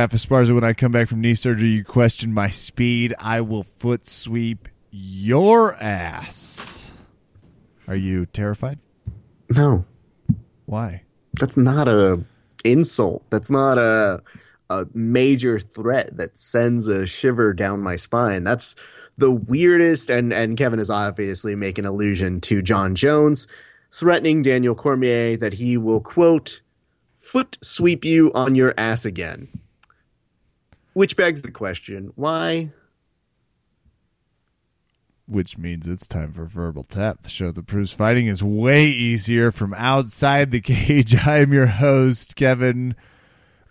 Raph 0.00 0.12
Esparza, 0.12 0.54
when 0.54 0.64
I 0.64 0.72
come 0.72 0.92
back 0.92 1.08
from 1.08 1.20
knee 1.20 1.34
surgery, 1.34 1.68
you 1.68 1.84
question 1.84 2.32
my 2.32 2.48
speed. 2.48 3.12
I 3.18 3.42
will 3.42 3.66
foot 3.80 4.06
sweep 4.06 4.66
your 4.90 5.74
ass. 5.74 6.90
Are 7.86 7.96
you 7.96 8.24
terrified? 8.24 8.78
No, 9.50 9.84
Why? 10.64 11.02
that's 11.34 11.58
not 11.58 11.86
a 11.86 12.24
insult. 12.64 13.24
That's 13.28 13.50
not 13.50 13.76
a 13.76 14.22
a 14.70 14.86
major 14.94 15.58
threat 15.58 16.16
that 16.16 16.34
sends 16.34 16.86
a 16.86 17.06
shiver 17.06 17.52
down 17.52 17.82
my 17.82 17.96
spine. 17.96 18.42
That's 18.42 18.76
the 19.18 19.30
weirdest. 19.30 20.08
And 20.08 20.32
and 20.32 20.56
Kevin 20.56 20.80
is 20.80 20.88
obviously 20.88 21.54
making 21.56 21.84
allusion 21.84 22.40
to 22.42 22.62
Jon 22.62 22.94
Jones 22.94 23.46
threatening 23.92 24.40
Daniel 24.40 24.74
Cormier 24.74 25.36
that 25.36 25.52
he 25.52 25.76
will 25.76 26.00
quote 26.00 26.62
foot 27.18 27.58
sweep 27.62 28.02
you 28.02 28.32
on 28.32 28.54
your 28.54 28.72
ass 28.78 29.04
again. 29.04 29.48
Which 30.92 31.16
begs 31.16 31.42
the 31.42 31.50
question: 31.50 32.12
Why? 32.16 32.70
Which 35.26 35.56
means 35.56 35.86
it's 35.86 36.08
time 36.08 36.32
for 36.32 36.44
Verbal 36.44 36.82
Tap, 36.82 37.22
the 37.22 37.28
show 37.28 37.52
that 37.52 37.66
proves 37.66 37.92
fighting 37.92 38.26
is 38.26 38.42
way 38.42 38.86
easier 38.86 39.52
from 39.52 39.72
outside 39.74 40.50
the 40.50 40.60
cage. 40.60 41.14
I 41.14 41.38
am 41.38 41.52
your 41.52 41.66
host, 41.66 42.34
Kevin. 42.34 42.96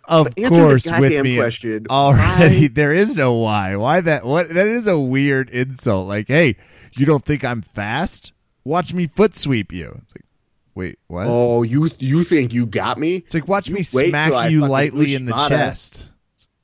Of 0.08 0.34
course, 0.36 0.86
with 0.86 1.24
me 1.24 1.36
question. 1.36 1.86
already. 1.90 2.62
Why? 2.62 2.68
There 2.74 2.94
is 2.94 3.16
no 3.16 3.34
why. 3.34 3.76
Why 3.76 4.02
that? 4.02 4.26
What? 4.26 4.50
That 4.50 4.68
is 4.68 4.88
a 4.88 4.98
weird 4.98 5.50
insult. 5.50 6.08
Like, 6.08 6.28
hey, 6.30 6.56
you 6.94 7.06
don't 7.06 7.24
think 7.24 7.44
I'm 7.44 7.62
fast? 7.62 8.32
Watch 8.64 8.94
me 8.94 9.08
foot 9.08 9.38
sweep 9.38 9.72
you. 9.72 10.00
It's 10.02 10.16
like, 10.16 10.26
wait, 10.74 10.98
what? 11.08 11.28
Oh, 11.28 11.64
you 11.64 11.90
you 12.00 12.24
think 12.24 12.54
you 12.54 12.66
got 12.66 12.98
me? 12.98 13.18
it's 13.18 13.34
like 13.34 13.48
watch 13.48 13.68
you 13.68 13.76
me 13.76 13.84
smack 13.84 14.50
you 14.50 14.66
lightly 14.66 15.14
in 15.14 15.26
the 15.26 15.36
chest. 15.48 16.10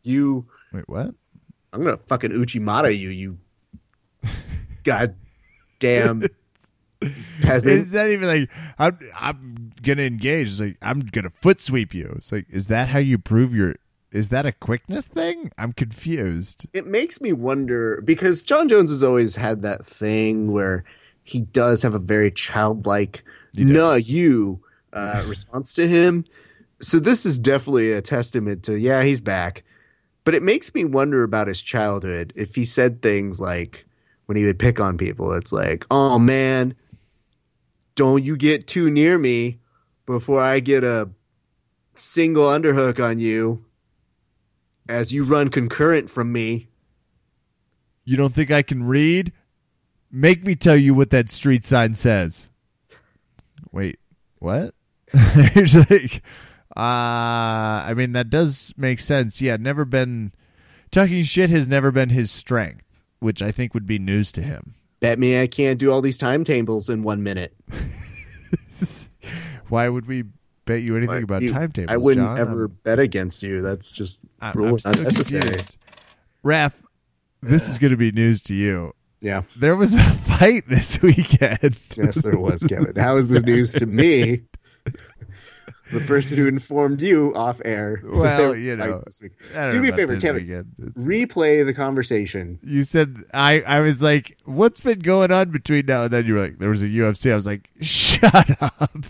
You 0.05 0.45
Wait, 0.71 0.87
what? 0.87 1.13
I'm 1.73 1.81
gonna 1.81 1.97
fucking 1.97 2.31
Uchimata 2.31 2.97
you, 2.97 3.09
you 3.09 3.37
goddamn 4.83 6.27
peasant. 7.41 7.81
It's 7.81 7.91
not 7.91 8.09
even 8.09 8.27
like 8.27 8.49
I'm. 8.79 8.99
I'm 9.19 9.73
gonna 9.81 10.03
engage. 10.03 10.47
It's 10.47 10.59
like 10.59 10.77
I'm 10.81 11.01
gonna 11.01 11.31
foot 11.41 11.61
sweep 11.61 11.93
you. 11.93 12.13
It's 12.17 12.31
like, 12.31 12.45
is 12.49 12.67
that 12.67 12.89
how 12.89 12.99
you 12.99 13.17
prove 13.17 13.53
your? 13.53 13.75
Is 14.11 14.29
that 14.29 14.45
a 14.45 14.51
quickness 14.51 15.07
thing? 15.07 15.51
I'm 15.57 15.73
confused. 15.73 16.67
It 16.71 16.87
makes 16.87 17.19
me 17.19 17.33
wonder 17.33 18.01
because 18.05 18.43
Jon 18.43 18.69
Jones 18.69 18.89
has 18.89 19.03
always 19.03 19.35
had 19.35 19.61
that 19.63 19.85
thing 19.85 20.51
where 20.51 20.85
he 21.23 21.41
does 21.41 21.81
have 21.81 21.93
a 21.93 21.99
very 21.99 22.31
childlike 22.31 23.23
"no 23.53 23.95
you" 23.95 24.61
uh, 24.93 25.23
response 25.27 25.73
to 25.73 25.87
him. 25.87 26.23
So 26.81 26.99
this 26.99 27.25
is 27.25 27.39
definitely 27.39 27.91
a 27.91 28.01
testament 28.01 28.63
to 28.63 28.79
yeah 28.79 29.03
he's 29.03 29.21
back, 29.21 29.63
but 30.25 30.33
it 30.35 30.43
makes 30.43 30.73
me 30.73 30.83
wonder 30.83 31.23
about 31.23 31.47
his 31.47 31.61
childhood. 31.61 32.33
If 32.35 32.55
he 32.55 32.65
said 32.65 33.01
things 33.01 33.39
like 33.39 33.85
when 34.25 34.35
he 34.35 34.43
would 34.43 34.59
pick 34.59 34.79
on 34.79 34.97
people, 34.97 35.31
it's 35.33 35.53
like, 35.53 35.85
"Oh 35.89 36.19
man, 36.19 36.75
don't 37.95 38.23
you 38.23 38.35
get 38.35 38.67
too 38.67 38.89
near 38.91 39.17
me 39.17 39.59
before 40.05 40.41
I 40.41 40.59
get 40.59 40.83
a 40.83 41.09
single 41.95 42.45
underhook 42.45 42.99
on 43.03 43.19
you." 43.19 43.63
As 44.87 45.11
you 45.11 45.23
run 45.23 45.49
concurrent 45.49 46.09
from 46.11 46.31
me, 46.31 46.67
You 48.03 48.17
don't 48.17 48.35
think 48.35 48.51
I 48.51 48.61
can 48.61 48.83
read? 48.83 49.31
Make 50.11 50.45
me 50.45 50.55
tell 50.55 50.75
you 50.77 50.93
what 50.93 51.09
that 51.09 51.31
street 51.31 51.65
sign 51.65 51.95
says. 51.95 52.49
Wait, 53.71 53.97
what? 54.39 54.75
It's 55.13 55.73
like, 55.89 56.21
uh, 56.77 57.85
I 57.87 57.93
mean, 57.95 58.11
that 58.13 58.29
does 58.29 58.73
make 58.77 58.99
sense. 58.99 59.41
Yeah, 59.41 59.57
never 59.57 59.85
been. 59.85 60.33
Talking 60.91 61.23
shit 61.23 61.49
has 61.49 61.67
never 61.67 61.91
been 61.91 62.09
his 62.09 62.31
strength, 62.31 62.85
which 63.19 63.41
I 63.41 63.51
think 63.51 63.73
would 63.73 63.85
be 63.87 63.99
news 63.99 64.31
to 64.33 64.41
him. 64.41 64.75
bet 64.99 65.19
me 65.19 65.41
I 65.41 65.47
can't 65.47 65.77
do 65.79 65.91
all 65.91 66.01
these 66.01 66.17
timetables 66.17 66.89
in 66.89 67.01
one 67.01 67.21
minute. 67.23 67.53
Why 69.69 69.89
would 69.89 70.05
we 70.05 70.23
bet 70.65 70.83
you 70.83 70.95
anything 70.95 71.23
about 71.23 71.41
You- 71.41 71.49
timetables? 71.49 71.91
I 71.93 71.97
wouldn't 71.97 72.25
John? 72.25 72.39
ever 72.39 72.67
bet 72.67 72.99
against 72.99 73.43
you. 73.43 73.61
That's 73.61 73.91
just 73.91 74.19
I'm, 74.41 74.57
I'm 74.57 74.77
unnecessary. 74.85 75.41
confused. 75.41 75.77
Raph, 76.43 76.73
this 77.41 77.69
is 77.69 77.77
going 77.77 77.91
to 77.91 77.97
be 77.97 78.11
news 78.11 78.41
to 78.43 78.53
you. 78.53 78.93
Yeah. 79.21 79.41
There 79.57 79.75
was 79.75 79.95
a 79.95 80.03
fight 80.03 80.63
this 80.69 81.01
weekend. 81.01 81.75
Yes, 81.97 82.15
there 82.15 82.37
was, 82.37 82.61
Kevin. 82.63 82.95
How 82.95 83.17
is 83.17 83.29
this 83.29 83.43
news 83.45 83.71
to 83.73 83.85
me? 83.87 84.43
The 85.91 85.99
person 86.01 86.37
who 86.37 86.47
informed 86.47 87.01
you 87.01 87.33
off 87.35 87.61
air. 87.63 88.01
Well, 88.15 88.55
you 88.55 88.75
know, 88.75 89.01
this 89.05 89.21
week. 89.21 89.33
Don't 89.53 89.71
Do 89.71 89.81
me 89.81 89.89
a 89.89 89.93
favor, 89.93 90.19
Kevin. 90.19 90.65
Replay 90.97 91.65
the 91.65 91.73
conversation. 91.73 92.59
you 92.63 92.83
said 92.83 93.17
I, 93.33 93.61
I 93.61 93.81
was 93.81 94.01
like, 94.01 94.37
what's 94.45 94.81
been 94.81 94.99
going 94.99 95.31
on 95.31 95.51
between 95.51 95.85
now 95.85 96.03
and 96.03 96.13
then? 96.13 96.25
You 96.25 96.35
were 96.35 96.41
like, 96.41 96.57
there 96.59 96.69
was 96.69 96.81
a 96.81 96.87
UFC. 96.87 97.31
I 97.31 97.35
was 97.35 97.45
like, 97.45 97.69
shut 97.81 98.61
up. 98.61 98.89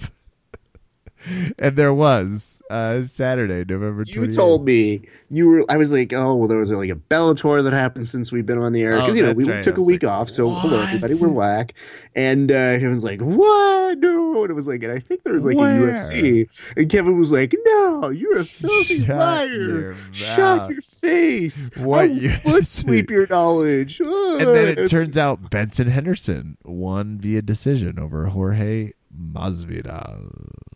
and 1.59 1.75
there 1.75 1.93
was 1.93 2.61
uh, 2.69 3.01
Saturday, 3.01 3.63
November. 3.71 4.03
You 4.05 4.21
28th. 4.21 4.35
told 4.35 4.65
me 4.65 5.01
you 5.29 5.47
were. 5.47 5.65
I 5.69 5.77
was 5.77 5.91
like, 5.91 6.13
oh, 6.13 6.35
well, 6.35 6.47
there 6.47 6.57
was 6.57 6.71
like 6.71 6.89
a 6.89 6.95
Bellator 6.95 7.63
that 7.63 7.73
happened 7.73 8.07
since 8.07 8.31
we've 8.31 8.45
been 8.45 8.57
on 8.57 8.73
the 8.73 8.81
air 8.83 8.93
Oh, 8.93 9.01
because 9.01 9.15
you 9.15 9.23
know 9.23 9.33
we 9.33 9.45
right. 9.45 9.61
took 9.61 9.77
a 9.77 9.81
week 9.81 10.03
like, 10.03 10.11
off. 10.11 10.29
So 10.29 10.49
hello, 10.49 10.81
everybody, 10.81 11.13
we're 11.13 11.27
whack. 11.29 11.73
And 12.15 12.51
uh, 12.51 12.79
Kevin's 12.79 13.03
like, 13.03 13.19
what? 13.21 13.97
No, 13.99 14.41
and 14.43 14.51
it 14.51 14.53
was 14.53 14.67
like, 14.67 14.83
and 14.83 14.91
I 14.91 14.99
think 14.99 15.23
there 15.23 15.33
was 15.33 15.45
like 15.45 15.57
Where? 15.57 15.89
a 15.89 15.93
UFC, 15.93 16.47
and 16.75 16.89
Kevin 16.89 17.17
was 17.17 17.31
like, 17.31 17.53
no, 17.65 18.09
you're 18.09 18.39
a 18.39 18.45
filthy 18.45 18.99
Shut 19.05 19.17
liar. 19.17 19.95
Shut 20.11 20.69
your 20.69 20.81
face. 20.81 21.69
What 21.75 22.11
you- 22.11 22.29
foot 22.43 22.67
sweep 22.67 23.09
your 23.09 23.27
knowledge. 23.27 23.99
And 23.99 24.39
then 24.41 24.77
it 24.77 24.89
turns 24.89 25.17
out 25.17 25.49
Benson 25.49 25.87
Henderson 25.87 26.57
won 26.63 27.17
via 27.19 27.41
decision 27.41 27.99
over 27.99 28.27
Jorge 28.27 28.91
Masvidal. 29.15 30.31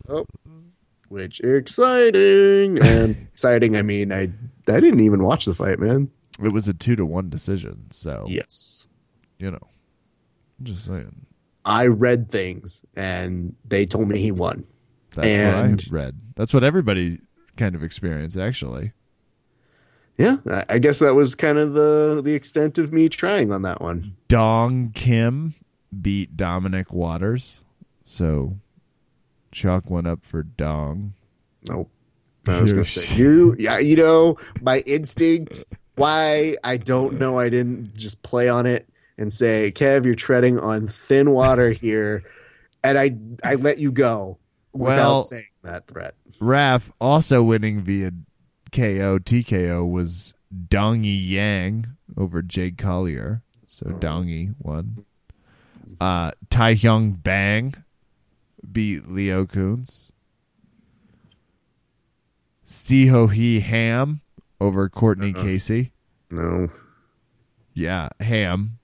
Oh, 0.10 0.26
which 1.10 1.40
exciting 1.42 2.80
and 2.82 3.16
exciting. 3.34 3.76
I 3.76 3.82
mean, 3.82 4.12
I 4.12 4.24
I 4.68 4.80
didn't 4.80 5.00
even 5.02 5.24
watch 5.24 5.46
the 5.46 5.56
fight, 5.56 5.80
man. 5.80 6.10
It 6.42 6.50
was 6.50 6.68
a 6.68 6.74
two 6.74 6.96
to 6.96 7.06
one 7.06 7.30
decision. 7.30 7.86
So 7.92 8.26
Yes. 8.30 8.88
you 9.40 9.52
know, 9.52 9.68
I'm 10.60 10.66
just 10.66 10.86
saying. 10.86 11.26
I 11.66 11.88
read 11.88 12.30
things 12.30 12.84
and 12.96 13.56
they 13.68 13.86
told 13.86 14.08
me 14.08 14.20
he 14.22 14.32
won. 14.32 14.64
That's 15.16 15.28
And- 15.28 15.82
what 15.82 15.92
I 15.92 15.94
read. 16.06 16.16
That's 16.36 16.54
what 16.54 16.64
everybody 16.64 17.20
kind 17.58 17.76
of 17.76 17.84
experienced, 17.84 18.38
actually. 18.38 18.94
Yeah, 20.18 20.38
I- 20.50 20.66
I 20.70 20.80
guess 20.80 21.00
that 21.00 21.16
was 21.16 21.36
kind 21.36 21.58
of 21.58 21.74
the 21.74 22.22
the 22.24 22.34
extent 22.34 22.78
of 22.78 22.92
me 22.94 23.10
trying 23.10 23.52
on 23.52 23.62
that 23.64 23.82
one. 23.82 24.16
Dong 24.28 24.92
Kim 24.94 25.56
beat 26.02 26.38
Dominic 26.38 26.92
Waters. 26.94 27.64
So 28.04 28.58
chalk 29.52 29.90
one 29.90 30.06
up 30.08 30.26
for 30.26 30.44
Dong. 30.44 31.14
Nope. 31.68 31.90
I 32.48 32.62
was 32.62 32.74
going 32.74 32.86
to 32.86 32.90
say 32.90 33.16
you. 33.22 33.56
Yeah, 33.60 33.80
you 33.80 33.96
know, 33.96 34.38
my 34.62 34.80
instinct, 34.80 35.64
why 35.96 36.56
I 36.64 36.78
don't 36.78 37.20
know. 37.20 37.38
I 37.38 37.50
didn't 37.50 37.94
just 37.96 38.22
play 38.24 38.48
on 38.50 38.66
it 38.66 38.88
and 39.18 39.32
say, 39.34 39.72
"Kev, 39.72 40.06
you're 40.06 40.16
treading 40.16 40.58
on 40.60 40.88
thin 40.88 41.32
water 41.32 41.72
here," 41.72 42.24
and 42.84 42.98
I 42.98 43.16
I 43.44 43.56
let 43.56 43.78
you 43.80 43.92
go 43.92 44.38
without 44.74 44.98
Well- 44.98 45.22
saying 45.22 45.44
that 45.64 45.88
threat. 45.88 46.16
Raph 46.40 46.90
also 47.02 47.44
winning 47.44 47.82
via 47.82 48.12
KO 48.72 49.20
TKO 49.20 49.86
was 49.92 50.34
Dongy 50.70 51.20
Yang 51.30 51.88
over 52.18 52.42
Jake 52.42 52.78
Collier. 52.78 53.42
So 53.68 53.88
Dongy 53.88 54.56
won. 54.60 55.06
Uh 56.00 56.32
Tae 56.50 56.76
Hyun 56.76 57.22
Bang 57.22 57.74
beat 58.72 59.08
Leo 59.10 59.46
Kuntz. 59.46 60.12
Seo 62.66 63.32
Hee 63.32 63.60
Ham 63.62 64.22
over 64.62 64.90
Cortney 64.90 65.34
Casey. 65.36 65.92
No, 66.32 66.70
Yeah, 67.74 68.10
Ham. 68.20 68.78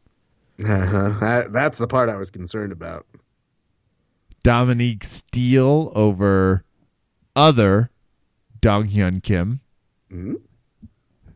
uh-huh. 0.59 1.19
that, 1.19 1.53
that's 1.53 1.77
the 1.77 1.87
part 1.87 2.09
I 2.09 2.15
was 2.15 2.31
concerned 2.31 2.71
about. 2.71 3.05
Dominique 4.41 5.03
Steele 5.03 5.91
over 5.95 6.63
other 7.35 7.91
Dong 8.61 8.87
Hyun 8.87 9.21
Kim. 9.21 9.59
Mm-hmm. 10.11 10.35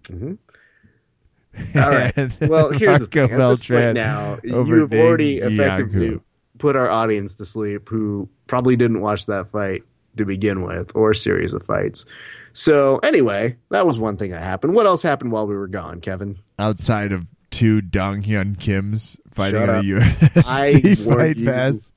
All 1.75 1.89
right. 1.89 2.37
Well, 2.41 2.71
here's 2.71 2.99
the 2.99 3.09
Marco 3.13 3.27
thing. 3.27 3.41
At 3.41 3.49
this 3.49 3.65
point 3.65 3.93
now, 3.95 4.39
over 4.51 4.75
you 4.75 4.81
have 4.81 4.93
already 4.93 5.37
effectively. 5.39 6.19
Put 6.59 6.75
our 6.75 6.87
audience 6.89 7.35
to 7.37 7.45
sleep 7.45 7.89
who 7.89 8.29
probably 8.45 8.75
didn't 8.75 9.01
watch 9.01 9.25
that 9.25 9.51
fight 9.51 9.83
to 10.17 10.25
begin 10.25 10.61
with 10.61 10.91
or 10.95 11.13
series 11.15 11.53
of 11.53 11.63
fights. 11.63 12.05
So, 12.53 12.97
anyway, 12.99 13.57
that 13.69 13.85
was 13.87 13.97
one 13.97 14.17
thing 14.17 14.31
that 14.31 14.43
happened. 14.43 14.75
What 14.75 14.85
else 14.85 15.01
happened 15.01 15.31
while 15.31 15.47
we 15.47 15.55
were 15.55 15.67
gone, 15.67 15.99
Kevin? 16.01 16.37
outside 16.59 17.11
of 17.11 17.25
two 17.51 17.81
Dong 17.81 18.21
Hyun 18.21 18.55
Kims 18.57 19.17
fighting 19.31 19.59
Shut 19.61 19.69
on 19.69 19.75
up. 19.77 19.83
a 19.83 19.87
UFC 19.87 20.43
I 20.45 20.95
fight 20.95 21.43
pass. 21.45 21.93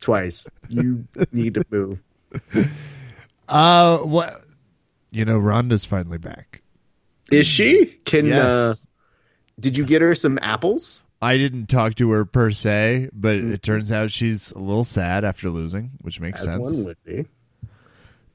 Twice. 0.00 0.48
You 0.68 1.06
need 1.32 1.54
to 1.54 1.64
move. 1.70 1.98
Uh, 3.48 3.98
what? 3.98 4.40
You 5.10 5.24
know, 5.24 5.38
Ronda's 5.38 5.84
finally 5.84 6.18
back. 6.18 6.62
Is 7.30 7.46
she? 7.46 7.86
Can 8.04 8.26
Yes. 8.26 8.42
uh, 8.44 8.74
did 9.60 9.76
you 9.76 9.84
get 9.84 10.02
her 10.02 10.14
some 10.14 10.38
apples? 10.42 11.00
I 11.24 11.38
didn't 11.38 11.66
talk 11.68 11.94
to 11.94 12.10
her 12.10 12.26
per 12.26 12.50
se, 12.50 13.08
but 13.14 13.36
it 13.36 13.62
turns 13.62 13.90
out 13.90 14.10
she's 14.10 14.52
a 14.52 14.58
little 14.58 14.84
sad 14.84 15.24
after 15.24 15.48
losing, 15.48 15.92
which 16.02 16.20
makes 16.20 16.40
As 16.42 16.48
sense. 16.48 16.60
one 16.60 16.84
would 16.84 17.02
be. 17.02 17.24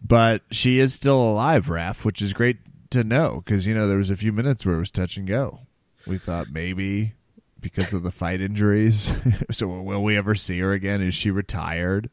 But 0.01 0.41
she 0.49 0.79
is 0.79 0.91
still 0.93 1.21
alive, 1.21 1.67
Raph, 1.67 2.03
which 2.03 2.19
is 2.19 2.33
great 2.33 2.57
to 2.89 3.03
know 3.03 3.43
because 3.45 3.67
you 3.67 3.75
know 3.75 3.87
there 3.87 3.99
was 3.99 4.09
a 4.09 4.15
few 4.15 4.33
minutes 4.33 4.65
where 4.65 4.75
it 4.75 4.79
was 4.79 4.89
touch 4.89 5.17
and 5.17 5.27
go. 5.27 5.59
We 6.07 6.17
thought 6.17 6.47
maybe 6.51 7.13
because 7.59 7.93
of 7.93 8.01
the 8.01 8.11
fight 8.11 8.41
injuries. 8.41 9.13
so 9.51 9.67
will 9.67 10.03
we 10.03 10.17
ever 10.17 10.33
see 10.33 10.57
her 10.59 10.71
again? 10.71 11.01
Is 11.01 11.13
she 11.13 11.29
retired? 11.29 12.09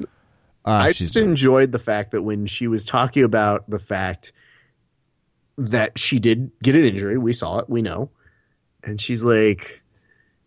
Uh, 0.00 0.06
I 0.64 0.92
just 0.92 1.16
enjoyed 1.16 1.72
the 1.72 1.78
fact 1.78 2.12
that 2.12 2.22
when 2.22 2.46
she 2.46 2.68
was 2.68 2.86
talking 2.86 3.22
about 3.22 3.68
the 3.68 3.78
fact 3.78 4.32
that 5.58 5.98
she 5.98 6.18
did 6.18 6.52
get 6.62 6.74
an 6.74 6.86
injury, 6.86 7.18
we 7.18 7.34
saw 7.34 7.58
it, 7.58 7.68
we 7.68 7.82
know, 7.82 8.10
and 8.82 8.98
she's 8.98 9.22
like, 9.22 9.82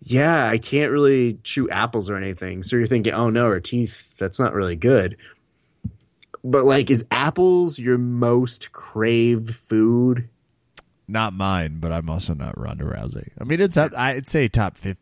"Yeah, 0.02 0.48
I 0.48 0.58
can't 0.58 0.92
really 0.92 1.40
chew 1.44 1.70
apples 1.70 2.10
or 2.10 2.16
anything." 2.16 2.64
So 2.64 2.76
you're 2.76 2.88
thinking, 2.88 3.14
"Oh 3.14 3.30
no, 3.30 3.48
her 3.50 3.60
teeth. 3.60 4.16
That's 4.18 4.40
not 4.40 4.54
really 4.54 4.76
good." 4.76 5.18
But 6.44 6.64
like, 6.66 6.90
is 6.90 7.06
apples 7.12 7.80
your 7.80 7.98
most 7.98 8.72
craved 8.72 9.54
food? 9.54 10.30
not 11.12 11.34
mine, 11.34 11.80
but 11.80 11.92
I'm 11.92 12.08
also 12.08 12.36
not 12.36 12.56
Ronda 12.56 12.84
Rousey. 12.84 13.30
I 13.42 13.44
mean, 13.44 13.60
it's 13.60 13.76
up. 13.78 13.92
I'd 13.98 14.28
say 14.28 14.48
top 14.48 14.78
fif- 14.78 14.96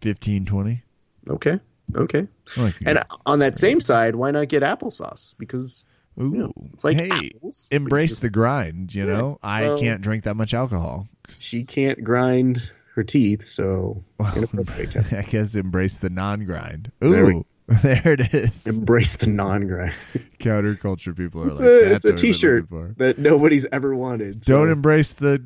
15, 0.00 0.44
20. 0.44 0.82
Okay, 1.30 1.60
okay. 1.94 2.26
Like 2.56 2.74
And 2.84 2.98
on 3.24 3.38
that 3.38 3.56
same 3.56 3.78
side, 3.80 4.16
why 4.16 4.32
not 4.32 4.48
get 4.48 4.64
applesauce? 4.64 5.34
Because 5.38 5.84
ooh, 6.20 6.24
you 6.32 6.38
know, 6.38 6.52
it's 6.72 6.82
like 6.84 6.96
hey, 6.98 7.30
apples. 7.36 7.68
embrace 7.70 8.10
just- 8.10 8.22
the 8.22 8.28
grind. 8.30 8.92
You 8.92 9.06
Yeah, 9.06 9.16
know, 9.16 9.38
I 9.40 9.76
can't 9.78 10.00
drink 10.02 10.24
that 10.24 10.34
much 10.34 10.52
alcohol. 10.52 11.06
she 11.28 11.62
can't 11.62 12.02
grind 12.02 12.72
her 12.94 13.02
teeth, 13.04 13.44
so 13.44 14.02
I 14.20 15.24
guess 15.28 15.54
embrace 15.54 15.98
the 15.98 16.10
non-grind. 16.10 16.92
There 17.00 17.26
we- 17.26 17.34
Ooh, 17.34 17.46
there 17.82 18.02
it 18.12 18.34
is. 18.34 18.66
embrace 18.66 19.16
the 19.16 19.30
non-grind. 19.30 19.94
Counterculture 20.38 21.16
people 21.16 21.42
are 21.44 21.48
It's 21.48 21.60
like, 21.60 21.68
a, 21.68 21.88
that's 21.88 22.04
it's 22.04 22.04
a 22.04 22.08
what 22.08 22.22
we've 22.22 22.22
been 22.22 22.32
T-shirt 22.32 22.98
that 22.98 23.18
nobody's 23.18 23.66
ever 23.72 23.94
wanted. 23.96 24.44
so- 24.44 24.56
Don't 24.58 24.70
embrace 24.70 25.12
the 25.12 25.44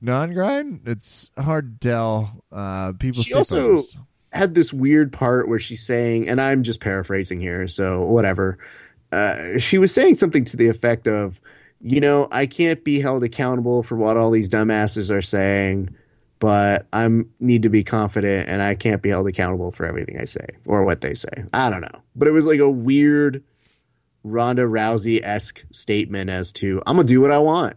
non-grind. 0.00 0.82
It's 0.86 1.30
hard 1.38 1.80
to 1.80 1.88
tell. 1.88 2.44
Uh, 2.50 2.92
people. 2.92 3.22
She 3.22 3.34
also- 3.34 3.82
had 4.32 4.54
this 4.54 4.72
weird 4.72 5.12
part 5.12 5.46
where 5.46 5.58
she's 5.58 5.82
saying, 5.82 6.26
and 6.28 6.40
I'm 6.40 6.62
just 6.62 6.80
paraphrasing 6.80 7.40
here, 7.40 7.68
so 7.68 8.02
whatever. 8.06 8.56
Uh, 9.12 9.58
she 9.58 9.76
was 9.76 9.92
saying 9.92 10.14
something 10.14 10.44
to 10.46 10.56
the 10.56 10.68
effect 10.68 11.06
of, 11.06 11.38
you 11.82 12.00
know, 12.00 12.28
I 12.32 12.46
can't 12.46 12.82
be 12.82 12.98
held 12.98 13.24
accountable 13.24 13.82
for 13.82 13.94
what 13.96 14.16
all 14.16 14.30
these 14.30 14.48
dumbasses 14.48 15.10
are 15.14 15.20
saying, 15.20 15.94
but 16.42 16.88
I 16.92 17.08
need 17.38 17.62
to 17.62 17.68
be 17.68 17.84
confident, 17.84 18.48
and 18.48 18.64
I 18.64 18.74
can't 18.74 19.00
be 19.00 19.10
held 19.10 19.28
accountable 19.28 19.70
for 19.70 19.86
everything 19.86 20.18
I 20.18 20.24
say 20.24 20.44
or 20.66 20.82
what 20.82 21.00
they 21.00 21.14
say. 21.14 21.44
I 21.54 21.70
don't 21.70 21.82
know, 21.82 22.02
but 22.16 22.26
it 22.26 22.32
was 22.32 22.46
like 22.46 22.58
a 22.58 22.68
weird 22.68 23.44
Ronda 24.24 24.62
Rousey 24.62 25.20
esque 25.22 25.64
statement 25.70 26.30
as 26.30 26.50
to 26.54 26.82
I'm 26.84 26.96
gonna 26.96 27.06
do 27.06 27.20
what 27.20 27.30
I 27.30 27.38
want. 27.38 27.76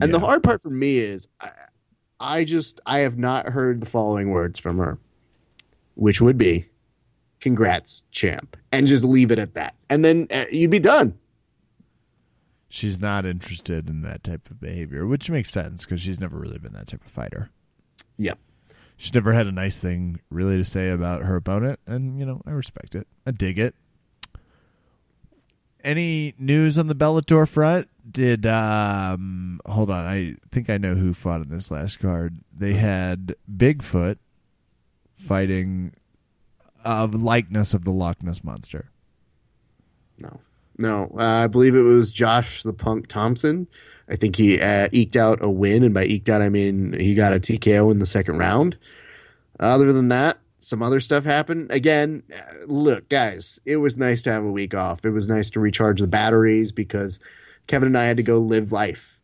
And 0.00 0.14
the 0.14 0.20
hard 0.20 0.44
part 0.44 0.62
for 0.62 0.70
me 0.70 0.98
is 0.98 1.26
I, 1.40 1.50
I 2.20 2.44
just 2.44 2.80
I 2.86 3.00
have 3.00 3.18
not 3.18 3.48
heard 3.48 3.80
the 3.80 3.86
following 3.86 4.30
words 4.30 4.60
from 4.60 4.78
her 4.78 5.00
which 5.96 6.20
would 6.20 6.38
be 6.38 6.66
congrats 7.40 8.04
champ 8.12 8.56
and 8.70 8.86
just 8.86 9.04
leave 9.04 9.30
it 9.30 9.38
at 9.38 9.54
that 9.54 9.74
and 9.88 10.04
then 10.04 10.26
uh, 10.32 10.44
you'd 10.50 10.70
be 10.70 10.80
done 10.80 11.16
she's 12.74 12.98
not 12.98 13.24
interested 13.24 13.88
in 13.88 14.00
that 14.00 14.24
type 14.24 14.50
of 14.50 14.60
behavior, 14.60 15.06
which 15.06 15.30
makes 15.30 15.48
sense 15.48 15.84
because 15.84 16.00
she's 16.00 16.18
never 16.18 16.36
really 16.36 16.58
been 16.58 16.72
that 16.72 16.88
type 16.88 17.04
of 17.04 17.10
fighter. 17.10 17.50
Yep 18.16 18.38
She's 18.96 19.12
never 19.12 19.32
had 19.32 19.48
a 19.48 19.52
nice 19.52 19.78
thing 19.78 20.20
really 20.30 20.56
to 20.56 20.64
say 20.64 20.88
about 20.88 21.22
her 21.24 21.34
opponent, 21.34 21.80
and 21.84 22.16
you 22.18 22.24
know 22.24 22.40
I 22.46 22.52
respect 22.52 22.94
it. 22.94 23.08
I 23.26 23.32
dig 23.32 23.58
it. 23.58 23.74
Any 25.82 26.32
news 26.38 26.78
on 26.78 26.86
the 26.86 26.94
Bellator 26.94 27.46
front? 27.46 27.88
Did 28.10 28.46
um 28.46 29.60
hold 29.66 29.90
on? 29.90 30.06
I 30.06 30.36
think 30.50 30.70
I 30.70 30.78
know 30.78 30.94
who 30.94 31.12
fought 31.12 31.42
in 31.42 31.48
this 31.48 31.70
last 31.72 31.98
card. 31.98 32.38
They 32.56 32.74
had 32.74 33.34
Bigfoot 33.52 34.18
fighting 35.16 35.92
a 36.84 37.06
likeness 37.06 37.74
of 37.74 37.84
the 37.84 37.90
Loch 37.90 38.22
Ness 38.22 38.44
monster. 38.44 38.90
no 40.18 40.40
no 40.78 41.10
uh, 41.18 41.44
i 41.44 41.46
believe 41.46 41.74
it 41.74 41.82
was 41.82 42.12
josh 42.12 42.62
the 42.62 42.72
punk 42.72 43.06
thompson 43.08 43.66
i 44.08 44.16
think 44.16 44.36
he 44.36 44.60
uh, 44.60 44.88
eked 44.92 45.16
out 45.16 45.42
a 45.42 45.48
win 45.50 45.82
and 45.82 45.94
by 45.94 46.04
eked 46.04 46.28
out 46.28 46.42
i 46.42 46.48
mean 46.48 46.92
he 46.98 47.14
got 47.14 47.32
a 47.32 47.40
tko 47.40 47.90
in 47.90 47.98
the 47.98 48.06
second 48.06 48.38
round. 48.38 48.76
Other 49.60 49.92
than 49.92 50.08
that 50.08 50.38
some 50.60 50.82
other 50.82 50.98
stuff 51.00 51.24
happened. 51.24 51.70
Again 51.70 52.22
uh, 52.34 52.64
look 52.66 53.08
guys 53.08 53.60
it 53.64 53.76
was 53.76 53.96
nice 53.98 54.22
to 54.22 54.32
have 54.32 54.44
a 54.44 54.50
week 54.50 54.74
off. 54.74 55.04
It 55.04 55.10
was 55.10 55.28
nice 55.28 55.50
to 55.50 55.60
recharge 55.60 56.00
the 56.00 56.06
batteries 56.06 56.72
because 56.72 57.20
kevin 57.66 57.86
and 57.88 57.98
i 57.98 58.04
had 58.04 58.16
to 58.18 58.22
go 58.22 58.38
live 58.38 58.72
life. 58.72 59.18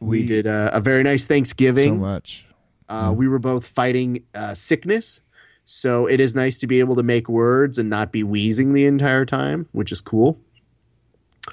We, 0.00 0.20
We- 0.20 0.26
did 0.26 0.46
a, 0.46 0.70
a 0.76 0.80
very 0.80 1.02
nice 1.02 1.26
thanksgiving. 1.26 1.94
So 1.94 1.96
much. 1.96 2.46
Uh, 2.88 3.12
we 3.16 3.28
were 3.28 3.38
both 3.38 3.66
fighting 3.66 4.24
uh, 4.34 4.52
sickness, 4.54 5.20
so 5.64 6.06
it 6.06 6.18
is 6.18 6.34
nice 6.34 6.58
to 6.58 6.66
be 6.66 6.80
able 6.80 6.96
to 6.96 7.04
make 7.04 7.28
words 7.28 7.78
and 7.78 7.88
not 7.88 8.10
be 8.10 8.24
wheezing 8.24 8.72
the 8.72 8.84
entire 8.84 9.24
time, 9.24 9.68
which 9.70 9.92
is 9.92 10.00
cool. 10.00 10.40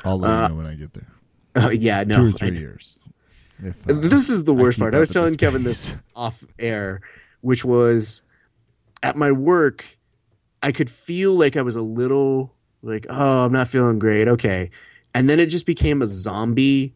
I'll 0.03 0.17
let 0.17 0.31
Uh, 0.31 0.41
you 0.43 0.49
know 0.49 0.55
when 0.55 0.65
I 0.65 0.73
get 0.73 0.93
there. 0.93 1.05
Uh, 1.57 1.69
yeah, 1.69 2.03
no. 2.03 2.17
Two 2.17 2.29
or 2.29 2.31
three 2.31 2.57
years. 2.57 2.97
If, 3.63 3.75
uh, 3.89 3.93
This 3.93 4.29
is 4.29 4.43
the 4.43 4.53
worst 4.53 4.77
keep 4.77 4.83
part. 4.83 4.95
I 4.95 4.99
was 4.99 5.11
telling 5.11 5.35
Kevin 5.35 5.63
this 5.63 5.97
off 6.15 6.45
air, 6.59 7.01
which 7.41 7.65
was 7.65 8.21
at 9.01 9.15
my 9.15 9.31
work. 9.31 9.83
I 10.61 10.71
could 10.71 10.89
feel 10.89 11.33
like 11.33 11.55
I 11.55 11.61
was 11.61 11.75
a 11.75 11.81
little 11.81 12.53
like, 12.81 13.05
oh, 13.09 13.45
I'm 13.45 13.51
not 13.51 13.67
feeling 13.67 13.99
great. 13.99 14.27
Okay, 14.27 14.69
and 15.13 15.29
then 15.29 15.39
it 15.39 15.47
just 15.47 15.65
became 15.65 16.01
a 16.01 16.07
zombie 16.07 16.93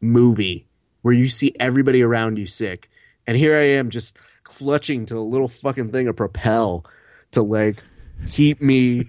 movie 0.00 0.66
where 1.02 1.14
you 1.14 1.28
see 1.28 1.54
everybody 1.60 2.02
around 2.02 2.38
you 2.38 2.46
sick, 2.46 2.88
and 3.26 3.36
here 3.36 3.54
I 3.54 3.64
am 3.78 3.90
just 3.90 4.16
clutching 4.42 5.06
to 5.06 5.18
a 5.18 5.20
little 5.20 5.48
fucking 5.48 5.90
thing 5.90 6.08
of 6.08 6.16
Purell 6.16 6.84
to 7.32 7.42
like 7.42 7.82
keep 8.26 8.60
me 8.62 9.08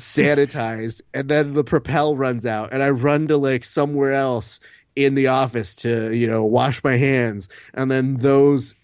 sanitized, 0.00 1.00
and 1.14 1.28
then 1.28 1.54
the 1.54 1.64
Purell 1.64 2.18
runs 2.18 2.46
out, 2.46 2.72
and 2.72 2.82
I 2.82 2.90
run 2.90 3.28
to 3.28 3.36
like 3.36 3.64
somewhere 3.64 4.12
else 4.12 4.60
in 4.96 5.14
the 5.14 5.28
office 5.28 5.76
to 5.76 6.12
you 6.12 6.26
know 6.26 6.44
wash 6.44 6.82
my 6.82 6.96
hands, 6.96 7.48
and 7.74 7.90
then 7.90 8.16
those 8.16 8.74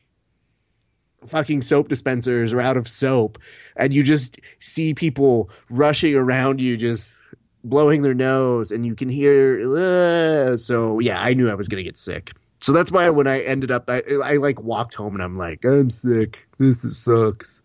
fucking 1.26 1.62
soap 1.62 1.88
dispensers 1.88 2.52
are 2.52 2.60
out 2.60 2.76
of 2.76 2.86
soap, 2.86 3.38
and 3.76 3.92
you 3.92 4.02
just 4.02 4.38
see 4.60 4.94
people 4.94 5.50
rushing 5.70 6.14
around 6.14 6.60
you, 6.60 6.76
just 6.76 7.16
blowing 7.64 8.02
their 8.02 8.14
nose, 8.14 8.70
and 8.70 8.86
you 8.86 8.94
can 8.94 9.08
hear. 9.08 10.56
So 10.58 11.00
yeah, 11.00 11.20
I 11.20 11.34
knew 11.34 11.50
I 11.50 11.54
was 11.54 11.68
gonna 11.68 11.82
get 11.82 11.98
sick. 11.98 12.32
So 12.60 12.72
that's 12.72 12.90
why 12.90 13.10
when 13.10 13.26
I 13.26 13.40
ended 13.40 13.70
up, 13.70 13.88
I, 13.88 14.02
I 14.24 14.36
like 14.36 14.62
walked 14.62 14.94
home 14.94 15.14
and 15.14 15.22
I'm 15.22 15.36
like, 15.36 15.64
I'm 15.64 15.90
sick. 15.90 16.48
This 16.58 16.98
sucks. 16.98 17.60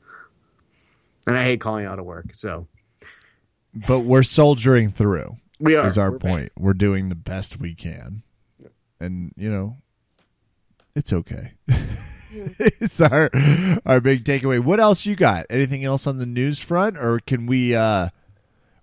And 1.26 1.38
I 1.38 1.44
hate 1.44 1.62
calling 1.62 1.86
out 1.86 1.98
of 1.98 2.06
work. 2.06 2.32
So 2.34 2.68
but 3.74 4.00
we're 4.02 4.24
soldiering 4.24 4.92
through. 4.92 5.38
we 5.60 5.76
are. 5.76 5.88
is 5.88 5.98
our 5.98 6.12
We're 6.12 6.18
back. 6.20 6.32
point. 6.32 6.52
We're 6.58 6.74
doing 6.74 7.10
the 7.10 7.16
best 7.16 7.60
we 7.60 7.74
can. 7.76 8.24
And, 9.00 9.34
you 9.36 9.52
know, 9.52 9.78
it's 10.96 11.12
okay. 11.14 11.54
it's 12.32 13.02
our 13.02 13.30
our 13.86 14.00
big 14.00 14.20
takeaway. 14.20 14.60
What 14.60 14.80
else 14.80 15.06
you 15.06 15.16
got? 15.16 15.46
Anything 15.50 15.84
else 15.84 16.06
on 16.06 16.18
the 16.18 16.26
news 16.26 16.60
front 16.60 16.98
or 16.98 17.20
can 17.20 17.46
we 17.46 17.74
uh 17.76 18.10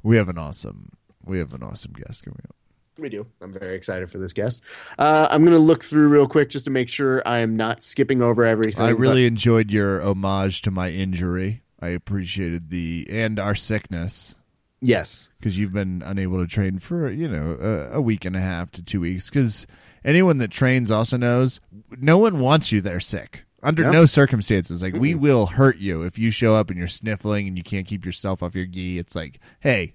we 0.03 0.17
have 0.17 0.29
an 0.29 0.39
awesome 0.39 0.93
we 1.25 1.39
have 1.39 1.53
an 1.53 1.63
awesome 1.63 1.93
guest 1.93 2.25
coming 2.25 2.41
up. 2.49 2.57
We 2.99 3.09
do. 3.11 3.27
I'm 3.41 3.53
very 3.53 3.77
excited 3.77 4.11
for 4.11 4.19
this 4.19 4.33
guest. 4.33 4.61
Uh, 4.99 5.29
I'm 5.31 5.43
going 5.45 5.55
to 5.57 5.63
look 5.63 5.85
through 5.85 6.09
real 6.09 6.27
quick 6.27 6.49
just 6.51 6.65
to 6.65 6.71
make 6.73 6.89
sure 6.89 7.23
I 7.25 7.39
am 7.39 7.55
not 7.57 7.81
skipping 7.85 8.23
over 8.23 8.45
everything. 8.45 8.85
I 8.85 8.91
but- 8.93 8.99
really 8.99 9.25
enjoyed 9.25 9.71
your 9.71 10.03
homage 10.03 10.63
to 10.63 10.73
my 10.73 10.91
injury. 10.91 11.63
I 11.81 11.91
appreciated 11.91 12.71
the 12.71 13.07
and 13.09 13.39
our 13.39 13.55
sickness 13.55 14.35
yes. 14.81 15.31
because 15.39 15.59
you've 15.59 15.73
been 15.73 16.03
unable 16.05 16.39
to 16.41 16.47
train 16.47 16.79
for 16.79 17.11
you 17.11 17.29
know 17.29 17.57
a, 17.61 17.97
a 17.99 18.01
week 18.01 18.25
and 18.25 18.37
a 18.37 18.41
half 18.41 18.71
to 18.73 18.83
two 18.83 19.01
weeks. 19.01 19.29
Because 19.29 19.67
anyone 20.05 20.39
that 20.39 20.51
trains 20.51 20.91
also 20.91 21.17
knows 21.17 21.61
no 21.99 22.19
one 22.19 22.41
wants 22.41 22.71
you 22.73 22.81
there 22.81 23.01
sick 23.01 23.45
under 23.63 23.83
Yeah. 23.85 23.91
no 23.91 24.07
circumstances. 24.07 24.83
Like 24.83 24.95
we 24.95 25.15
will 25.15 25.47
hurt 25.47 25.79
you 25.79 26.03
if 26.03 26.19
you 26.19 26.31
show 26.31 26.55
up 26.55 26.71
and 26.71 26.79
you're 26.79 26.89
sniffling 26.89 27.49
and 27.49 27.57
you 27.57 27.65
can't 27.65 27.87
keep 27.87 28.05
yourself 28.07 28.43
off 28.43 28.55
your 28.55 28.67
gi. 28.67 28.99
It's 28.99 29.15
like, 29.17 29.41
hey, 29.61 29.95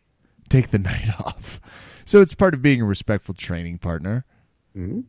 take 0.49 0.71
the 0.71 0.79
night 0.79 1.09
off. 1.19 1.61
So 2.05 2.19
it's 2.19 2.33
part 2.35 2.53
of 2.53 2.61
being 2.61 2.81
a 2.81 2.85
respectful 2.85 3.33
training 3.33 3.77
partner. 3.77 4.25
Mhm. 4.77 5.05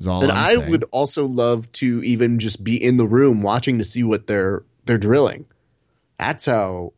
Is 0.00 0.06
all 0.06 0.22
And 0.22 0.32
I 0.32 0.56
would 0.56 0.84
also 0.90 1.26
love 1.26 1.70
to 1.72 2.02
even 2.02 2.38
just 2.38 2.64
be 2.64 2.82
in 2.82 2.96
the 2.96 3.06
room 3.06 3.42
watching 3.42 3.76
to 3.76 3.84
see 3.84 4.02
what 4.02 4.26
they're 4.26 4.64
they're 4.86 4.96
drilling. 4.96 5.44
That's 6.18 6.46
how 6.46 6.94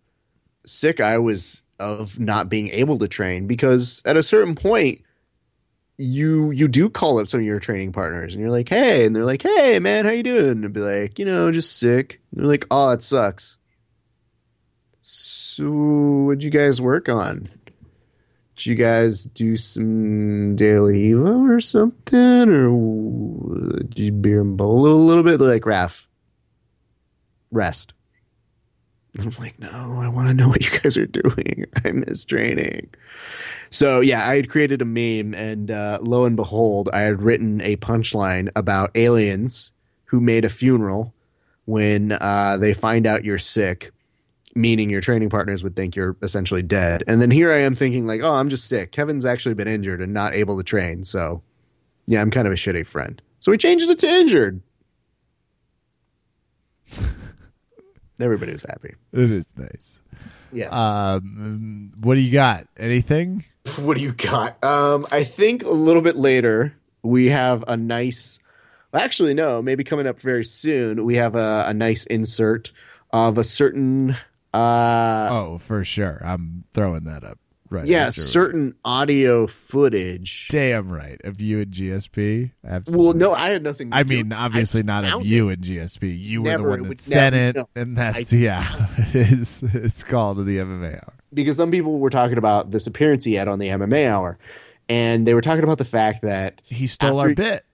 sick 0.65 1.01
I 1.01 1.19
was 1.19 1.64
of 1.79 2.19
not 2.19 2.49
being 2.49 2.69
able 2.69 2.99
to 2.99 3.09
train 3.09 3.47
because 3.47 4.03
at 4.05 4.17
a 4.17 4.23
certain 4.23 4.55
point 4.55 5.01
you 5.97 6.51
you 6.51 6.67
do 6.67 6.91
call 6.91 7.19
up 7.19 7.29
some 7.29 7.41
of 7.41 7.47
your 7.47 7.61
training 7.61 7.93
partners 7.93 8.35
and 8.35 8.41
you're 8.41 8.51
like, 8.51 8.69
hey, 8.69 9.07
and 9.07 9.15
they're 9.15 9.25
like, 9.25 9.43
hey 9.43 9.79
man, 9.79 10.05
how 10.05 10.11
you 10.11 10.23
doing? 10.23 10.65
And 10.65 10.73
be 10.73 10.81
like, 10.81 11.19
you 11.19 11.25
know, 11.25 11.53
just 11.53 11.79
sick. 11.79 12.21
And 12.31 12.41
they're 12.41 12.49
like, 12.49 12.67
oh, 12.71 12.91
it 12.91 13.03
sucks. 13.03 13.59
So 15.03 15.71
what'd 15.71 16.43
you 16.43 16.51
guys 16.51 16.81
work 16.81 17.09
on? 17.09 17.49
Did 18.57 18.67
you 18.67 18.75
guys 18.77 19.25
do 19.25 19.57
some 19.57 20.55
daily 20.55 21.11
evo 21.11 21.49
or 21.49 21.61
something, 21.61 22.49
or 22.49 23.59
did 23.89 23.99
you 23.99 24.13
beer 24.13 24.43
and 24.43 24.57
bowl 24.57 24.87
a 24.87 24.95
little 24.95 25.25
bit? 25.25 25.39
They're 25.39 25.49
like, 25.49 25.63
Raph, 25.63 26.07
rest. 27.51 27.94
And 29.17 29.27
I'm 29.27 29.43
like, 29.43 29.59
no, 29.61 30.01
I 30.01 30.09
want 30.09 30.29
to 30.29 30.35
know 30.35 30.49
what 30.49 30.63
you 30.63 30.79
guys 30.81 30.97
are 30.97 31.07
doing. 31.07 31.67
I 31.85 31.93
miss 31.93 32.25
training. 32.25 32.91
So 33.71 34.01
yeah, 34.01 34.29
I 34.29 34.37
had 34.37 34.51
created 34.51 34.83
a 34.83 34.85
meme, 34.85 35.35
and 35.35 35.71
uh, 35.71 35.99
lo 36.01 36.25
and 36.25 36.37
behold, 36.37 36.91
I 36.93 37.01
had 37.01 37.23
written 37.23 37.61
a 37.61 37.77
punchline 37.77 38.51
about 38.57 38.91
aliens 38.95 39.73
who 40.07 40.21
made 40.21 40.45
a 40.45 40.49
funeral 40.49 41.15
when 41.65 42.13
uh, 42.13 42.57
they 42.57 42.75
find 42.75 43.07
out 43.07 43.25
you're 43.25 43.39
sick, 43.39 43.91
meaning 44.55 44.91
your 44.91 45.01
training 45.01 45.31
partners 45.31 45.63
would 45.65 45.75
think 45.75 45.97
you're 45.97 46.17
essentially 46.23 46.63
dead. 46.63 47.03
And 47.09 47.21
then 47.23 47.31
here 47.31 47.53
I 47.53 47.59
am 47.59 47.75
thinking 47.75 48.07
like, 48.07 48.23
oh, 48.23 48.35
I'm 48.35 48.49
just 48.49 48.69
sick. 48.69 48.93
Kevin's 48.93 49.25
actually 49.25 49.55
been 49.55 49.69
injured 49.69 50.01
and 50.01 50.13
not 50.13 50.35
able 50.35 50.57
to 50.59 50.65
train, 50.65 51.05
so 51.05 51.43
yeah, 52.07 52.21
I'm 52.21 52.31
kind 52.31 52.47
of 52.47 52.53
a 52.53 52.57
shitty 52.57 52.87
friend. 52.87 53.21
So 53.41 53.51
we 53.51 53.59
changed 53.59 53.89
it 53.89 53.99
to 54.01 54.09
injured. 54.09 54.61
Everybody 58.25 58.53
was 58.53 58.63
happy. 58.63 58.95
It 59.13 59.31
is 59.31 59.45
nice. 59.57 60.01
Yes. 60.51 60.73
Um, 60.73 61.93
what 62.01 62.15
do 62.15 62.21
you 62.23 62.33
got? 62.33 62.67
Anything? 62.79 63.45
what 63.81 63.97
do 63.99 64.03
you 64.03 64.13
got? 64.13 64.63
Um, 64.65 65.07
I 65.13 65.25
think 65.25 65.63
a 65.63 65.71
little 65.71 66.01
bit 66.03 66.17
later 66.17 66.75
we 67.03 67.27
have 67.27 67.65
a 67.69 67.77
nice. 67.77 68.39
Actually, 68.95 69.35
no. 69.35 69.61
Maybe 69.61 69.85
coming 69.85 70.07
up 70.07 70.19
very 70.19 70.45
soon 70.45 71.05
we 71.05 71.17
have 71.17 71.35
a, 71.35 71.65
a 71.69 71.75
nice 71.75 72.05
insert 72.07 72.73
of 73.11 73.37
a 73.37 73.45
certain. 73.45 74.17
Uh, 74.55 75.29
Oh, 75.31 75.59
for 75.59 75.85
sure. 75.85 76.23
I'm 76.25 76.65
throwing 76.73 77.05
that 77.05 77.25
up. 77.25 77.39
Right. 77.75 77.87
yeah, 77.87 78.07
after- 78.07 78.21
certain 78.21 78.75
audio 78.85 79.47
footage. 79.47 80.49
Damn 80.51 80.91
right. 80.91 81.21
Of 81.25 81.41
you 81.41 81.61
and 81.61 81.71
GSP. 81.73 82.53
Absolutely. 82.67 83.05
Well, 83.05 83.15
no, 83.15 83.35
I 83.35 83.51
had 83.51 83.63
nothing. 83.63 83.91
To 83.91 83.97
I 83.97 84.05
mean, 84.05 84.33
obviously 84.33 84.81
I 84.81 84.85
not 84.85 85.05
of 85.05 85.27
you 85.27 85.49
it. 85.51 85.55
and 85.55 85.63
GSP. 85.65 86.19
You 86.19 86.43
Never, 86.43 86.63
were 86.63 86.77
the 86.77 86.83
one 86.83 86.89
would 86.91 86.99
that 86.99 87.03
sent 87.03 87.35
never- 87.35 87.49
it, 87.49 87.57
no. 87.57 87.69
and 87.83 87.97
that's 87.99 88.33
I- 88.33 88.37
yeah. 88.37 88.87
It 88.99 89.15
is. 89.33 89.63
It's 89.63 90.03
called 90.03 90.39
the 90.39 90.59
MMA 90.59 90.95
hour. 90.95 91.13
because 91.33 91.57
some 91.57 91.71
people 91.71 91.99
were 91.99 92.11
talking 92.11 92.39
about 92.39 92.71
this 92.71 92.87
appearance 92.87 93.25
he 93.25 93.35
had 93.35 93.49
on 93.49 93.59
the 93.59 93.69
MMA 93.69 94.09
Hour, 94.09 94.39
and 94.89 95.27
they 95.27 95.35
were 95.35 95.41
talking 95.41 95.65
about 95.65 95.79
the 95.79 95.85
fact 95.85 96.23
that 96.23 96.63
He 96.65 96.87
stole 96.87 97.19
our 97.19 97.35
bit. 97.35 97.65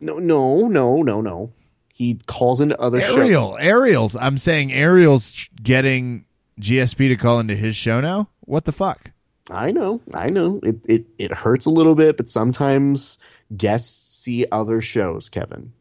no, 0.00 0.18
no, 0.18 0.66
no, 0.68 1.02
no, 1.02 1.20
no. 1.20 1.52
He 1.92 2.18
calls 2.26 2.60
into 2.62 2.80
other 2.80 3.00
shows. 3.00 3.18
Ariel, 3.18 3.58
Ariel's. 3.60 4.16
I'm 4.16 4.38
saying 4.38 4.72
Ariel's 4.72 5.48
getting 5.62 6.24
GSP 6.58 7.08
to 7.08 7.16
call 7.16 7.38
into 7.40 7.54
his 7.54 7.76
show 7.76 8.00
now. 8.00 8.28
What 8.40 8.64
the 8.64 8.72
fuck? 8.72 9.10
I 9.50 9.70
know, 9.72 10.00
I 10.14 10.30
know. 10.30 10.60
It 10.62 10.76
it 10.88 11.06
it 11.18 11.32
hurts 11.32 11.66
a 11.66 11.70
little 11.70 11.94
bit, 11.94 12.16
but 12.16 12.28
sometimes 12.28 13.18
guests 13.56 14.14
see 14.14 14.46
other 14.52 14.80
shows, 14.80 15.28
Kevin. 15.28 15.72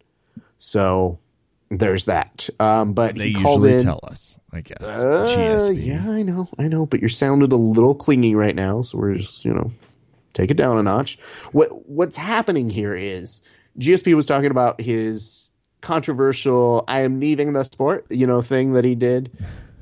So 0.57 1.19
there's 1.69 2.05
that. 2.05 2.49
Um, 2.59 2.93
but 2.93 3.15
They 3.15 3.27
usually 3.27 3.73
in. 3.73 3.83
tell 3.83 3.99
us. 4.03 4.35
I 4.51 4.61
guess. 4.61 4.81
Uh, 4.81 5.71
yeah, 5.75 6.09
I 6.09 6.23
know, 6.23 6.49
I 6.57 6.67
know. 6.67 6.87
But 6.87 7.01
you're 7.01 7.09
sounded 7.09 7.51
a 7.51 7.55
little 7.57 7.93
clingy 7.93 8.33
right 8.33 8.55
now, 8.55 8.81
so 8.81 8.97
we're 8.97 9.15
just 9.15 9.45
you 9.45 9.53
know 9.53 9.71
take 10.33 10.49
it 10.49 10.57
down 10.57 10.77
a 10.79 10.83
notch. 10.83 11.19
What 11.51 11.87
what's 11.87 12.15
happening 12.15 12.69
here 12.71 12.95
is 12.95 13.41
GSP 13.77 14.15
was 14.15 14.25
talking 14.25 14.49
about 14.49 14.81
his 14.81 15.51
controversial 15.81 16.83
"I 16.87 17.01
am 17.01 17.19
leaving 17.19 17.53
the 17.53 17.63
sport" 17.63 18.07
you 18.09 18.25
know 18.25 18.41
thing 18.41 18.73
that 18.73 18.83
he 18.85 18.95
did, 18.95 19.31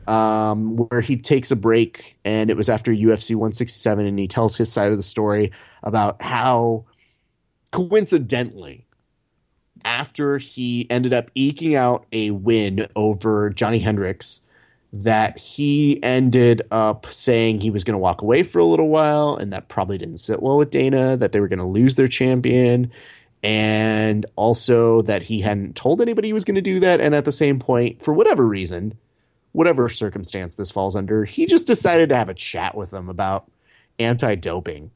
um, 0.07 0.77
where 0.77 1.01
he 1.01 1.17
takes 1.17 1.51
a 1.51 1.55
break, 1.55 2.17
and 2.23 2.49
it 2.49 2.57
was 2.57 2.69
after 2.69 2.91
UFC 2.91 3.35
167, 3.35 4.05
and 4.05 4.17
he 4.17 4.27
tells 4.27 4.55
his 4.55 4.71
side 4.71 4.91
of 4.91 4.97
the 4.97 5.03
story 5.03 5.51
about 5.83 6.21
how 6.21 6.85
coincidentally 7.71 8.85
after 9.85 10.37
he 10.37 10.89
ended 10.89 11.13
up 11.13 11.29
eking 11.35 11.75
out 11.75 12.05
a 12.11 12.31
win 12.31 12.87
over 12.95 13.49
Johny 13.49 13.79
Hendricks 13.79 14.41
that 14.93 15.37
he 15.37 16.01
ended 16.01 16.61
up 16.71 17.05
saying 17.07 17.59
he 17.59 17.69
was 17.69 17.83
going 17.83 17.93
to 17.93 17.99
walk 17.99 18.21
away 18.21 18.41
for 18.41 18.59
a 18.59 18.65
little 18.65 18.87
while 18.87 19.35
and 19.35 19.51
that 19.51 19.67
probably 19.67 19.97
didn't 19.97 20.17
sit 20.17 20.41
well 20.41 20.57
with 20.57 20.71
Dana 20.71 21.17
that 21.17 21.33
they 21.33 21.39
were 21.39 21.47
going 21.47 21.59
to 21.59 21.65
lose 21.65 21.97
their 21.97 22.07
champion 22.07 22.91
and 23.43 24.25
also 24.35 25.01
that 25.03 25.23
he 25.23 25.41
hadn't 25.41 25.75
told 25.75 26.01
anybody 26.01 26.29
he 26.29 26.33
was 26.33 26.45
going 26.45 26.55
to 26.55 26.61
do 26.61 26.79
that 26.79 27.01
and 27.01 27.13
at 27.13 27.25
the 27.25 27.31
same 27.31 27.59
point 27.59 28.01
for 28.01 28.13
whatever 28.13 28.47
reason 28.47 28.97
whatever 29.57 29.89
circumstance 29.89 30.53
this 30.53 30.69
falls 30.69 30.95
under 30.95 31.25
he 31.25 31.47
just 31.47 31.65
decided 31.65 32.09
to 32.09 32.15
have 32.15 32.29
a 32.29 32.33
chat 32.35 32.77
with 32.77 32.91
them 32.91 33.09
about 33.09 33.49
anti-doping. 33.97 34.91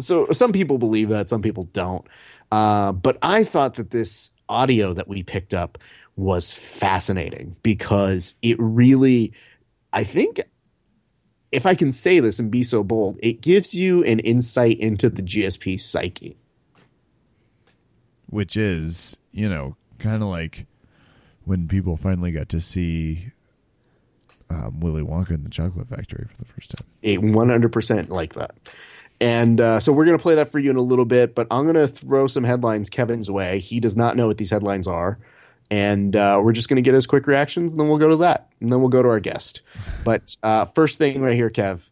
So 0.00 0.32
some 0.32 0.52
people 0.52 0.78
believe 0.78 1.10
that 1.10 1.28
some 1.28 1.42
people 1.42 1.64
don't. 1.64 2.06
Uh, 2.50 2.92
but 2.92 3.18
i 3.20 3.44
thought 3.44 3.74
that 3.74 3.90
this 3.90 4.30
audio 4.48 4.94
that 4.94 5.06
we 5.06 5.22
picked 5.22 5.52
up 5.52 5.76
was 6.16 6.54
fascinating 6.54 7.56
because 7.62 8.34
it 8.40 8.56
really 8.58 9.32
i 9.92 10.04
think 10.04 10.40
if 11.52 11.66
i 11.66 11.74
can 11.74 11.90
say 11.90 12.20
this 12.20 12.38
and 12.38 12.50
be 12.50 12.62
so 12.62 12.84
bold 12.84 13.18
it 13.22 13.40
gives 13.40 13.74
you 13.74 14.04
an 14.04 14.18
insight 14.20 14.78
into 14.78 15.10
the 15.10 15.22
gsp 15.22 15.78
psyche. 15.78 16.36
Which 18.30 18.56
is 18.56 19.18
you 19.30 19.48
know 19.48 19.76
kind 19.98 20.22
of 20.22 20.28
like 20.28 20.66
when 21.44 21.68
people 21.68 21.96
finally 21.96 22.32
got 22.32 22.48
to 22.50 22.60
see 22.60 23.32
um, 24.50 24.80
Willy 24.80 25.02
Wonka 25.02 25.30
in 25.30 25.44
the 25.44 25.50
Chocolate 25.50 25.88
Factory 25.88 26.26
for 26.28 26.36
the 26.36 26.44
first 26.44 26.76
time. 26.76 26.86
it 27.02 27.20
100% 27.20 28.08
like 28.08 28.34
that. 28.34 28.54
And 29.20 29.60
uh, 29.60 29.80
so 29.80 29.92
we're 29.92 30.04
going 30.04 30.18
to 30.18 30.22
play 30.22 30.34
that 30.34 30.50
for 30.50 30.58
you 30.58 30.70
in 30.70 30.76
a 30.76 30.82
little 30.82 31.04
bit, 31.04 31.34
but 31.34 31.46
I'm 31.50 31.64
going 31.64 31.76
to 31.76 31.86
throw 31.86 32.26
some 32.26 32.44
headlines 32.44 32.90
Kevin's 32.90 33.30
way. 33.30 33.58
He 33.60 33.80
does 33.80 33.96
not 33.96 34.16
know 34.16 34.26
what 34.26 34.38
these 34.38 34.50
headlines 34.50 34.86
are. 34.86 35.18
And 35.70 36.14
uh, 36.14 36.40
we're 36.42 36.52
just 36.52 36.68
going 36.68 36.76
to 36.76 36.82
get 36.82 36.94
his 36.94 37.06
quick 37.06 37.26
reactions, 37.26 37.72
and 37.72 37.80
then 37.80 37.88
we'll 37.88 37.98
go 37.98 38.08
to 38.08 38.16
that. 38.16 38.50
And 38.60 38.70
then 38.70 38.80
we'll 38.80 38.90
go 38.90 39.02
to 39.02 39.08
our 39.08 39.20
guest. 39.20 39.62
But 40.04 40.36
uh, 40.42 40.66
first 40.66 40.98
thing 40.98 41.22
right 41.22 41.34
here, 41.34 41.48
Kev 41.48 41.88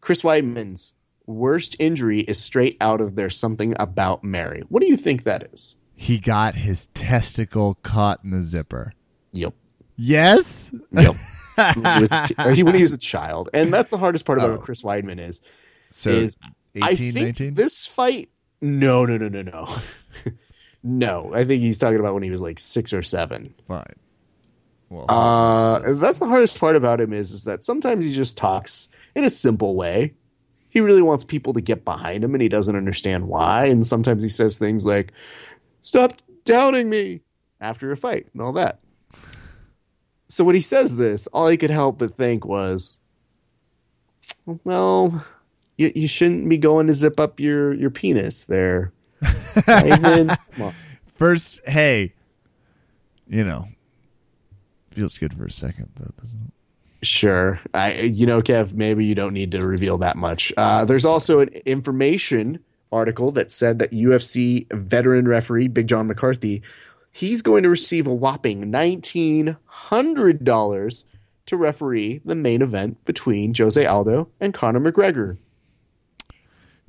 Chris 0.00 0.22
Weidman's 0.22 0.92
worst 1.26 1.74
injury 1.78 2.20
is 2.20 2.38
straight 2.38 2.76
out 2.80 3.00
of 3.00 3.16
There's 3.16 3.36
Something 3.36 3.74
About 3.78 4.22
Mary. 4.22 4.62
What 4.68 4.82
do 4.82 4.88
you 4.88 4.96
think 4.96 5.24
that 5.24 5.52
is? 5.52 5.76
He 5.96 6.18
got 6.18 6.54
his 6.54 6.86
testicle 6.88 7.78
caught 7.82 8.20
in 8.24 8.30
the 8.30 8.40
zipper. 8.40 8.92
Yep. 9.32 9.54
Yes. 9.96 10.74
Yep. 10.92 11.16
when, 11.56 11.94
he 11.96 12.00
was 12.00 12.12
a, 12.12 12.26
ki- 12.28 12.54
he- 12.54 12.62
when 12.62 12.74
he 12.74 12.82
was 12.82 12.92
a 12.92 12.98
child. 13.14 13.50
And 13.54 13.72
that's 13.72 13.90
the 13.90 13.98
hardest 13.98 14.24
part 14.24 14.38
about 14.38 14.50
Oh. 14.50 14.52
what 14.54 14.60
Chris 14.62 14.82
Weidman 14.82 15.18
is. 15.20 15.42
So 15.90 16.10
is 16.10 16.38
18, 16.74 16.82
I 16.82 16.94
think 16.94 17.14
19? 17.16 17.54
this 17.54 17.86
fight. 17.86 18.30
No, 18.60 19.04
no, 19.04 19.16
no, 19.18 19.26
no, 19.28 19.42
no, 19.42 19.76
no. 20.82 21.34
I 21.34 21.44
think 21.44 21.62
he's 21.62 21.78
talking 21.78 21.98
about 22.00 22.14
when 22.14 22.22
he 22.22 22.30
was 22.30 22.40
like 22.40 22.58
six 22.58 22.92
or 22.92 23.02
seven. 23.02 23.54
Fine. 23.68 23.84
Well, 24.88 25.06
Uh, 25.08 25.92
that's 25.94 26.18
the 26.18 26.26
hardest 26.28 26.58
part 26.60 26.76
about 26.76 27.00
him 27.00 27.12
is 27.12 27.30
is 27.32 27.44
that 27.44 27.64
sometimes 27.64 28.04
he 28.04 28.12
just 28.14 28.36
talks 28.36 28.88
in 29.14 29.24
a 29.24 29.30
simple 29.30 29.74
way. 29.74 30.14
He 30.68 30.80
really 30.80 31.02
wants 31.02 31.24
people 31.24 31.52
to 31.54 31.60
get 31.60 31.84
behind 31.84 32.24
him, 32.24 32.34
and 32.34 32.42
he 32.42 32.48
doesn't 32.48 32.76
understand 32.76 33.26
why. 33.28 33.66
And 33.66 33.84
sometimes 33.86 34.22
he 34.22 34.28
says 34.28 34.58
things 34.58 34.86
like, 34.86 35.12
"Stop 35.82 36.12
doubting 36.44 36.88
me" 36.88 37.20
after 37.60 37.90
a 37.92 37.96
fight 37.96 38.26
and 38.32 38.40
all 38.42 38.52
that. 38.52 38.80
So 40.32 40.44
when 40.44 40.54
he 40.54 40.62
says 40.62 40.96
this, 40.96 41.26
all 41.26 41.48
I 41.48 41.58
could 41.58 41.68
help 41.68 41.98
but 41.98 42.14
think 42.14 42.46
was, 42.46 43.00
"Well, 44.64 45.26
you, 45.76 45.92
you 45.94 46.08
shouldn't 46.08 46.48
be 46.48 46.56
going 46.56 46.86
to 46.86 46.94
zip 46.94 47.20
up 47.20 47.38
your 47.38 47.74
your 47.74 47.90
penis 47.90 48.46
there." 48.46 48.94
Ivan. 49.66 50.28
Come 50.28 50.62
on. 50.62 50.74
first, 51.16 51.60
hey, 51.66 52.14
you 53.28 53.44
know, 53.44 53.68
feels 54.92 55.18
good 55.18 55.34
for 55.34 55.44
a 55.44 55.50
second 55.50 55.90
though, 55.96 56.10
doesn't 56.18 56.40
it? 56.40 57.06
Sure. 57.06 57.60
I 57.74 58.00
you 58.00 58.24
know, 58.24 58.40
Kev, 58.40 58.72
maybe 58.72 59.04
you 59.04 59.14
don't 59.14 59.34
need 59.34 59.50
to 59.50 59.66
reveal 59.66 59.98
that 59.98 60.16
much. 60.16 60.50
Uh, 60.56 60.86
there's 60.86 61.04
also 61.04 61.40
an 61.40 61.48
information 61.66 62.58
article 62.90 63.32
that 63.32 63.50
said 63.50 63.80
that 63.80 63.90
UFC 63.90 64.66
veteran 64.72 65.28
referee 65.28 65.68
Big 65.68 65.88
John 65.88 66.06
McCarthy, 66.06 66.62
he's 67.12 67.42
going 67.42 67.62
to 67.62 67.68
receive 67.68 68.06
a 68.06 68.14
whopping 68.14 68.70
nineteen 68.70 69.56
hundred 69.66 70.44
dollars 70.44 71.04
to 71.46 71.56
referee 71.56 72.20
the 72.24 72.34
main 72.34 72.62
event 72.62 73.04
between 73.04 73.54
Jose 73.54 73.84
Aldo 73.84 74.28
and 74.40 74.54
Conor 74.54 74.80
McGregor. 74.80 75.36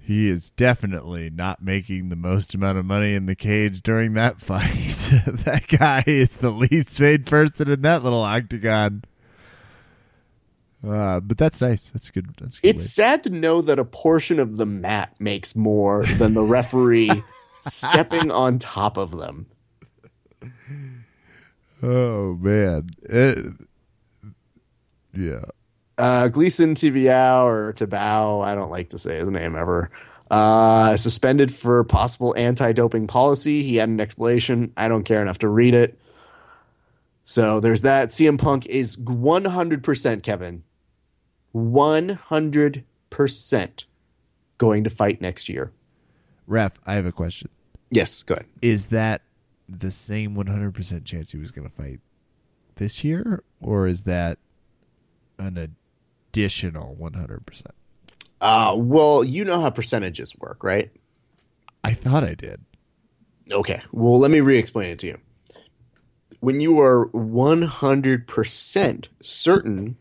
He 0.06 0.28
is 0.28 0.50
definitely 0.50 1.30
not 1.30 1.64
making 1.64 2.10
the 2.10 2.18
most 2.18 2.54
amount 2.54 2.78
of 2.78 2.86
money 2.86 3.14
in 3.14 3.26
the 3.26 3.36
cage 3.36 3.82
during 3.82 4.16
that 4.16 4.42
fight. 4.42 5.10
that 5.28 5.66
guy 5.68 6.04
is 6.06 6.38
the 6.38 6.50
least 6.50 6.98
paid 7.00 7.26
person 7.26 7.70
in 7.70 7.82
that 7.84 8.04
little 8.04 8.22
octagon. 8.22 9.04
Uh, 10.86 11.22
but 11.22 11.38
that's 11.38 11.62
nice. 11.62 11.90
That's 11.90 12.10
good. 12.10 12.36
That's 12.38 12.60
good. 12.60 12.68
It's 12.68 12.94
sad 12.94 13.24
to 13.24 13.30
know 13.30 13.62
that 13.62 13.80
a 13.80 13.86
portion 13.86 14.40
of 14.40 14.58
the 14.58 14.66
mat 14.66 15.16
makes 15.22 15.56
more 15.56 16.04
than 16.04 16.34
the 16.34 16.44
referee 16.44 17.24
stepping 17.62 18.30
on 18.30 18.58
top 18.58 18.98
of 18.98 19.12
them. 19.12 19.48
Way. 21.84 21.90
Oh 21.96 22.38
man. 22.40 22.90
It- 23.04 23.54
yeah. 25.16 25.46
Uh, 25.98 26.28
Gleason 26.28 26.74
Tibiao 26.74 27.46
or 27.46 27.72
Tabao, 27.74 28.44
I 28.44 28.56
don't 28.56 28.72
like 28.72 28.90
to 28.90 28.98
say 28.98 29.18
his 29.18 29.30
name 29.30 29.56
ever. 29.56 29.92
Uh, 30.32 30.98
suspended 30.98 31.54
for 31.54 31.84
possible 31.84 32.34
anti-doping 32.36 33.06
policy. 33.06 33.62
He 33.62 33.76
had 33.76 33.90
an 33.90 34.00
explanation. 34.00 34.74
I 34.76 34.88
don't 34.88 35.04
care 35.04 35.22
enough 35.22 35.38
to 35.40 35.48
read 35.48 35.76
it. 35.76 36.00
So 37.24 37.60
there's 37.60 37.84
that. 37.84 38.10
CM 38.10 38.40
Punk 38.40 38.66
is 38.66 38.98
100% 38.98 40.24
Kevin. 40.24 40.64
100% 41.56 43.84
going 44.58 44.84
to 44.84 44.90
fight 44.90 45.22
next 45.22 45.48
year. 45.50 45.72
Ref, 46.48 46.72
I 46.88 46.96
have 46.96 47.06
a 47.06 47.12
question. 47.12 47.50
Yes, 47.92 48.24
go 48.24 48.34
ahead. 48.34 48.48
Is 48.64 48.88
that 48.88 49.22
the 49.68 49.92
same 49.92 50.36
100% 50.36 51.06
chance 51.06 51.32
he 51.32 51.38
was 51.38 51.52
going 51.52 51.68
to 51.68 51.74
fight 51.74 52.00
this 52.76 53.04
year 53.04 53.44
or 53.62 53.88
is 53.88 54.04
that 54.04 54.38
an 55.40 55.58
additional 56.32 56.96
100%? 57.00 57.64
Uh, 58.42 58.74
well, 58.78 59.24
you 59.24 59.46
know 59.46 59.62
how 59.62 59.70
percentages 59.70 60.36
work, 60.40 60.64
right? 60.64 60.92
I 61.84 61.94
thought 61.94 62.24
I 62.24 62.34
did. 62.36 62.62
Okay. 63.52 63.82
Well, 63.92 64.20
let 64.20 64.32
me 64.32 64.42
re 64.42 64.58
explain 64.58 64.90
it 64.90 65.00
to 65.00 65.08
you. 65.08 65.20
When 66.40 66.60
you 66.60 66.80
are 66.82 67.08
100% 67.10 69.08
certain 69.22 69.98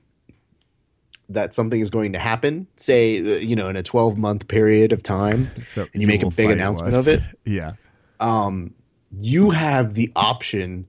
that 1.28 1.54
something 1.54 1.80
is 1.80 1.88
going 1.90 2.12
to 2.12 2.18
happen, 2.18 2.66
say, 2.76 3.18
uh, 3.20 3.38
you 3.38 3.54
know, 3.56 3.68
in 3.68 3.76
a 3.76 3.82
12 3.82 4.18
month 4.18 4.48
period 4.48 4.92
of 4.92 5.02
time, 5.02 5.48
So 5.62 5.86
and 5.92 6.02
you 6.02 6.06
make 6.08 6.22
a 6.22 6.30
big 6.30 6.50
announcement 6.50 6.94
once. 6.94 7.06
of 7.06 7.14
it, 7.14 7.22
Yeah. 7.44 7.72
um, 8.20 8.74
you 9.12 9.50
have 9.50 9.94
the 9.94 10.10
option 10.16 10.86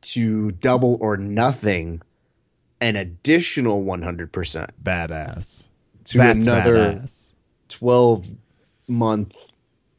to 0.00 0.50
double 0.52 0.98
or 1.00 1.16
nothing 1.16 2.02
an 2.80 2.96
additional 2.96 3.82
100% 3.82 4.30
Badass. 4.82 5.68
to 6.04 6.18
That's 6.18 6.46
another 6.46 6.76
badass. 6.76 7.32
12 7.68 8.30
month 8.88 9.34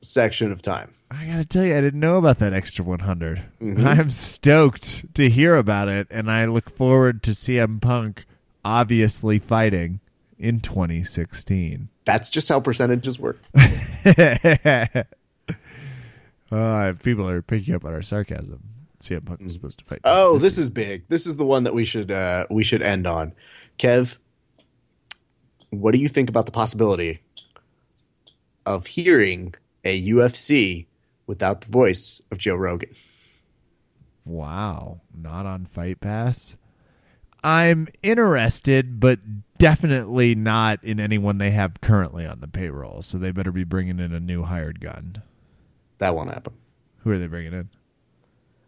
section 0.01 0.51
of 0.51 0.61
time. 0.61 0.93
I 1.09 1.25
gotta 1.25 1.45
tell 1.45 1.63
you, 1.63 1.75
I 1.75 1.81
didn't 1.81 1.99
know 1.99 2.17
about 2.17 2.39
that 2.39 2.53
extra 2.53 2.83
100. 2.83 3.43
Mm-hmm. 3.61 3.87
I'm 3.87 4.09
stoked 4.09 5.13
to 5.15 5.29
hear 5.29 5.55
about 5.55 5.87
it, 5.87 6.07
and 6.09 6.29
I 6.29 6.45
look 6.45 6.75
forward 6.75 7.23
to 7.23 7.31
CM 7.31 7.81
Punk 7.81 8.25
obviously 8.63 9.39
fighting 9.39 9.99
in 10.37 10.59
2016. 10.59 11.89
That's 12.05 12.29
just 12.29 12.49
how 12.49 12.59
percentages 12.59 13.19
work. 13.19 13.39
uh, 16.55 16.93
people 17.03 17.29
are 17.29 17.41
picking 17.41 17.75
up 17.75 17.85
on 17.85 17.93
our 17.93 18.01
sarcasm. 18.01 18.61
CM 18.99 19.25
Punk 19.25 19.41
was 19.41 19.53
supposed 19.53 19.79
to 19.79 19.85
fight. 19.85 20.01
Oh, 20.03 20.37
this 20.37 20.57
is 20.57 20.69
big. 20.69 21.07
This 21.09 21.27
is 21.27 21.37
the 21.37 21.45
one 21.45 21.63
that 21.63 21.73
we 21.73 21.85
should 21.85 22.11
uh, 22.11 22.45
we 22.49 22.63
should 22.63 22.81
end 22.81 23.05
on. 23.05 23.33
Kev, 23.77 24.17
what 25.69 25.91
do 25.91 25.99
you 25.99 26.07
think 26.07 26.29
about 26.29 26.45
the 26.45 26.51
possibility 26.51 27.21
of 28.65 28.87
hearing 28.87 29.53
a 29.83 30.01
UFC 30.09 30.87
without 31.27 31.61
the 31.61 31.71
voice 31.71 32.21
of 32.31 32.37
Joe 32.37 32.55
Rogan? 32.55 32.95
Wow, 34.25 35.01
not 35.15 35.45
on 35.45 35.65
Fight 35.65 35.99
Pass. 35.99 36.57
I'm 37.43 37.87
interested, 38.01 38.99
but 38.99 39.19
definitely 39.59 40.33
not 40.33 40.83
in 40.83 40.99
anyone 40.99 41.37
they 41.37 41.51
have 41.51 41.79
currently 41.79 42.25
on 42.25 42.39
the 42.39 42.47
payroll. 42.47 43.03
So 43.03 43.19
they 43.19 43.29
better 43.29 43.51
be 43.51 43.63
bringing 43.63 43.99
in 43.99 44.13
a 44.13 44.19
new 44.19 44.43
hired 44.43 44.79
gun. 44.79 45.21
That 45.97 46.15
won't 46.15 46.29
happen. 46.29 46.53
Who 46.99 47.11
are 47.11 47.17
they 47.17 47.27
bringing 47.27 47.53
in? 47.53 47.69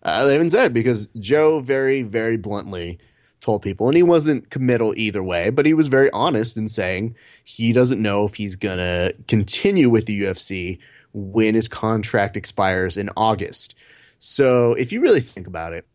Uh, 0.03 0.25
they 0.25 0.33
haven't 0.33 0.51
said 0.51 0.73
because 0.73 1.07
Joe 1.19 1.59
very, 1.59 2.01
very 2.01 2.37
bluntly 2.37 2.99
told 3.41 3.61
people, 3.61 3.87
and 3.87 3.95
he 3.95 4.03
wasn't 4.03 4.49
committal 4.49 4.93
either 4.97 5.23
way, 5.23 5.49
but 5.49 5.65
he 5.65 5.73
was 5.73 5.87
very 5.87 6.09
honest 6.11 6.57
in 6.57 6.69
saying 6.69 7.15
he 7.43 7.73
doesn't 7.73 8.01
know 8.01 8.25
if 8.25 8.35
he's 8.35 8.55
going 8.55 8.77
to 8.77 9.15
continue 9.27 9.89
with 9.89 10.05
the 10.05 10.21
UFC 10.21 10.79
when 11.13 11.55
his 11.55 11.67
contract 11.67 12.37
expires 12.37 12.97
in 12.97 13.09
August. 13.17 13.75
So 14.19 14.73
if 14.73 14.91
you 14.91 15.01
really 15.01 15.21
think 15.21 15.47
about 15.47 15.73
it, 15.73 15.87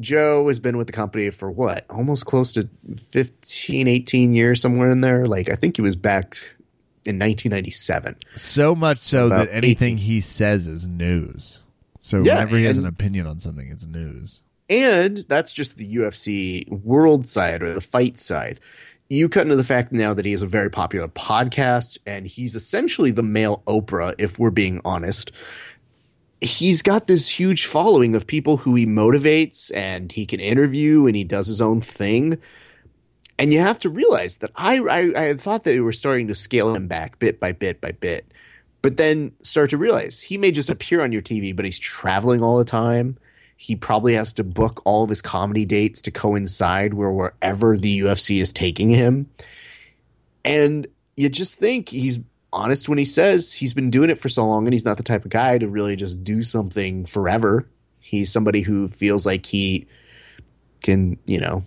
Joe 0.00 0.48
has 0.48 0.58
been 0.58 0.76
with 0.76 0.88
the 0.88 0.92
company 0.92 1.30
for 1.30 1.50
what? 1.50 1.86
Almost 1.88 2.26
close 2.26 2.52
to 2.54 2.68
15, 2.98 3.86
18 3.86 4.34
years, 4.34 4.60
somewhere 4.60 4.90
in 4.90 5.00
there. 5.00 5.26
Like, 5.26 5.48
I 5.48 5.54
think 5.54 5.76
he 5.76 5.82
was 5.82 5.94
back 5.94 6.36
in 7.06 7.18
1997. 7.18 8.16
So 8.36 8.74
much 8.74 8.98
so 8.98 9.28
that 9.28 9.48
anything 9.50 9.94
18. 9.94 9.96
he 9.98 10.20
says 10.20 10.66
is 10.66 10.88
news. 10.88 11.60
So 12.00 12.22
Yeah, 12.22 12.34
whenever 12.36 12.56
he 12.58 12.64
has 12.64 12.78
and- 12.78 12.86
an 12.86 12.92
opinion 12.92 13.26
on 13.26 13.38
something, 13.40 13.68
it's 13.70 13.86
news. 13.86 14.40
And 14.70 15.18
that's 15.28 15.52
just 15.52 15.76
the 15.76 15.96
UFC 15.96 16.66
world 16.70 17.26
side 17.26 17.62
or 17.62 17.74
the 17.74 17.80
fight 17.82 18.16
side. 18.16 18.60
You 19.10 19.28
cut 19.28 19.42
into 19.42 19.56
the 19.56 19.64
fact 19.64 19.92
now 19.92 20.14
that 20.14 20.24
he 20.24 20.32
has 20.32 20.40
a 20.42 20.46
very 20.46 20.70
popular 20.70 21.08
podcast 21.08 21.98
and 22.06 22.26
he's 22.26 22.54
essentially 22.54 23.10
the 23.10 23.22
male 23.22 23.62
Oprah, 23.66 24.14
if 24.18 24.38
we're 24.38 24.50
being 24.50 24.80
honest. 24.84 25.30
He's 26.40 26.82
got 26.82 27.06
this 27.06 27.28
huge 27.28 27.66
following 27.66 28.14
of 28.14 28.26
people 28.26 28.56
who 28.56 28.74
he 28.74 28.86
motivates 28.86 29.70
and 29.74 30.10
he 30.10 30.26
can 30.26 30.40
interview 30.40 31.06
and 31.06 31.16
he 31.16 31.24
does 31.24 31.46
his 31.46 31.60
own 31.60 31.80
thing. 31.80 32.38
And 33.38 33.52
you 33.52 33.60
have 33.60 33.80
to 33.80 33.90
realize 33.90 34.38
that 34.38 34.50
I, 34.54 34.78
I, 34.78 35.28
I 35.28 35.34
thought 35.34 35.64
that 35.64 35.70
they 35.70 35.80
were 35.80 35.92
starting 35.92 36.28
to 36.28 36.34
scale 36.34 36.74
him 36.74 36.86
back 36.86 37.18
bit 37.18 37.40
by 37.40 37.52
bit 37.52 37.80
by 37.80 37.92
bit. 37.92 38.30
But 38.82 38.96
then 38.96 39.32
start 39.42 39.70
to 39.70 39.78
realize 39.78 40.20
he 40.20 40.38
may 40.38 40.52
just 40.52 40.68
appear 40.68 41.02
on 41.02 41.10
your 41.10 41.22
TV, 41.22 41.56
but 41.56 41.64
he's 41.64 41.78
traveling 41.78 42.42
all 42.42 42.58
the 42.58 42.64
time. 42.64 43.16
He 43.56 43.76
probably 43.76 44.14
has 44.14 44.34
to 44.34 44.44
book 44.44 44.82
all 44.84 45.04
of 45.04 45.08
his 45.08 45.22
comedy 45.22 45.64
dates 45.64 46.02
to 46.02 46.10
coincide 46.10 46.92
where 46.92 47.10
wherever 47.10 47.76
the 47.76 48.00
UFC 48.00 48.42
is 48.42 48.52
taking 48.52 48.90
him. 48.90 49.30
And 50.44 50.86
you 51.16 51.28
just 51.28 51.58
think 51.58 51.88
he's 51.88 52.18
honest 52.52 52.88
when 52.88 52.98
he 52.98 53.04
says 53.04 53.52
he's 53.52 53.74
been 53.74 53.90
doing 53.90 54.10
it 54.10 54.18
for 54.18 54.28
so 54.28 54.46
long 54.46 54.66
and 54.66 54.72
he's 54.74 54.84
not 54.84 54.96
the 54.96 55.02
type 55.02 55.24
of 55.24 55.30
guy 55.30 55.58
to 55.58 55.66
really 55.66 55.96
just 55.96 56.22
do 56.22 56.42
something 56.42 57.06
forever. 57.06 57.68
He's 58.00 58.30
somebody 58.30 58.60
who 58.60 58.88
feels 58.88 59.24
like 59.24 59.46
he 59.46 59.86
can, 60.82 61.16
you 61.26 61.40
know, 61.40 61.64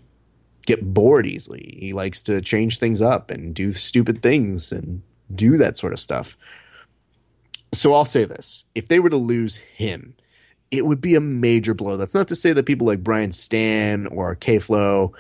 get 0.68 0.94
bored 0.94 1.26
easily. 1.26 1.78
He 1.80 1.94
likes 1.94 2.22
to 2.24 2.42
change 2.42 2.78
things 2.78 3.02
up 3.02 3.32
and 3.32 3.56
do 3.56 3.72
stupid 3.72 4.22
things 4.22 4.72
and 4.72 5.02
do 5.34 5.58
that 5.58 5.78
sort 5.78 5.94
of 5.94 6.00
stuff. 6.00 6.38
So 7.74 7.94
I'll 7.94 8.06
say 8.06 8.26
this 8.26 8.66
if 8.76 8.88
they 8.88 9.00
were 9.00 9.10
to 9.10 9.18
lose 9.18 9.56
him, 9.56 10.14
it 10.70 10.86
would 10.86 11.02
be 11.02 11.16
a 11.16 11.22
major 11.22 11.74
blow. 11.74 11.98
That's 11.98 12.14
not 12.14 12.28
to 12.28 12.36
say 12.36 12.54
that 12.54 12.66
people 12.66 12.86
like 12.86 13.04
Brian 13.04 13.32
Stann 13.32 14.08
or 14.08 14.36
K 14.36 14.60
Flow 14.60 15.14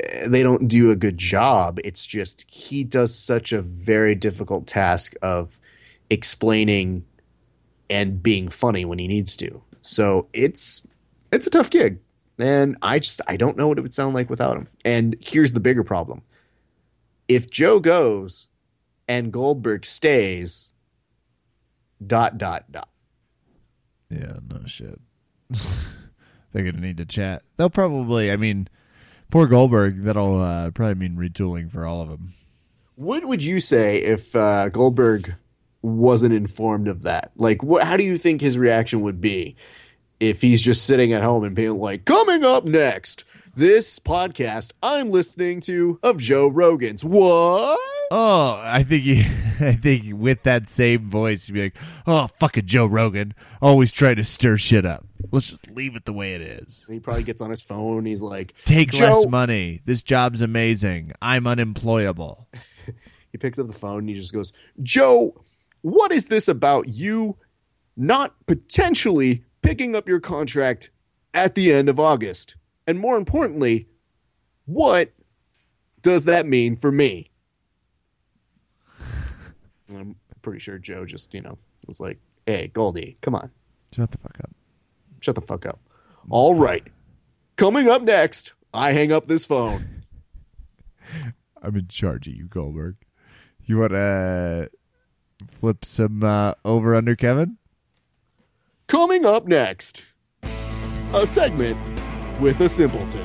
eh, 0.00 0.28
they 0.28 0.42
don't 0.42 0.68
do 0.68 0.90
a 0.90 0.96
good 0.96 1.18
job. 1.18 1.80
It's 1.84 2.06
just 2.06 2.44
he 2.48 2.84
does 2.84 3.14
such 3.14 3.52
a 3.52 3.60
very 3.62 4.14
difficult 4.14 4.66
task 4.66 5.14
of 5.22 5.60
explaining 6.08 7.04
and 7.90 8.22
being 8.22 8.48
funny 8.48 8.84
when 8.84 8.98
he 8.98 9.08
needs 9.08 9.36
to. 9.38 9.62
So 9.82 10.28
it's 10.32 10.86
it's 11.32 11.48
a 11.48 11.50
tough 11.50 11.70
gig. 11.70 11.98
And 12.38 12.76
I 12.82 12.98
just 12.98 13.20
I 13.28 13.36
don't 13.36 13.56
know 13.56 13.68
what 13.68 13.78
it 13.78 13.82
would 13.82 13.94
sound 13.94 14.14
like 14.14 14.30
without 14.30 14.56
him. 14.56 14.68
And 14.84 15.16
here's 15.20 15.52
the 15.52 15.60
bigger 15.60 15.84
problem. 15.84 16.22
If 17.28 17.50
Joe 17.50 17.80
goes 17.80 18.48
and 19.08 19.32
Goldberg 19.32 19.86
stays 19.86 20.72
dot 22.04 22.38
dot 22.38 22.70
dot. 22.70 22.88
Yeah, 24.10 24.38
no 24.48 24.66
shit. 24.66 25.00
They're 26.52 26.64
gonna 26.64 26.80
need 26.80 26.98
to 26.98 27.06
chat. 27.06 27.42
They'll 27.56 27.70
probably. 27.70 28.30
I 28.30 28.36
mean, 28.36 28.68
poor 29.30 29.46
Goldberg. 29.46 30.04
That'll 30.04 30.40
uh, 30.40 30.70
probably 30.70 30.94
mean 30.94 31.16
retooling 31.16 31.70
for 31.70 31.84
all 31.84 32.00
of 32.00 32.08
them. 32.08 32.34
What 32.96 33.24
would 33.24 33.42
you 33.42 33.60
say 33.60 33.98
if 33.98 34.36
uh, 34.36 34.68
Goldberg 34.68 35.34
wasn't 35.82 36.32
informed 36.32 36.86
of 36.86 37.02
that? 37.02 37.32
Like, 37.36 37.62
what? 37.62 37.82
How 37.82 37.96
do 37.96 38.04
you 38.04 38.16
think 38.16 38.40
his 38.40 38.56
reaction 38.56 39.00
would 39.02 39.20
be 39.20 39.56
if 40.28 40.40
he's 40.42 40.62
just 40.62 40.84
sitting 40.84 41.12
at 41.12 41.22
home 41.22 41.44
and 41.44 41.54
being 41.54 41.78
like, 41.78 42.04
"Coming 42.04 42.44
up 42.44 42.64
next, 42.64 43.24
this 43.54 43.98
podcast 43.98 44.72
I'm 44.82 45.10
listening 45.10 45.60
to 45.62 45.98
of 46.02 46.18
Joe 46.18 46.48
Rogan's." 46.48 47.04
What? 47.04 47.78
Oh, 48.10 48.60
I 48.62 48.82
think 48.82 49.02
he, 49.04 49.20
I 49.60 49.72
think 49.72 50.04
with 50.14 50.42
that 50.44 50.68
same 50.68 51.08
voice, 51.08 51.48
you'd 51.48 51.54
be 51.54 51.62
like, 51.64 51.76
"Oh, 52.06 52.28
fucking 52.38 52.66
Joe 52.66 52.86
Rogan, 52.86 53.34
always 53.62 53.92
trying 53.92 54.16
to 54.16 54.24
stir 54.24 54.56
shit 54.58 54.84
up. 54.84 55.06
Let's 55.32 55.50
just 55.50 55.70
leave 55.70 55.96
it 55.96 56.04
the 56.04 56.12
way 56.12 56.34
it 56.34 56.42
is. 56.42 56.84
And 56.86 56.94
he 56.94 57.00
probably 57.00 57.22
gets 57.24 57.40
on 57.40 57.50
his 57.50 57.62
phone. 57.62 58.04
He's 58.04 58.22
like, 58.22 58.54
Take 58.66 58.92
Joe. 58.92 59.06
less 59.12 59.26
money. 59.26 59.80
This 59.84 60.02
job's 60.02 60.40
amazing. 60.42 61.12
I'm 61.22 61.46
unemployable." 61.46 62.48
He 63.34 63.38
picks 63.38 63.58
up 63.58 63.66
the 63.66 63.72
phone 63.72 63.98
and 63.98 64.08
he 64.08 64.14
just 64.14 64.32
goes, 64.32 64.52
Joe, 64.80 65.34
what 65.82 66.12
is 66.12 66.28
this 66.28 66.46
about 66.46 66.86
you 66.88 67.36
not 67.96 68.32
potentially 68.46 69.42
picking 69.64 69.96
up 69.96 70.08
your 70.08 70.20
contract 70.20 70.90
at 71.32 71.54
the 71.54 71.72
end 71.72 71.88
of 71.88 71.98
August? 71.98 72.56
And 72.86 72.98
more 72.98 73.16
importantly, 73.16 73.88
what 74.66 75.12
does 76.02 76.26
that 76.26 76.46
mean 76.46 76.76
for 76.76 76.92
me? 76.92 77.30
And 79.88 79.98
I'm 79.98 80.16
pretty 80.42 80.60
sure 80.60 80.78
Joe 80.78 81.04
just, 81.04 81.34
you 81.34 81.40
know, 81.40 81.58
was 81.86 82.00
like, 82.00 82.18
hey, 82.46 82.68
Goldie, 82.72 83.16
come 83.20 83.34
on, 83.34 83.50
Shut 83.94 84.10
the 84.10 84.18
fuck 84.18 84.38
up. 84.42 84.50
shut 85.20 85.34
the 85.34 85.40
fuck 85.40 85.66
up. 85.66 85.80
All 86.30 86.54
right. 86.54 86.82
Coming 87.56 87.88
up 87.88 88.02
next, 88.02 88.54
I 88.72 88.92
hang 88.92 89.12
up 89.12 89.26
this 89.28 89.44
phone. 89.44 90.04
I'm 91.62 91.76
in 91.76 91.88
charge 91.88 92.26
of 92.26 92.34
you, 92.34 92.46
Goldberg. 92.46 92.96
You 93.64 93.78
want 93.78 93.92
to 93.92 94.70
flip 95.48 95.84
some 95.84 96.22
uh, 96.24 96.54
over 96.64 96.94
under 96.94 97.14
Kevin? 97.16 97.56
Coming 98.86 99.24
up 99.24 99.46
next, 99.48 100.04
a 101.14 101.26
segment 101.26 101.80
with 102.38 102.60
a 102.60 102.68
simpleton. 102.68 103.24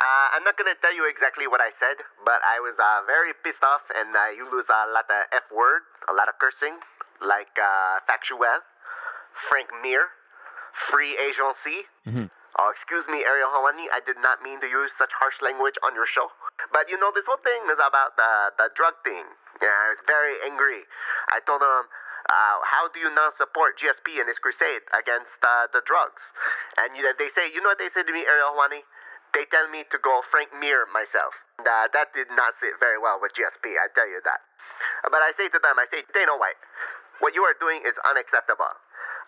Uh, 0.00 0.26
I'm 0.32 0.42
not 0.42 0.56
gonna 0.56 0.72
tell 0.80 0.96
you 0.96 1.04
exactly 1.04 1.46
what 1.46 1.60
I 1.60 1.68
said, 1.76 2.00
but 2.24 2.40
I 2.40 2.64
was 2.64 2.72
uh, 2.80 3.04
very 3.04 3.36
pissed 3.44 3.60
off, 3.62 3.84
and 3.92 4.16
uh, 4.16 4.32
you 4.32 4.48
lose 4.48 4.64
a 4.72 4.88
lot 4.88 5.04
of 5.12 5.20
f 5.36 5.44
words, 5.52 5.84
a 6.08 6.14
lot 6.16 6.32
of 6.32 6.34
cursing, 6.40 6.80
like 7.20 7.52
uh, 7.60 8.00
factuel, 8.08 8.64
Frank 9.52 9.68
Mir, 9.84 10.08
free 10.88 11.12
agency. 11.20 11.84
Oh, 12.60 12.68
excuse 12.68 13.08
me, 13.08 13.24
Ariel 13.24 13.48
Helwani. 13.48 13.88
I 13.88 14.04
did 14.04 14.20
not 14.20 14.44
mean 14.44 14.60
to 14.60 14.68
use 14.68 14.92
such 15.00 15.08
harsh 15.16 15.40
language 15.40 15.76
on 15.80 15.96
your 15.96 16.04
show. 16.04 16.28
But 16.72 16.88
you 16.88 17.00
know, 17.00 17.08
this 17.16 17.24
whole 17.24 17.40
thing 17.40 17.64
is 17.72 17.80
about 17.80 18.16
the 18.16 18.32
the 18.60 18.68
drug 18.76 18.92
thing. 19.04 19.24
Yeah, 19.62 19.70
I 19.70 19.86
was 19.94 20.02
very 20.10 20.36
angry. 20.42 20.82
I 21.30 21.38
told 21.46 21.62
him, 21.62 21.86
uh, 21.86 22.56
"How 22.66 22.90
do 22.90 22.98
you 22.98 23.14
not 23.14 23.38
support 23.38 23.78
GSP 23.78 24.18
in 24.18 24.26
his 24.26 24.38
crusade 24.42 24.82
against 24.98 25.38
uh, 25.46 25.70
the 25.70 25.86
drugs?" 25.86 26.22
And 26.82 26.98
you, 26.98 27.06
they 27.14 27.30
say, 27.38 27.46
you 27.54 27.62
know 27.62 27.70
what 27.70 27.78
they 27.78 27.92
say 27.94 28.02
to 28.02 28.12
me, 28.12 28.26
Ariel 28.26 28.58
Helwani? 28.58 28.82
They 29.32 29.46
tell 29.48 29.70
me 29.70 29.86
to 29.88 29.98
go 30.02 30.20
Frank 30.34 30.50
Mir 30.52 30.84
myself. 30.92 31.32
Uh, 31.62 31.86
that 31.94 32.12
did 32.12 32.28
not 32.34 32.58
sit 32.60 32.76
very 32.82 32.98
well 32.98 33.22
with 33.22 33.32
GSP, 33.38 33.78
I 33.78 33.88
tell 33.94 34.08
you 34.10 34.20
that. 34.26 34.42
But 35.08 35.22
I 35.22 35.32
say 35.38 35.48
to 35.48 35.60
them, 35.62 35.78
I 35.78 35.86
say, 35.88 36.02
Dana 36.12 36.34
White, 36.36 36.58
what 37.22 37.32
you 37.32 37.46
are 37.46 37.54
doing 37.62 37.80
is 37.86 37.94
unacceptable. 38.04 38.72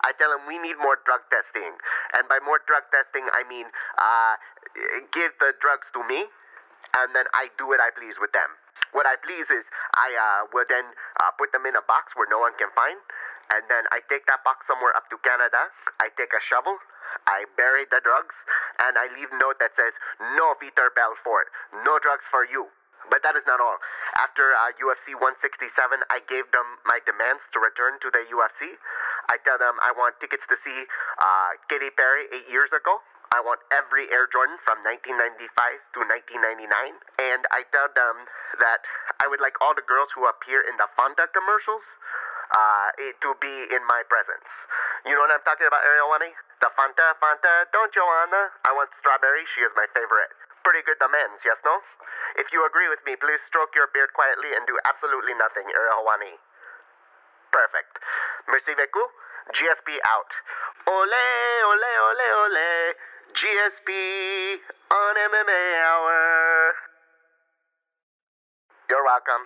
I 0.05 0.13
tell 0.21 0.29
them 0.35 0.45
we 0.45 0.59
need 0.61 0.77
more 0.77 1.01
drug 1.09 1.25
testing. 1.33 1.73
And 2.19 2.29
by 2.29 2.43
more 2.45 2.61
drug 2.69 2.85
testing, 2.93 3.25
I 3.33 3.47
mean 3.49 3.71
uh, 3.97 4.35
give 5.15 5.33
the 5.41 5.57
drugs 5.63 5.89
to 5.97 6.05
me, 6.05 6.29
and 7.01 7.15
then 7.17 7.25
I 7.33 7.49
do 7.57 7.71
what 7.71 7.81
I 7.81 7.89
please 7.95 8.19
with 8.21 8.35
them. 8.37 8.51
What 8.95 9.11
I 9.11 9.19
please 9.19 9.51
is 9.51 9.67
I 9.99 10.09
uh, 10.15 10.41
will 10.55 10.67
then 10.71 10.87
uh, 11.19 11.35
put 11.35 11.51
them 11.51 11.67
in 11.67 11.75
a 11.75 11.83
box 11.83 12.15
where 12.15 12.31
no 12.31 12.39
one 12.39 12.55
can 12.55 12.71
find, 12.79 12.95
and 13.51 13.67
then 13.67 13.91
I 13.91 13.99
take 14.07 14.23
that 14.31 14.47
box 14.47 14.63
somewhere 14.71 14.95
up 14.95 15.11
to 15.11 15.19
Canada. 15.27 15.67
I 15.99 16.15
take 16.15 16.31
a 16.31 16.43
shovel, 16.47 16.79
I 17.27 17.51
bury 17.59 17.91
the 17.91 17.99
drugs, 18.07 18.39
and 18.87 18.95
I 18.95 19.11
leave 19.11 19.35
note 19.43 19.59
that 19.59 19.75
says, 19.75 19.99
No 20.39 20.55
Vitor 20.63 20.95
Belfort, 20.95 21.51
no 21.83 21.99
drugs 21.99 22.25
for 22.31 22.47
you. 22.47 22.71
But 23.11 23.21
that 23.21 23.37
is 23.37 23.45
not 23.45 23.61
all. 23.61 23.77
After 24.17 24.57
uh, 24.57 24.73
UFC 24.81 25.13
167, 25.13 25.61
I 26.09 26.25
gave 26.25 26.49
them 26.57 26.65
my 26.89 27.05
demands 27.05 27.45
to 27.53 27.61
return 27.61 28.01
to 28.01 28.09
the 28.09 28.25
UFC. 28.33 28.81
I 29.29 29.37
tell 29.45 29.61
them 29.61 29.77
I 29.85 29.93
want 29.93 30.17
tickets 30.25 30.47
to 30.49 30.57
see 30.65 30.79
uh, 31.21 31.51
Katy 31.69 31.93
Perry 31.99 32.33
eight 32.33 32.49
years 32.49 32.73
ago. 32.73 33.05
I 33.35 33.43
want 33.43 33.59
every 33.75 34.07
Air 34.15 34.31
Jordan 34.31 34.55
from 34.63 34.79
1995 34.87 35.43
to 35.99 36.07
1999. 36.07 36.71
And 37.19 37.43
I 37.51 37.67
tell 37.75 37.91
them 37.91 38.31
that 38.63 38.87
I 39.19 39.27
would 39.27 39.43
like 39.43 39.59
all 39.59 39.75
the 39.75 39.83
girls 39.83 40.15
who 40.15 40.31
appear 40.31 40.63
in 40.63 40.79
the 40.79 40.87
Fanta 40.95 41.27
commercials 41.35 41.83
uh, 42.55 42.95
to 42.95 43.35
be 43.43 43.67
in 43.75 43.83
my 43.91 44.07
presence. 44.07 44.47
You 45.03 45.19
know 45.19 45.27
what 45.27 45.35
I'm 45.35 45.43
talking 45.43 45.67
about, 45.67 45.83
Ariel 45.83 46.07
Wani? 46.15 46.31
The 46.63 46.71
Fanta, 46.79 47.19
Fanta, 47.19 47.67
don't 47.75 47.91
Joanna? 47.91 48.55
I 48.65 48.71
want 48.71 48.95
strawberry. 49.03 49.43
She 49.59 49.67
is 49.67 49.75
my 49.75 49.91
favorite. 49.91 50.31
Pretty 50.63 50.87
good 50.87 51.03
demands, 51.03 51.43
yes, 51.43 51.59
no? 51.67 51.75
If 52.39 52.55
you 52.55 52.63
agree 52.63 52.87
with 52.87 53.03
me, 53.03 53.19
please 53.19 53.43
stroke 53.51 53.75
your 53.75 53.91
beard 53.91 54.15
quietly 54.15 54.55
and 54.55 54.63
do 54.65 54.79
absolutely 54.87 55.35
nothing, 55.35 55.67
Ariel 55.75 56.07
Wani. 56.07 56.39
Perfect. 57.51 57.99
Merci 58.47 58.79
beaucoup. 58.79 59.11
GSP 59.53 60.01
out. 60.09 60.31
Ole, 60.89 61.25
ole, 61.69 61.93
ole, 62.01 62.27
ole. 62.49 62.94
GSP 63.35 63.91
on 64.93 65.15
MMA 65.17 65.63
Hour. 65.83 66.73
You're 68.89 69.05
welcome. 69.05 69.43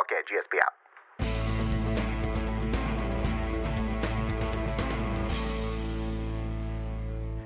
Okay, 0.00 0.20
GSP 0.32 0.56
out. 0.64 0.72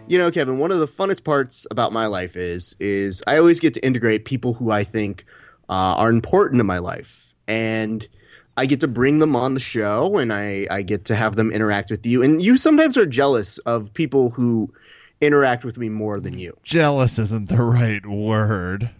You 0.08 0.18
know, 0.18 0.30
Kevin, 0.30 0.60
one 0.60 0.70
of 0.70 0.78
the 0.78 0.86
funnest 0.86 1.24
parts 1.24 1.66
about 1.72 1.92
my 1.92 2.06
life 2.06 2.36
is 2.36 2.76
is 2.78 3.24
I 3.26 3.38
always 3.38 3.58
get 3.58 3.74
to 3.74 3.84
integrate 3.84 4.24
people 4.24 4.54
who 4.54 4.70
I 4.70 4.84
think 4.84 5.24
uh, 5.68 5.96
are 5.98 6.10
important 6.10 6.60
in 6.60 6.66
my 6.66 6.78
life, 6.78 7.34
and 7.48 8.06
I 8.56 8.66
get 8.66 8.80
to 8.80 8.88
bring 8.88 9.18
them 9.18 9.36
on 9.36 9.54
the 9.54 9.60
show, 9.60 10.16
and 10.18 10.32
I 10.32 10.66
I 10.70 10.82
get 10.82 11.04
to 11.06 11.14
have 11.14 11.36
them 11.36 11.50
interact 11.52 11.90
with 11.90 12.06
you, 12.06 12.22
and 12.22 12.42
you 12.42 12.56
sometimes 12.56 12.96
are 12.96 13.06
jealous 13.06 13.58
of 13.58 13.92
people 13.94 14.30
who 14.30 14.72
interact 15.20 15.64
with 15.64 15.78
me 15.78 15.88
more 15.88 16.20
than 16.20 16.38
you. 16.38 16.56
Jealous 16.62 17.18
isn't 17.18 17.48
the 17.48 17.62
right 17.62 18.04
word. 18.06 18.90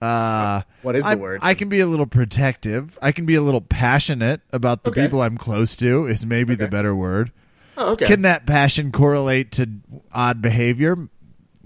Uh, 0.00 0.62
What 0.82 0.94
is 0.96 1.04
the 1.04 1.10
I'm- 1.10 1.20
word? 1.20 1.40
I 1.42 1.54
can 1.54 1.68
be 1.70 1.80
a 1.80 1.86
little 1.86 2.06
protective. 2.06 2.98
I 3.00 3.12
can 3.12 3.24
be 3.24 3.34
a 3.34 3.40
little 3.40 3.62
passionate 3.62 4.42
about 4.52 4.84
the 4.84 4.90
Okay. 4.90 5.02
people 5.02 5.22
I'm 5.22 5.38
close 5.38 5.74
to. 5.76 6.06
Is 6.06 6.26
maybe 6.26 6.54
the 6.54 6.68
better 6.68 6.94
word. 6.94 7.32
Oh, 7.78 7.92
okay. 7.92 8.06
Can 8.06 8.22
that 8.22 8.46
passion 8.46 8.92
correlate 8.92 9.52
to 9.52 9.68
odd 10.12 10.40
behavior? 10.42 10.96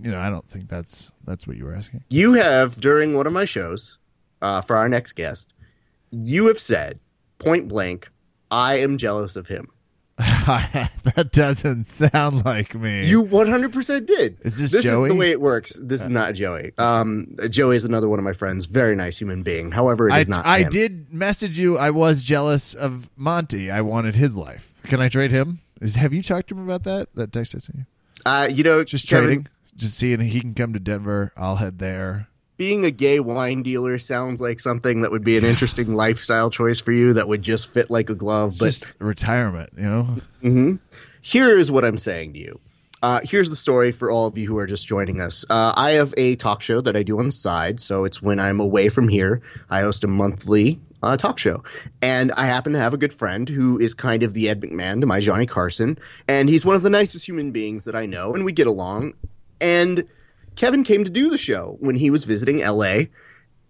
You 0.01 0.11
know, 0.13 0.19
I 0.21 0.31
don't 0.31 0.47
think 0.47 0.69
that's 0.69 1.11
that's 1.25 1.47
what 1.47 1.57
you 1.57 1.65
were 1.65 1.75
asking. 1.75 2.05
you 2.09 2.33
have 2.35 2.79
during 2.81 3.15
one 3.15 3.27
of 3.27 3.33
my 3.33 3.45
shows 3.45 3.99
uh, 4.41 4.61
for 4.61 4.77
our 4.77 4.89
next 4.89 5.13
guest, 5.15 5.53
you 6.11 6.47
have 6.47 6.59
said 6.59 6.99
point 7.41 7.67
blank, 7.67 8.09
"I 8.51 8.77
am 8.77 8.99
jealous 8.99 9.35
of 9.35 9.49
him." 9.49 9.69
that 10.21 11.31
doesn't 11.33 11.87
sound 11.87 12.45
like 12.45 12.75
me. 12.75 13.07
You 13.07 13.25
100% 13.25 14.05
did. 14.05 14.37
Is 14.43 14.59
this 14.59 14.71
This 14.71 14.85
is 14.85 15.03
the 15.03 15.15
way 15.15 15.31
it 15.31 15.41
works. 15.41 15.79
This 15.83 16.03
is 16.03 16.11
not 16.11 16.35
Joey. 16.35 16.73
Um, 16.77 17.37
Joey 17.49 17.77
is 17.77 17.87
another 17.87 18.07
one 18.07 18.19
of 18.19 18.25
my 18.25 18.35
friends. 18.35 18.67
Very 18.67 18.95
nice 18.95 19.17
human 19.17 19.43
being. 19.43 19.71
However, 19.71 20.11
it 20.11 20.19
is 20.19 20.29
I, 20.29 20.31
not. 20.31 20.47
I 20.47 20.59
him. 20.61 20.69
did 20.69 21.13
message 21.15 21.59
you. 21.59 21.79
I 21.79 21.91
was 21.91 22.23
jealous 22.23 22.75
of 22.75 23.09
Monty. 23.17 23.71
I 23.71 23.81
wanted 23.81 24.15
his 24.15 24.37
life. 24.37 24.75
Can 24.85 25.01
I 25.01 25.09
trade 25.09 25.31
him? 25.31 25.61
Is 25.81 25.95
have 25.95 26.13
you 26.13 26.23
talked 26.23 26.49
to 26.49 26.55
him 26.55 26.65
about 26.65 26.83
that? 26.83 27.09
That 27.15 27.33
text 27.33 27.55
I 27.55 27.59
sent 27.59 27.79
you. 27.79 27.87
Uh, 28.27 28.49
you 28.53 28.63
know, 28.63 28.85
Just 28.85 29.09
Kevin, 29.09 29.25
trading. 29.27 29.47
Just 29.77 29.97
seeing 29.97 30.21
he 30.21 30.41
can 30.41 30.53
come 30.53 30.75
to 30.75 30.81
Denver. 30.81 31.33
I'll 31.35 31.57
head 31.57 31.79
there. 31.79 32.29
Being 32.61 32.85
a 32.85 32.91
gay 32.91 33.21
wine 33.21 33.63
dealer 33.63 33.99
sounds 33.99 34.39
like 34.39 34.61
something 34.61 35.01
that 35.01 35.11
would 35.11 35.25
be 35.25 35.39
an 35.39 35.47
interesting 35.47 35.95
lifestyle 35.97 36.51
choice 36.51 36.79
for 36.79 36.93
you. 36.93 37.15
That 37.15 37.27
would 37.27 37.41
just 37.41 37.73
fit 37.73 37.89
like 37.89 38.11
a 38.11 38.15
glove. 38.15 38.57
But 38.59 38.67
Just 38.67 38.93
retirement. 38.99 39.71
You 39.79 40.19
know. 40.43 40.79
here 41.23 41.57
is 41.57 41.71
what 41.71 41.87
I'm 41.87 41.97
saying 41.97 42.35
to 42.35 42.39
you. 42.39 42.61
Uh, 43.03 43.21
here's 43.25 43.49
the 43.49 43.57
story 43.57 43.93
for 43.93 44.11
all 44.11 44.27
of 44.27 44.37
you 44.37 44.47
who 44.47 44.59
are 44.59 44.67
just 44.67 44.87
joining 44.87 45.23
us. 45.23 45.43
Uh, 45.49 45.73
I 45.75 45.93
have 45.93 46.13
a 46.19 46.37
talk 46.37 46.61
show 46.61 46.83
that 46.83 46.95
I 46.97 47.03
do 47.03 47.19
on 47.19 47.25
the 47.25 47.33
side. 47.33 47.81
So 47.81 48.05
it's 48.05 48.21
when 48.21 48.39
I'm 48.39 48.61
away 48.61 48.91
from 48.91 49.09
here. 49.09 49.41
I 49.71 49.81
host 49.81 50.05
a 50.05 50.07
monthly 50.07 50.81
uh, 51.03 51.17
talk 51.17 51.39
show. 51.39 51.65
And 52.03 52.31
I 52.33 52.45
happen 52.45 52.75
to 52.75 52.79
have 52.79 52.93
a 52.93 52.99
good 52.99 53.15
friend 53.15 53.49
who 53.49 53.79
is 53.79 53.95
kind 53.95 54.23
of 54.23 54.35
the 54.35 54.51
Ed 54.51 54.61
McMahon 54.61 55.01
to 55.01 55.07
my 55.07 55.21
Johnny 55.21 55.47
Carson. 55.47 55.99
And 56.29 56.51
he's 56.51 56.67
one 56.67 56.77
of 56.77 56.83
the 56.83 56.91
nicest 56.91 57.27
human 57.27 57.53
beings 57.53 57.87
that 57.87 57.97
I 57.97 58.05
know. 58.05 58.35
And 58.35 58.45
we 58.45 58.53
get 58.53 58.67
along. 58.67 59.15
And 59.63 60.05
Kevin 60.61 60.85
came 60.85 61.05
to 61.05 61.11
do 61.11 61.31
the 61.31 61.39
show 61.39 61.79
when 61.81 61.97
he 61.97 62.11
was 62.11 62.25
visiting 62.25 62.59
LA. 62.59 63.05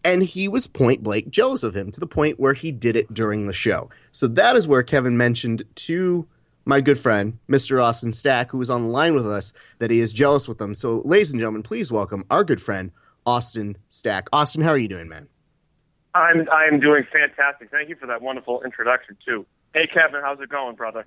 And 0.03 0.25
he 0.25 0.49
was 0.49 0.67
point 0.67 1.05
blank 1.05 1.29
jealous 1.29 1.63
of 1.63 1.77
him 1.77 1.93
to 1.93 2.01
the 2.01 2.07
point 2.07 2.41
where 2.41 2.53
he 2.53 2.73
did 2.73 2.97
it 2.97 3.15
during 3.15 3.47
the 3.47 3.53
show. 3.53 3.89
So 4.11 4.27
that 4.27 4.57
is 4.57 4.67
where 4.67 4.83
Kevin 4.83 5.17
mentioned 5.17 5.63
to 5.87 6.27
my 6.65 6.81
good 6.81 6.99
friend, 6.99 7.39
Mr. 7.49 7.81
Austin 7.81 8.11
Stack, 8.11 8.51
who 8.51 8.59
was 8.59 8.71
on 8.71 8.83
the 8.83 8.89
line 8.89 9.15
with 9.15 9.25
us, 9.25 9.53
that 9.79 9.93
he 9.93 10.01
is 10.01 10.13
jealous 10.13 10.49
with 10.49 10.59
them. 10.59 10.75
So, 10.75 11.01
ladies 11.05 11.31
and 11.31 11.39
gentlemen, 11.39 11.63
please 11.63 11.93
welcome 11.93 12.25
our 12.29 12.43
good 12.43 12.61
friend, 12.61 12.91
Austin 13.25 13.77
Stack. 13.87 14.29
Austin, 14.33 14.63
how 14.63 14.71
are 14.71 14.79
you 14.79 14.89
doing, 14.89 15.09
man? 15.09 15.29
I'm 16.17 16.49
I'm 16.51 16.81
doing 16.81 17.07
fantastic. 17.13 17.71
Thank 17.71 17.89
you 17.89 17.95
for 17.95 18.07
that 18.07 18.21
wonderful 18.21 18.63
introduction 18.65 19.17
too. 19.25 19.47
Hey 19.75 19.87
Kevin, 19.87 20.23
how's 20.23 20.41
it 20.41 20.49
going, 20.49 20.75
brother? 20.75 21.05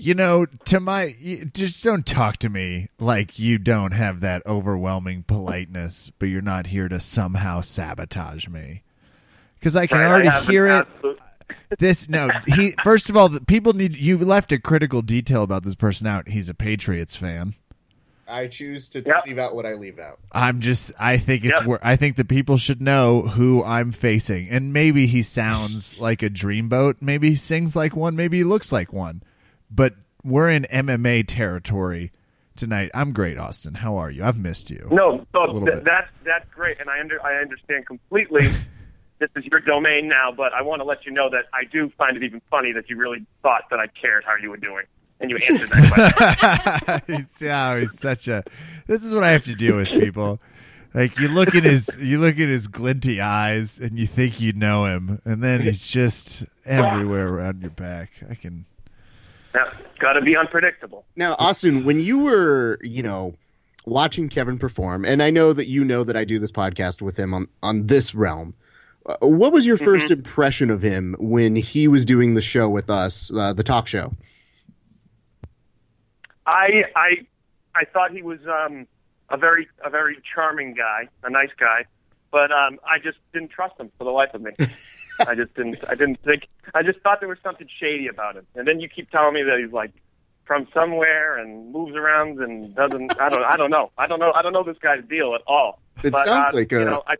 You 0.00 0.14
know, 0.14 0.46
to 0.66 0.78
my 0.78 1.16
just 1.54 1.82
don't 1.82 2.06
talk 2.06 2.36
to 2.38 2.48
me 2.48 2.88
like 3.00 3.36
you 3.36 3.58
don't 3.58 3.90
have 3.90 4.20
that 4.20 4.46
overwhelming 4.46 5.24
politeness, 5.24 6.12
but 6.20 6.26
you're 6.26 6.40
not 6.40 6.68
here 6.68 6.88
to 6.88 7.00
somehow 7.00 7.62
sabotage 7.62 8.46
me. 8.46 8.84
Because 9.58 9.74
I 9.74 9.88
can 9.88 9.98
Right, 9.98 10.06
already 10.08 10.28
have 10.28 10.44
an 10.44 10.50
hear 10.50 10.66
it. 10.68 10.86
absolute- 10.94 11.18
This 11.80 12.08
no, 12.08 12.30
he 12.46 12.74
first 12.84 13.10
of 13.10 13.16
all, 13.16 13.28
the 13.28 13.40
people 13.40 13.72
need 13.72 13.96
you 13.96 14.16
left 14.18 14.52
a 14.52 14.60
critical 14.60 15.02
detail 15.02 15.42
about 15.42 15.64
this 15.64 15.74
person 15.74 16.06
out. 16.06 16.28
He's 16.28 16.48
a 16.48 16.54
Patriots 16.54 17.16
fan. 17.16 17.54
I 18.28 18.46
choose 18.46 18.88
to 18.90 19.02
Yep. 19.04 19.26
leave 19.26 19.38
out 19.38 19.56
what 19.56 19.66
I 19.66 19.72
leave 19.72 19.98
out. 19.98 20.20
I'm 20.30 20.60
just 20.60 20.92
I 21.00 21.16
think 21.18 21.44
it's 21.44 21.58
Yep. 21.58 21.66
where 21.68 21.78
I 21.82 21.96
think 21.96 22.14
the 22.14 22.24
people 22.24 22.56
should 22.56 22.80
know 22.80 23.22
who 23.22 23.64
I'm 23.64 23.90
facing. 23.90 24.48
And 24.48 24.72
maybe 24.72 25.08
he 25.08 25.22
sounds 25.22 25.98
like 26.00 26.22
a 26.22 26.30
dreamboat, 26.30 26.96
maybe 27.00 27.30
he 27.30 27.34
sings 27.34 27.74
like 27.74 27.96
one, 27.96 28.14
maybe 28.14 28.38
he 28.38 28.44
looks 28.44 28.70
like 28.70 28.92
one. 28.92 29.22
But 29.70 29.94
we're 30.24 30.50
in 30.50 30.66
MMA 30.70 31.24
territory 31.26 32.12
tonight. 32.56 32.90
I'm 32.94 33.12
great, 33.12 33.38
Austin. 33.38 33.74
How 33.74 33.96
are 33.96 34.10
you? 34.10 34.24
I've 34.24 34.38
missed 34.38 34.70
you. 34.70 34.88
No, 34.90 35.24
so 35.32 35.60
th- 35.64 35.84
that's 35.84 36.10
that's 36.24 36.48
great, 36.54 36.80
and 36.80 36.90
I 36.90 37.00
under 37.00 37.24
I 37.24 37.40
understand 37.40 37.86
completely. 37.86 38.48
this 39.18 39.30
is 39.36 39.44
your 39.46 39.60
domain 39.60 40.08
now, 40.08 40.32
but 40.36 40.52
I 40.52 40.62
want 40.62 40.80
to 40.80 40.84
let 40.84 41.04
you 41.04 41.12
know 41.12 41.28
that 41.30 41.44
I 41.52 41.64
do 41.64 41.90
find 41.98 42.16
it 42.16 42.22
even 42.22 42.40
funny 42.50 42.72
that 42.72 42.88
you 42.88 42.96
really 42.96 43.24
thought 43.42 43.64
that 43.70 43.80
I 43.80 43.86
cared 43.88 44.24
how 44.24 44.36
you 44.40 44.50
were 44.50 44.56
doing, 44.56 44.84
and 45.20 45.30
you 45.30 45.36
answered 45.36 45.70
that 45.70 47.00
question. 47.06 47.16
he's, 47.16 47.40
yeah, 47.40 47.78
he's 47.78 47.98
such 47.98 48.28
a. 48.28 48.44
This 48.86 49.04
is 49.04 49.14
what 49.14 49.24
I 49.24 49.30
have 49.30 49.44
to 49.44 49.54
deal 49.54 49.76
with 49.76 49.88
people. 49.88 50.40
Like 50.94 51.18
you 51.18 51.28
look 51.28 51.54
at 51.54 51.64
his, 51.64 51.90
you 52.00 52.18
look 52.18 52.38
at 52.38 52.48
his 52.48 52.66
glinty 52.66 53.20
eyes, 53.20 53.78
and 53.78 53.98
you 53.98 54.06
think 54.06 54.40
you 54.40 54.52
know 54.52 54.86
him, 54.86 55.20
and 55.24 55.42
then 55.42 55.60
he's 55.60 55.86
just 55.86 56.44
everywhere 56.64 57.28
around 57.28 57.60
your 57.60 57.70
back. 57.70 58.10
I 58.28 58.34
can. 58.34 58.66
Yeah, 59.54 59.72
got 59.98 60.12
to 60.14 60.20
be 60.20 60.36
unpredictable. 60.36 61.04
Now, 61.16 61.34
Austin, 61.38 61.84
when 61.84 62.00
you 62.00 62.18
were, 62.18 62.78
you 62.82 63.02
know, 63.02 63.34
watching 63.86 64.28
Kevin 64.28 64.58
perform, 64.58 65.04
and 65.04 65.22
I 65.22 65.30
know 65.30 65.52
that 65.52 65.66
you 65.68 65.84
know 65.84 66.04
that 66.04 66.16
I 66.16 66.24
do 66.24 66.38
this 66.38 66.52
podcast 66.52 67.00
with 67.02 67.16
him 67.18 67.32
on 67.34 67.48
on 67.62 67.86
this 67.86 68.14
realm. 68.14 68.54
uh, 69.06 69.16
What 69.20 69.52
was 69.52 69.66
your 69.66 69.78
1st 69.78 70.10
impression 70.10 70.70
of 70.70 70.82
him 70.82 71.14
when 71.18 71.56
he 71.56 71.88
was 71.88 72.04
doing 72.04 72.34
the 72.34 72.42
show 72.42 72.68
with 72.68 72.90
us, 72.90 73.32
uh, 73.34 73.52
the 73.52 73.62
talk 73.62 73.86
show? 73.86 74.12
I 76.46 76.84
I 76.96 77.26
I 77.74 77.84
thought 77.92 78.10
he 78.12 78.22
was 78.22 78.40
um, 78.46 78.86
a 79.30 79.36
very 79.36 79.68
a 79.84 79.90
very 79.90 80.18
charming 80.34 80.74
guy, 80.74 81.08
a 81.22 81.30
nice 81.30 81.50
guy, 81.58 81.84
but 82.30 82.50
um, 82.50 82.78
I 82.86 82.98
just 82.98 83.18
didn't 83.32 83.50
trust 83.50 83.78
him 83.78 83.90
for 83.98 84.04
the 84.04 84.10
life 84.10 84.34
of 84.34 84.42
me. 84.42 84.50
I 85.20 85.34
just 85.34 85.54
didn't. 85.54 85.76
I 85.88 85.94
didn't 85.94 86.16
think. 86.16 86.48
I 86.74 86.82
just 86.82 87.00
thought 87.00 87.20
there 87.20 87.28
was 87.28 87.38
something 87.42 87.68
shady 87.80 88.08
about 88.08 88.36
him. 88.36 88.46
And 88.54 88.66
then 88.68 88.80
you 88.80 88.88
keep 88.88 89.10
telling 89.10 89.34
me 89.34 89.42
that 89.42 89.58
he's 89.58 89.72
like 89.72 89.92
from 90.44 90.66
somewhere 90.72 91.36
and 91.38 91.72
moves 91.72 91.94
around 91.94 92.38
and 92.40 92.74
doesn't. 92.74 93.18
I 93.20 93.28
don't. 93.28 93.42
I 93.44 93.56
don't 93.56 93.70
know. 93.70 93.90
I 93.98 94.06
don't 94.06 94.20
know. 94.20 94.32
I 94.32 94.42
don't 94.42 94.52
know 94.52 94.62
this 94.62 94.78
guy's 94.78 95.04
deal 95.04 95.34
at 95.34 95.42
all. 95.46 95.80
It 96.04 96.12
But, 96.12 96.24
sounds 96.26 96.50
uh, 96.54 96.56
like 96.58 96.70
you 96.72 96.80
a- 96.80 96.84
know. 96.84 97.02
I 97.06 97.16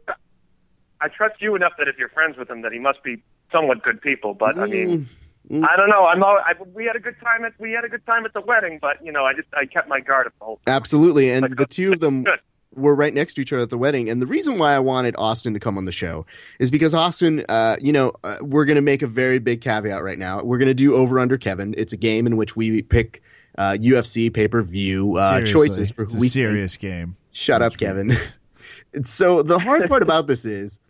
I 1.01 1.09
trust 1.09 1.41
you 1.41 1.55
enough 1.57 1.73
that 1.79 1.89
if 1.89 1.99
you're 1.99 2.09
friends 2.09 2.37
with 2.37 2.51
him, 2.51 2.63
that 2.63 2.73
he 2.73 2.79
must 2.79 3.03
be 3.03 3.23
somewhat 3.53 3.83
good 3.83 4.01
people. 4.01 4.35
But 4.35 4.59
I 4.59 4.67
mean. 4.67 5.09
Mm, 5.51 5.67
I 5.67 5.77
don't 5.77 5.89
know. 5.89 6.05
I'm. 6.05 6.23
All, 6.23 6.37
I, 6.45 6.53
we 6.75 6.85
had 6.85 6.95
a 6.95 7.01
good 7.01 7.17
time 7.25 7.43
at 7.43 7.53
we 7.59 7.73
had 7.73 7.83
a 7.83 7.89
good 7.89 8.05
time 8.05 8.27
at 8.27 8.35
the 8.35 8.41
wedding, 8.43 8.79
but 8.83 9.03
you 9.03 9.11
know, 9.11 9.25
I 9.25 9.33
just 9.33 9.49
I 9.55 9.65
kept 9.65 9.89
my 9.89 9.99
guard 9.99 10.27
up 10.27 10.35
the 10.39 10.45
whole 10.45 10.57
time. 10.59 10.75
Absolutely, 10.77 11.31
and 11.31 11.57
the 11.57 11.65
two 11.65 11.93
of 11.93 12.01
them. 12.01 12.25
were 12.75 12.95
right 12.95 13.13
next 13.15 13.35
to 13.35 13.41
each 13.41 13.53
other 13.53 13.63
at 13.63 13.71
the 13.71 13.79
wedding. 13.79 14.09
And 14.09 14.21
the 14.21 14.27
reason 14.27 14.59
why 14.59 14.75
I 14.75 14.79
wanted 14.79 15.15
Austin 15.19 15.55
to 15.55 15.61
come 15.61 15.79
on 15.79 15.85
the 15.85 15.93
show 15.93 16.27
is 16.59 16.71
because 16.71 16.95
Austin, 16.95 17.45
uh, 17.49 17.77
you 17.81 17.93
know, 17.93 18.13
uh, 18.25 18.37
we're 18.41 18.65
going 18.65 18.77
to 18.77 18.83
make 18.83 19.03
a 19.03 19.07
very 19.07 19.39
big 19.39 19.61
caveat 19.61 20.03
right 20.03 20.19
now. 20.19 20.43
We're 20.43 20.59
going 20.59 20.69
to 20.69 20.75
do 20.75 20.95
over 20.95 21.19
under 21.19 21.39
Kevin. 21.39 21.75
It's 21.77 21.93
a 21.93 21.97
game 21.97 22.27
in 22.27 22.37
which 22.37 22.57
we 22.57 22.83
pick 22.83 23.23
uh, 23.57 23.77
UFC 23.81 24.33
pay 24.33 24.49
per 24.49 24.63
view 24.63 25.17
uh, 25.17 25.43
choices 25.43 25.91
for 25.91 26.03
it's 26.03 26.13
who 26.13 26.19
a 26.19 26.21
we 26.21 26.29
serious 26.29 26.77
game. 26.77 27.17
Shut 27.33 27.63
up, 27.63 27.77
Kevin. 27.77 28.17
so 29.03 29.43
the 29.43 29.59
hard 29.59 29.89
part 29.89 30.03
about 30.03 30.27
this 30.27 30.45
is, 30.45 30.81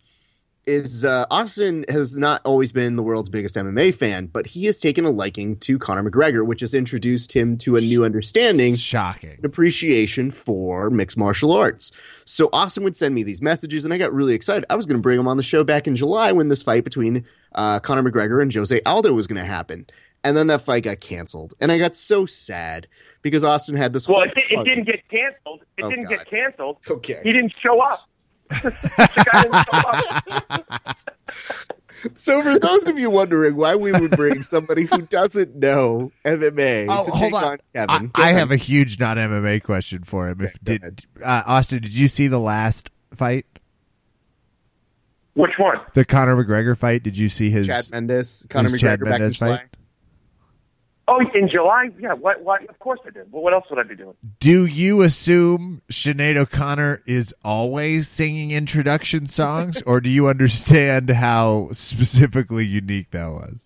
is 0.69 1.03
uh, 1.03 1.25
Austin 1.31 1.83
has 1.89 2.17
not 2.17 2.41
always 2.45 2.71
been 2.71 2.95
the 2.95 3.03
world's 3.03 3.29
biggest 3.29 3.55
MMA 3.55 3.93
fan, 3.93 4.27
but 4.27 4.45
he 4.45 4.65
has 4.65 4.79
taken 4.79 5.03
a 5.05 5.09
liking 5.09 5.57
to 5.57 5.77
Conor 5.79 6.09
McGregor, 6.09 6.45
which 6.45 6.61
has 6.61 6.73
introduced 6.73 7.33
him 7.33 7.57
to 7.59 7.75
a 7.75 7.81
new 7.81 8.05
understanding 8.05 8.75
Shocking. 8.75 9.31
an 9.39 9.45
appreciation 9.45 10.31
for 10.31 10.89
mixed 10.89 11.17
martial 11.17 11.51
arts. 11.51 11.91
So 12.25 12.49
Austin 12.53 12.83
would 12.83 12.95
send 12.95 13.15
me 13.15 13.23
these 13.23 13.41
messages, 13.41 13.83
and 13.85 13.93
I 13.93 13.97
got 13.97 14.13
really 14.13 14.33
excited. 14.33 14.65
I 14.69 14.75
was 14.75 14.85
going 14.85 14.97
to 14.97 15.01
bring 15.01 15.19
him 15.19 15.27
on 15.27 15.37
the 15.37 15.43
show 15.43 15.63
back 15.63 15.87
in 15.87 15.95
July 15.95 16.31
when 16.31 16.47
this 16.49 16.61
fight 16.63 16.83
between 16.83 17.25
uh, 17.55 17.79
Conor 17.79 18.03
McGregor 18.09 18.41
and 18.41 18.53
Jose 18.53 18.79
Aldo 18.85 19.11
was 19.13 19.27
going 19.27 19.41
to 19.41 19.49
happen. 19.49 19.87
And 20.23 20.35
then 20.37 20.47
that 20.47 20.61
fight 20.61 20.83
got 20.83 20.99
canceled, 20.99 21.53
and 21.61 21.71
I 21.71 21.77
got 21.77 21.95
so 21.95 22.25
sad 22.25 22.87
because 23.21 23.43
Austin 23.43 23.75
had 23.75 23.93
this. 23.93 24.07
Well, 24.07 24.17
whole 24.19 24.27
it, 24.27 24.33
it 24.37 24.65
didn't 24.65 24.83
get 24.83 25.07
canceled. 25.09 25.61
It 25.77 25.83
Oh, 25.85 25.89
didn't 25.89 26.05
God. 26.09 26.17
get 26.17 26.29
canceled. 26.29 26.77
Okay. 26.89 27.21
He 27.23 27.31
didn't 27.31 27.53
show 27.63 27.79
up. 27.81 27.97
The 28.49 29.23
guy 29.31 29.43
didn't 29.43 29.65
show 29.71 29.89
up. 30.49 30.97
So 32.15 32.41
for 32.41 32.57
those 32.57 32.87
of 32.87 32.97
you 32.97 33.09
wondering 33.09 33.57
why 33.57 33.75
we 33.75 33.91
would 33.91 34.11
bring 34.11 34.41
somebody 34.41 34.85
who 34.85 35.01
doesn't 35.01 35.55
know 35.57 36.13
MMA 36.23 36.85
Oh, 36.89 37.03
to 37.05 37.11
hold 37.11 37.33
take 37.33 37.33
on. 37.33 37.57
Kevin, 37.75 38.11
I, 38.15 38.29
I 38.29 38.31
have 38.31 38.51
a 38.51 38.55
huge 38.55 38.99
non 39.01 39.17
MMA 39.17 39.61
question 39.63 40.03
for 40.05 40.29
him. 40.29 40.39
If 40.41 40.53
did 40.63 41.05
uh, 41.21 41.43
Austin, 41.45 41.81
did 41.81 41.93
you 41.93 42.07
see 42.07 42.27
the 42.27 42.39
last 42.39 42.89
fight, 43.13 43.45
Which 45.33 45.51
one? 45.57 45.77
the 45.93 46.05
Conor 46.05 46.41
McGregor 46.41 46.77
fight? 46.77 47.03
Did 47.03 47.17
you 47.17 47.27
see 47.27 47.49
his 47.49 47.67
Chad 47.67 47.89
Mendes, 47.91 48.45
Conor 48.49 48.69
his 48.69 48.81
McGregor 48.81 48.81
Chad 48.81 49.01
Mendes 49.01 49.37
July. 49.37 49.57
fight? 49.57 49.67
Oh, 51.11 51.19
in 51.33 51.49
July? 51.49 51.89
Yeah. 51.99 52.13
What? 52.13 52.43
What? 52.43 52.69
Of 52.69 52.77
course 52.77 52.99
I 53.03 53.09
did. 53.09 53.31
Well, 53.31 53.41
what 53.41 53.51
else 53.51 53.65
would 53.71 53.79
I 53.79 53.83
be 53.83 53.95
doing? 53.95 54.13
Do 54.39 54.67
you 54.67 55.01
assume 55.01 55.81
Sinead 55.91 56.37
O'Connor 56.37 57.01
is 57.07 57.33
always 57.43 58.07
singing 58.07 58.51
introduction 58.51 59.25
songs, 59.25 59.81
or 59.87 60.01
do 60.01 60.09
you 60.11 60.27
understand 60.27 61.09
how 61.09 61.69
specifically 61.71 62.63
unique 62.63 63.09
that 63.09 63.27
was? 63.31 63.65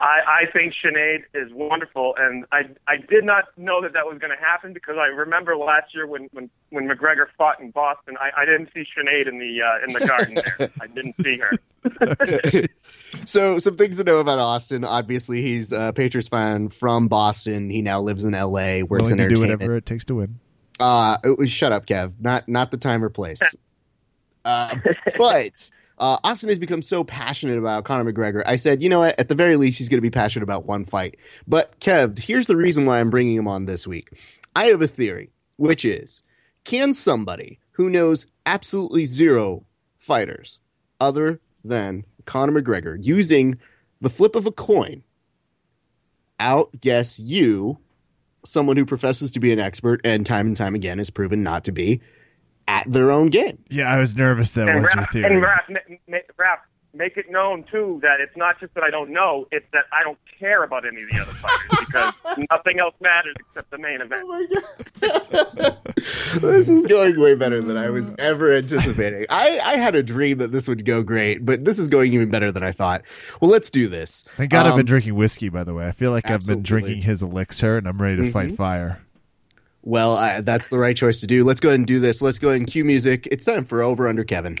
I, 0.00 0.44
I 0.46 0.50
think 0.52 0.74
Sinead 0.82 1.24
is 1.34 1.52
wonderful, 1.52 2.14
and 2.16 2.44
I 2.52 2.68
I 2.86 2.96
did 2.96 3.24
not 3.24 3.46
know 3.56 3.82
that 3.82 3.92
that 3.94 4.06
was 4.06 4.18
going 4.18 4.30
to 4.30 4.42
happen 4.42 4.72
because 4.72 4.94
I 4.96 5.06
remember 5.06 5.56
last 5.56 5.92
year 5.92 6.06
when 6.06 6.28
when 6.32 6.48
when 6.70 6.88
McGregor 6.88 7.26
fought 7.36 7.60
in 7.60 7.72
Boston, 7.72 8.16
I, 8.20 8.42
I 8.42 8.44
didn't 8.44 8.70
see 8.72 8.84
Sinead 8.96 9.26
in 9.28 9.40
the 9.40 9.60
uh, 9.60 9.84
in 9.84 9.92
the 9.92 10.06
garden 10.06 10.36
there. 10.36 10.70
I 10.80 10.86
didn't 10.86 11.16
see 11.20 11.36
her. 11.36 11.50
so 13.24 13.58
some 13.58 13.76
things 13.76 13.98
to 13.98 14.04
know 14.04 14.18
about 14.18 14.38
Austin. 14.38 14.84
Obviously, 14.84 15.42
he's 15.42 15.72
a 15.72 15.92
Patriots 15.92 16.28
fan 16.28 16.68
from 16.68 17.08
Boston. 17.08 17.70
He 17.70 17.82
now 17.82 18.00
lives 18.00 18.24
in 18.24 18.34
L.A. 18.34 18.82
Works 18.82 19.04
Willing 19.04 19.20
in 19.20 19.28
to 19.28 19.34
do 19.34 19.40
whatever 19.40 19.76
it 19.76 19.86
takes 19.86 20.04
to 20.06 20.16
win. 20.16 20.38
Uh, 20.78 21.18
oh, 21.24 21.44
shut 21.44 21.72
up, 21.72 21.86
Kev. 21.86 22.12
Not 22.20 22.48
not 22.48 22.70
the 22.70 22.76
time 22.76 23.04
or 23.04 23.10
place. 23.10 23.40
Uh, 24.44 24.74
but 25.18 25.70
uh, 25.98 26.16
Austin 26.24 26.48
has 26.48 26.58
become 26.58 26.80
so 26.80 27.04
passionate 27.04 27.58
about 27.58 27.84
Conor 27.84 28.10
McGregor. 28.10 28.42
I 28.46 28.56
said, 28.56 28.82
you 28.82 28.88
know 28.88 29.00
what? 29.00 29.20
At 29.20 29.28
the 29.28 29.34
very 29.34 29.56
least, 29.56 29.76
he's 29.76 29.90
going 29.90 29.98
to 29.98 30.02
be 30.02 30.10
passionate 30.10 30.44
about 30.44 30.64
one 30.64 30.86
fight. 30.86 31.18
But 31.46 31.78
Kev, 31.80 32.18
here's 32.18 32.46
the 32.46 32.56
reason 32.56 32.86
why 32.86 33.00
I'm 33.00 33.10
bringing 33.10 33.36
him 33.36 33.46
on 33.46 33.66
this 33.66 33.86
week. 33.86 34.08
I 34.56 34.66
have 34.66 34.80
a 34.80 34.86
theory, 34.86 35.30
which 35.56 35.84
is, 35.84 36.22
can 36.64 36.94
somebody 36.94 37.60
who 37.72 37.90
knows 37.90 38.26
absolutely 38.46 39.04
zero 39.04 39.66
fighters 39.98 40.58
other 40.98 41.40
than 41.62 42.04
Conor 42.26 42.60
McGregor 42.60 42.96
using 43.00 43.58
the 44.00 44.10
flip 44.10 44.34
of 44.34 44.46
a 44.46 44.52
coin 44.52 45.02
outguess 46.38 47.18
you 47.18 47.78
someone 48.44 48.76
who 48.76 48.86
professes 48.86 49.32
to 49.32 49.40
be 49.40 49.52
an 49.52 49.58
expert 49.58 50.00
and 50.04 50.24
time 50.24 50.46
and 50.46 50.56
time 50.56 50.74
again 50.74 50.98
has 50.98 51.10
proven 51.10 51.42
not 51.42 51.64
to 51.64 51.72
be 51.72 52.00
at 52.68 52.90
their 52.90 53.10
own 53.10 53.28
game. 53.28 53.58
Yeah, 53.68 53.92
I 53.92 53.98
was 53.98 54.16
nervous 54.16 54.52
that 54.52 54.68
and 54.68 54.82
was 54.82 54.94
your 54.94 55.04
theory. 55.06 55.24
and 55.34 55.42
Raph, 55.42 55.68
ma- 55.68 55.96
ma- 56.08 56.16
Raph, 56.38 56.58
make 56.94 57.16
it 57.16 57.30
known 57.30 57.64
too 57.70 57.98
that 58.02 58.20
it's 58.20 58.36
not 58.36 58.58
just 58.60 58.74
that 58.74 58.84
I 58.84 58.90
don't 58.90 59.10
know; 59.10 59.46
it's 59.52 59.66
that 59.72 59.84
I 59.92 60.02
don't 60.02 60.18
care 60.38 60.62
about 60.64 60.86
any 60.86 61.02
of 61.02 61.08
the 61.10 61.18
other 61.20 61.32
fighters 61.32 61.86
because 61.86 62.14
nothing 62.50 62.78
else 62.80 62.94
matters 63.00 63.34
except 63.38 63.70
the 63.70 63.78
main 63.78 64.00
event. 64.00 64.26
my 64.28 64.46
god. 64.52 65.76
this 66.40 66.68
is 66.68 66.86
going 66.86 67.20
way 67.20 67.34
better 67.34 67.60
than 67.60 67.76
I 67.76 67.90
was 67.90 68.12
ever 68.18 68.54
anticipating. 68.54 69.26
I, 69.28 69.58
I 69.60 69.76
had 69.76 69.94
a 69.94 70.02
dream 70.02 70.38
that 70.38 70.52
this 70.52 70.66
would 70.68 70.84
go 70.84 71.02
great, 71.02 71.44
but 71.44 71.64
this 71.64 71.78
is 71.78 71.88
going 71.88 72.12
even 72.12 72.30
better 72.30 72.50
than 72.52 72.62
I 72.62 72.72
thought. 72.72 73.02
Well, 73.40 73.50
let's 73.50 73.70
do 73.70 73.88
this. 73.88 74.24
Thank 74.36 74.50
God 74.50 74.66
I've 74.66 74.72
Um, 74.72 74.78
been 74.78 74.86
drinking 74.86 75.14
whiskey, 75.14 75.48
by 75.48 75.64
the 75.64 75.74
way. 75.74 75.86
I 75.86 75.92
feel 75.92 76.10
like 76.10 76.30
I've 76.30 76.46
been 76.46 76.62
drinking 76.62 77.02
his 77.02 77.22
elixir 77.22 77.76
and 77.78 77.86
I'm 77.86 78.00
ready 78.00 78.16
to 78.16 78.22
Mm-hmm. 78.22 78.32
fight 78.32 78.56
fire. 78.56 79.00
Well, 79.82 80.14
I, 80.16 80.40
that's 80.42 80.68
the 80.68 80.78
right 80.78 80.94
choice 80.96 81.20
to 81.20 81.26
do. 81.26 81.42
Let's 81.42 81.58
go 81.60 81.70
ahead 81.70 81.80
and 81.80 81.86
do 81.86 82.00
this. 82.00 82.20
Let's 82.20 82.38
go 82.38 82.48
ahead 82.48 82.60
and 82.60 82.70
cue 82.70 82.84
music. 82.84 83.26
It's 83.30 83.44
time 83.46 83.64
for 83.64 83.80
Over 83.82 84.08
Under 84.08 84.24
Kevin. 84.24 84.56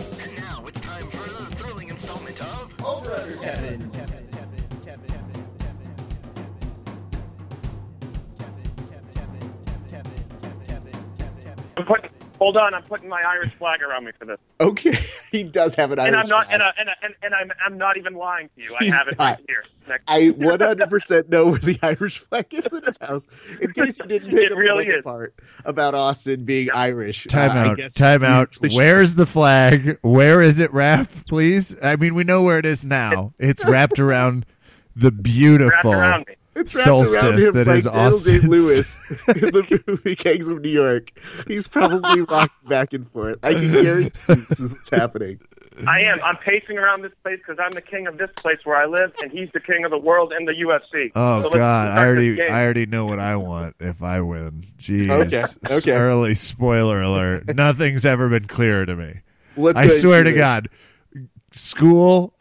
I'm 11.80 11.86
putting, 11.86 12.10
hold 12.38 12.56
on, 12.56 12.74
I'm 12.74 12.82
putting 12.82 13.08
my 13.08 13.22
Irish 13.26 13.52
flag 13.54 13.82
around 13.82 14.04
me 14.04 14.12
for 14.18 14.24
this, 14.24 14.38
Okay, 14.60 14.94
he 15.32 15.44
does 15.44 15.74
have 15.74 15.90
an 15.92 15.98
and 15.98 16.14
Irish 16.14 16.24
I'm 16.26 16.28
not, 16.28 16.46
flag. 16.46 16.54
and, 16.54 16.62
I, 16.62 16.70
and, 16.78 16.90
I, 16.90 16.92
and, 17.02 17.14
and 17.22 17.34
I'm, 17.34 17.50
I'm 17.64 17.78
not 17.78 17.96
even 17.96 18.14
lying 18.14 18.48
to 18.56 18.62
you. 18.62 18.74
I 18.74 18.84
He's 18.84 18.94
have 18.94 19.08
it 19.08 19.18
not. 19.18 19.24
right 19.38 19.44
here. 19.48 19.64
Next. 19.88 20.04
I 20.08 20.20
100% 20.30 21.28
know 21.30 21.50
where 21.50 21.58
the 21.58 21.78
Irish 21.82 22.18
flag 22.18 22.46
is 22.52 22.72
in 22.72 22.82
his 22.84 22.98
house. 23.00 23.26
In 23.60 23.72
case 23.72 23.98
you 23.98 24.06
didn't 24.06 24.30
pick 24.30 24.46
It 24.46 24.52
up 24.52 24.58
really 24.58 24.84
the 24.86 24.98
is. 24.98 25.04
part 25.04 25.34
about 25.64 25.94
Austin 25.94 26.44
being 26.44 26.68
Irish. 26.72 27.24
Time 27.26 27.50
uh, 27.50 27.54
I 27.54 27.66
out. 27.68 27.76
guess 27.76 27.94
Time 27.94 28.22
out. 28.24 28.48
usually 28.52 28.70
should- 28.70 28.76
Where's 28.78 29.14
the 29.14 29.26
flag? 29.26 29.98
Where 30.02 30.42
is 30.42 30.58
it 30.58 30.72
wrapped, 30.72 31.26
please? 31.28 31.76
I 31.82 31.96
mean, 31.96 32.14
we 32.14 32.24
know 32.24 32.42
where 32.42 32.58
it 32.58 32.66
is 32.66 32.84
now. 32.84 33.32
It's 33.38 33.64
wrapped 33.64 33.98
around 33.98 34.46
the 34.96 35.10
Wrapped 35.10 35.22
beautiful 35.22 35.92
around 35.92 36.26
me. 36.28 36.34
It's 36.54 36.74
wrapped 36.74 36.88
around 36.88 37.06
solstice 37.06 37.44
him 37.46 37.54
that 37.54 37.66
like 37.68 37.78
is 37.78 37.84
Daniel 37.84 38.18
Day 38.18 38.38
Lewis 38.40 39.00
in 39.28 39.40
the 39.40 39.82
movie 39.86 40.14
Gangs 40.16 40.48
of 40.48 40.60
New 40.60 40.68
York. 40.68 41.12
He's 41.46 41.68
probably 41.68 42.20
rocking 42.28 42.68
back 42.68 42.92
and 42.92 43.10
forth. 43.12 43.36
I 43.44 43.54
can 43.54 43.70
guarantee 43.70 44.34
this 44.48 44.58
is 44.58 44.74
what's 44.74 44.90
happening. 44.90 45.40
I 45.86 46.00
am. 46.00 46.20
I'm 46.22 46.36
pacing 46.38 46.76
around 46.76 47.02
this 47.02 47.12
place 47.22 47.38
because 47.38 47.58
I'm 47.62 47.70
the 47.70 47.80
king 47.80 48.06
of 48.06 48.18
this 48.18 48.30
place 48.36 48.58
where 48.64 48.76
I 48.76 48.86
live, 48.86 49.12
and 49.22 49.30
he's 49.30 49.48
the 49.52 49.60
king 49.60 49.84
of 49.84 49.90
the 49.90 49.98
world 49.98 50.32
and 50.32 50.46
the 50.46 50.52
UFC. 50.52 51.12
Oh 51.14 51.42
So 51.42 51.50
God, 51.50 51.90
I 51.90 52.04
already. 52.04 52.42
I 52.42 52.62
already 52.62 52.86
know 52.86 53.06
what 53.06 53.18
I 53.20 53.36
want 53.36 53.76
if 53.80 54.02
I 54.02 54.20
win. 54.20 54.66
Jeez. 54.78 55.08
Okay, 55.08 55.74
okay. 55.74 55.92
Early 55.92 56.34
spoiler 56.34 57.00
alert. 57.00 57.44
Nothing's 57.54 58.04
ever 58.04 58.28
been 58.28 58.46
clearer 58.46 58.84
to 58.84 58.96
me. 58.96 59.20
Let's 59.56 59.78
I 59.78 59.84
go 59.84 59.86
ahead 59.86 59.92
and 59.92 60.00
swear 60.00 60.24
to 60.24 60.30
this. 60.30 60.38
God. 60.38 60.68
School, 61.52 62.34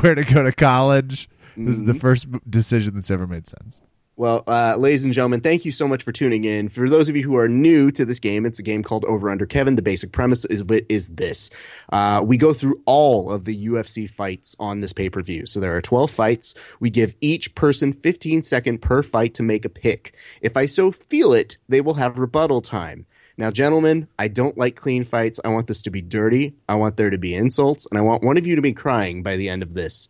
where 0.00 0.14
to 0.14 0.24
go 0.24 0.42
to 0.42 0.52
college. 0.52 1.28
This 1.66 1.76
is 1.76 1.84
the 1.84 1.92
Mm-hmm. 1.92 2.00
first 2.00 2.26
decision 2.50 2.94
that's 2.94 3.10
ever 3.10 3.26
made 3.26 3.46
sense. 3.46 3.80
Well, 4.16 4.42
uh, 4.48 4.74
ladies 4.76 5.04
and 5.04 5.14
gentlemen, 5.14 5.40
thank 5.42 5.64
you 5.64 5.70
so 5.70 5.86
much 5.86 6.02
for 6.02 6.10
tuning 6.10 6.42
in. 6.44 6.68
For 6.68 6.88
those 6.90 7.08
of 7.08 7.16
you 7.16 7.22
who 7.22 7.36
are 7.36 7.48
new 7.48 7.92
to 7.92 8.04
this 8.04 8.18
game, 8.18 8.44
it's 8.46 8.58
a 8.58 8.64
game 8.64 8.82
called 8.82 9.04
Over 9.04 9.30
Under 9.30 9.46
Kevin. 9.46 9.76
The 9.76 9.82
basic 9.82 10.10
premise 10.10 10.44
is, 10.46 10.60
of 10.60 10.72
it 10.72 10.86
is 10.88 11.10
this: 11.10 11.50
uh, 11.92 12.24
we 12.26 12.36
go 12.36 12.52
through 12.52 12.82
all 12.84 13.30
of 13.30 13.44
the 13.44 13.68
UFC 13.68 14.10
fights 14.10 14.56
on 14.58 14.80
this 14.80 14.92
pay 14.92 15.08
per 15.08 15.22
view. 15.22 15.46
So 15.46 15.60
there 15.60 15.76
are 15.76 15.80
12 15.80 16.10
fights. 16.10 16.54
We 16.80 16.90
give 16.90 17.14
each 17.20 17.54
person 17.54 17.92
15 17.92 18.42
second 18.42 18.82
per 18.82 19.04
fight 19.04 19.34
to 19.34 19.44
make 19.44 19.64
a 19.64 19.68
pick. 19.68 20.16
If 20.40 20.56
I 20.56 20.66
so 20.66 20.90
feel 20.90 21.32
it, 21.32 21.56
they 21.68 21.80
will 21.80 21.94
have 21.94 22.18
rebuttal 22.18 22.60
time. 22.60 23.06
Now, 23.36 23.52
gentlemen, 23.52 24.08
I 24.18 24.26
don't 24.26 24.58
like 24.58 24.74
clean 24.74 25.04
fights. 25.04 25.38
I 25.44 25.48
want 25.48 25.68
this 25.68 25.82
to 25.82 25.90
be 25.90 26.02
dirty. 26.02 26.56
I 26.68 26.74
want 26.74 26.96
there 26.96 27.10
to 27.10 27.18
be 27.18 27.36
insults, 27.36 27.86
and 27.88 27.96
I 27.96 28.00
want 28.02 28.24
one 28.24 28.36
of 28.36 28.48
you 28.48 28.56
to 28.56 28.62
be 28.62 28.72
crying 28.72 29.22
by 29.22 29.36
the 29.36 29.48
end 29.48 29.62
of 29.62 29.74
this. 29.74 30.08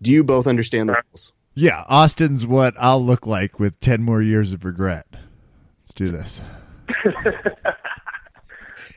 Do 0.00 0.12
you 0.12 0.24
both 0.24 0.46
understand 0.46 0.88
the 0.88 1.02
rules? 1.10 1.32
Yeah, 1.54 1.84
Austin's 1.88 2.46
what 2.46 2.74
I'll 2.78 3.04
look 3.04 3.26
like 3.26 3.58
with 3.58 3.80
10 3.80 4.02
more 4.02 4.22
years 4.22 4.52
of 4.52 4.64
regret. 4.64 5.06
Let's 5.80 5.92
do 5.92 6.06
this. 6.06 6.42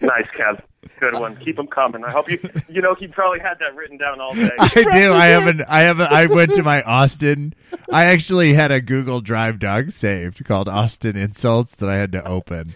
Nice, 0.01 0.25
Kev. 0.37 0.61
Good 0.99 1.19
one. 1.19 1.37
Keep 1.37 1.57
them 1.57 1.67
coming. 1.67 2.03
I 2.03 2.11
hope 2.11 2.29
you. 2.29 2.39
You 2.67 2.81
know, 2.81 2.95
he 2.95 3.07
probably 3.07 3.39
had 3.39 3.59
that 3.59 3.75
written 3.75 3.97
down 3.97 4.19
all 4.19 4.33
day. 4.33 4.49
I 4.59 4.67
do. 4.91 5.13
I 5.13 5.27
haven't. 5.27 5.61
I 5.67 5.81
haven't. 5.81 6.11
I 6.11 6.25
went 6.25 6.53
to 6.55 6.63
my 6.63 6.81
Austin. 6.83 7.53
I 7.91 8.05
actually 8.05 8.53
had 8.53 8.71
a 8.71 8.81
Google 8.81 9.21
Drive 9.21 9.59
doc 9.59 9.89
saved 9.89 10.43
called 10.45 10.67
Austin 10.67 11.15
Insults 11.15 11.75
that 11.75 11.89
I 11.89 11.97
had 11.97 12.11
to 12.13 12.27
open. 12.27 12.75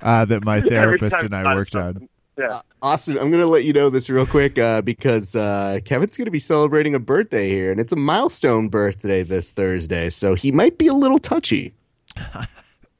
Uh, 0.00 0.24
that 0.24 0.44
my 0.44 0.60
therapist 0.60 1.16
and 1.16 1.34
I 1.34 1.42
find 1.42 1.56
worked 1.56 1.76
on. 1.76 2.08
Yeah. 2.38 2.60
Austin, 2.86 3.18
I'm 3.18 3.32
going 3.32 3.42
to 3.42 3.48
let 3.48 3.64
you 3.64 3.72
know 3.72 3.90
this 3.90 4.08
real 4.08 4.26
quick 4.26 4.60
uh, 4.60 4.80
because 4.80 5.34
uh, 5.34 5.80
Kevin's 5.84 6.16
going 6.16 6.26
to 6.26 6.30
be 6.30 6.38
celebrating 6.38 6.94
a 6.94 7.00
birthday 7.00 7.48
here, 7.48 7.72
and 7.72 7.80
it's 7.80 7.90
a 7.90 7.96
milestone 7.96 8.68
birthday 8.68 9.24
this 9.24 9.50
Thursday, 9.50 10.08
so 10.08 10.36
he 10.36 10.52
might 10.52 10.78
be 10.78 10.86
a 10.86 10.94
little 10.94 11.18
touchy. 11.18 11.74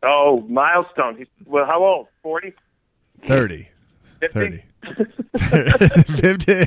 Oh, 0.03 0.45
milestone. 0.47 1.17
He's 1.17 1.27
well. 1.47 1.65
How 1.67 1.83
old? 1.83 2.07
Forty. 2.23 2.53
30. 3.23 3.67
50? 4.21 4.63
30. 5.39 6.67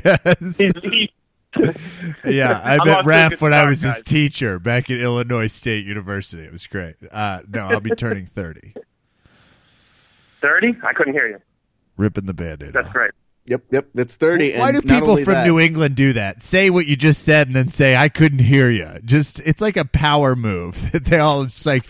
50. 0.58 1.12
yes. 1.56 1.78
Yeah, 2.26 2.60
I 2.62 2.74
I'm 2.74 2.86
met 2.86 2.98
off 2.98 3.06
Raph 3.06 3.40
when 3.40 3.54
I 3.54 3.58
start, 3.58 3.68
was 3.68 3.82
his 3.82 4.02
teacher 4.02 4.58
back 4.58 4.90
at 4.90 4.98
Illinois 4.98 5.46
State 5.46 5.86
University. 5.86 6.42
It 6.42 6.52
was 6.52 6.66
great. 6.66 6.96
Uh, 7.10 7.40
no, 7.48 7.60
I'll 7.60 7.80
be 7.80 7.90
turning 7.90 8.26
30. 8.26 8.74
Thirty. 10.40 10.76
I 10.84 10.92
couldn't 10.92 11.14
hear 11.14 11.28
you. 11.28 11.38
Ripping 12.00 12.24
the 12.26 12.32
band-aid 12.34 12.72
That's 12.72 12.86
off. 12.88 12.92
great. 12.94 13.10
Yep, 13.46 13.62
yep, 13.72 13.88
that's 13.94 14.16
30. 14.16 14.56
Why 14.58 14.70
and 14.70 14.80
do 14.82 14.88
people 14.94 15.16
from 15.22 15.34
that- 15.34 15.46
New 15.46 15.58
England 15.60 15.96
do 15.96 16.12
that? 16.14 16.42
Say 16.42 16.70
what 16.70 16.86
you 16.86 16.96
just 16.96 17.22
said 17.24 17.46
and 17.48 17.54
then 17.56 17.68
say 17.68 17.94
I 17.96 18.08
couldn't 18.08 18.38
hear 18.40 18.70
you. 18.70 18.88
Just 19.04 19.40
it's 19.40 19.60
like 19.60 19.76
a 19.76 19.84
power 19.84 20.34
move. 20.36 20.90
they 21.04 21.18
all 21.18 21.44
just 21.44 21.66
like, 21.66 21.84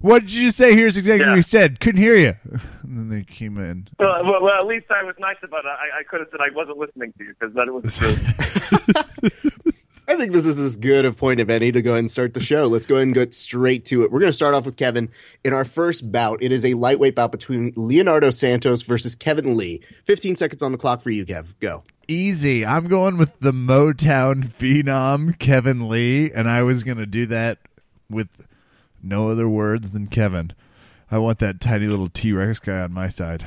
what 0.00 0.20
did 0.20 0.34
you 0.34 0.50
say? 0.50 0.74
Here's 0.74 0.96
exactly 0.96 1.24
Yeah. 1.24 1.30
what 1.30 1.36
you 1.36 1.42
said. 1.42 1.80
Couldn't 1.80 2.00
hear 2.02 2.16
you. 2.16 2.34
And 2.86 2.96
then 2.98 3.08
they 3.08 3.24
came 3.24 3.58
in. 3.58 3.88
Well, 3.98 4.22
well, 4.24 4.40
well, 4.40 4.60
at 4.60 4.64
least 4.68 4.86
I 4.92 5.02
was 5.02 5.16
nice 5.18 5.34
about 5.42 5.64
it. 5.64 5.68
I, 5.70 5.98
I 5.98 6.02
could 6.08 6.20
have 6.20 6.28
said 6.30 6.38
I 6.40 6.54
wasn't 6.54 6.78
listening 6.78 7.12
to 7.18 7.24
you 7.24 7.34
because 7.36 7.52
that 7.56 7.66
was 7.72 7.96
true. 9.72 9.72
I 10.08 10.14
think 10.14 10.32
this 10.32 10.46
is 10.46 10.60
as 10.60 10.76
good 10.76 11.04
a 11.04 11.12
point 11.12 11.40
of 11.40 11.50
any 11.50 11.72
to 11.72 11.82
go 11.82 11.90
ahead 11.92 11.98
and 12.00 12.10
start 12.10 12.32
the 12.34 12.40
show. 12.40 12.66
Let's 12.68 12.86
go 12.86 12.94
ahead 12.94 13.08
and 13.08 13.14
get 13.14 13.34
straight 13.34 13.84
to 13.86 14.02
it. 14.04 14.12
We're 14.12 14.20
going 14.20 14.30
to 14.30 14.36
start 14.36 14.54
off 14.54 14.64
with 14.64 14.76
Kevin. 14.76 15.10
In 15.42 15.52
our 15.52 15.64
first 15.64 16.12
bout, 16.12 16.42
it 16.42 16.52
is 16.52 16.64
a 16.64 16.74
lightweight 16.74 17.16
bout 17.16 17.32
between 17.32 17.72
Leonardo 17.76 18.30
Santos 18.30 18.82
versus 18.82 19.16
Kevin 19.16 19.56
Lee. 19.56 19.82
15 20.04 20.36
seconds 20.36 20.62
on 20.62 20.70
the 20.70 20.78
clock 20.78 21.02
for 21.02 21.10
you, 21.10 21.26
Kev. 21.26 21.54
Go. 21.58 21.82
Easy. 22.06 22.64
I'm 22.64 22.86
going 22.86 23.18
with 23.18 23.36
the 23.40 23.50
Motown 23.52 24.52
phenom 24.54 25.36
Kevin 25.40 25.88
Lee, 25.88 26.30
and 26.30 26.48
I 26.48 26.62
was 26.62 26.84
gonna 26.84 27.04
do 27.06 27.26
that 27.26 27.58
with 28.08 28.28
no 29.02 29.28
other 29.28 29.48
words 29.48 29.90
than 29.90 30.06
Kevin. 30.06 30.52
I 31.10 31.18
want 31.18 31.40
that 31.40 31.60
tiny 31.60 31.88
little 31.88 32.08
T 32.08 32.32
Rex 32.32 32.60
guy 32.60 32.78
on 32.80 32.92
my 32.92 33.08
side. 33.08 33.46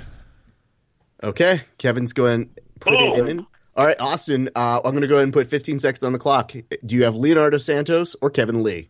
Okay, 1.23 1.61
Kevin's 1.77 2.11
going 2.13 2.47
to 2.55 2.61
put 2.81 2.93
it 2.93 2.99
Oh. 2.99 3.25
in. 3.25 3.45
All 3.79 3.85
right, 3.85 3.97
Austin, 4.01 4.49
uh, 4.57 4.81
I'm 4.83 4.91
going 4.91 5.03
to 5.03 5.07
go 5.07 5.15
ahead 5.15 5.23
and 5.23 5.31
put 5.31 5.47
15 5.47 5.79
seconds 5.79 6.03
on 6.03 6.11
the 6.11 6.19
clock. 6.19 6.51
Do 6.85 6.95
you 6.97 7.05
have 7.05 7.15
Leonardo 7.15 7.57
Santos 7.57 8.13
or 8.21 8.29
Kevin 8.29 8.61
Lee? 8.61 8.89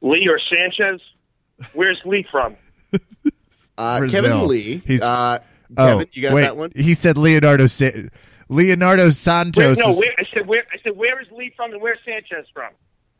Lee 0.00 0.26
or 0.28 0.40
Sanchez? 0.40 1.00
Where's 1.72 2.00
Lee 2.04 2.26
from? 2.28 2.56
Uh, 3.78 4.06
Kevin 4.10 4.46
Lee. 4.48 4.82
He's- 4.84 5.00
uh, 5.00 5.38
Oh, 5.78 6.04
you 6.12 6.22
got 6.22 6.34
wait. 6.34 6.42
that 6.42 6.56
one? 6.58 6.72
He 6.76 6.92
said 6.92 7.16
Leonardo 7.16 7.66
Sa- 7.66 7.88
Leonardo 8.50 9.04
Where, 9.04 9.12
Santos. 9.12 9.78
no, 9.78 9.90
is- 9.92 9.96
where, 9.96 10.12
I 10.18 10.24
said 10.34 10.46
where. 10.46 10.64
I 10.70 10.76
said 10.84 10.94
where 10.96 11.18
is 11.22 11.28
Lee 11.30 11.52
from 11.56 11.72
and 11.72 11.80
where's 11.80 11.98
Sanchez 12.04 12.46
from? 12.52 12.70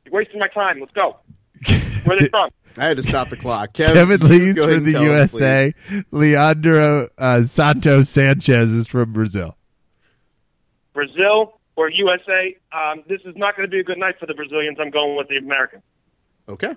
You're 0.04 0.12
wasting 0.14 0.38
my 0.40 0.48
time. 0.48 0.78
Let's 0.78 0.92
go. 0.92 1.16
Where 2.04 2.16
are 2.16 2.20
they 2.20 2.28
from? 2.28 2.50
I 2.76 2.88
had 2.88 2.98
to 2.98 3.02
stop 3.02 3.30
the 3.30 3.36
clock. 3.38 3.72
Kevin, 3.74 3.94
Kevin 3.94 4.20
you 4.20 4.28
Lee's 4.28 4.54
go 4.56 4.66
from 4.74 4.84
the 4.84 4.92
tell 4.92 5.02
him, 5.02 5.08
USA. 5.10 5.74
Leandro 6.10 7.08
uh, 7.16 7.42
Santos 7.44 8.10
Sanchez 8.10 8.72
is 8.74 8.86
from 8.88 9.12
Brazil. 9.14 9.56
Brazil 10.92 11.60
or 11.76 11.90
USA? 11.90 12.56
Um, 12.72 13.04
this 13.08 13.20
is 13.24 13.34
not 13.36 13.56
going 13.56 13.68
to 13.68 13.70
be 13.70 13.80
a 13.80 13.84
good 13.84 13.98
night 13.98 14.18
for 14.18 14.26
the 14.26 14.34
Brazilians. 14.34 14.78
I'm 14.80 14.90
going 14.90 15.16
with 15.16 15.28
the 15.28 15.36
Americans. 15.36 15.82
Okay. 16.48 16.74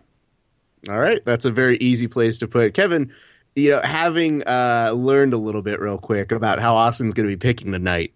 All 0.90 1.00
right, 1.00 1.24
that's 1.26 1.46
a 1.46 1.52
very 1.52 1.78
easy 1.78 2.08
place 2.08 2.38
to 2.40 2.48
put 2.48 2.66
it. 2.66 2.74
Kevin, 2.76 3.12
you 3.56 3.72
know, 3.72 3.82
having 3.84 4.44
uh, 4.44 4.92
learned 4.96 5.34
a 5.34 5.38
little 5.38 5.64
bit 5.64 5.80
real 5.80 5.98
quick 5.98 6.32
about 6.32 6.60
how 6.60 6.76
Austin's 6.76 7.14
going 7.16 7.28
to 7.28 7.36
be 7.36 7.40
picking 7.40 7.72
tonight, 7.72 8.14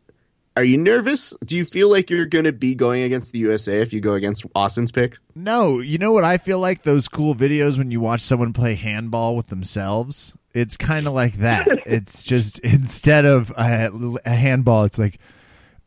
are 0.56 0.64
you 0.64 0.78
nervous? 0.78 1.34
Do 1.46 1.56
you 1.56 1.66
feel 1.66 1.90
like 1.90 2.10
you're 2.10 2.26
going 2.26 2.46
to 2.46 2.52
be 2.52 2.76
going 2.76 3.04
against 3.04 3.32
the 3.32 3.40
USA 3.40 3.82
if 3.82 3.94
you 3.94 4.02
go 4.02 4.14
against 4.14 4.46
Austin's 4.54 4.92
pick? 4.92 5.18
No, 5.34 5.80
you 5.80 5.98
know 5.98 6.12
what 6.12 6.26
I 6.26 6.38
feel 6.38 6.60
like 6.60 6.84
those 6.84 7.08
cool 7.08 7.34
videos 7.34 7.78
when 7.78 7.92
you 7.92 8.02
watch 8.02 8.22
someone 8.22 8.52
play 8.54 8.76
handball 8.76 9.36
with 9.36 9.48
themselves. 9.48 10.36
It's 10.54 10.76
kind 10.76 11.08
of 11.08 11.14
like 11.14 11.36
that. 11.38 11.68
it's 11.86 12.24
just 12.24 12.60
instead 12.60 13.26
of 13.26 13.52
a, 13.52 13.90
a 14.26 14.32
handball, 14.32 14.84
it's 14.84 15.00
like 15.00 15.20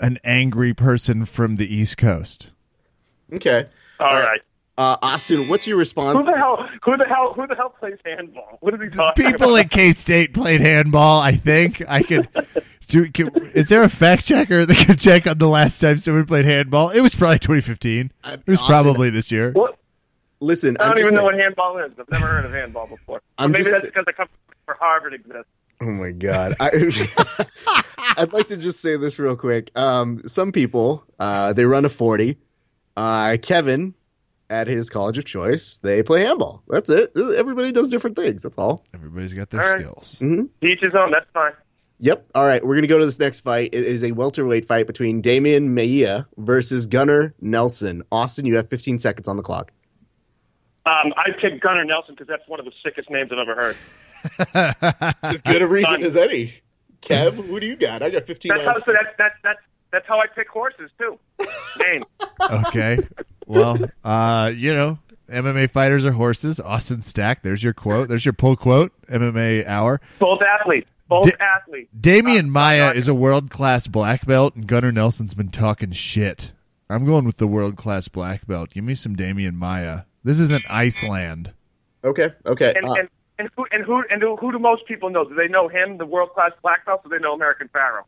an 0.02 0.18
angry 0.24 0.74
person 0.74 1.24
from 1.24 1.56
the 1.56 1.74
East 1.74 1.96
Coast. 1.96 2.50
Okay. 3.32 3.66
All 3.98 4.08
right. 4.10 4.40
Uh, 4.76 4.96
Austin, 5.02 5.48
what's 5.48 5.66
your 5.66 5.76
response? 5.76 6.24
Who 6.24 6.30
the 6.32 6.36
hell? 6.36 6.68
Who 6.82 6.96
the 6.96 7.04
hell? 7.04 7.32
Who 7.34 7.46
the 7.46 7.54
hell 7.54 7.70
plays 7.70 7.98
handball? 8.04 8.58
What 8.60 8.74
is 8.74 8.80
he 8.80 8.88
talking 8.88 9.24
People 9.24 9.50
about? 9.54 9.66
at 9.66 9.70
K 9.70 9.92
State 9.92 10.34
played 10.34 10.60
handball. 10.60 11.20
I 11.20 11.32
think 11.32 11.82
I 11.88 12.02
could. 12.02 12.28
Do, 12.88 13.10
can, 13.10 13.30
is 13.54 13.68
there 13.68 13.82
a 13.82 13.88
fact 13.88 14.26
checker 14.26 14.66
that 14.66 14.76
can 14.76 14.96
check 14.98 15.26
on 15.26 15.38
the 15.38 15.48
last 15.48 15.78
time 15.78 15.98
someone 15.98 16.26
played 16.26 16.44
handball? 16.46 16.90
It 16.90 17.00
was 17.00 17.14
probably 17.14 17.38
2015. 17.38 18.10
Uh, 18.24 18.36
It 18.44 18.50
was 18.50 18.60
Austin- 18.60 18.70
probably 18.72 19.08
this 19.10 19.30
year. 19.30 19.52
What? 19.52 19.78
Listen, 20.40 20.76
I 20.80 20.88
don't 20.88 20.96
just 20.96 21.00
even 21.06 21.14
know 21.14 21.20
saying- 21.20 21.24
what 21.26 21.34
handball 21.40 21.78
is. 21.78 21.92
I've 21.98 22.10
never 22.10 22.26
heard 22.26 22.44
of 22.44 22.52
handball 22.52 22.86
before. 22.88 23.22
I'm 23.38 23.52
maybe 23.52 23.64
just- 23.64 23.72
that's 23.74 23.86
because 23.86 24.04
I 24.08 24.12
come 24.12 24.28
for 24.66 24.74
Harvard 24.80 25.14
exists. 25.14 25.48
Oh 25.82 25.90
my 25.90 26.12
god! 26.12 26.54
I, 26.60 26.70
I'd 28.16 28.32
like 28.32 28.46
to 28.48 28.56
just 28.56 28.80
say 28.80 28.96
this 28.96 29.18
real 29.18 29.34
quick. 29.34 29.76
Um, 29.76 30.22
some 30.26 30.52
people 30.52 31.02
uh, 31.18 31.52
they 31.54 31.64
run 31.64 31.84
a 31.84 31.88
forty. 31.88 32.38
Uh, 32.96 33.36
Kevin, 33.42 33.94
at 34.48 34.68
his 34.68 34.88
college 34.90 35.18
of 35.18 35.24
choice, 35.24 35.78
they 35.78 36.02
play 36.04 36.22
handball. 36.22 36.62
That's 36.68 36.88
it. 36.88 37.10
Everybody 37.16 37.72
does 37.72 37.88
different 37.88 38.14
things. 38.16 38.44
That's 38.44 38.58
all. 38.58 38.84
Everybody's 38.94 39.34
got 39.34 39.50
their 39.50 39.60
All 39.60 39.72
right. 39.72 39.80
skills. 39.80 40.22
Each 40.62 40.78
his 40.80 40.94
own. 40.94 41.10
That's 41.10 41.26
fine. 41.32 41.52
Yep. 42.00 42.30
All 42.34 42.46
right, 42.46 42.64
we're 42.64 42.74
gonna 42.76 42.86
go 42.86 42.98
to 42.98 43.04
this 43.06 43.18
next 43.18 43.40
fight. 43.40 43.70
It 43.72 43.84
is 43.84 44.04
a 44.04 44.12
welterweight 44.12 44.64
fight 44.66 44.86
between 44.86 45.20
Demian 45.22 45.68
Maia 45.68 46.26
versus 46.36 46.86
Gunnar 46.86 47.34
Nelson. 47.40 48.02
Austin, 48.12 48.44
you 48.46 48.56
have 48.56 48.68
15 48.68 48.98
seconds 48.98 49.26
on 49.26 49.36
the 49.36 49.42
clock. 49.42 49.72
Um, 50.84 51.12
I 51.16 51.30
picked 51.40 51.60
Gunnar 51.62 51.84
Nelson 51.84 52.14
because 52.14 52.26
that's 52.26 52.46
one 52.48 52.58
of 52.60 52.66
the 52.66 52.72
sickest 52.84 53.08
names 53.08 53.30
I've 53.32 53.38
ever 53.38 53.54
heard. 53.54 53.76
It's 54.24 55.32
as 55.32 55.42
good 55.42 55.62
a 55.62 55.66
reason 55.66 56.02
as 56.02 56.16
any. 56.16 56.54
Kev, 57.00 57.34
who 57.34 57.58
do 57.60 57.66
you 57.66 57.76
got? 57.76 58.02
I 58.02 58.10
got 58.10 58.26
15. 58.26 58.50
That's 58.54 58.64
how. 58.64 58.74
So 58.84 58.92
that's 58.92 59.16
that's 59.18 59.34
that's 59.42 59.60
that's 59.90 60.06
how 60.06 60.18
I 60.20 60.26
pick 60.34 60.48
horses 60.48 60.90
too. 60.98 61.18
Name. 61.78 62.02
Okay. 62.40 62.98
Well, 63.46 63.78
uh, 64.04 64.52
you 64.54 64.72
know, 64.72 64.98
MMA 65.28 65.70
fighters 65.70 66.04
are 66.04 66.12
horses. 66.12 66.60
Austin 66.60 67.02
Stack. 67.02 67.42
There's 67.42 67.62
your 67.64 67.72
quote. 67.74 68.08
There's 68.08 68.24
your 68.24 68.32
pull 68.32 68.56
quote. 68.56 68.92
MMA 69.08 69.66
hour. 69.66 70.00
Both 70.18 70.40
athletes. 70.42 70.88
Both 71.08 71.24
Da- 71.26 71.44
athletes. 71.44 71.90
Demian 72.00 72.44
Uh, 72.46 72.50
Maia 72.52 72.88
uh, 72.90 72.92
is 72.92 73.08
a 73.08 73.14
world 73.14 73.50
class 73.50 73.86
black 73.88 74.24
belt, 74.24 74.54
and 74.54 74.66
Gunnar 74.66 74.92
Nelson's 74.92 75.34
been 75.34 75.50
talking 75.50 75.90
shit. 75.90 76.52
I'm 76.88 77.04
going 77.04 77.24
with 77.24 77.36
the 77.38 77.46
world 77.46 77.76
class 77.76 78.08
black 78.08 78.46
belt. 78.46 78.70
Give 78.70 78.84
me 78.84 78.94
some 78.94 79.16
Demian 79.16 79.54
Maia. 79.54 80.02
This 80.24 80.38
isn't 80.38 80.64
Iceland. 80.70 81.52
Okay. 82.04 82.28
Okay. 82.46 82.72
And, 82.76 82.84
Uh, 82.86 82.94
and, 83.00 83.08
and 83.38 83.48
who 83.56 83.66
and 83.72 83.84
who 83.84 84.02
and 84.10 84.22
who, 84.22 84.36
who 84.36 84.52
do 84.52 84.58
most 84.58 84.86
people 84.86 85.10
know? 85.10 85.24
Do 85.24 85.34
they 85.34 85.48
know 85.48 85.68
him, 85.68 85.98
the 85.98 86.06
world 86.06 86.30
class 86.34 86.52
black 86.62 86.84
belt, 86.86 87.00
or 87.04 87.08
do 87.10 87.16
they 87.18 87.22
know 87.22 87.32
American 87.34 87.68
Pharoah? 87.68 88.04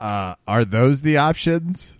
Uh, 0.00 0.34
are 0.46 0.64
those 0.64 1.02
the 1.02 1.16
options? 1.16 1.98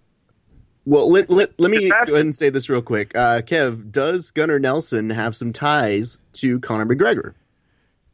Well, 0.87 1.11
let, 1.11 1.31
let, 1.31 1.59
let 1.59 1.71
me 1.71 1.89
go 1.89 1.95
ahead 1.95 2.11
and 2.27 2.37
say 2.37 2.51
this 2.51 2.69
real 2.69 2.83
quick. 2.83 3.17
Uh, 3.17 3.41
Kev, 3.41 3.91
does 3.91 4.31
Gunnar 4.31 4.59
Nelson 4.59 5.09
have 5.11 5.35
some 5.35 5.51
ties 5.53 6.19
to 6.35 6.61
Conor 6.61 6.85
McGregor? 6.85 7.33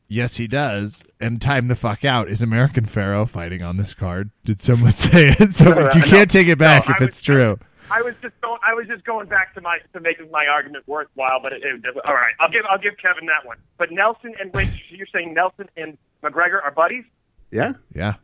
Yes, 0.06 0.36
he 0.36 0.46
does. 0.46 1.02
And 1.20 1.40
time 1.42 1.66
the 1.66 1.74
fuck 1.74 2.04
out. 2.04 2.28
Is 2.28 2.42
American 2.42 2.84
Pharoah 2.86 3.26
fighting 3.26 3.62
on 3.62 3.76
this 3.76 3.92
card? 3.94 4.30
Did 4.44 4.60
someone 4.60 4.92
say 4.92 5.34
it? 5.38 5.52
So 5.52 5.64
No, 5.64 5.80
you 5.94 6.00
no, 6.00 6.06
can't 6.06 6.30
take 6.30 6.46
it 6.46 6.58
back 6.58 6.86
no, 6.88 6.94
if 6.94 7.00
I 7.00 7.04
it's 7.06 7.16
was- 7.16 7.22
true. 7.22 7.58
I 7.90 8.02
was 8.02 8.14
just 8.22 8.40
going. 8.40 8.58
I 8.66 8.74
was 8.74 8.86
just 8.86 9.04
going 9.04 9.28
back 9.28 9.54
to 9.54 9.60
my 9.60 9.78
to 9.92 10.00
making 10.00 10.30
my 10.30 10.46
argument 10.46 10.86
worthwhile. 10.86 11.40
But 11.42 11.52
it, 11.54 11.62
it, 11.64 11.84
all 12.04 12.14
right, 12.14 12.32
I'll 12.38 12.50
give 12.50 12.62
I'll 12.70 12.78
give 12.78 12.96
Kevin 12.96 13.26
that 13.26 13.46
one. 13.46 13.58
But 13.78 13.90
Nelson 13.90 14.34
and 14.40 14.52
wait, 14.54 14.68
you're 14.90 15.06
saying 15.12 15.34
Nelson 15.34 15.68
and 15.76 15.98
McGregor 16.22 16.62
are 16.62 16.70
buddies? 16.70 17.04
Yeah. 17.50 17.74
Yeah. 17.94 18.14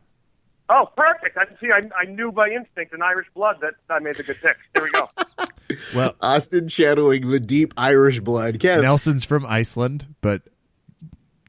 Oh, 0.69 0.89
perfect. 0.95 1.37
I 1.37 1.45
see. 1.61 1.71
I, 1.71 1.89
I 1.97 2.05
knew 2.05 2.31
by 2.31 2.49
instinct 2.49 2.93
in 2.93 3.01
Irish 3.01 3.27
blood 3.33 3.57
that 3.61 3.73
I 3.89 3.99
made 3.99 4.15
the 4.15 4.23
good 4.23 4.37
pick. 4.41 4.57
Here 4.73 4.83
we 4.83 4.91
go. 4.91 5.09
Well, 5.93 6.15
Austin 6.21 6.69
channeling 6.69 7.29
the 7.29 7.41
deep 7.41 7.73
Irish 7.75 8.21
blood. 8.21 8.59
Kev, 8.59 8.81
Nelson's 8.81 9.25
from 9.25 9.45
Iceland, 9.45 10.15
but 10.21 10.43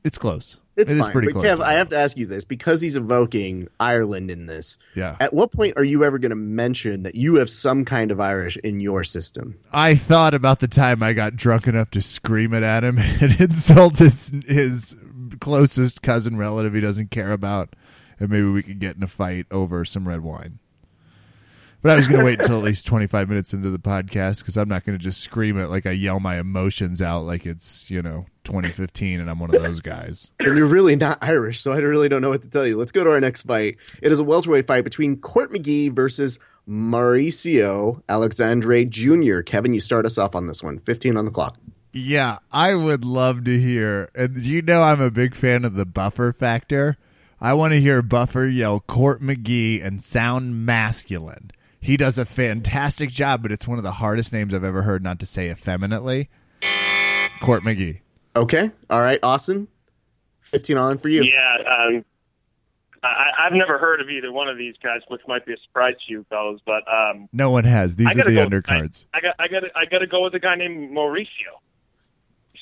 it's 0.02 0.18
close. 0.18 0.58
It's 0.78 0.92
It 0.92 0.98
is 0.98 1.04
fine. 1.04 1.12
pretty 1.12 1.26
but 1.32 1.40
close. 1.42 1.46
Kev, 1.46 1.60
I 1.60 1.74
have 1.74 1.88
to 1.90 1.98
ask 1.98 2.16
you 2.16 2.26
this 2.26 2.44
because 2.44 2.80
he's 2.80 2.96
evoking 2.96 3.68
Ireland 3.80 4.30
in 4.30 4.46
this. 4.46 4.78
Yeah. 4.94 5.16
At 5.20 5.34
what 5.34 5.52
point 5.52 5.74
are 5.76 5.84
you 5.84 6.04
ever 6.04 6.18
going 6.18 6.30
to 6.30 6.36
mention 6.36 7.02
that 7.02 7.14
you 7.14 7.36
have 7.36 7.50
some 7.50 7.84
kind 7.84 8.10
of 8.10 8.20
Irish 8.20 8.56
in 8.58 8.80
your 8.80 9.04
system? 9.04 9.58
I 9.72 9.94
thought 9.94 10.34
about 10.34 10.60
the 10.60 10.68
time 10.68 11.02
I 11.02 11.12
got 11.12 11.36
drunk 11.36 11.66
enough 11.66 11.90
to 11.90 12.02
scream 12.02 12.54
it 12.54 12.62
at 12.62 12.84
him 12.84 12.98
and 13.20 13.40
insult 13.40 13.98
his 13.98 14.32
his 14.46 14.96
closest 15.40 16.02
cousin 16.02 16.36
relative 16.36 16.74
he 16.74 16.80
doesn't 16.80 17.10
care 17.10 17.32
about, 17.32 17.74
and 18.18 18.30
maybe 18.30 18.46
we 18.46 18.62
could 18.62 18.78
get 18.80 18.96
in 18.96 19.02
a 19.02 19.06
fight 19.08 19.46
over 19.50 19.84
some 19.84 20.06
red 20.08 20.20
wine. 20.20 20.58
But 21.80 21.92
I 21.92 21.96
was 21.96 22.08
going 22.08 22.18
to 22.18 22.24
wait 22.24 22.40
until 22.40 22.58
at 22.58 22.64
least 22.64 22.86
25 22.86 23.28
minutes 23.28 23.52
into 23.52 23.70
the 23.70 23.78
podcast 23.78 24.40
because 24.40 24.56
I'm 24.56 24.68
not 24.68 24.84
going 24.84 24.98
to 24.98 25.02
just 25.02 25.20
scream 25.20 25.58
it 25.58 25.68
like 25.68 25.86
I 25.86 25.92
yell 25.92 26.18
my 26.18 26.38
emotions 26.38 27.00
out 27.00 27.24
like 27.24 27.46
it's, 27.46 27.88
you 27.88 28.02
know, 28.02 28.26
2015 28.44 29.20
and 29.20 29.30
I'm 29.30 29.38
one 29.38 29.54
of 29.54 29.62
those 29.62 29.80
guys. 29.80 30.32
And 30.40 30.56
you're 30.56 30.66
really 30.66 30.96
not 30.96 31.18
Irish, 31.22 31.60
so 31.60 31.70
I 31.72 31.78
really 31.78 32.08
don't 32.08 32.20
know 32.20 32.30
what 32.30 32.42
to 32.42 32.48
tell 32.48 32.66
you. 32.66 32.76
Let's 32.76 32.90
go 32.90 33.04
to 33.04 33.10
our 33.10 33.20
next 33.20 33.42
fight. 33.42 33.76
It 34.02 34.10
is 34.10 34.18
a 34.18 34.24
welterweight 34.24 34.66
fight 34.66 34.82
between 34.82 35.18
Court 35.18 35.52
McGee 35.52 35.94
versus 35.94 36.40
Mauricio 36.68 38.02
Alexandre 38.08 38.84
Jr. 38.84 39.40
Kevin, 39.40 39.72
you 39.72 39.80
start 39.80 40.04
us 40.04 40.18
off 40.18 40.34
on 40.34 40.48
this 40.48 40.62
one. 40.62 40.78
15 40.80 41.16
on 41.16 41.24
the 41.24 41.30
clock. 41.30 41.56
Yeah, 41.92 42.38
I 42.52 42.74
would 42.74 43.04
love 43.04 43.44
to 43.44 43.58
hear. 43.58 44.10
And 44.14 44.36
you 44.36 44.62
know, 44.62 44.82
I'm 44.82 45.00
a 45.00 45.10
big 45.10 45.34
fan 45.34 45.64
of 45.64 45.74
the 45.74 45.86
buffer 45.86 46.32
factor. 46.32 46.98
I 47.40 47.54
want 47.54 47.72
to 47.72 47.80
hear 47.80 48.02
Buffer 48.02 48.46
yell 48.46 48.80
Court 48.80 49.22
McGee 49.22 49.84
and 49.84 50.02
sound 50.02 50.66
masculine. 50.66 51.52
He 51.80 51.96
does 51.96 52.18
a 52.18 52.24
fantastic 52.24 53.10
job, 53.10 53.42
but 53.42 53.52
it's 53.52 53.66
one 53.66 53.78
of 53.78 53.84
the 53.84 53.92
hardest 53.92 54.32
names 54.32 54.52
I've 54.52 54.64
ever 54.64 54.82
heard 54.82 55.02
not 55.02 55.20
to 55.20 55.26
say 55.26 55.50
effeminately. 55.50 56.28
Court 57.40 57.62
McGee. 57.62 58.00
Okay. 58.34 58.70
All 58.90 59.00
right, 59.00 59.18
Austin. 59.22 59.68
15 60.40 60.76
on 60.76 60.98
for 60.98 61.08
you. 61.08 61.22
Yeah, 61.22 61.56
um, 61.70 62.04
I, 63.02 63.46
I've 63.46 63.52
never 63.52 63.78
heard 63.78 64.00
of 64.00 64.08
either 64.10 64.32
one 64.32 64.48
of 64.48 64.56
these 64.58 64.74
guys, 64.82 65.00
which 65.08 65.20
might 65.28 65.46
be 65.46 65.52
a 65.52 65.56
surprise 65.66 65.94
to 66.06 66.12
you 66.12 66.26
fellas. 66.30 66.60
But 66.66 66.82
um, 66.92 67.28
No 67.32 67.50
one 67.50 67.64
has. 67.64 67.96
These 67.96 68.08
I 68.08 68.10
are 68.12 68.24
the 68.28 68.34
go. 68.34 68.46
undercards. 68.46 69.06
I, 69.14 69.18
I 69.18 69.20
got. 69.20 69.34
I 69.38 69.48
got. 69.48 69.62
I 69.76 69.84
got 69.84 69.98
to 69.98 70.06
go 70.06 70.24
with 70.24 70.34
a 70.34 70.40
guy 70.40 70.56
named 70.56 70.90
Mauricio. 70.90 71.26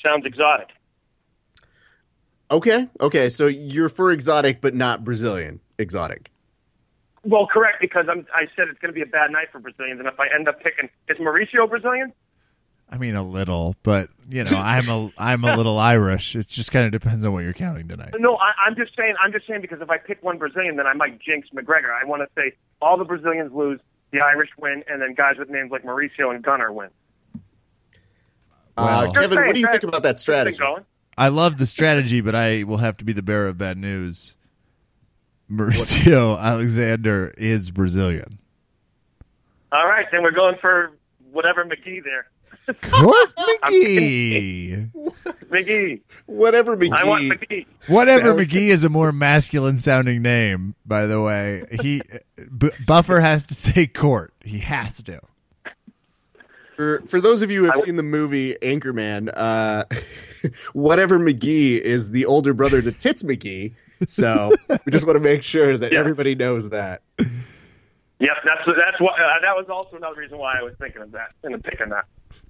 Sounds 0.03 0.25
exotic. 0.25 0.67
Okay. 2.51 2.87
Okay. 3.01 3.29
So 3.29 3.47
you're 3.47 3.89
for 3.89 4.11
exotic, 4.11 4.61
but 4.61 4.75
not 4.75 5.03
Brazilian 5.03 5.59
exotic. 5.79 6.29
Well, 7.23 7.47
correct 7.47 7.77
because 7.81 8.05
I'm. 8.09 8.25
I 8.33 8.45
said 8.55 8.67
it's 8.69 8.79
going 8.79 8.93
to 8.93 8.95
be 8.95 9.01
a 9.01 9.05
bad 9.05 9.31
night 9.31 9.47
for 9.51 9.59
Brazilians, 9.59 9.99
and 9.99 10.07
if 10.07 10.19
I 10.19 10.27
end 10.33 10.47
up 10.47 10.61
picking, 10.61 10.89
is 11.09 11.17
Mauricio 11.17 11.69
Brazilian? 11.69 12.13
I 12.89 12.97
mean, 12.97 13.15
a 13.15 13.23
little, 13.23 13.75
but 13.83 14.09
you 14.29 14.43
know, 14.43 14.51
I'm 14.57 14.87
a 14.89 15.09
I'm 15.17 15.43
a 15.43 15.55
little 15.57 15.77
Irish. 15.77 16.35
It 16.35 16.47
just 16.47 16.71
kind 16.71 16.85
of 16.85 16.91
depends 16.91 17.25
on 17.25 17.33
what 17.33 17.43
you're 17.43 17.53
counting 17.53 17.87
tonight. 17.87 18.13
No, 18.17 18.35
I, 18.37 18.53
I'm 18.65 18.75
just 18.75 18.95
saying. 18.95 19.15
I'm 19.23 19.31
just 19.31 19.47
saying 19.47 19.61
because 19.61 19.81
if 19.81 19.89
I 19.89 19.97
pick 19.97 20.23
one 20.23 20.37
Brazilian, 20.37 20.77
then 20.77 20.87
I 20.87 20.93
might 20.93 21.19
jinx 21.19 21.49
McGregor. 21.49 21.91
I 21.91 22.05
want 22.05 22.21
to 22.21 22.29
say 22.35 22.55
all 22.81 22.97
the 22.97 23.03
Brazilians 23.03 23.51
lose, 23.53 23.79
the 24.11 24.21
Irish 24.21 24.49
win, 24.57 24.83
and 24.87 25.01
then 25.01 25.13
guys 25.15 25.35
with 25.37 25.49
names 25.49 25.71
like 25.71 25.83
Mauricio 25.83 26.33
and 26.33 26.43
Gunnar 26.43 26.71
win. 26.71 26.89
Uh, 28.77 29.01
Well- 29.03 29.11
Kevin, 29.11 29.39
what 29.43 29.55
do 29.55 29.59
you 29.59 29.65
Just 29.65 29.81
think 29.81 29.89
about 29.89 30.03
that 30.03 30.19
strategy? 30.19 30.63
I 31.17 31.29
love 31.29 31.57
the 31.57 31.65
strategy, 31.65 32.21
but 32.21 32.35
I 32.35 32.61
will 32.63 32.77
have 32.77 32.95
to 32.97 33.03
be 33.03 33.11
the 33.11 33.23
bearer 33.23 33.47
of 33.47 33.57
bad 33.57 33.75
news. 33.77 34.35
Mauricio 35.51 36.39
Alexander 36.41 37.33
is 37.37 37.71
Brazilian. 37.71 38.39
All 39.71 39.85
right, 39.87 40.05
then 40.11 40.23
we're 40.23 40.31
going 40.31 40.55
for 40.61 40.91
whatever 41.31 41.65
McGee 41.65 42.01
there. 42.03 42.27
Court 42.81 43.29
McGee. 43.37 44.89
McGee. 45.49 46.01
Whatever 46.25 46.77
McGee. 46.77 46.97
I 46.97 47.03
want 47.05 47.23
McGee. 47.23 47.47
McGee. 47.49 47.65
Whatever 47.87 48.27
Sounds- 48.37 48.51
McGee 48.53 48.69
is 48.69 48.83
a 48.83 48.89
more 48.89 49.11
masculine 49.11 49.77
sounding 49.79 50.21
name, 50.21 50.75
by 50.85 51.05
the 51.05 51.21
way. 51.21 51.63
He 51.81 52.01
B- 52.57 52.69
Buffer 52.85 53.19
has 53.19 53.45
to 53.47 53.53
say 53.53 53.87
court. 53.87 54.33
He 54.41 54.59
has 54.59 55.01
to. 55.03 55.19
For, 56.77 57.01
for 57.07 57.19
those 57.19 57.41
of 57.41 57.49
you 57.51 57.61
who 57.65 57.71
have 57.71 57.81
I- 57.81 57.85
seen 57.85 57.95
the 57.97 58.03
movie 58.03 58.55
Anchorman, 58.61 59.31
uh, 59.35 59.83
whatever 60.73 61.19
McGee 61.19 61.79
is 61.79 62.11
the 62.11 62.25
older 62.25 62.53
brother 62.53 62.81
to 62.81 62.91
Tits 62.91 63.23
McGee. 63.23 63.73
So 64.07 64.51
we 64.85 64.91
just 64.91 65.05
want 65.07 65.15
to 65.17 65.23
make 65.23 65.41
sure 65.43 65.77
that 65.77 65.91
Yeah. 65.91 65.99
everybody 65.99 66.35
knows 66.35 66.69
that. 66.69 67.01
Yep, 67.17 68.29
that's 68.43 68.65
that's 68.65 68.99
what. 68.99 69.13
Uh, 69.19 69.25
that 69.41 69.55
was 69.55 69.67
also 69.69 69.95
another 69.97 70.15
reason 70.19 70.37
why 70.37 70.57
I 70.59 70.63
was 70.63 70.73
thinking 70.79 71.01
of 71.01 71.11
that 71.11 71.33
and 71.43 71.63
picking 71.63 71.89
that. 71.89 72.05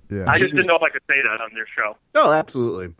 Yeah. 0.09 0.23
I 0.27 0.37
just 0.39 0.53
didn't 0.53 0.67
know 0.67 0.75
if 0.77 0.81
I 0.83 0.89
could 0.89 1.01
say 1.09 1.21
that 1.21 1.41
on 1.41 1.49
their 1.53 1.67
show. 1.75 1.97
Oh, 2.15 2.31
absolutely. 2.31 2.93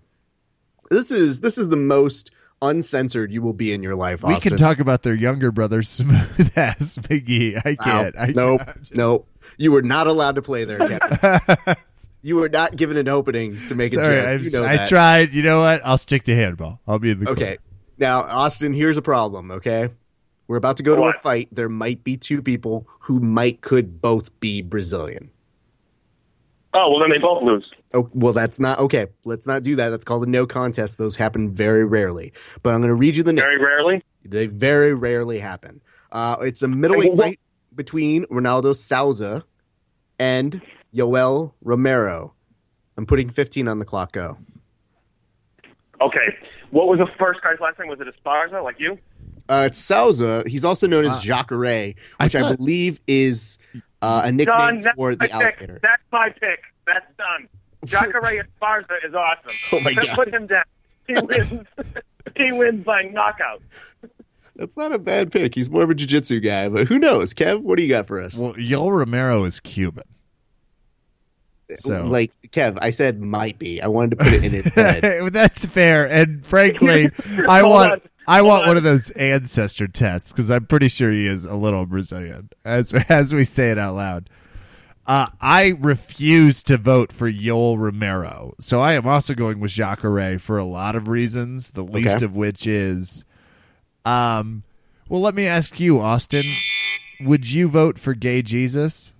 This 0.89 1.09
is 1.11 1.39
this 1.41 1.57
is 1.57 1.69
the 1.69 1.75
most 1.77 2.31
uncensored 2.61 3.31
you 3.31 3.41
will 3.41 3.53
be 3.53 3.71
in 3.71 3.83
your 3.83 3.95
life. 3.95 4.23
we 4.23 4.39
can 4.39 4.57
talk 4.57 4.79
about 4.79 5.03
their 5.03 5.13
younger 5.13 5.51
brother, 5.51 5.81
Smooth 5.83 6.51
Ass 6.57 6.97
McGee. 7.03 7.61
I 7.63 7.75
can't. 7.75 8.17
I 8.17 8.27
nope, 8.35 8.61
just- 8.79 8.95
nope. 8.95 9.27
You 9.57 9.71
were 9.71 9.81
not 9.81 10.07
allowed 10.07 10.35
to 10.35 10.41
play 10.41 10.65
there, 10.65 10.77
Kevin. 10.79 11.75
you 12.21 12.35
were 12.35 12.49
not 12.49 12.75
given 12.75 12.97
an 12.97 13.07
opening 13.07 13.59
to 13.67 13.75
make 13.75 13.93
a 13.93 13.95
Sorry, 13.95 14.15
joke. 14.17 14.25
I'm- 14.27 14.43
You 14.43 14.51
know 14.51 14.63
I 14.65 14.77
that. 14.77 14.89
tried. 14.89 15.31
You 15.33 15.43
know 15.43 15.59
what? 15.59 15.81
I'll 15.85 15.97
stick 15.97 16.23
to 16.25 16.35
handball. 16.35 16.79
I'll 16.87 16.99
be 16.99 17.11
in 17.11 17.23
the 17.23 17.29
Okay. 17.31 17.57
Now, 17.97 18.21
Austin, 18.21 18.73
here's 18.73 18.97
a 18.97 19.01
problem, 19.01 19.51
okay? 19.51 19.89
We're 20.47 20.57
about 20.57 20.77
to 20.77 20.83
go 20.83 20.95
to 20.95 21.03
a 21.03 21.13
fight. 21.13 21.49
There 21.51 21.69
might 21.69 22.03
be 22.03 22.15
two 22.15 22.41
people 22.41 22.87
who 22.99 23.19
might 23.19 23.61
could 23.61 24.01
both 24.01 24.39
be 24.39 24.61
Brazilian. 24.61 25.29
Oh 26.73 26.91
well, 26.91 26.99
then 26.99 27.09
they 27.09 27.17
both 27.17 27.43
lose. 27.43 27.69
Oh, 27.93 28.09
well, 28.13 28.33
that's 28.33 28.59
not 28.59 28.79
okay. 28.79 29.07
Let's 29.25 29.47
not 29.47 29.63
do 29.63 29.75
that. 29.77 29.89
That's 29.89 30.05
called 30.05 30.23
a 30.23 30.29
no 30.29 30.45
contest. 30.45 30.97
Those 30.97 31.15
happen 31.15 31.53
very 31.53 31.85
rarely. 31.85 32.33
But 32.61 32.73
I'm 32.73 32.81
going 32.81 32.89
to 32.89 32.95
read 32.95 33.17
you 33.17 33.23
the 33.23 33.33
names. 33.33 33.45
Very 33.45 33.57
rarely. 33.57 34.03
They 34.23 34.47
very 34.47 34.93
rarely 34.93 35.39
happen. 35.39 35.81
Uh, 36.11 36.37
it's 36.41 36.61
a 36.61 36.67
middleweight 36.67 37.17
fight 37.17 37.39
between 37.75 38.25
Ronaldo 38.25 38.75
Souza 38.75 39.43
and 40.19 40.61
Yoel 40.93 41.53
Romero. 41.61 42.33
I'm 42.97 43.05
putting 43.05 43.29
15 43.29 43.67
on 43.67 43.79
the 43.79 43.85
clock. 43.85 44.11
Go. 44.11 44.37
Okay. 46.01 46.35
What 46.72 46.88
was 46.88 46.99
the 46.99 47.07
first 47.18 47.41
guy's 47.41 47.59
last 47.59 47.80
name? 47.80 47.88
Was 47.89 47.99
it 48.01 48.07
Esparza, 48.07 48.63
like 48.63 48.80
you? 48.80 48.97
Uh, 49.49 49.63
it's 49.68 49.78
Souza. 49.78 50.43
He's 50.45 50.65
also 50.65 50.88
known 50.88 51.05
as 51.05 51.20
Jacare, 51.20 51.93
which 52.20 52.36
I, 52.36 52.41
thought- 52.41 52.57
believe 52.57 52.99
is 53.07 53.57
uh, 54.01 54.24
a 54.26 54.32
nickname 54.32 54.57
Done. 54.57 54.80
That's 54.80 54.95
for 54.95 55.09
my 55.11 55.15
the 55.15 55.20
pick. 55.20 55.34
alligator. 55.34 55.80
That's 55.82 56.03
my 56.11 56.30
pick. 56.30 56.59
That's 56.86 57.05
done. 57.18 57.47
Jacare 57.86 58.22
Esparza 58.61 59.05
is 59.07 59.13
awesome. 59.13 59.51
Oh, 59.72 59.80
my 59.80 59.91
Let's 59.91 60.07
God. 60.07 60.15
Put 60.15 60.34
him 60.34 60.47
down. 60.47 60.63
He 61.07 61.13
wins. 61.13 61.68
he 62.36 62.51
wins 62.51 62.84
by 62.84 63.03
knockout. 63.03 63.61
That's 64.57 64.76
not 64.76 64.91
a 64.91 64.97
bad 64.99 65.32
pick. 65.32 65.55
He's 65.55 65.70
more 65.70 65.84
of 65.84 65.89
a 65.89 65.95
jiu-jitsu 65.95 66.39
guy, 66.41 66.68
but 66.68 66.88
who 66.88 66.97
knows? 66.99 67.34
Kev, 67.34 67.61
what 67.61 67.78
do 67.78 67.84
you 67.84 67.89
got 67.89 68.07
for 68.07 68.20
us? 68.20 68.36
Well, 68.36 68.53
Yoel 68.55 68.91
Romero 68.91 69.43
is 69.45 69.59
Cuban. 69.59 70.03
So 71.80 72.05
Like 72.07 72.32
Kev, 72.49 72.78
I 72.82 72.89
said 72.91 73.22
might 73.22 73.59
be. 73.59 73.82
I 73.82 73.88
wanted 73.88 74.11
to 74.11 74.15
put 74.24 74.34
it 74.34 74.43
in 74.43 74.51
his 74.51 74.65
head. 74.74 75.03
that's 75.34 75.65
fair. 75.65 76.09
And 76.09 76.45
frankly, 76.45 77.11
I 77.49 77.63
want 77.63 77.91
on. 77.91 78.01
I 78.30 78.38
Hold 78.39 78.47
want 78.49 78.61
on. 78.63 78.68
one 78.70 78.78
of 78.78 78.84
those 78.84 79.09
ancestor 79.11 79.88
tests 79.88 80.32
because 80.32 80.49
I'm 80.51 80.65
pretty 80.65 80.88
sure 80.89 81.11
he 81.11 81.28
is 81.28 81.45
a 81.45 81.55
little 81.55 81.86
Brazilian, 81.86 82.49
as 82.65 82.93
as 83.09 83.34
we 83.34 83.43
say 83.45 83.72
it 83.72 83.78
out 83.78 83.95
loud. 83.95 84.30
Uh, 85.05 85.28
I 85.39 85.68
refuse 85.80 86.61
to 86.63 86.78
vote 86.78 87.13
for 87.13 87.32
Yoel 87.32 87.78
Romero, 87.80 88.53
so 88.59 88.82
I 88.82 88.93
am 88.93 89.07
also 89.07 89.34
going 89.34 89.61
with 89.61 89.72
Jacare 89.72 90.38
for 90.38 90.57
a 90.57 90.65
lot 90.65 90.97
of 90.97 91.07
reasons. 91.07 91.72
The 91.72 91.84
least 91.84 92.18
Okay. 92.18 92.26
of 92.26 92.36
which 92.36 92.68
is, 92.68 93.24
um, 94.03 94.63
well, 95.07 95.22
let 95.22 95.34
me 95.34 95.47
ask 95.47 95.80
you, 95.80 95.97
Austin, 96.01 96.53
would 97.22 97.49
you 97.49 97.70
vote 97.70 97.97
for 97.97 98.13
Gay 98.15 98.41
Jesus? 98.41 99.15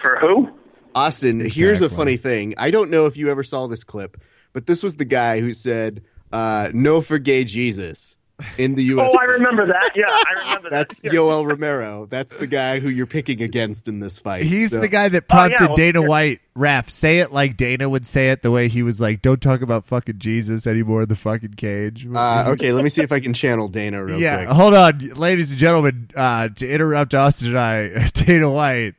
For 0.00 0.16
who? 0.20 0.48
Austin, 0.96 1.40
here's 1.48 1.82
a 1.82 1.90
funny 1.90 2.16
thing. 2.16 2.54
I 2.58 2.70
don't 2.70 2.90
know 2.90 3.06
if 3.06 3.16
you 3.16 3.30
ever 3.30 3.44
saw 3.44 3.66
this 3.66 3.84
clip, 3.84 4.16
but 4.52 4.66
this 4.66 4.82
was 4.82 4.96
the 4.96 5.04
guy 5.04 5.40
who 5.40 5.52
said, 5.52 6.02
uh, 6.32 6.70
"No 6.72 7.00
for 7.02 7.18
gay 7.18 7.44
Jesus," 7.44 8.16
in 8.58 8.74
the 8.76 8.84
U.S. 8.84 9.10
Oh, 9.14 9.18
I 9.18 9.24
remember 9.32 9.66
that. 9.66 9.92
Yeah, 9.94 10.04
I 10.08 10.24
remember 10.40 10.70
That's 10.70 11.00
that. 11.02 11.08
That's 11.10 11.14
Yoel 11.14 11.46
Romero. 11.46 12.06
That's 12.06 12.32
the 12.34 12.46
guy 12.46 12.80
who 12.80 12.88
you're 12.88 13.06
picking 13.06 13.42
against 13.42 13.88
in 13.88 14.00
this 14.00 14.18
fight. 14.18 14.42
He's 14.44 14.70
So- 14.70 14.80
the 14.80 14.88
guy 14.88 15.08
that 15.10 15.24
Oh, 15.30 15.34
yeah, 15.36 15.48
prompted 15.48 15.66
well, 15.68 15.76
Dana 15.76 16.00
yeah. 16.02 16.06
White, 16.08 16.40
Raph, 16.56 16.88
say 16.90 17.18
it 17.20 17.30
like 17.32 17.56
Dana 17.58 17.88
would 17.88 18.06
say 18.06 18.30
it, 18.30 18.40
the 18.42 18.50
way 18.50 18.68
he 18.68 18.82
was 18.82 18.98
like, 19.00 19.20
don't 19.22 19.40
talk 19.42 19.60
about 19.62 19.84
fucking 19.84 20.18
Jesus 20.18 20.66
anymore 20.66 21.02
in 21.02 21.08
the 21.08 21.16
fucking 21.16 21.54
cage. 21.54 22.06
Uh, 22.14 22.44
okay, 22.48 22.72
let 22.72 22.82
me 22.84 22.90
see 22.90 23.02
if 23.02 23.12
I 23.12 23.20
can 23.20 23.34
channel 23.34 23.68
Dana 23.68 24.02
real 24.04 24.18
yeah, 24.18 24.38
quick. 24.44 24.48
hold 24.48 24.72
on, 24.74 24.98
ladies 25.14 25.50
and 25.50 25.58
gentlemen, 25.60 26.08
uh, 26.16 26.48
to 26.56 26.68
interrupt 26.70 27.12
Austin 27.14 27.48
and 27.48 27.58
I, 27.58 28.08
Dana 28.14 28.50
White. 28.50 28.94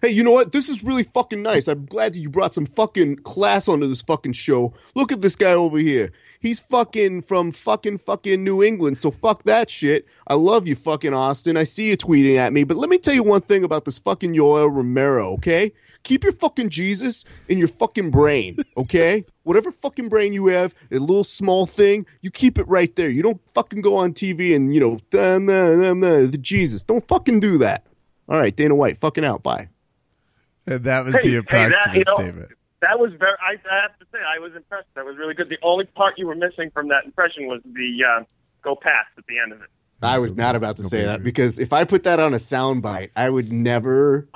Hey, 0.00 0.10
you 0.10 0.22
know 0.22 0.32
what? 0.32 0.52
This 0.52 0.68
is 0.68 0.84
really 0.84 1.02
fucking 1.02 1.42
nice. 1.42 1.66
I'm 1.66 1.86
glad 1.86 2.12
that 2.14 2.20
you 2.20 2.30
brought 2.30 2.54
some 2.54 2.66
fucking 2.66 3.16
class 3.16 3.66
onto 3.66 3.86
this 3.86 4.02
fucking 4.02 4.34
show. 4.34 4.72
Look 4.94 5.10
at 5.10 5.22
this 5.22 5.34
guy 5.34 5.52
over 5.52 5.78
here. 5.78 6.12
He's 6.40 6.60
fucking 6.60 7.22
from 7.22 7.50
fucking 7.50 7.98
fucking 7.98 8.44
New 8.44 8.62
England, 8.62 9.00
so 9.00 9.10
fuck 9.10 9.42
that 9.42 9.68
shit. 9.68 10.06
I 10.28 10.34
love 10.34 10.68
you, 10.68 10.76
fucking 10.76 11.12
Austin. 11.12 11.56
I 11.56 11.64
see 11.64 11.88
you 11.88 11.96
tweeting 11.96 12.36
at 12.36 12.52
me, 12.52 12.62
but 12.62 12.76
let 12.76 12.88
me 12.88 12.98
tell 12.98 13.14
you 13.14 13.24
one 13.24 13.40
thing 13.40 13.64
about 13.64 13.84
this 13.84 13.98
fucking 13.98 14.34
Yoel 14.34 14.72
Romero, 14.72 15.32
okay? 15.32 15.72
Keep 16.04 16.22
your 16.22 16.32
fucking 16.32 16.68
Jesus 16.68 17.24
in 17.48 17.58
your 17.58 17.66
fucking 17.66 18.12
brain, 18.12 18.56
okay? 18.76 19.24
Whatever 19.42 19.72
fucking 19.72 20.08
brain 20.08 20.32
you 20.32 20.46
have, 20.46 20.76
a 20.92 20.98
little 20.98 21.24
small 21.24 21.66
thing, 21.66 22.06
you 22.22 22.30
keep 22.30 22.56
it 22.56 22.68
right 22.68 22.94
there. 22.94 23.10
You 23.10 23.24
don't 23.24 23.40
fucking 23.52 23.80
go 23.80 23.96
on 23.96 24.12
TV 24.12 24.54
and, 24.54 24.72
you 24.72 24.80
know, 24.80 25.00
"Nah, 25.12 25.38
nah, 25.38 25.74
nah, 25.74 25.94
nah, 25.94 26.30
the 26.30 26.38
Jesus. 26.38 26.84
Don't 26.84 27.06
fucking 27.08 27.40
do 27.40 27.58
that. 27.58 27.84
All 28.28 28.38
right, 28.38 28.54
Dana 28.54 28.76
White, 28.76 28.96
fucking 28.96 29.24
out. 29.24 29.42
Bye. 29.42 29.70
And 30.68 30.84
that 30.84 31.04
was 31.04 31.14
Hey, 31.14 31.22
the 31.22 31.30
hey, 31.30 31.36
approximate 31.36 31.84
that, 31.84 31.94
you 31.96 32.04
know, 32.06 32.14
statement. 32.14 32.50
That 32.80 32.98
was 32.98 33.12
very. 33.18 33.32
I, 33.40 33.54
I 33.70 33.82
have 33.82 33.98
to 33.98 34.06
say, 34.12 34.18
I 34.18 34.38
was 34.38 34.54
impressed. 34.54 34.86
That 34.94 35.04
was 35.04 35.16
really 35.16 35.34
good. 35.34 35.48
The 35.48 35.58
only 35.62 35.84
part 35.84 36.14
you 36.16 36.26
were 36.26 36.36
missing 36.36 36.70
from 36.70 36.88
that 36.88 37.04
impression 37.04 37.46
was 37.46 37.60
the 37.64 38.04
uh, 38.04 38.24
go 38.62 38.76
past 38.76 39.08
at 39.16 39.26
the 39.26 39.38
end 39.38 39.52
of 39.52 39.62
it. 39.62 39.68
I 40.00 40.18
was 40.18 40.36
not 40.36 40.54
about 40.54 40.76
to 40.76 40.84
say 40.84 41.04
that 41.04 41.24
because 41.24 41.58
if 41.58 41.72
I 41.72 41.84
put 41.84 42.04
that 42.04 42.20
on 42.20 42.32
a 42.32 42.36
soundbite, 42.36 43.10
I 43.16 43.28
would 43.28 43.52
never 43.52 44.28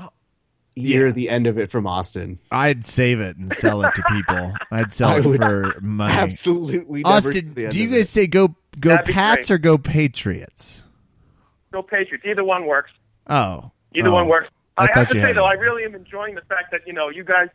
hear 0.74 1.06
yeah. 1.06 1.12
the 1.12 1.28
end 1.28 1.46
of 1.46 1.58
it 1.58 1.70
from 1.70 1.86
Austin. 1.86 2.40
I'd 2.50 2.84
save 2.84 3.20
it 3.20 3.36
and 3.36 3.52
sell 3.52 3.84
it 3.84 3.94
to 3.94 4.02
people. 4.08 4.54
I'd 4.72 4.92
sell 4.92 5.16
it 5.16 5.22
for 5.22 5.80
money. 5.80 6.12
Absolutely, 6.12 7.02
never 7.02 7.16
Austin, 7.16 7.32
hear 7.32 7.54
the 7.54 7.64
end 7.64 7.72
do 7.72 7.78
you 7.78 7.88
guys 7.88 8.06
it. 8.06 8.08
say 8.08 8.26
go 8.26 8.56
go 8.80 8.90
That'd 8.90 9.14
Pats 9.14 9.50
or 9.50 9.58
go 9.58 9.78
Patriots? 9.78 10.82
Go 11.72 11.82
Patriots. 11.82 12.24
Either 12.26 12.44
one 12.44 12.66
works. 12.66 12.90
Oh, 13.28 13.70
Either 13.94 14.08
oh. 14.08 14.14
one 14.14 14.28
works. 14.28 14.48
I 14.78 14.84
I, 14.84 14.88
have 14.98 15.08
to 15.08 15.14
say 15.14 15.32
though, 15.32 15.42
one. 15.42 15.56
I 15.56 15.60
really 15.60 15.84
am 15.84 15.94
enjoying 15.94 16.34
the 16.34 16.40
fact 16.42 16.70
that 16.72 16.80
you 16.86 16.92
know 16.92 17.08
you 17.08 17.24
guys 17.24 17.48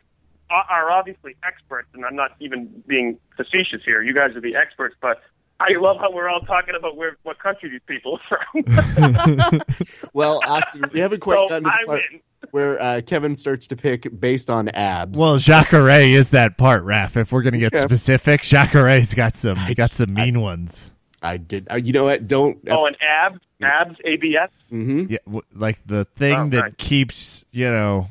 are, 0.50 0.64
are 0.70 0.90
obviously 0.90 1.36
experts, 1.44 1.88
and 1.94 2.04
I'm 2.04 2.16
not 2.16 2.32
even 2.40 2.82
being 2.86 3.18
facetious 3.36 3.82
here. 3.84 4.02
You 4.02 4.14
guys 4.14 4.34
are 4.36 4.40
the 4.40 4.54
experts, 4.56 4.94
but 5.00 5.20
I 5.60 5.70
love 5.78 5.96
how 5.98 6.12
we're 6.12 6.28
all 6.28 6.40
talking 6.42 6.74
about 6.78 6.96
where 6.96 7.16
what 7.24 7.38
country 7.40 7.68
these 7.70 7.80
people 7.86 8.20
are 8.30 8.40
from. 8.54 9.60
Well, 10.12 10.40
Austin, 10.46 10.84
we 10.92 11.00
haven't 11.00 11.20
quite 11.20 11.36
so 11.36 11.48
gotten 11.48 11.64
to 11.64 11.70
I 11.70 11.76
the 11.82 11.86
part 11.86 12.02
win. 12.12 12.20
where 12.52 12.80
uh, 12.80 13.00
Kevin 13.06 13.36
starts 13.36 13.66
to 13.68 13.76
pick 13.76 14.08
based 14.20 14.48
on 14.50 14.68
abs. 14.70 15.18
Well, 15.18 15.36
Jacare 15.38 16.00
is 16.00 16.30
that 16.30 16.56
part, 16.56 16.84
Raph. 16.84 17.16
If 17.16 17.30
we're 17.32 17.42
gonna 17.42 17.58
get 17.58 17.74
Yeah. 17.74 17.82
specific, 17.82 18.42
Jacare's 18.42 19.14
got 19.14 19.36
some 19.36 19.58
I 19.58 19.74
got 19.74 19.84
just- 19.90 19.96
some 19.96 20.14
mean 20.14 20.40
ones. 20.40 20.92
I 21.22 21.36
did. 21.36 21.66
Uh, 21.70 21.76
you 21.76 21.92
know 21.92 22.04
what? 22.04 22.26
Don't. 22.28 22.58
Oh, 22.70 22.86
and 22.86 22.96
abs, 23.00 23.38
abs, 23.62 23.96
ABS. 24.04 24.50
hmm 24.70 25.06
Yeah, 25.08 25.18
w- 25.26 25.42
like 25.54 25.78
the 25.86 26.04
thing 26.04 26.38
Oh, 26.38 26.48
that 26.50 26.60
nice. 26.62 26.72
keeps 26.78 27.44
you 27.50 27.70
know 27.70 28.08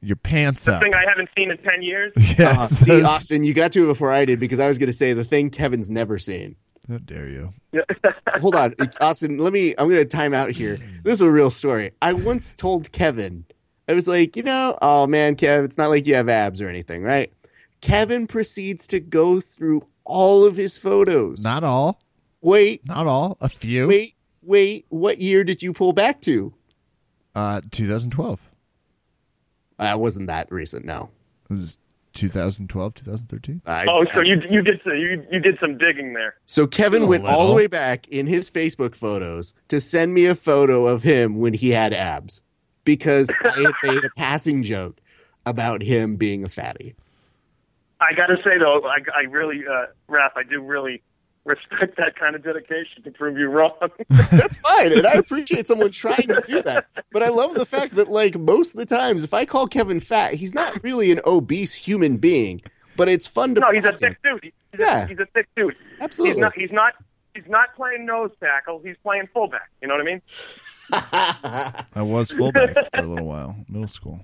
your 0.00 0.16
pants 0.16 0.64
The 0.64 0.74
up. 0.74 0.82
thing 0.82 0.94
I 0.94 1.04
haven't 1.08 1.28
seen 1.36 1.50
in 1.50 1.58
ten 1.58 1.82
years. 1.82 2.12
yes. 2.16 2.40
Uh, 2.60 2.66
see, 2.66 3.02
Austin, 3.02 3.44
you 3.44 3.54
got 3.54 3.72
to 3.72 3.84
it 3.84 3.86
before 3.86 4.10
I 4.12 4.24
did 4.24 4.38
because 4.40 4.60
I 4.60 4.68
was 4.68 4.78
going 4.78 4.88
to 4.88 4.92
say 4.92 5.12
the 5.12 5.24
thing 5.24 5.50
Kevin's 5.50 5.88
never 5.90 6.18
seen. 6.18 6.56
How 6.88 6.98
dare 6.98 7.28
you? 7.28 7.52
Hold 8.40 8.54
on, 8.56 8.74
Austin. 9.00 9.38
Let 9.38 9.52
me. 9.52 9.74
I'm 9.78 9.88
going 9.88 10.00
to 10.00 10.04
time 10.04 10.32
out 10.34 10.50
here. 10.50 10.78
This 11.02 11.14
is 11.14 11.20
a 11.20 11.30
real 11.30 11.50
story. 11.50 11.90
I 12.00 12.12
once 12.14 12.54
told 12.54 12.90
Kevin, 12.92 13.44
I 13.88 13.92
was 13.92 14.08
like, 14.08 14.36
you 14.36 14.42
know, 14.42 14.78
oh 14.80 15.06
man, 15.06 15.36
Kev, 15.36 15.64
it's 15.64 15.76
not 15.78 15.90
like 15.90 16.06
you 16.06 16.14
have 16.14 16.28
abs 16.28 16.60
or 16.62 16.68
anything, 16.68 17.02
right? 17.02 17.32
Kevin 17.82 18.26
proceeds 18.26 18.86
to 18.88 19.00
go 19.00 19.38
through 19.40 19.86
all 20.04 20.44
of 20.44 20.56
his 20.56 20.78
photos. 20.78 21.44
Not 21.44 21.62
all. 21.62 22.00
Wait, 22.40 22.86
Not 22.86 23.06
all. 23.06 23.36
A 23.40 23.48
few. 23.48 23.86
wait, 23.86 24.14
wait. 24.42 24.86
What 24.88 25.20
year 25.20 25.44
did 25.44 25.62
you 25.62 25.72
pull 25.72 25.92
back 25.92 26.20
to? 26.22 26.54
Uh, 27.34 27.60
2012. 27.70 28.40
Uh, 29.80 29.84
it 29.84 29.98
wasn't 30.00 30.26
that 30.26 30.50
recent. 30.50 30.84
No. 30.84 31.10
It 31.48 31.52
was 31.52 31.78
2012, 32.14 32.94
2013. 32.94 33.62
I- 33.64 33.86
Oh, 33.88 34.04
so 34.12 34.20
you 34.22 34.42
you 34.50 34.60
did 34.62 34.80
some, 34.82 34.94
you 34.96 35.24
you 35.30 35.38
did 35.38 35.56
some 35.60 35.78
digging 35.78 36.14
there. 36.14 36.34
So 36.46 36.66
Kevin 36.66 37.02
A 37.04 37.06
went 37.06 37.24
all 37.24 37.46
the 37.46 37.54
way 37.54 37.68
back 37.68 38.08
in 38.08 38.26
his 38.26 38.50
Facebook 38.50 38.94
photos 38.96 39.54
to 39.68 39.80
send 39.80 40.14
me 40.14 40.26
a 40.26 40.34
photo 40.34 40.86
of 40.88 41.04
him 41.04 41.36
when 41.38 41.54
he 41.54 41.70
had 41.70 41.92
abs 41.92 42.42
because 42.84 43.28
I 43.44 43.50
had 43.50 43.72
made 43.94 44.04
a 44.04 44.10
passing 44.16 44.62
joke 44.64 44.98
about 45.46 45.82
him 45.82 46.16
being 46.16 46.42
a 46.42 46.48
fatty. 46.48 46.96
I 48.00 48.14
got 48.14 48.26
to 48.26 48.36
say 48.42 48.58
though, 48.58 48.82
I, 48.84 48.98
I 49.16 49.22
really, 49.30 49.62
uh, 49.66 49.86
Raph, 50.10 50.30
I 50.36 50.42
do 50.42 50.60
really 50.62 51.02
respect 51.44 51.96
that 51.96 52.16
kind 52.18 52.34
of 52.36 52.42
dedication 52.42 53.02
to 53.04 53.10
prove 53.10 53.38
you 53.38 53.48
wrong. 53.48 53.72
That's 54.08 54.56
fine, 54.58 54.92
and 54.92 55.06
I 55.06 55.12
appreciate 55.14 55.66
someone 55.66 55.90
trying 55.90 56.26
to 56.28 56.42
do 56.46 56.62
that. 56.62 56.86
But 57.12 57.22
I 57.22 57.28
love 57.28 57.54
the 57.54 57.66
fact 57.66 57.94
that, 57.96 58.08
like, 58.10 58.38
most 58.38 58.74
of 58.74 58.78
the 58.78 58.86
times, 58.86 59.24
if 59.24 59.32
I 59.34 59.44
call 59.44 59.66
Kevin 59.66 60.00
fat, 60.00 60.34
he's 60.34 60.54
not 60.54 60.82
really 60.82 61.10
an 61.10 61.20
obese 61.24 61.74
human 61.74 62.16
being. 62.18 62.60
But 62.96 63.08
it's 63.08 63.26
fun 63.28 63.54
to. 63.54 63.60
no, 63.60 63.70
he's 63.72 63.84
a 63.84 63.90
prod 63.90 64.02
him. 64.02 64.08
thick 64.10 64.18
dude. 64.22 64.42
He's, 64.42 64.52
Yeah. 64.80 65.04
a, 65.04 65.06
he's 65.06 65.18
a 65.20 65.26
thick 65.26 65.48
dude. 65.56 65.76
Absolutely. 66.00 66.34
He's 66.34 66.40
not. 66.40 66.54
He's 66.54 66.72
not. 66.72 66.92
He's 67.34 67.46
not 67.48 67.74
playing 67.76 68.04
nose 68.06 68.30
tackle. 68.40 68.80
He's 68.84 68.96
playing 69.04 69.28
fullback. 69.32 69.70
You 69.80 69.86
know 69.88 69.94
what 69.94 70.00
I 70.00 70.04
mean? 70.04 70.22
I 71.94 72.02
was 72.02 72.30
fullback 72.32 72.72
for 72.74 72.88
a 72.94 73.02
little 73.06 73.26
while, 73.28 73.54
middle 73.68 73.86
school. 73.86 74.20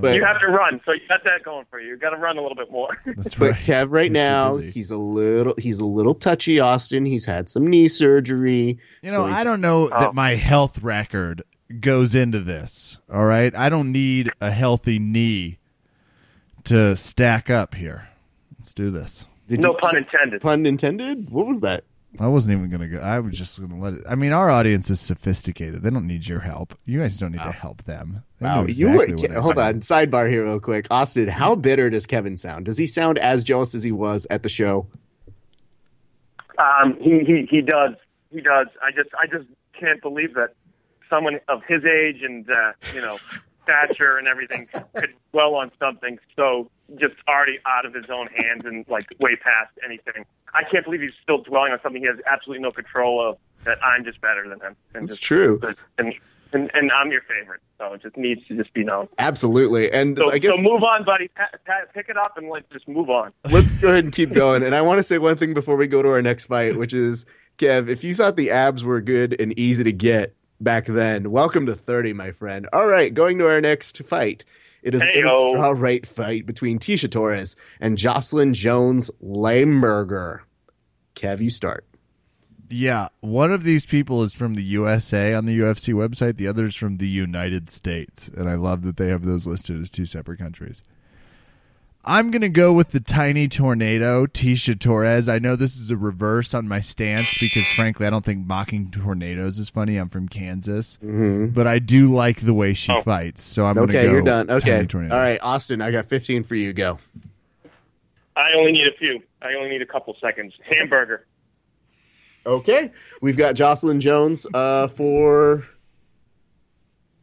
But- 0.00 0.14
you 0.16 0.24
have 0.24 0.40
to 0.40 0.46
run, 0.48 0.80
so 0.84 0.92
you 0.92 1.00
got 1.08 1.24
that 1.24 1.42
going 1.44 1.64
for 1.70 1.80
you. 1.80 1.88
You 1.90 1.96
got 1.96 2.10
to 2.10 2.16
run 2.16 2.36
a 2.38 2.42
little 2.42 2.56
bit 2.56 2.70
more. 2.70 2.90
That's 3.16 3.34
But 3.34 3.52
right. 3.52 3.60
Kev, 3.62 3.90
right 3.90 4.04
He's 4.04 4.12
now, 4.12 4.56
he's 4.56 4.90
a 4.90 4.96
little 4.98 5.54
he's 5.58 5.80
a 5.80 5.86
little 5.86 6.14
touchy. 6.14 6.60
Austin, 6.60 7.06
he's 7.06 7.24
had 7.24 7.48
some 7.48 7.66
knee 7.66 7.88
surgery. 7.88 8.78
You 9.02 9.10
know, 9.10 9.26
he's- 9.26 9.38
I 9.38 9.44
don't 9.44 9.60
know 9.60 9.84
Oh. 9.92 9.98
that 10.00 10.14
my 10.14 10.34
health 10.36 10.82
record 10.82 11.42
goes 11.80 12.14
into 12.14 12.40
this. 12.40 12.98
All 13.12 13.24
right, 13.26 13.54
I 13.56 13.68
don't 13.68 13.92
need 13.92 14.30
a 14.40 14.50
healthy 14.50 14.98
knee 14.98 15.58
to 16.64 16.96
stack 16.96 17.50
up 17.50 17.74
here. 17.74 18.08
Let's 18.58 18.74
do 18.74 18.90
this. 18.90 19.26
Did 19.46 19.60
no 19.60 19.72
you 19.72 19.78
pun 19.78 19.92
just- 19.92 20.12
intended. 20.12 20.40
Pun 20.42 20.66
intended. 20.66 21.30
What 21.30 21.46
was 21.46 21.60
that? 21.62 21.84
I 22.18 22.26
wasn't 22.26 22.58
even 22.58 22.70
gonna 22.70 22.88
go. 22.88 22.98
I 23.00 23.20
was 23.20 23.36
just 23.38 23.60
gonna 23.60 23.78
let 23.78 23.94
it. 23.94 24.02
I 24.08 24.14
mean, 24.14 24.32
our 24.32 24.50
audience 24.50 24.88
is 24.90 24.98
sophisticated. 25.00 25.82
They 25.82 25.90
don't 25.90 26.06
need 26.06 26.26
your 26.26 26.40
help. 26.40 26.76
You 26.86 27.00
guys 27.00 27.18
don't 27.18 27.32
need 27.32 27.42
to 27.42 27.52
help 27.52 27.84
them. 27.84 28.24
They 28.40 28.46
Wow, 28.46 28.64
exactly 28.64 28.82
you 28.82 28.98
were. 28.98 29.30
what 29.32 29.42
hold 29.42 29.54
do. 29.56 29.60
on, 29.60 29.74
sidebar 29.80 30.28
here, 30.30 30.44
real 30.44 30.58
quick. 30.58 30.86
Austin, 30.90 31.28
how 31.28 31.54
bitter 31.54 31.90
does 31.90 32.06
Kevin 32.06 32.36
sound? 32.36 32.64
Does 32.64 32.78
he 32.78 32.86
sound 32.86 33.18
as 33.18 33.44
jealous 33.44 33.74
as 33.74 33.82
he 33.82 33.92
was 33.92 34.26
at 34.30 34.42
the 34.42 34.48
show? 34.48 34.86
Um, 36.58 36.96
he, 37.00 37.20
he 37.24 37.46
he 37.48 37.60
does. 37.60 37.94
He 38.32 38.40
does. 38.40 38.66
I 38.82 38.90
just 38.90 39.10
I 39.20 39.26
just 39.26 39.46
can't 39.78 40.00
believe 40.02 40.34
that 40.34 40.54
someone 41.08 41.38
of 41.48 41.62
his 41.68 41.84
age 41.84 42.22
and 42.22 42.48
uh, 42.50 42.72
you 42.94 43.00
know 43.00 43.16
stature 43.62 44.16
and 44.16 44.26
everything 44.26 44.66
could 44.94 45.12
dwell 45.32 45.54
on 45.54 45.70
something 45.70 46.18
so 46.36 46.70
just 46.96 47.14
already 47.28 47.58
out 47.66 47.84
of 47.84 47.94
his 47.94 48.10
own 48.10 48.26
hands 48.28 48.64
and 48.64 48.84
like 48.88 49.06
way 49.20 49.36
past 49.36 49.72
anything. 49.84 50.24
I 50.54 50.64
can't 50.64 50.84
believe 50.84 51.00
he's 51.00 51.10
still 51.22 51.42
dwelling 51.42 51.72
on 51.72 51.80
something 51.82 52.00
he 52.00 52.08
has 52.08 52.18
absolutely 52.26 52.62
no 52.62 52.70
control 52.70 53.28
of. 53.28 53.38
That 53.64 53.82
I'm 53.84 54.04
just 54.04 54.20
better 54.20 54.48
than 54.48 54.60
him. 54.60 54.76
And 54.94 55.02
That's 55.02 55.14
just, 55.14 55.22
true. 55.24 55.60
And, 55.98 56.14
and 56.52 56.70
and 56.72 56.92
I'm 56.92 57.10
your 57.10 57.22
favorite, 57.22 57.60
so 57.76 57.92
it 57.92 58.02
just 58.02 58.16
needs 58.16 58.46
to 58.46 58.56
just 58.56 58.72
be 58.72 58.84
known. 58.84 59.08
Absolutely. 59.18 59.90
And 59.92 60.16
So, 60.16 60.30
I 60.30 60.38
guess 60.38 60.54
so 60.54 60.62
move 60.62 60.82
on, 60.82 61.04
buddy. 61.04 61.28
Pick 61.92 62.08
it 62.08 62.16
up 62.16 62.36
and 62.36 62.48
let's 62.48 62.68
just 62.72 62.88
move 62.88 63.10
on. 63.10 63.32
let's 63.50 63.78
go 63.78 63.88
ahead 63.88 64.04
and 64.04 64.12
keep 64.12 64.32
going. 64.32 64.62
And 64.62 64.74
I 64.74 64.80
want 64.80 64.98
to 64.98 65.02
say 65.02 65.18
one 65.18 65.36
thing 65.36 65.54
before 65.54 65.76
we 65.76 65.88
go 65.88 66.02
to 66.02 66.08
our 66.08 66.22
next 66.22 66.46
fight, 66.46 66.76
which 66.76 66.94
is 66.94 67.26
Kev, 67.58 67.88
if 67.88 68.04
you 68.04 68.14
thought 68.14 68.36
the 68.36 68.50
abs 68.50 68.84
were 68.84 69.00
good 69.00 69.38
and 69.40 69.58
easy 69.58 69.84
to 69.84 69.92
get 69.92 70.34
back 70.60 70.86
then, 70.86 71.30
welcome 71.30 71.66
to 71.66 71.74
30, 71.74 72.12
my 72.12 72.30
friend. 72.30 72.68
All 72.72 72.86
right, 72.86 73.12
going 73.12 73.38
to 73.38 73.46
our 73.46 73.60
next 73.60 74.04
fight. 74.04 74.44
It 74.82 74.94
is 74.94 75.02
a 75.02 75.06
Heyo. 75.06 75.50
straw 75.50 75.70
right 75.70 76.06
fight 76.06 76.46
between 76.46 76.78
Tecia 76.78 77.10
Torres 77.10 77.56
and 77.80 77.98
Jocelyn 77.98 78.54
Jones 78.54 79.10
Lamberger. 79.22 80.40
Kev, 81.14 81.40
you 81.40 81.50
start. 81.50 81.84
Yeah, 82.70 83.08
one 83.20 83.50
of 83.50 83.64
these 83.64 83.86
people 83.86 84.22
is 84.22 84.34
from 84.34 84.54
the 84.54 84.62
USA 84.62 85.32
on 85.32 85.46
the 85.46 85.58
UFC 85.58 85.94
website. 85.94 86.36
The 86.36 86.46
other 86.46 86.66
is 86.66 86.76
from 86.76 86.98
the 86.98 87.08
United 87.08 87.70
States, 87.70 88.28
and 88.28 88.48
I 88.48 88.54
love 88.56 88.82
that 88.82 88.98
they 88.98 89.08
have 89.08 89.24
those 89.24 89.46
listed 89.46 89.80
as 89.80 89.90
two 89.90 90.04
separate 90.04 90.38
countries. 90.38 90.82
I'm 92.04 92.30
going 92.30 92.42
to 92.42 92.48
go 92.48 92.72
with 92.72 92.92
the 92.92 93.00
tiny 93.00 93.48
tornado, 93.48 94.24
Tecia 94.24 94.78
Torres. 94.80 95.28
I 95.28 95.38
know 95.38 95.56
this 95.56 95.76
is 95.76 95.90
a 95.90 95.96
reverse 95.96 96.54
on 96.54 96.66
my 96.66 96.80
stance 96.80 97.28
because, 97.38 97.66
frankly, 97.74 98.06
I 98.06 98.10
don't 98.10 98.24
think 98.24 98.46
mocking 98.46 98.90
tornadoes 98.90 99.58
is 99.58 99.68
funny. 99.68 99.96
I'm 99.96 100.08
from 100.08 100.28
Kansas, 100.28 100.98
but 101.02 101.66
I 101.66 101.78
do 101.80 102.08
like 102.08 102.40
the 102.40 102.54
way 102.54 102.72
she 102.72 102.92
Oh. 102.92 103.02
fights. 103.02 103.42
So 103.42 103.66
I'm 103.66 103.74
going 103.74 103.88
to 103.88 103.98
Okay, 103.98 104.06
go 104.06 104.12
you're 104.12 104.22
done. 104.22 104.48
Okay. 104.48 104.70
tiny 104.76 104.86
tornado. 104.86 105.14
All 105.14 105.20
right, 105.20 105.38
Austin, 105.42 105.82
I 105.82 105.90
got 105.90 106.06
15 106.06 106.44
for 106.44 106.54
you. 106.54 106.72
Go. 106.72 106.98
I 108.36 108.52
only 108.56 108.72
need 108.72 108.86
a 108.86 108.96
few. 108.96 109.20
I 109.42 109.54
only 109.54 109.68
need 109.70 109.82
a 109.82 109.86
couple 109.86 110.16
seconds. 110.20 110.54
Hamburger. 110.64 111.26
Okay, 112.46 112.92
we've 113.20 113.36
got 113.36 113.54
Jocelyn 113.56 114.00
Jones 114.00 114.46
uh, 114.54 114.88
for. 114.88 115.66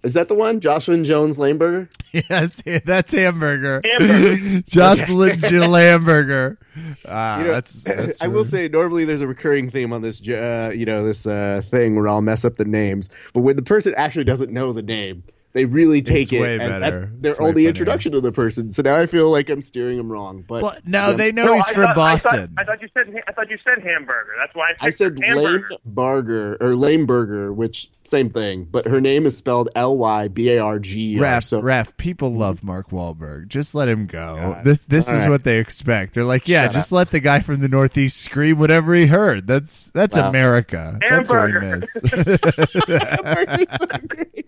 Is 0.06 0.14
that 0.14 0.28
the 0.28 0.36
one? 0.36 0.60
Jocelyn 0.60 1.04
Jones 1.04 1.38
Laneburger? 1.38 1.90
Yeah, 2.14 2.22
that's, 2.30 2.62
that's 2.86 3.12
hamburger. 3.12 3.82
Hamburger. 3.84 4.62
Jocelyn 4.70 5.42
Jill 5.42 5.74
Hamburger. 5.74 6.58
Ah, 7.08 7.40
You 7.40 7.46
know, 7.46 7.52
that's, 7.52 7.84
that's 7.84 8.22
I 8.22 8.28
will 8.28 8.44
say 8.46 8.68
normally 8.68 9.04
there's 9.06 9.22
a 9.22 9.28
recurring 9.28 9.70
theme 9.72 9.92
on 9.94 10.02
this, 10.02 10.22
uh, 10.28 10.72
you 10.76 10.86
know, 10.86 11.06
this 11.06 11.26
uh, 11.26 11.62
thing 11.70 11.96
where 11.96 12.08
I'll 12.08 12.22
mess 12.22 12.44
up 12.46 12.58
the 12.58 12.66
names, 12.66 13.08
but 13.34 13.42
when 13.42 13.56
the 13.56 13.62
person 13.62 13.94
actually 13.96 14.26
doesn't 14.26 14.52
know 14.52 14.74
the 14.74 14.82
name, 14.82 15.24
they 15.56 15.66
really 15.66 16.04
take 16.04 16.32
It's 16.32 16.40
way 16.40 16.56
it 16.56 16.62
as 16.62 16.76
better. 16.78 17.00
that's 17.00 17.12
their 17.22 17.32
It's 17.32 17.40
only 17.40 17.54
funnier. 17.54 17.70
introduction 17.70 18.12
to 18.12 18.22
the 18.22 18.32
person. 18.32 18.72
So 18.72 18.84
now 18.84 18.96
I 18.98 19.08
feel 19.08 19.32
like 19.32 19.50
I'm 19.50 19.64
steering 19.64 19.98
him 19.98 20.12
wrong. 20.12 20.44
But 20.48 20.62
Well, 20.62 20.78
no, 20.86 21.08
Yeah. 21.08 21.14
they 21.14 21.32
know 21.32 21.46
No, 21.46 21.54
he's 21.56 21.64
I 21.66 21.74
from 21.74 21.84
thought- 21.86 21.90
I 21.98 22.18
thought- 22.18 22.24
Boston. 22.34 22.54
I 22.60 22.64
thought, 22.66 22.82
you 22.82 22.88
said 22.94 23.16
I 23.28 23.32
thought 23.32 23.50
you 23.50 23.58
said 23.64 23.82
hamburger. 23.84 24.34
That's 24.38 24.54
why 24.54 24.72
I, 24.80 24.88
I 24.88 24.90
said 24.92 25.18
Lame 25.18 25.30
hamburger. 25.38 25.70
Burger 25.86 26.58
or 26.62 26.76
Lame 26.76 27.06
Burger, 27.08 27.52
which 27.52 27.90
same 28.04 28.30
thing, 28.30 28.68
but 28.70 28.86
her 28.88 29.02
name 29.02 29.26
is 29.26 29.36
spelled 29.36 29.70
L 29.76 29.98
Y 29.98 30.28
B 30.28 30.52
A 30.52 30.60
R 30.60 30.78
G. 30.78 31.16
Raph, 31.18 31.44
So 31.46 31.62
Raph, 31.62 31.96
people 31.98 32.34
love 32.36 32.64
Mark 32.64 32.92
Wahlberg. 32.92 33.48
Just 33.48 33.74
let 33.74 33.88
him 33.88 34.06
go. 34.06 34.36
God. 34.36 34.64
This 34.66 34.80
this 34.82 35.08
All 35.08 35.16
is 35.16 35.22
right. 35.22 35.30
what 35.30 35.44
they 35.46 35.58
expect. 35.60 36.14
They're 36.14 36.24
like, 36.26 36.48
yeah, 36.48 36.66
Shut 36.66 36.74
just 36.74 36.92
let 36.92 37.10
the 37.12 37.20
guy 37.22 37.40
from 37.40 37.62
the 37.62 37.70
Northeast 37.70 38.18
scream 38.22 38.60
whatever 38.60 38.94
he 38.94 39.06
heard. 39.08 39.48
That's 39.48 39.90
that's 39.92 40.18
Wow. 40.18 40.30
America. 40.30 41.00
That's 41.10 41.30
what 41.30 41.46
we 41.46 41.52
Hamburger. 41.54 41.78
miss. 41.80 41.94
so 43.80 43.88
great. 44.08 44.46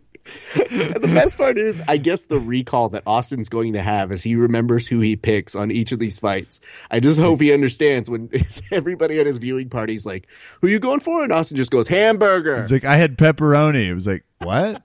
And 0.72 0.96
the 0.96 1.12
best 1.14 1.38
part 1.38 1.58
is, 1.58 1.82
I 1.88 1.98
guess 1.98 2.26
the 2.26 2.40
recall 2.40 2.90
that 2.90 3.04
Austin's 3.06 3.50
going 3.50 3.74
to 3.74 3.82
have 3.82 4.12
as 4.12 4.24
he 4.24 4.36
remembers 4.36 4.88
who 4.88 5.00
he 5.00 5.16
picks 5.16 5.56
on 5.56 5.72
each 5.72 5.92
of 5.92 6.00
these 6.00 6.20
fights. 6.20 6.60
I 6.92 7.00
just 7.00 7.20
hope 7.20 7.42
he 7.42 7.54
understands 7.54 8.10
when 8.10 8.30
everybody 8.72 9.20
at 9.20 9.26
his 9.26 9.38
viewing 9.38 9.70
party's 9.70 10.06
like, 10.06 10.28
"Who 10.62 10.68
you 10.68 10.80
going 10.80 11.00
for?" 11.00 11.24
and 11.24 11.32
Austin 11.32 11.58
just 11.58 11.72
goes, 11.72 11.88
"Hamburger." 11.88 12.58
It's 12.58 12.72
like 12.72 12.86
I 12.86 12.98
had 12.98 13.18
pepperoni. 13.18 13.88
It 13.88 13.94
was 13.94 14.08
like 14.08 14.24
what? 14.40 14.84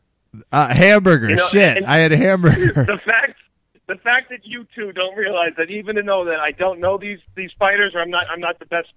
Uh, 0.50 0.68
hamburger. 0.68 1.30
You 1.30 1.36
know, 1.36 1.46
Shit, 1.48 1.78
and- 1.78 1.86
I 1.86 1.98
had 1.98 2.12
a 2.12 2.16
hamburger. 2.16 2.72
the 2.86 3.00
fact 3.04 3.38
the 3.88 3.96
fact 3.96 4.30
that 4.30 4.44
you 4.44 4.66
two 4.74 4.92
don't 4.92 5.16
realize 5.16 5.52
that 5.58 5.70
even 5.70 5.96
to 5.96 6.02
know 6.02 6.24
that 6.24 6.40
I 6.40 6.52
don't 6.52 6.80
know 6.80 6.96
these 6.98 7.18
these 7.36 7.50
fighters 7.58 7.94
or 7.94 8.00
I'm 8.00 8.10
not 8.10 8.24
I'm 8.30 8.40
not 8.40 8.58
the 8.58 8.66
best 8.66 8.88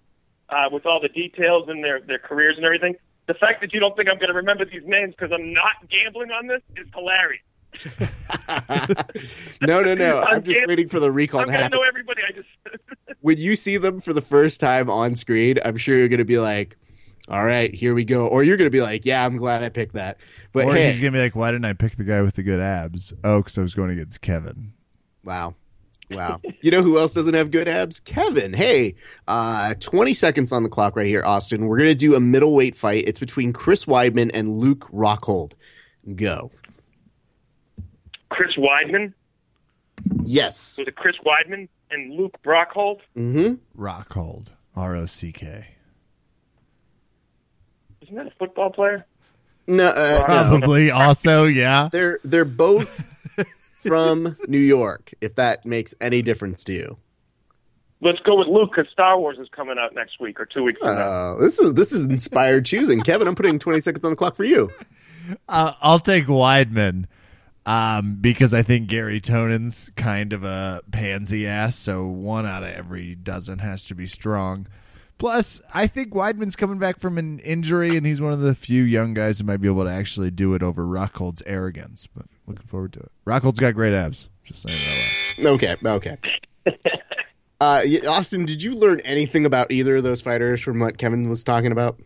uh, 0.50 0.70
with 0.72 0.86
all 0.86 1.02
the 1.02 1.10
details 1.10 1.68
and 1.68 1.84
their 1.84 2.00
their 2.02 2.20
careers 2.20 2.56
and 2.58 2.66
everything. 2.66 2.96
The 3.28 3.34
fact 3.34 3.62
that 3.62 3.74
you 3.74 3.80
don't 3.80 3.96
think 3.96 4.08
I'm 4.10 4.18
going 4.18 4.28
to 4.30 4.36
remember 4.36 4.66
these 4.66 4.84
names 4.86 5.16
because 5.18 5.32
I'm 5.34 5.52
not 5.54 5.74
gambling 5.90 6.32
on 6.32 6.48
this 6.48 6.62
is 6.78 6.88
hilarious. 6.94 7.42
no, 9.62 9.82
no, 9.82 9.96
no. 9.96 10.22
I'm 10.22 10.36
I'm 10.36 10.44
just 10.44 10.60
gam- 10.60 10.68
waiting 10.68 10.88
for 10.88 11.00
the 11.00 11.12
recall 11.12 11.42
I'm 11.42 11.48
to 11.48 11.52
going 11.52 11.58
to 11.58 11.64
happen. 11.64 11.78
know 11.78 11.84
everybody. 11.88 12.22
I 12.28 12.32
just 12.32 12.48
When 13.22 13.38
you 13.38 13.56
see 13.56 13.78
them 13.78 14.00
for 14.02 14.14
the 14.14 14.22
first 14.22 14.60
time 14.60 14.90
on 14.90 15.16
screen, 15.16 15.58
I'm 15.66 15.78
sure 15.78 15.98
you're 15.98 16.08
going 16.08 16.20
to 16.20 16.26
be 16.26 16.38
like, 16.40 16.78
"All 17.28 17.44
right, 17.44 17.74
here 17.74 17.94
we 17.96 18.06
go," 18.06 18.28
or 18.28 18.44
you're 18.44 18.58
going 18.58 18.68
to 18.70 18.76
be 18.76 18.82
like, 18.82 19.06
"Yeah, 19.06 19.26
I'm 19.26 19.36
glad 19.38 19.64
I 19.64 19.70
picked 19.70 19.94
that." 19.96 20.18
But 20.54 20.66
or 20.68 20.74
hey, 20.74 20.92
he's 20.92 21.00
gonna 21.00 21.12
be 21.12 21.20
like, 21.20 21.36
why 21.36 21.52
didn't 21.52 21.66
I 21.66 21.74
pick 21.74 21.98
the 21.98 22.04
guy 22.04 22.22
with 22.22 22.36
the 22.36 22.44
good 22.44 22.60
abs? 22.60 23.12
Oh, 23.24 23.40
because 23.40 23.58
I 23.58 23.62
was 23.62 23.74
going 23.74 23.90
against 23.90 24.22
Kevin. 24.22 24.74
Wow. 25.24 25.56
Wow. 26.12 26.40
you 26.62 26.72
know 26.72 26.82
who 26.84 26.98
else 27.00 27.14
doesn't 27.14 27.34
have 27.34 27.52
good 27.52 27.68
abs? 27.68 28.00
Kevin. 28.00 28.54
Hey, 28.54 28.96
uh, 29.28 29.74
20 29.80 30.14
seconds 30.14 30.52
on 30.52 30.64
the 30.64 30.70
clock 30.70 30.96
right 30.96 31.08
here, 31.08 31.24
Austin. 31.26 31.66
We're 31.68 31.78
going 31.78 31.90
to 31.90 31.96
do 31.96 32.16
a 32.16 32.20
middleweight 32.20 32.76
fight. 32.76 33.06
It's 33.08 33.20
between 33.20 33.54
Chris 33.54 33.86
Weidman 33.86 34.32
and 34.34 34.50
Luke 34.58 34.88
Rockhold. 34.92 35.54
Go. 36.16 36.52
Chris 38.30 38.56
Weidman 38.58 39.14
Yes. 40.22 40.78
was 40.78 40.88
it 40.88 40.96
Chris 40.96 41.16
Weidman 41.26 41.68
and 41.90 42.14
Luke 42.14 42.38
Rockhold? 42.46 43.00
Mm-hmm. 43.18 43.82
Rockhold. 43.82 44.48
R 44.76 44.96
O 44.96 45.06
C 45.06 45.32
K. 45.32 45.68
Isn't 48.02 48.16
that 48.16 48.28
a 48.28 48.32
football 48.38 48.70
player? 48.72 49.06
No, 49.68 49.88
uh, 49.88 50.18
no. 50.20 50.24
Probably 50.26 50.92
also, 50.92 51.46
yeah. 51.46 51.90
They're, 51.92 52.20
they're 52.24 52.46
both 52.46 53.15
from 53.88 54.36
New 54.48 54.60
York, 54.60 55.14
if 55.22 55.36
that 55.36 55.66
makes 55.66 55.94
any 56.02 56.22
difference 56.22 56.64
to 56.66 56.74
you. 56.74 56.98
Let's 58.02 58.20
go 58.20 58.38
with 58.38 58.48
Luke 58.48 58.72
because 58.76 58.92
Star 58.92 59.18
Wars 59.20 59.38
is 59.40 59.48
coming 59.50 59.78
out 59.80 59.96
next 59.96 60.20
week 60.20 60.40
or 60.40 60.46
two 60.46 60.64
weeks 60.64 60.80
from 60.80 60.96
now. 60.96 61.08
Uh, 61.08 61.36
this 61.38 61.60
is 61.60 61.74
this 61.74 61.92
is 61.92 62.04
inspired 62.04 62.66
choosing. 62.66 63.02
Kevin, 63.02 63.28
I'm 63.28 63.36
putting 63.36 63.58
20 63.58 63.80
seconds 63.80 64.06
on 64.06 64.12
the 64.12 64.18
clock 64.18 64.36
for 64.36 64.44
you. 64.44 64.72
Uh, 65.48 65.74
I'll 65.82 66.00
take 66.00 66.26
Weidman 66.26 67.06
um, 67.66 68.18
because 68.22 68.54
I 68.54 68.62
think 68.64 68.88
Gary 68.88 69.20
Tonin's 69.20 69.90
kind 69.96 70.34
of 70.34 70.44
a 70.44 70.82
pansy 70.92 71.48
ass, 71.48 71.76
so 71.76 72.06
one 72.06 72.46
out 72.46 72.64
of 72.64 72.70
every 72.70 73.16
dozen 73.16 73.60
has 73.60 73.84
to 73.86 73.96
be 73.96 74.06
strong. 74.06 74.68
Plus, 75.18 75.62
I 75.74 75.88
think 75.88 76.14
Weidman's 76.14 76.58
coming 76.58 76.78
back 76.78 77.00
from 77.00 77.18
an 77.18 77.40
injury, 77.40 77.96
and 77.96 78.06
he's 78.06 78.22
one 78.22 78.34
of 78.34 78.42
the 78.42 78.54
few 78.54 78.84
young 78.84 79.14
guys 79.14 79.40
who 79.40 79.46
might 79.46 79.62
be 79.62 79.68
able 79.68 79.86
to 79.86 79.90
actually 79.90 80.30
do 80.30 80.54
it 80.54 80.62
over 80.62 80.86
Rockhold's 80.86 81.42
arrogance. 81.46 82.08
But 82.14 82.26
looking 82.48 82.68
forward 82.68 82.94
to 82.94 83.00
it. 83.00 83.12
Rockhold's 83.26 83.60
got 83.60 83.74
great 83.74 83.94
abs. 83.94 84.30
Just 84.44 84.62
saying 84.62 84.80
that. 85.38 85.46
Okay, 85.48 85.76
okay. 85.84 86.18
Uh, 87.62 87.82
Austin, 88.08 88.46
did 88.46 88.62
you 88.62 88.76
learn 88.76 89.00
anything 89.06 89.46
about 89.46 89.72
either 89.72 89.96
of 89.96 90.04
those 90.04 90.22
fighters 90.22 90.62
from 90.62 90.80
what 90.80 90.98
Kevin 90.98 91.30
was 91.30 91.44
talking 91.44 91.72
about? 91.72 91.98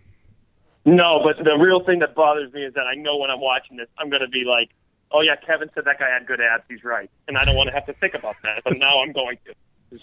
No, 0.86 1.22
but 1.24 1.44
the 1.44 1.56
real 1.58 1.84
thing 1.84 2.00
that 2.00 2.14
bothers 2.16 2.54
me 2.54 2.64
is 2.64 2.74
that 2.76 2.86
I 2.86 2.94
know 2.96 3.18
when 3.18 3.32
I'm 3.32 3.42
watching 3.42 3.76
this, 3.76 3.88
I'm 3.98 4.10
going 4.10 4.22
to 4.22 4.28
be 4.28 4.44
like, 4.46 4.70
"Oh 5.12 5.22
yeah, 5.22 5.36
Kevin 5.36 5.70
said 5.74 5.86
that 5.86 6.00
guy 6.00 6.10
had 6.10 6.28
good 6.28 6.40
abs. 6.40 6.64
He's 6.70 6.84
right," 6.84 7.10
and 7.28 7.38
I 7.38 7.46
don't 7.46 7.56
want 7.56 7.68
to 7.68 7.74
have 7.74 7.86
to 7.88 7.94
think 7.94 8.14
about 8.14 8.36
that. 8.44 8.62
But 8.64 8.78
now 8.78 9.02
I'm 9.02 9.12
going 9.12 9.38
to. 9.48 9.54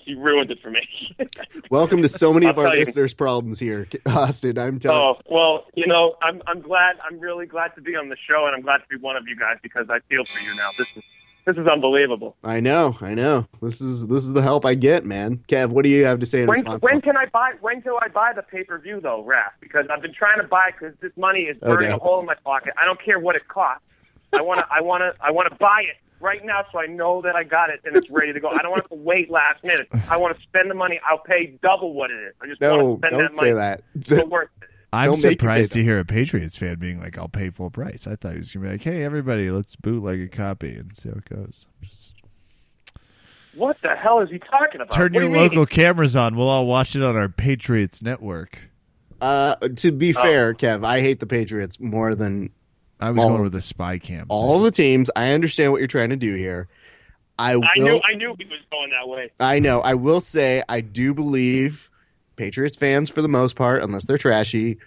You 0.05 0.18
ruined 0.20 0.51
it 0.51 0.59
for 0.61 0.70
me. 0.70 0.80
Welcome 1.70 2.03
to 2.03 2.09
so 2.09 2.32
many 2.32 2.47
of 2.47 2.59
our 2.59 2.64
tell 2.66 2.74
you. 2.74 2.80
listeners' 2.80 3.14
problems 3.14 3.59
here, 3.59 3.89
Austin. 4.07 4.59
I'm 4.59 4.78
telling. 4.78 5.01
oh 5.01 5.20
well, 5.30 5.64
you 5.74 5.87
know, 5.87 6.16
I'm 6.22 6.43
I'm 6.47 6.61
glad. 6.61 6.97
I'm 7.05 7.18
really 7.20 7.47
glad 7.47 7.74
to 7.76 7.80
be 7.80 7.95
on 7.97 8.09
the 8.09 8.16
show, 8.28 8.47
and 8.47 8.55
I'm 8.55 8.62
glad 8.62 8.78
to 8.78 8.84
be 8.91 8.97
one 8.97 9.16
of 9.16 9.28
you 9.28 9.37
guys 9.37 9.57
because 9.62 9.87
I 9.91 10.01
feel 10.09 10.24
for 10.24 10.41
you 10.41 10.55
now. 10.57 10.70
This 10.76 10.89
is 10.97 11.03
this 11.45 11.57
is 11.57 11.68
unbelievable. 11.68 12.37
I 12.43 12.59
know, 12.59 12.97
I 13.01 13.14
know. 13.14 13.47
This 13.62 13.80
is 13.80 14.09
this 14.09 14.24
is 14.24 14.32
the 14.32 14.43
help 14.43 14.66
I 14.66 14.74
get, 14.74 15.05
man. 15.05 15.39
Kev, 15.49 15.68
what 15.68 15.84
do 15.84 15.89
you 15.89 16.05
have 16.05 16.18
to 16.18 16.26
say 16.26 16.43
in 16.43 16.49
When 16.49 16.55
response? 16.61 16.82
when 16.82 17.01
can 17.01 17.16
I 17.16 17.26
buy? 17.26 17.53
When 17.61 17.80
can 17.82 17.93
I 18.03 18.09
buy 18.09 18.32
the 18.34 18.43
pay 18.43 18.64
per 18.64 18.78
view 18.78 19.01
though, 19.01 19.24
Raph? 19.26 19.53
Because 19.61 19.87
I've 19.89 20.03
been 20.03 20.14
trying 20.14 20.41
to 20.41 20.49
buy 20.49 20.70
because 20.72 20.97
this 21.01 21.12
money 21.16 21.43
is 21.43 21.57
burning 21.59 21.89
Okay. 21.89 21.95
a 21.95 21.99
hole 21.99 22.18
in 22.20 22.26
my 22.26 22.34
pocket. 22.45 22.74
I 22.80 22.84
don't 22.84 23.01
care 23.01 23.20
what 23.20 23.37
it 23.37 23.47
costs. 23.47 23.84
I 24.32 24.43
want 24.43 24.59
to. 24.61 24.66
I 24.70 24.80
want 24.80 25.03
to. 25.03 25.14
I 25.24 25.30
want 25.30 25.49
to 25.49 25.55
buy 25.55 25.82
it 25.89 25.97
right 26.20 26.44
now 26.44 26.64
so 26.72 26.78
I 26.80 26.86
know 26.86 27.20
that 27.22 27.36
I 27.36 27.44
got 27.44 27.70
it 27.70 27.80
and 27.84 27.96
it's 27.96 28.12
ready 28.14 28.32
to 28.32 28.40
go. 28.40 28.48
I 28.48 28.58
don't 28.58 28.70
want 28.70 28.88
to 28.90 28.96
wait 28.96 29.30
last 29.30 29.62
minute. 29.64 29.88
I 30.08 30.16
want 30.16 30.36
to 30.36 30.42
spend 30.42 30.70
the 30.70 30.74
money. 30.74 30.98
I'll 31.08 31.18
pay 31.18 31.58
double 31.62 31.92
what 31.94 32.10
it 32.10 32.14
is. 32.14 32.34
I 32.42 32.46
just 32.46 32.60
no, 32.60 32.84
want 32.86 33.02
to 33.02 33.08
spend 33.08 33.20
don't 33.20 33.32
that 33.32 33.36
say 33.36 33.52
money. 33.52 33.54
that. 33.56 33.82
It's 33.94 34.28
worth 34.30 34.48
it. 34.62 34.68
I'm 34.92 35.06
They'll 35.08 35.16
make 35.16 35.24
you 35.24 35.30
surprised 35.32 35.72
to 35.72 35.82
hear 35.82 35.98
a 35.98 36.04
Patriots 36.04 36.56
fan 36.56 36.76
being 36.78 37.00
like, 37.00 37.18
"I'll 37.18 37.28
pay 37.28 37.50
full 37.50 37.70
price." 37.70 38.06
I 38.06 38.14
thought 38.16 38.32
he 38.32 38.38
was 38.38 38.52
gonna 38.52 38.66
be 38.66 38.72
like, 38.72 38.82
"Hey, 38.82 39.02
everybody, 39.02 39.50
let's 39.50 39.76
bootleg 39.76 40.20
a 40.22 40.28
copy 40.28 40.74
and 40.76 40.96
see 40.96 41.08
how 41.10 41.16
it 41.16 41.24
goes." 41.28 41.66
Just 41.82 42.14
What 43.54 43.80
the 43.82 43.94
hell 43.96 44.20
is 44.20 44.30
he 44.30 44.38
talking 44.38 44.80
about? 44.80 44.92
turn 44.94 45.12
What 45.12 45.20
your 45.20 45.22
you 45.24 45.30
mean? 45.30 45.42
local 45.48 45.66
cameras 45.66 46.14
on. 46.14 46.36
We'll 46.36 46.48
all 46.48 46.66
watch 46.66 46.94
it 46.94 47.02
on 47.02 47.16
our 47.16 47.28
Patriots 47.28 48.00
network. 48.00 48.58
Uh, 49.20 49.56
to 49.56 49.88
Oh. 49.88 49.92
be 49.92 50.12
fair, 50.12 50.52
Kev, 50.54 50.84
I 50.84 51.00
hate 51.00 51.20
the 51.20 51.26
Patriots 51.26 51.80
more 51.80 52.14
than 52.14 52.50
I 53.01 53.11
was 53.11 53.22
All- 53.22 53.30
going 53.30 53.42
with 53.42 53.53
the 53.53 53.62
spy 53.62 53.99
cam. 53.99 54.26
all 54.28 54.61
the 54.61 54.70
teams. 54.70 55.11
I 55.16 55.32
understand 55.32 55.72
what 55.72 55.78
you're 55.78 55.86
trying 55.88 56.11
to 56.11 56.16
do 56.16 56.34
here. 56.34 56.68
I 57.38 57.57
will. 57.57 57.64
I 57.64 57.78
knew. 57.80 58.01
I 58.11 58.14
knew 58.16 58.34
he 58.38 58.47
was 58.47 58.61
going 58.70 58.90
that 58.90 59.09
way. 59.09 59.30
I 59.38 59.59
know. 59.59 59.80
I 59.82 59.92
will 59.94 60.22
say 60.22 60.62
I 60.68 60.80
do 60.80 61.12
believe 61.12 61.90
Patriots 62.36 62.76
fans, 62.78 63.11
for 63.11 63.20
the 63.20 63.28
most 63.28 63.57
part, 63.57 63.82
unless 63.82 64.07
they're 64.07 64.16
trashy, 64.16 64.78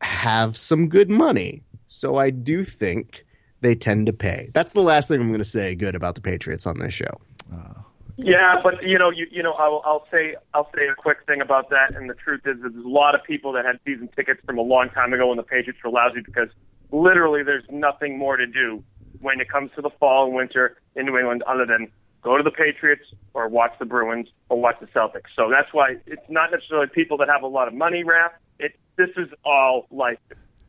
have 0.00 0.56
some 0.56 0.88
good 0.88 1.08
money. 1.08 1.62
So 1.86 2.16
I 2.16 2.30
do 2.30 2.64
think 2.64 3.24
they 3.60 3.74
tend 3.76 4.06
to 4.06 4.12
pay. 4.12 4.50
That's 4.54 4.72
the 4.72 4.82
last 4.82 5.08
thing 5.08 5.20
I'm 5.20 5.28
going 5.28 5.38
to 5.38 5.44
say 5.44 5.74
good 5.76 5.94
about 5.94 6.16
the 6.16 6.20
Patriots 6.20 6.66
on 6.66 6.78
this 6.78 6.92
show. 6.92 7.20
Oh. 7.52 7.84
Yeah, 8.16 8.60
but 8.62 8.82
you 8.82 8.98
know, 8.98 9.10
you 9.10 9.26
you 9.30 9.42
know, 9.42 9.52
I'll 9.52 9.82
I'll 9.84 10.06
say 10.10 10.34
I'll 10.54 10.70
say 10.74 10.88
a 10.88 10.94
quick 10.96 11.18
thing 11.26 11.40
about 11.42 11.70
that. 11.70 11.94
And 11.94 12.08
the 12.10 12.14
truth 12.14 12.40
is, 12.46 12.60
that 12.62 12.72
there's 12.72 12.84
a 12.84 12.88
lot 12.88 13.14
of 13.14 13.22
people 13.22 13.52
that 13.52 13.64
had 13.64 13.78
season 13.86 14.08
tickets 14.16 14.40
from 14.46 14.58
a 14.58 14.62
long 14.62 14.88
time 14.90 15.12
ago 15.12 15.28
when 15.28 15.36
the 15.36 15.42
Patriots 15.42 15.78
were 15.84 15.90
lousy 15.90 16.22
because 16.24 16.48
literally 16.92 17.42
there's 17.42 17.64
nothing 17.70 18.18
more 18.18 18.36
to 18.36 18.46
do 18.46 18.82
when 19.20 19.40
it 19.40 19.48
comes 19.48 19.70
to 19.76 19.82
the 19.82 19.90
fall 19.98 20.26
and 20.26 20.34
winter 20.34 20.76
in 20.94 21.06
New 21.06 21.16
England 21.18 21.42
other 21.46 21.64
than 21.66 21.88
go 22.22 22.36
to 22.36 22.42
the 22.42 22.50
Patriots 22.50 23.02
or 23.34 23.48
watch 23.48 23.72
the 23.78 23.84
Bruins 23.84 24.28
or 24.48 24.60
watch 24.60 24.76
the 24.80 24.86
Celtics. 24.88 25.30
So 25.34 25.48
that's 25.50 25.72
why 25.72 25.96
it's 26.06 26.28
not 26.28 26.50
necessarily 26.50 26.88
people 26.88 27.16
that 27.18 27.28
have 27.28 27.42
a 27.42 27.46
lot 27.46 27.68
of 27.68 27.74
money, 27.74 28.04
Raph. 28.04 28.30
It 28.58 28.78
this 28.96 29.10
is 29.16 29.28
all 29.44 29.86
like 29.90 30.20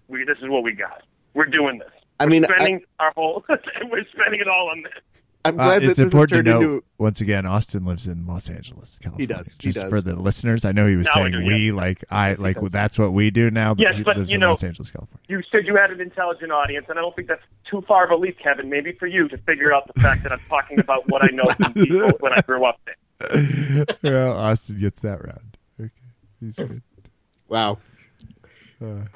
we 0.08 0.24
this 0.26 0.38
is 0.38 0.50
what 0.50 0.64
we 0.64 0.74
got. 0.74 1.04
We're 1.34 1.46
doing 1.46 1.80
this. 1.80 1.90
I 2.20 2.26
mean, 2.26 2.30
We're 2.30 2.36
mean, 2.38 2.46
I- 2.46 2.56
spending 2.58 2.86
our 3.00 3.12
whole 3.16 3.44
we're 3.50 4.06
spending 4.14 4.40
it 4.40 4.48
all 4.48 4.70
on 4.70 4.84
this. 4.84 5.04
I'm 5.48 5.60
Uh, 5.60 5.64
glad 5.64 5.82
that 5.82 5.90
it's 5.90 5.98
this 5.98 5.98
has 5.98 6.14
important 6.14 6.30
to 6.30 6.36
turned 6.36 6.62
know. 6.62 6.74
into. 6.76 6.84
Once 6.98 7.22
again, 7.22 7.46
Austin 7.46 7.86
lives 7.86 8.08
in 8.08 8.26
Los 8.28 8.50
Angeles, 8.50 8.98
California. 9.02 9.24
He 9.24 9.28
does, 9.28 9.58
he 9.62 9.68
Just 9.70 9.78
does. 9.78 9.90
for 9.90 10.02
the 10.02 10.16
listeners, 10.16 10.66
I 10.66 10.72
know 10.72 10.88
he 10.88 10.96
was 10.96 11.06
Now 11.06 11.12
I 11.12 11.16
saying 11.30 11.32
do, 11.34 11.46
we, 11.46 11.72
like 11.72 12.04
I, 12.10 12.30
Yes, 12.30 12.38
he 12.38 12.44
like 12.44 12.60
does. 12.60 12.72
that's 12.72 12.98
what 13.00 13.14
we 13.14 13.30
do 13.32 13.50
now. 13.52 13.74
But 13.74 13.82
Yes, 13.84 13.98
he 13.98 14.04
but, 14.04 14.18
lives 14.18 14.32
you 14.32 14.36
in 14.36 14.40
know- 14.42 14.50
Los 14.50 14.64
Angeles, 14.64 14.92
California. 14.92 15.20
you 15.28 15.42
said 15.52 15.66
you 15.66 15.76
had 15.76 15.92
an 15.92 16.02
intelligent 16.02 16.52
audience, 16.52 16.86
and 16.90 16.98
I 16.98 17.02
don't 17.02 17.16
think 17.16 17.28
that's 17.28 17.44
too 17.70 17.82
far 17.88 18.06
of 18.06 18.12
a 18.12 18.16
leap, 18.16 18.38
Kevin. 18.40 18.70
Maybe 18.70 18.92
for 18.94 19.08
you 19.08 19.28
to 19.30 19.38
figure 19.40 19.74
out 19.74 19.92
the 19.94 20.00
fact 20.02 20.24
that 20.24 20.32
I'm 20.32 20.40
talking 20.50 20.80
about 20.80 21.08
what 21.10 21.24
I 21.24 21.34
know 21.36 21.46
from 21.54 21.74
people 21.74 22.12
when 22.20 22.34
I 22.34 22.42
grew 22.42 22.66
up 22.66 22.80
there. 22.86 23.86
well, 24.04 24.34
Austin 24.38 24.80
gets 24.80 25.02
that 25.02 25.24
round. 25.24 25.58
Okay, 25.80 25.90
he's 26.40 26.56
good. 26.56 26.82
Wow. 27.48 27.80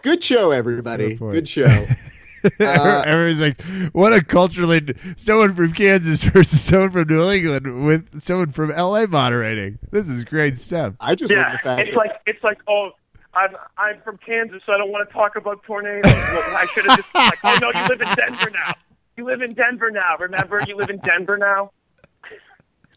Good 0.02 0.24
show, 0.24 0.52
everybody. 0.52 1.10
Good 1.10 1.20
point. 1.20 1.34
Good 1.34 1.48
show. 1.50 1.86
Uh, 2.44 2.50
Everybody's 3.06 3.42
like, 3.42 3.62
"What 3.94 4.14
a 4.14 4.24
culturally 4.24 4.96
someone 5.18 5.56
from 5.56 5.74
Kansas 5.74 6.24
versus 6.26 6.62
someone 6.62 6.92
from 6.92 7.08
New 7.08 7.30
England 7.30 7.86
with 7.86 8.22
someone 8.22 8.52
from 8.52 8.70
LA 8.70 9.06
moderating. 9.06 9.80
This 9.92 10.08
is 10.08 10.24
great 10.24 10.58
stuff." 10.58 10.96
I 11.00 11.16
just 11.16 11.34
love 11.34 11.46
Yeah, 11.46 11.52
the 11.52 11.58
fact 11.58 11.88
it's 11.88 11.96
that 11.96 12.00
like 12.00 12.22
it's 12.26 12.44
like 12.44 12.60
oh, 12.68 12.92
I'm 13.34 13.56
I'm 13.78 14.02
from 14.02 14.18
Kansas, 14.18 14.62
so 14.66 14.74
I 14.74 14.78
don't 14.78 14.92
want 14.92 15.08
to 15.08 15.14
talk 15.14 15.36
about 15.36 15.64
tornadoes. 15.64 16.04
Well, 16.06 16.58
I 16.58 16.66
should 16.74 16.86
have 16.86 16.98
just 16.98 17.14
been 17.14 17.24
like, 17.24 17.40
oh 17.44 17.58
no, 17.62 17.72
you 17.80 17.88
live 17.88 18.02
in 18.02 18.16
Denver 18.16 18.50
now. 18.52 18.74
You 19.18 19.26
live 19.26 19.42
in 19.42 19.54
Denver 19.54 19.92
now. 19.92 20.16
Remember, 20.20 20.62
you 20.68 20.76
live 20.76 20.90
in 20.90 20.98
Denver 21.00 21.38
now. 21.38 21.72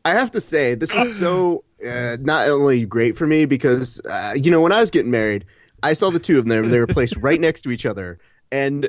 I 0.04 0.10
have 0.10 0.30
to 0.32 0.40
say, 0.40 0.74
this 0.74 0.94
is 0.94 1.18
so 1.18 1.64
uh, 1.86 2.16
not 2.20 2.48
only 2.48 2.84
great 2.84 3.16
for 3.16 3.26
me 3.26 3.46
because, 3.46 4.00
uh, 4.04 4.34
you 4.36 4.50
know, 4.50 4.60
when 4.60 4.70
I 4.70 4.80
was 4.80 4.90
getting 4.90 5.10
married, 5.10 5.46
I 5.82 5.94
saw 5.94 6.10
the 6.10 6.18
two 6.18 6.38
of 6.38 6.46
them. 6.46 6.68
They 6.68 6.78
were 6.78 6.86
placed 6.86 7.16
right 7.16 7.40
next 7.40 7.62
to 7.62 7.70
each 7.70 7.86
other. 7.86 8.18
And 8.52 8.88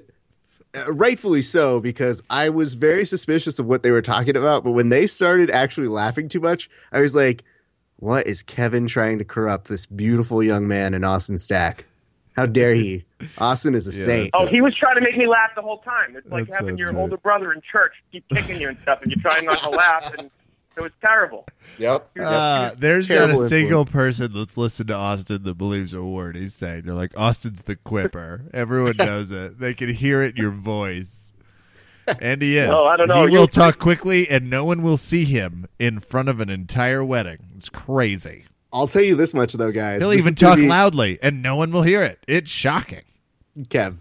Uh, 0.76 0.92
rightfully 0.94 1.42
so, 1.42 1.80
because 1.80 2.22
I 2.30 2.50
was 2.50 2.76
very 2.76 3.06
suspicious 3.06 3.60
of 3.60 3.66
what 3.66 3.84
they 3.84 3.92
were 3.92 4.02
talking 4.02 4.36
about. 4.36 4.64
But 4.64 4.72
when 4.72 4.90
they 4.90 5.08
started 5.08 5.50
actually 5.52 5.88
laughing 5.88 6.30
too 6.30 6.40
much, 6.40 6.70
I 6.92 7.00
was 7.00 7.16
like, 7.16 7.44
what 7.98 8.28
is 8.28 8.44
Kevin 8.44 8.88
trying 8.88 9.20
to 9.20 9.26
corrupt 9.26 9.68
this 9.68 9.86
beautiful 9.86 10.44
young 10.44 10.68
man 10.68 10.94
in 10.94 11.04
Austin 11.04 11.38
Stack? 11.38 11.86
How 12.36 12.46
dare 12.46 12.74
he? 12.74 13.06
Austin 13.38 13.76
is 13.76 13.88
a 13.88 13.92
saint. 13.94 14.32
Oh, 14.34 14.46
he 14.46 14.60
was 14.62 14.76
trying 14.76 14.96
to 14.96 15.02
make 15.02 15.18
me 15.18 15.28
laugh 15.28 15.52
the 15.56 15.62
whole 15.62 15.80
time. 15.80 16.16
It's 16.18 16.28
like 16.28 16.48
That 16.48 16.62
having 16.62 16.78
your 16.78 16.92
right. 16.92 17.00
older 17.00 17.18
brother 17.18 17.54
in 17.54 17.62
church 17.62 17.94
keep 18.12 18.28
kicking 18.30 18.60
you 18.60 18.68
and 18.70 18.78
stuff, 18.80 19.02
and 19.02 19.12
you're 19.12 19.22
trying 19.22 19.46
not 19.46 19.60
to 19.60 19.70
laugh, 19.70 20.14
and 20.18 20.30
it 20.78 20.82
was 20.82 20.92
terrible. 21.02 21.46
Yep. 21.78 22.10
Uh, 22.20 22.72
there's 22.78 23.10
not 23.10 23.30
a 23.32 23.48
single 23.48 23.86
person 23.86 24.34
that's 24.34 24.58
listened 24.58 24.88
to 24.90 24.96
Austin 24.96 25.44
that 25.44 25.56
believes 25.58 25.94
a 25.94 26.04
word 26.04 26.36
he's 26.36 26.54
saying. 26.54 26.84
They're 26.86 26.96
like, 26.96 27.18
Austin's 27.18 27.64
the 27.64 27.76
quipper. 27.76 28.46
Everyone 28.54 28.98
knows 28.98 29.32
it. 29.32 29.60
They 29.60 29.74
can 29.74 29.94
hear 29.94 30.22
it 30.22 30.36
in 30.36 30.42
your 30.42 30.52
voice. 30.52 31.34
And 32.22 32.42
he 32.42 32.58
is. 32.58 32.70
Oh, 32.70 32.86
I 32.86 32.98
don't 32.98 33.08
know. 33.08 33.26
He 33.26 33.34
You'll- 33.34 33.42
will 33.42 33.48
talk 33.48 33.80
quickly, 33.80 34.30
and 34.30 34.50
no 34.50 34.64
one 34.64 34.84
will 34.84 34.98
see 34.98 35.26
him 35.26 35.68
in 35.80 36.00
front 36.00 36.30
of 36.30 36.40
an 36.40 36.50
entire 36.50 37.04
wedding. 37.04 37.40
It's 37.56 37.68
crazy. 37.70 38.46
I'll 38.72 38.88
tell 38.88 39.02
you 39.02 39.16
this 39.16 39.34
much, 39.34 39.54
though, 39.54 39.72
guys. 39.72 40.02
He'll 40.02 40.10
This 40.12 40.22
even 40.22 40.34
talk 40.36 40.58
be- 40.58 40.68
loudly, 40.68 41.18
and 41.24 41.42
no 41.42 41.56
one 41.56 41.72
will 41.72 41.82
hear 41.82 42.04
it. 42.04 42.20
It's 42.28 42.52
shocking. 42.52 43.02
Kev, 43.70 43.96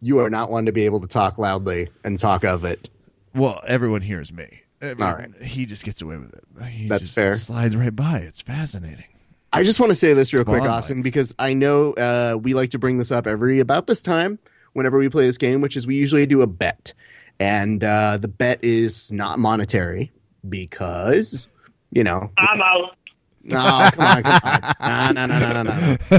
you 0.00 0.18
are 0.18 0.30
not 0.30 0.50
one 0.50 0.66
to 0.66 0.72
be 0.72 0.84
able 0.86 1.00
to 1.00 1.06
talk 1.06 1.38
loudly 1.38 1.90
and 2.02 2.18
talk 2.18 2.42
of 2.42 2.64
it. 2.64 2.88
Well, 3.34 3.62
everyone 3.66 4.00
hears 4.00 4.32
me. 4.32 4.62
I 4.80 4.86
mean, 4.86 5.02
All 5.02 5.14
right. 5.14 5.34
He 5.42 5.66
just 5.66 5.84
gets 5.84 6.02
away 6.02 6.16
with 6.16 6.32
it. 6.34 6.44
He 6.68 6.88
That's 6.88 7.04
just 7.04 7.14
fair. 7.14 7.34
Slides 7.34 7.76
right 7.76 7.94
by. 7.94 8.18
It's 8.18 8.40
fascinating. 8.40 9.04
I 9.52 9.62
just 9.62 9.80
want 9.80 9.90
to 9.90 9.96
say 9.96 10.12
this 10.12 10.32
real 10.32 10.44
quick, 10.44 10.58
Spawn-like. 10.58 10.78
Austin, 10.78 11.02
because 11.02 11.34
I 11.38 11.54
know 11.54 11.92
uh, 11.94 12.36
we 12.40 12.54
like 12.54 12.70
to 12.70 12.78
bring 12.78 12.98
this 12.98 13.10
up 13.10 13.26
every 13.26 13.60
about 13.60 13.86
this 13.86 14.02
time 14.02 14.38
whenever 14.74 14.98
we 14.98 15.08
play 15.08 15.26
this 15.26 15.38
game, 15.38 15.60
which 15.60 15.76
is 15.76 15.86
we 15.86 15.96
usually 15.96 16.26
do 16.26 16.42
a 16.42 16.46
bet, 16.46 16.92
and 17.40 17.82
uh, 17.82 18.18
the 18.18 18.28
bet 18.28 18.62
is 18.62 19.10
not 19.10 19.38
monetary 19.38 20.12
because 20.48 21.48
you 21.90 22.04
know. 22.04 22.30
I'm 22.38 22.60
out. 22.60 22.94
Oh, 23.50 23.90
come 23.94 24.04
on, 24.04 24.22
come 24.24 24.40
on. 24.78 25.14
No, 25.14 25.24
no, 25.24 25.38
no, 25.38 25.52
no, 25.52 25.62
no, 25.62 25.96
no. 26.10 26.18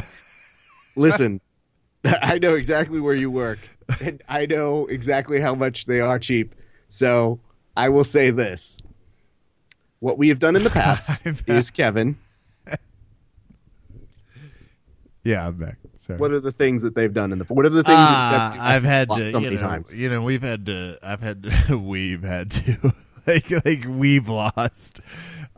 Listen, 0.96 1.40
I 2.04 2.40
know 2.40 2.56
exactly 2.56 3.00
where 3.00 3.14
you 3.14 3.30
work, 3.30 3.60
and 4.02 4.24
I 4.28 4.48
know 4.48 4.88
exactly 4.88 5.40
how 5.40 5.54
much 5.54 5.86
they 5.86 6.02
are 6.02 6.18
cheap. 6.18 6.56
So 6.88 7.40
I 7.80 7.90
will 7.90 8.04
say 8.04 8.32
this: 8.32 8.78
what 10.00 10.18
we 10.18 10.30
have 10.30 10.40
done 10.40 10.56
in 10.56 10.64
the 10.64 10.70
past 10.82 11.10
is 11.48 11.72
Kevin. 11.72 12.18
Yeah, 15.24 15.48
I'm 15.48 15.56
back. 15.56 15.78
Sorry. 15.98 16.18
What 16.18 16.32
are 16.32 16.40
the 16.40 16.52
things 16.52 16.82
that 16.82 16.96
they've 16.96 17.14
done 17.14 17.32
in 17.32 17.40
the? 17.40 17.46
What 17.46 17.66
are 17.66 17.70
the 17.70 17.84
things 17.84 17.98
Ah, 18.00 18.54
that 18.56 18.62
I've 18.62 18.84
had 18.84 19.10
to, 19.10 19.32
so 19.32 19.38
you 19.40 19.44
many 19.44 19.56
know, 19.58 19.62
times? 19.62 19.96
you 19.96 20.10
know, 20.10 20.22
we've 20.22 20.42
had 20.42 20.66
to, 20.68 20.98
I've 21.04 21.22
had 21.22 21.44
to, 21.44 21.78
we've 21.78 22.24
had 22.24 22.52
to, 22.52 22.94
like, 23.28 23.52
like 23.66 23.86
we've 23.88 24.30
lost. 24.30 25.02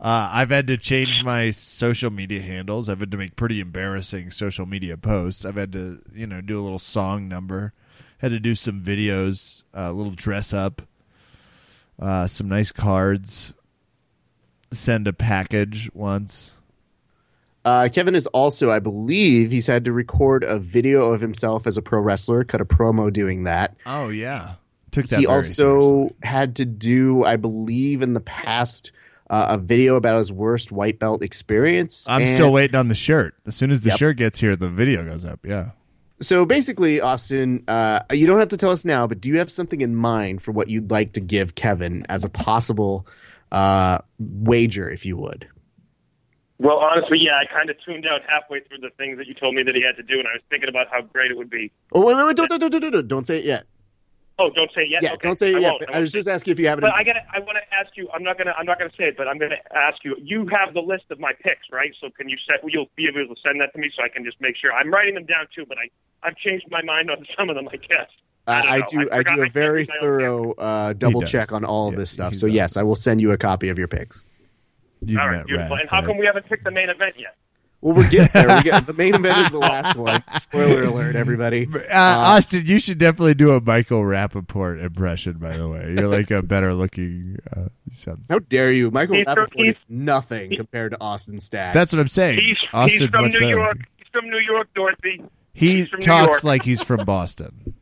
Uh, 0.00 0.28
I've 0.32 0.50
had 0.50 0.66
to 0.66 0.76
change 0.76 1.22
my 1.22 1.50
social 1.50 2.10
media 2.10 2.42
handles. 2.42 2.88
I've 2.88 2.98
had 3.00 3.12
to 3.12 3.16
make 3.16 3.36
pretty 3.36 3.60
embarrassing 3.60 4.30
social 4.30 4.66
media 4.66 4.96
posts. 4.96 5.44
I've 5.44 5.54
had 5.56 5.72
to, 5.72 6.02
you 6.12 6.26
know, 6.26 6.40
do 6.40 6.60
a 6.60 6.62
little 6.62 6.80
song 6.80 7.28
number. 7.28 7.72
Had 8.18 8.32
to 8.32 8.40
do 8.40 8.56
some 8.56 8.82
videos, 8.82 9.62
a 9.72 9.92
little 9.92 10.12
dress 10.12 10.52
up, 10.52 10.82
uh, 12.02 12.26
some 12.26 12.48
nice 12.48 12.72
cards. 12.72 13.54
Send 14.72 15.06
a 15.06 15.12
package 15.12 15.90
once. 15.94 16.54
Uh, 17.64 17.88
Kevin 17.92 18.14
is 18.14 18.26
also, 18.28 18.70
I 18.72 18.78
believe, 18.80 19.50
he's 19.52 19.66
had 19.66 19.84
to 19.84 19.92
record 19.92 20.42
a 20.44 20.58
video 20.58 21.12
of 21.12 21.20
himself 21.20 21.66
as 21.66 21.76
a 21.76 21.82
pro 21.82 22.00
wrestler, 22.00 22.42
cut 22.42 22.60
a 22.60 22.64
promo 22.64 23.12
doing 23.12 23.44
that. 23.44 23.76
Oh 23.86 24.08
yeah, 24.08 24.54
took 24.90 25.06
that. 25.08 25.20
he 25.20 25.26
also 25.26 25.80
seriously. 25.80 26.16
had 26.24 26.56
to 26.56 26.64
do, 26.64 27.24
I 27.24 27.36
believe, 27.36 28.02
in 28.02 28.14
the 28.14 28.20
past, 28.20 28.90
uh, 29.30 29.46
a 29.50 29.58
video 29.58 29.94
about 29.96 30.18
his 30.18 30.32
worst 30.32 30.72
white 30.72 30.98
belt 30.98 31.22
experience. 31.22 32.08
I'm 32.08 32.22
And 32.22 32.30
still 32.30 32.50
waiting 32.50 32.74
on 32.76 32.88
the 32.88 32.94
shirt. 32.96 33.34
As 33.46 33.54
soon 33.54 33.70
as 33.70 33.82
the 33.82 33.90
Yep. 33.90 33.98
shirt 33.98 34.16
gets 34.16 34.40
here, 34.40 34.56
the 34.56 34.68
video 34.70 35.04
goes 35.04 35.24
up. 35.24 35.40
Yeah. 35.44 35.70
So 36.22 36.46
basically, 36.46 37.00
Austin, 37.00 37.64
uh, 37.66 38.00
you 38.12 38.28
don't 38.28 38.38
have 38.38 38.48
to 38.48 38.56
tell 38.56 38.70
us 38.70 38.84
now, 38.84 39.08
but 39.08 39.20
do 39.20 39.28
you 39.28 39.38
have 39.38 39.50
something 39.50 39.80
in 39.80 39.96
mind 39.96 40.40
for 40.40 40.52
what 40.52 40.68
you'd 40.68 40.90
like 40.90 41.14
to 41.14 41.20
give 41.20 41.56
Kevin 41.56 42.06
as 42.08 42.22
a 42.22 42.28
possible 42.28 43.06
uh, 43.50 43.98
wager, 44.18 44.88
if 44.88 45.04
you 45.04 45.16
would? 45.16 45.48
Well, 46.58 46.78
honestly, 46.78 47.18
yeah, 47.20 47.32
I 47.32 47.52
kind 47.52 47.70
of 47.70 47.76
tuned 47.84 48.06
out 48.06 48.20
halfway 48.28 48.60
through 48.60 48.78
the 48.78 48.90
things 48.96 49.18
that 49.18 49.26
you 49.26 49.34
told 49.34 49.56
me 49.56 49.64
that 49.64 49.74
he 49.74 49.82
had 49.82 49.96
to 49.96 50.02
do, 50.04 50.20
and 50.20 50.28
I 50.28 50.32
was 50.34 50.42
thinking 50.48 50.68
about 50.68 50.86
how 50.92 51.02
great 51.02 51.32
it 51.32 51.36
would 51.36 51.50
be. 51.50 51.72
Oh, 51.92 52.06
wait, 52.06 52.14
wait, 52.14 52.24
wait, 52.24 52.36
don't, 52.36 52.48
don't, 52.48 52.60
don't, 52.60 52.70
don't, 52.70 52.92
don't, 52.92 53.08
don't 53.08 53.26
say 53.26 53.38
it 53.38 53.44
yet. 53.44 53.66
Oh, 54.38 54.50
don't 54.50 54.70
say 54.74 54.82
it 54.82 54.90
yet. 54.90 55.02
Yeah, 55.02 55.12
Okay, 55.12 55.28
don't 55.28 55.38
say 55.38 55.52
it 55.52 55.56
I 55.56 55.60
yet. 55.60 55.72
won't, 55.72 55.94
I 55.94 56.00
was 56.00 56.10
just 56.10 56.28
asking 56.28 56.52
if 56.52 56.58
you 56.58 56.66
have 56.68 56.78
it. 56.78 56.80
But 56.82 56.94
I 56.94 57.04
gotta, 57.04 57.20
I 57.32 57.38
want 57.40 57.58
to 57.58 57.74
ask 57.76 57.96
you. 57.96 58.08
I'm 58.14 58.22
not 58.22 58.38
gonna, 58.38 58.54
I'm 58.58 58.66
not 58.66 58.78
gonna 58.78 58.90
say 58.96 59.04
it, 59.04 59.16
but 59.16 59.28
I'm 59.28 59.38
gonna 59.38 59.56
ask 59.74 60.02
you. 60.04 60.16
You 60.18 60.46
have 60.48 60.74
the 60.74 60.80
list 60.80 61.04
of 61.10 61.20
my 61.20 61.32
picks, 61.42 61.70
right? 61.70 61.92
So 62.00 62.08
can 62.10 62.28
you 62.28 62.36
set? 62.46 62.60
You'll 62.66 62.86
be 62.96 63.06
able 63.08 63.34
to 63.34 63.40
send 63.42 63.60
that 63.60 63.72
to 63.74 63.78
me, 63.78 63.90
so 63.94 64.02
I 64.02 64.08
can 64.08 64.24
just 64.24 64.40
make 64.40 64.56
sure. 64.56 64.72
I'm 64.72 64.90
writing 64.92 65.14
them 65.14 65.26
down 65.26 65.46
too, 65.54 65.64
but 65.68 65.76
I, 65.78 66.26
I've 66.26 66.36
changed 66.36 66.66
my 66.70 66.82
mind 66.82 67.10
on 67.10 67.24
some 67.36 67.50
of 67.50 67.56
them. 67.56 67.68
I 67.68 67.76
guess. 67.76 68.08
I, 68.46 68.60
I 68.60 68.78
don't 68.80 68.94
know. 68.94 69.04
do. 69.04 69.10
I 69.10 69.14
I, 69.14 69.18
forgot 69.18 69.36
do 69.36 69.42
I 69.42 69.44
a 69.44 69.44
can't 69.44 69.52
very 69.52 69.78
read 69.80 69.88
my 69.88 69.94
own 69.96 70.00
thorough 70.02 70.52
uh, 70.54 70.92
double 70.94 71.22
check 71.22 71.52
on 71.52 71.64
all 71.64 71.88
of 71.88 71.96
this 71.96 72.10
stuff. 72.10 72.34
So 72.34 72.46
does. 72.46 72.54
yes, 72.54 72.76
I 72.76 72.82
will 72.82 72.96
send 72.96 73.20
you 73.20 73.30
a 73.32 73.38
copy 73.38 73.68
of 73.68 73.78
your 73.78 73.88
picks. 73.88 74.24
You've 75.04 75.20
All 75.20 75.28
beautiful. 75.28 75.76
Raph, 75.76 75.80
and 75.80 75.90
how 75.90 75.98
right? 75.98 76.06
come 76.06 76.16
we 76.18 76.26
haven't 76.26 76.46
picked 76.46 76.64
the 76.64 76.70
main 76.70 76.88
event 76.88 77.14
yet? 77.18 77.36
Well, 77.82 77.96
we're 77.96 78.08
getting 78.08 78.30
there. 78.32 78.56
We 78.56 78.62
get, 78.62 78.86
the 78.86 78.92
main 78.92 79.14
event 79.14 79.36
is 79.38 79.50
the 79.50 79.58
last 79.58 79.96
one. 79.96 80.22
Spoiler 80.38 80.84
alert, 80.84 81.16
everybody. 81.16 81.66
Uh, 81.92 81.96
Austin, 82.18 82.64
you 82.64 82.78
should 82.78 82.96
definitely 82.98 83.34
do 83.34 83.50
a 83.50 83.60
Michael 83.60 84.02
Rapaport 84.02 84.82
impression. 84.82 85.34
By 85.34 85.56
the 85.58 85.68
way, 85.68 85.94
you're 85.98 86.08
like 86.08 86.30
a 86.30 86.42
better 86.42 86.72
looking. 86.74 87.38
Uh, 87.54 87.66
How 88.30 88.38
dare 88.38 88.72
you? 88.72 88.90
Michael 88.90 89.16
He's 89.16 89.26
Rapaport 89.26 89.48
he's- 89.54 89.76
is 89.78 89.82
nothing 89.88 90.56
compared 90.56 90.92
to 90.92 91.00
Austin 91.00 91.40
Stack. 91.40 91.74
That's 91.74 91.92
what 91.92 91.98
I'm 92.00 92.08
saying. 92.08 92.38
He's, 92.40 92.56
Austin's 92.72 93.00
he's 93.02 93.10
from 93.10 93.24
New 93.26 93.32
better. 93.32 93.48
York. 93.48 93.76
He's 93.98 94.06
from 94.12 94.30
New 94.30 94.38
York, 94.38 94.68
Dorothy. 94.74 95.22
He 95.52 95.72
He's 95.72 95.88
from 95.88 96.00
New 96.00 96.06
talks 96.06 96.44
like 96.44 96.62
he's 96.62 96.82
from 96.82 97.04
Boston. 97.04 97.74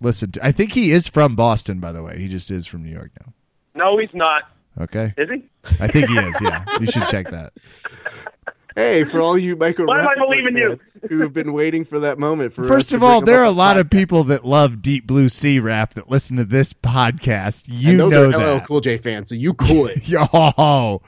Listen, 0.00 0.32
to, 0.32 0.44
I 0.44 0.50
think 0.52 0.72
he 0.72 0.90
is 0.90 1.06
from 1.08 1.36
Boston. 1.36 1.78
By 1.80 1.92
the 1.92 2.02
way, 2.02 2.18
he 2.18 2.26
just 2.28 2.50
is 2.50 2.66
from 2.66 2.82
New 2.82 2.92
York 2.92 3.12
now. 3.24 3.32
No, 3.74 3.98
he's 3.98 4.12
not. 4.14 4.42
Okay, 4.80 5.12
Is 5.16 5.28
he? 5.30 5.42
I 5.80 5.88
think 5.88 6.08
he 6.08 6.16
is. 6.18 6.36
Yeah, 6.40 6.64
you 6.78 6.86
should 6.86 7.06
check 7.06 7.30
that. 7.30 7.52
hey, 8.74 9.04
for 9.04 9.20
all 9.20 9.36
you 9.38 9.56
Michael 9.56 9.86
Why 9.86 10.00
am 10.00 10.08
I 10.08 10.14
Rapaport 10.14 10.16
believing 10.16 10.56
you? 10.56 10.68
fans 10.70 10.98
who 11.08 11.20
have 11.20 11.32
been 11.32 11.52
waiting 11.52 11.84
for 11.84 11.98
that 12.00 12.18
moment 12.18 12.52
for 12.52 12.66
First 12.66 12.92
of 12.92 13.02
all, 13.02 13.20
there 13.20 13.38
are 13.38 13.44
a 13.44 13.50
on 13.50 13.56
lot 13.56 13.76
of 13.76 13.90
people 13.90 14.24
that 14.24 14.44
love 14.44 14.82
Deep 14.82 15.06
Blue 15.06 15.28
Sea 15.28 15.58
rap 15.58 15.94
that 15.94 16.10
listen 16.10 16.36
to 16.36 16.44
this 16.44 16.72
podcast. 16.72 17.64
You 17.68 17.92
and 17.92 18.00
those 18.00 18.12
know 18.12 18.24
are 18.24 18.28
LL 18.28 18.38
that. 18.38 18.66
Cool 18.66 18.80
J 18.80 18.96
fans, 18.96 19.28
so 19.28 19.34
you 19.34 19.54
cool 19.54 19.86
it. 19.86 20.06
Yo, 20.08 21.02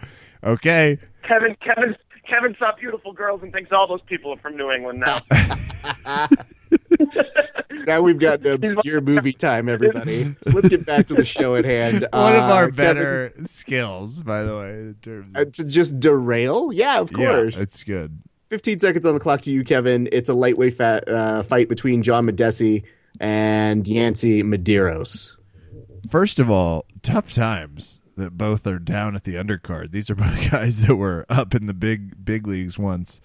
okay. 0.45 0.99
Kevin, 1.27 1.57
Kevin, 1.63 1.97
Kevin 2.31 2.55
saw 2.59 2.73
beautiful 2.79 3.13
girls 3.13 3.43
and 3.43 3.53
thinks 3.53 3.71
all 3.73 3.87
those 3.89 4.01
people 4.03 4.33
are 4.33 4.39
from 4.39 4.57
New 4.57 4.71
England 4.71 5.01
now. 5.01 5.19
now 7.87 8.03
we've 8.03 8.19
got 8.21 8.43
the 8.43 8.53
obscure 8.55 9.01
movie 9.01 9.33
time, 9.33 9.69
everybody. 9.69 10.35
Let's 10.47 10.69
get 10.69 10.87
back 10.87 11.07
to 11.09 11.15
the 11.15 11.25
show 11.25 11.57
at 11.57 11.65
hand. 11.65 12.07
One 12.13 12.37
of 12.37 12.43
Uh, 12.43 12.55
our 12.55 12.71
Kevin, 12.71 12.75
better 12.77 13.33
skills, 13.47 14.23
by 14.23 14.43
the 14.45 14.57
way, 14.57 14.71
in 14.71 14.97
terms. 15.03 15.35
uh, 15.37 15.45
to 15.53 15.65
just 15.65 15.99
derail? 16.01 16.73
Yeah, 16.73 17.01
of 17.01 17.13
course. 17.13 17.57
yeah, 17.57 17.63
it's 17.63 17.83
good. 17.85 18.21
15 18.51 18.81
seconds 18.81 19.07
on 19.07 19.15
the 19.15 19.21
clock 19.21 19.41
to 19.43 19.51
you, 19.53 19.63
Kevin. 19.65 20.09
It's 20.13 20.29
a 20.29 20.35
lightweight 20.35 20.75
fat, 20.75 21.09
uh, 21.09 21.43
fight 21.43 21.69
between 21.69 22.03
John 22.03 22.27
Makdessi 22.27 22.85
and 23.21 23.87
Yancy 23.87 24.43
Medeiros. 24.43 25.37
First 26.11 26.39
of 26.39 26.51
all, 26.51 26.85
tough 27.03 27.33
times 27.33 28.01
that 28.21 28.39
both 28.39 28.67
are 28.67 28.79
down 28.79 29.17
at 29.17 29.25
the 29.25 29.35
undercard. 29.35 29.91
These 29.91 30.11
are 30.11 30.15
both 30.15 30.51
guys 30.51 30.83
that 30.87 30.95
were 30.95 31.27
up 31.29 31.55
in 31.55 31.67
the 31.67 31.75
big 31.75 32.25
big 32.25 32.47
leagues 32.47 32.79
once. 32.79 33.21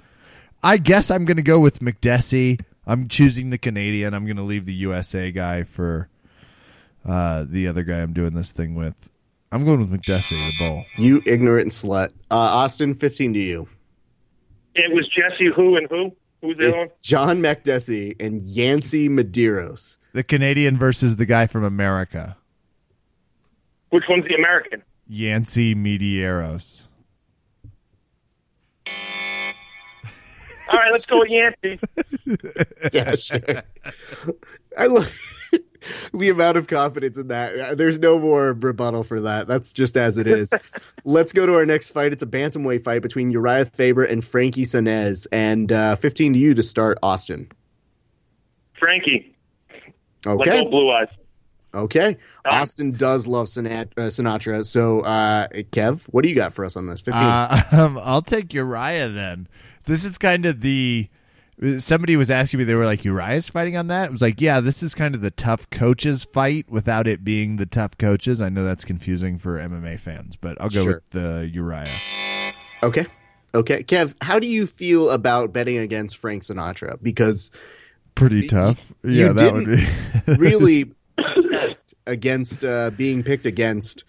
I 0.64 0.78
guess 0.78 1.12
I'm 1.12 1.26
going 1.26 1.38
to 1.38 1.43
go 1.43 1.60
with 1.60 1.80
Makdessi. 1.80 2.60
I'm 2.88 3.08
choosing 3.08 3.52
the 3.52 3.58
Canadian. 3.58 4.14
I'm 4.14 4.26
going 4.26 4.38
to 4.38 4.43
leave 4.43 4.66
the 4.66 4.74
USA 4.74 5.32
guy 5.32 5.64
for 5.64 6.10
uh, 7.06 7.46
the 7.48 7.68
other 7.68 7.84
guy 7.84 8.02
I'm 8.02 8.14
doing 8.14 8.34
this 8.34 8.52
thing 8.52 8.74
with. 8.76 8.96
I'm 9.52 9.64
going 9.64 9.80
with 9.80 9.91
Makdessi, 9.91 10.30
the 10.32 10.54
bull. 10.60 10.86
You 10.98 11.22
ignorant 11.26 11.70
slut. 11.70 12.10
Uh, 12.32 12.36
Austin, 12.36 12.96
15 12.96 13.34
to 13.34 13.39
you. 13.39 13.68
it 14.74 14.93
was 14.93 15.08
Jesse 15.08 15.52
who 15.56 15.78
and 15.78 15.88
who? 15.89 16.12
Who's 16.41 16.58
the 16.58 16.70
other? 16.70 16.76
It's 16.78 16.91
John 17.02 17.41
Makdessi 17.41 18.16
and 18.20 18.41
Yancy 18.41 19.08
Medeiros. 19.08 19.98
The 20.14 20.24
Canadian 20.24 20.78
versus 20.78 21.18
the 21.18 21.26
guy 21.26 21.48
from 21.48 21.64
America, 21.64 22.38
Which 23.96 24.04
one's 24.10 24.26
the 24.28 24.36
American? 24.36 24.84
Yancy 25.08 25.74
Medeiros. 25.74 26.89
All 30.68 30.80
right, 30.80 30.91
let's 30.91 31.06
go 31.06 31.20
with 31.20 31.30
Yancy. 31.30 31.80
Yeah, 32.91 33.16
sure. 33.16 33.39
I 34.78 34.88
love 34.88 35.18
the 36.14 36.28
amount 36.30 36.58
of 36.58 36.68
confidence 36.68 37.18
in 37.18 37.30
that. 37.30 37.78
There's 37.78 37.98
no 38.00 38.20
more 38.20 38.52
rebuttal 38.52 39.04
for 39.06 39.22
that. 39.22 39.48
That's 39.48 39.72
just 39.72 39.96
as 39.96 40.18
it 40.18 40.28
is. 40.28 40.52
Let's 41.06 41.32
go 41.32 41.46
to 41.46 41.54
our 41.56 41.66
next 41.66 41.91
fight. 41.91 42.12
It's 42.12 42.22
a 42.24 42.28
bantamweight 42.28 42.84
fight 42.84 43.02
between 43.02 43.32
Urijah 43.32 43.74
Faber 43.74 44.04
and 44.04 44.26
Frankie 44.26 44.64
Saenz. 44.66 45.26
And 45.32 45.72
uh, 45.72 45.96
15 45.96 46.34
to 46.34 46.39
you 46.39 46.54
to 46.54 46.64
start, 46.64 46.98
Austin. 47.02 47.48
Frankie. 48.78 49.34
Like 50.26 50.39
Okay. 50.50 50.60
old 50.60 50.72
blue 50.72 50.91
eyes. 50.91 51.08
Okay. 51.76 52.17
Uh, 52.45 52.49
Austin 52.49 52.91
does 52.91 53.28
love 53.28 53.47
uh, 53.47 53.49
Sinatra. 53.49 54.65
So, 54.65 55.01
uh, 55.01 55.47
Kev, 55.49 56.03
what 56.05 56.23
do 56.23 56.30
you 56.30 56.36
got 56.36 56.53
for 56.53 56.63
us 56.65 56.76
on 56.76 56.88
this? 56.88 57.01
15. 57.01 57.21
Uh, 57.21 57.63
um, 57.71 57.99
I'll 58.01 58.21
take 58.21 58.49
Urijah 58.49 59.13
then. 59.13 59.47
This 59.86 60.05
is 60.05 60.17
kind 60.17 60.45
of 60.45 60.61
the. 60.61 61.09
Somebody 61.80 62.17
was 62.17 62.30
asking 62.30 62.57
me, 62.57 62.63
they 62.65 62.76
were 62.76 62.86
like, 62.86 63.03
Urijah's 63.03 63.47
fighting 63.47 63.78
on 63.78 63.88
that? 63.88 64.05
It 64.07 64.11
was 64.11 64.21
like, 64.21 64.41
yeah, 64.41 64.59
this 64.59 64.84
is 64.84 64.93
kind 64.93 65.15
of 65.15 65.21
the 65.21 65.32
tough 65.32 65.69
coaches 65.69 66.26
fight 66.26 66.69
without 66.69 67.07
it 67.07 67.23
being 67.23 67.55
the 67.55 67.65
tough 67.65 67.97
coaches. 67.97 68.41
I 68.41 68.49
know 68.49 68.65
that's 68.65 68.84
confusing 68.84 69.38
for 69.39 69.57
MMA 69.57 69.97
fans, 70.01 70.36
but 70.36 70.59
I'll 70.59 70.69
go 70.69 70.84
Sure. 70.84 70.93
with 70.95 71.09
the 71.11 71.49
Urijah. 71.55 72.53
Okay. 72.84 73.05
Okay. 73.53 73.84
Kev, 73.84 74.15
how 74.21 74.38
do 74.38 74.47
you 74.47 74.67
feel 74.67 75.09
about 75.11 75.53
betting 75.53 75.78
against 75.78 76.17
Frank 76.17 76.43
Sinatra? 76.43 77.01
Because 77.01 77.51
Pretty 78.15 78.47
tough. 78.47 78.78
you 79.03 79.11
yeah, 79.11 79.32
that 79.32 79.53
would 79.53 79.65
didn't 79.65 79.88
be. 80.26 80.34
really 80.38 80.91
contest 81.18 81.93
against 82.07 82.63
uh, 82.63 82.91
being 82.91 83.24
picked 83.24 83.45
against 83.45 84.03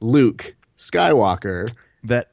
Luke 0.00 0.54
Skywalker. 0.76 1.72
that 2.04 2.30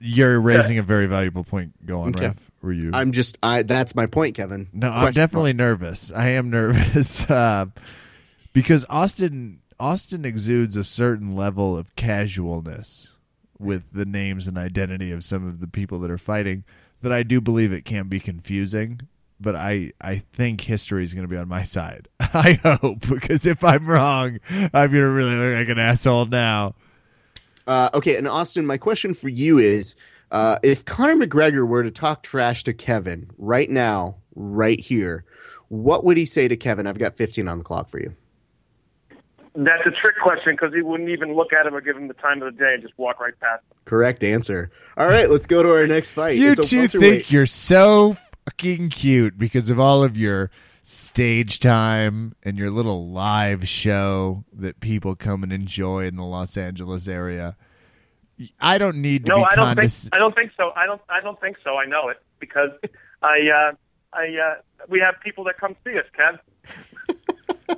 you're 0.00 0.40
raising 0.40 0.78
a 0.78 0.82
very 0.82 1.06
valuable 1.06 1.44
point. 1.44 1.84
Go 1.86 2.02
on, 2.02 2.10
Okay. 2.10 2.28
Raph. 2.28 2.36
Were 2.60 2.72
you? 2.72 2.90
I'm 2.92 3.12
just 3.12 3.38
I 3.42 3.62
that's 3.62 3.94
my 3.94 4.06
point, 4.06 4.34
Kevin. 4.34 4.68
No, 4.72 4.88
I'm 4.88 5.00
Question 5.00 5.22
definitely 5.22 5.52
nervous. 5.52 6.10
I 6.10 6.28
am 6.30 6.50
nervous 6.50 7.28
uh, 7.30 7.66
because 8.52 8.84
Austin 8.88 9.60
Austin 9.78 10.24
exudes 10.24 10.74
a 10.74 10.82
certain 10.82 11.36
level 11.36 11.76
of 11.76 11.94
casualness 11.94 13.16
with 13.60 13.92
the 13.92 14.04
names 14.04 14.48
and 14.48 14.58
identity 14.58 15.12
of 15.12 15.22
some 15.22 15.46
of 15.46 15.60
the 15.60 15.68
people 15.68 16.00
that 16.00 16.10
are 16.10 16.18
fighting 16.18 16.64
that 17.00 17.12
I 17.12 17.22
do 17.22 17.40
believe 17.40 17.72
it 17.72 17.84
can 17.84 18.08
be 18.08 18.18
confusing. 18.18 19.02
But 19.40 19.54
I, 19.54 19.92
I 20.00 20.18
think 20.32 20.60
history 20.62 21.04
is 21.04 21.14
going 21.14 21.26
to 21.26 21.28
be 21.28 21.36
on 21.36 21.48
my 21.48 21.62
side. 21.62 22.08
I 22.20 22.58
hope 22.64 23.08
because 23.08 23.46
if 23.46 23.62
I'm 23.62 23.86
wrong, 23.86 24.38
I'm 24.50 24.70
going 24.70 24.92
to 24.92 25.08
really 25.08 25.36
look 25.36 25.58
like 25.58 25.68
an 25.68 25.78
asshole 25.78 26.26
now. 26.26 26.74
Uh, 27.66 27.90
okay, 27.94 28.16
and 28.16 28.26
Austin, 28.26 28.66
my 28.66 28.78
question 28.78 29.14
for 29.14 29.28
you 29.28 29.58
is 29.58 29.94
uh, 30.30 30.58
if 30.62 30.84
Conor 30.84 31.16
McGregor 31.16 31.66
were 31.66 31.82
to 31.82 31.90
talk 31.90 32.22
trash 32.22 32.64
to 32.64 32.72
Kevin 32.72 33.30
right 33.36 33.70
now, 33.70 34.16
right 34.34 34.80
here, 34.80 35.24
what 35.68 36.04
would 36.04 36.16
he 36.16 36.24
say 36.24 36.48
to 36.48 36.56
Kevin? 36.56 36.86
I've 36.86 36.98
got 36.98 37.16
15 37.16 37.46
on 37.46 37.58
the 37.58 37.64
clock 37.64 37.88
for 37.88 38.00
you. 38.00 38.14
That's 39.54 39.84
a 39.86 39.90
trick 39.90 40.14
question 40.22 40.54
because 40.54 40.72
he 40.72 40.82
wouldn't 40.82 41.08
even 41.08 41.34
look 41.34 41.52
at 41.52 41.66
him 41.66 41.74
or 41.74 41.80
give 41.80 41.96
him 41.96 42.06
the 42.06 42.14
time 42.14 42.42
of 42.42 42.54
the 42.54 42.58
day 42.58 42.74
and 42.74 42.82
just 42.82 42.96
walk 42.96 43.18
right 43.20 43.38
past 43.40 43.62
him. 43.70 43.76
Correct 43.86 44.22
answer. 44.22 44.70
All 44.96 45.08
right, 45.08 45.28
let's 45.28 45.46
go 45.46 45.62
to 45.62 45.70
our 45.70 45.86
next 45.86 46.12
fight. 46.12 46.36
You 46.38 46.52
It's 46.52 46.70
two 46.70 46.86
think 46.86 47.32
you're 47.32 47.46
so 47.46 48.16
fucking 48.48 48.88
cute 48.88 49.36
because 49.36 49.68
of 49.68 49.78
all 49.78 50.02
of 50.02 50.16
your 50.16 50.50
stage 50.82 51.60
time 51.60 52.34
and 52.42 52.56
your 52.56 52.70
little 52.70 53.10
live 53.10 53.68
show 53.68 54.42
that 54.54 54.80
people 54.80 55.14
come 55.14 55.42
and 55.42 55.52
enjoy 55.52 56.06
in 56.06 56.16
the 56.16 56.24
Los 56.24 56.56
Angeles 56.56 57.06
area. 57.06 57.56
I 58.58 58.78
don't 58.78 58.96
need 59.02 59.26
to 59.26 59.30
No, 59.30 59.36
be 59.38 59.44
I 59.50 59.54
don't 59.56 59.76
think. 59.78 59.92
I 60.14 60.18
don't 60.18 60.34
think 60.34 60.52
so. 60.56 60.70
I 60.76 60.86
don't. 60.86 61.00
I 61.10 61.20
don't 61.20 61.38
think 61.40 61.58
so. 61.62 61.76
I 61.76 61.84
know 61.84 62.08
it 62.08 62.22
because 62.38 62.70
I. 63.22 63.40
Uh, 63.50 63.72
I. 64.14 64.28
Uh, 64.28 64.54
we 64.88 65.00
have 65.00 65.16
people 65.22 65.44
that 65.44 65.58
come 65.58 65.76
see 65.84 65.98
us, 65.98 66.06
Kev. 66.16 66.38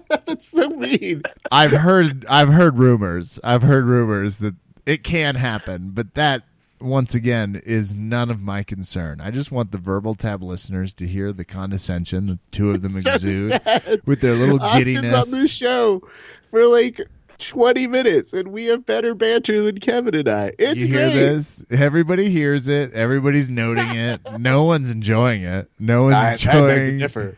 That's 0.27 0.49
so 0.49 0.69
mean. 0.69 1.23
I've 1.51 1.73
heard 1.73 2.27
I've 2.27 2.51
heard 2.51 2.79
rumors. 2.79 3.41
I've 3.43 3.63
heard 3.63 3.87
rumors 3.87 4.37
that 4.37 4.55
it 4.87 5.03
can 5.03 5.35
happen, 5.35 5.91
but 5.95 6.15
that 6.15 6.45
once 6.81 7.15
again 7.15 7.61
is 7.65 7.95
none 7.95 8.31
of 8.31 8.41
my 8.41 8.63
concern. 8.63 9.21
I 9.21 9.31
just 9.31 9.53
want 9.53 9.73
the 9.73 9.79
verbal 9.79 10.15
tab 10.15 10.43
listeners 10.43 10.95
to 10.95 11.07
hear 11.07 11.33
the 11.33 11.45
condescension 11.45 12.27
that 12.27 12.43
the 12.43 12.51
two 12.51 12.71
of 12.71 12.83
them 12.83 12.93
So 13.03 13.15
exude 13.15 13.51
sad. 13.53 14.01
with 14.07 14.21
their 14.21 14.35
little 14.35 14.63
Austin's 14.63 15.01
giddiness. 15.03 15.13
on 15.15 15.31
this 15.31 15.51
show 15.51 16.03
for 16.51 16.65
like 16.67 17.01
20 17.39 17.87
minutes, 17.87 18.33
and 18.33 18.49
we 18.49 18.67
have 18.67 18.85
better 18.85 19.15
banter 19.15 19.63
than 19.63 19.79
Kevin 19.81 20.15
and 20.15 20.29
I. 20.29 20.53
It's 20.59 20.81
you 20.83 20.89
hear 20.89 21.07
great. 21.11 21.15
this? 21.15 21.63
Everybody 21.71 22.31
hears 22.31 22.69
it. 22.69 22.93
Everybody's 22.93 23.51
noting 23.51 23.95
it. 23.97 24.21
No 24.39 24.65
one's 24.65 24.91
enjoying 24.91 25.43
it. 25.43 25.71
No 25.79 26.03
one's 26.05 26.15
I, 26.15 26.29
I 26.31 26.33
enjoying. 26.33 26.99
differ. 26.99 27.37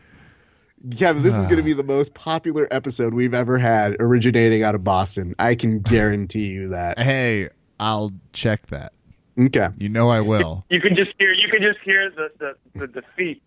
Kevin, 0.97 1.21
this 1.23 1.35
is 1.35 1.45
going 1.45 1.57
to 1.57 1.63
be 1.63 1.73
the 1.73 1.83
most 1.83 2.13
popular 2.13 2.67
episode 2.71 3.13
we've 3.13 3.33
ever 3.33 3.57
had 3.57 3.95
originating 3.99 4.63
out 4.63 4.75
of 4.75 4.83
Boston. 4.83 5.35
I 5.39 5.55
can 5.55 5.79
guarantee 5.81 6.47
you 6.47 6.69
that. 6.69 6.97
Hey, 6.99 7.49
I'll 7.79 8.11
check 8.31 8.67
that. 8.67 8.92
Okay. 9.39 9.69
You 9.77 9.89
know 9.89 10.09
I 10.09 10.21
will. 10.21 10.65
You 10.69 10.79
can 10.79 10.95
just 10.95 11.11
hear. 11.17 11.33
You 11.33 11.49
can 11.49 11.61
just 11.61 11.79
hear 11.83 12.09
the 12.11 12.29
the, 12.39 12.79
the 12.79 12.87
defeat 12.87 13.41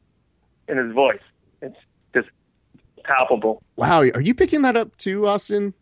in 0.68 0.78
his 0.78 0.92
voice. 0.92 1.20
It's 1.62 1.80
just 2.14 2.28
palpable. 3.04 3.62
Wow. 3.76 4.00
Are 4.00 4.20
you 4.20 4.34
picking 4.34 4.62
that 4.62 4.76
up 4.76 4.96
too, 4.96 5.26
Austin? 5.26 5.74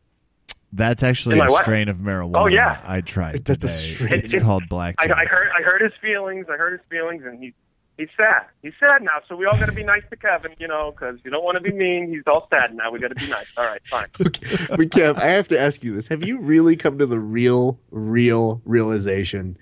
That's 0.74 1.04
actually 1.04 1.36
Am 1.36 1.42
a 1.42 1.44
I 1.44 1.50
what? 1.50 1.64
strain 1.64 1.88
of 1.88 1.98
marijuana. 1.98 2.32
Oh, 2.34 2.46
yeah. 2.46 2.80
I 2.84 3.00
tried 3.00 3.44
That's 3.44 3.62
a 3.64 3.68
strain. 3.68 4.14
It's 4.14 4.34
called 4.34 4.68
black. 4.68 4.96
I, 4.98 5.04
I 5.04 5.24
heard. 5.24 5.48
I 5.56 5.62
heard 5.62 5.80
his 5.80 5.92
feelings. 6.02 6.46
I 6.52 6.56
heard 6.56 6.72
his 6.72 6.88
feelings, 6.90 7.22
and 7.24 7.38
he. 7.38 7.54
He's 7.96 8.08
sad. 8.16 8.46
He's 8.60 8.72
sad 8.80 9.02
now, 9.02 9.20
so 9.28 9.36
we 9.36 9.46
all 9.46 9.56
got 9.56 9.66
to 9.66 9.72
be 9.72 9.84
nice 9.84 10.02
to 10.10 10.16
Kevin, 10.16 10.50
you 10.58 10.66
know, 10.66 10.90
because 10.90 11.20
you 11.24 11.30
don't 11.30 11.44
want 11.44 11.54
to 11.54 11.60
be 11.60 11.72
mean. 11.72 12.08
He's 12.08 12.24
all 12.26 12.48
sad 12.50 12.74
now. 12.74 12.90
We 12.90 12.98
got 12.98 13.10
to 13.10 13.14
be 13.14 13.30
nice. 13.30 13.56
All 13.56 13.64
right, 13.64 13.80
fine. 13.84 14.06
Okay. 14.26 14.66
But 14.68 14.88
Kev, 14.88 15.22
I 15.22 15.26
have 15.26 15.46
to 15.46 15.60
ask 15.60 15.84
you 15.84 15.94
this. 15.94 16.08
Have 16.08 16.24
you 16.24 16.40
really 16.40 16.74
come 16.74 16.98
to 16.98 17.06
the 17.06 17.20
real, 17.20 17.78
real 17.92 18.60
realization 18.64 19.56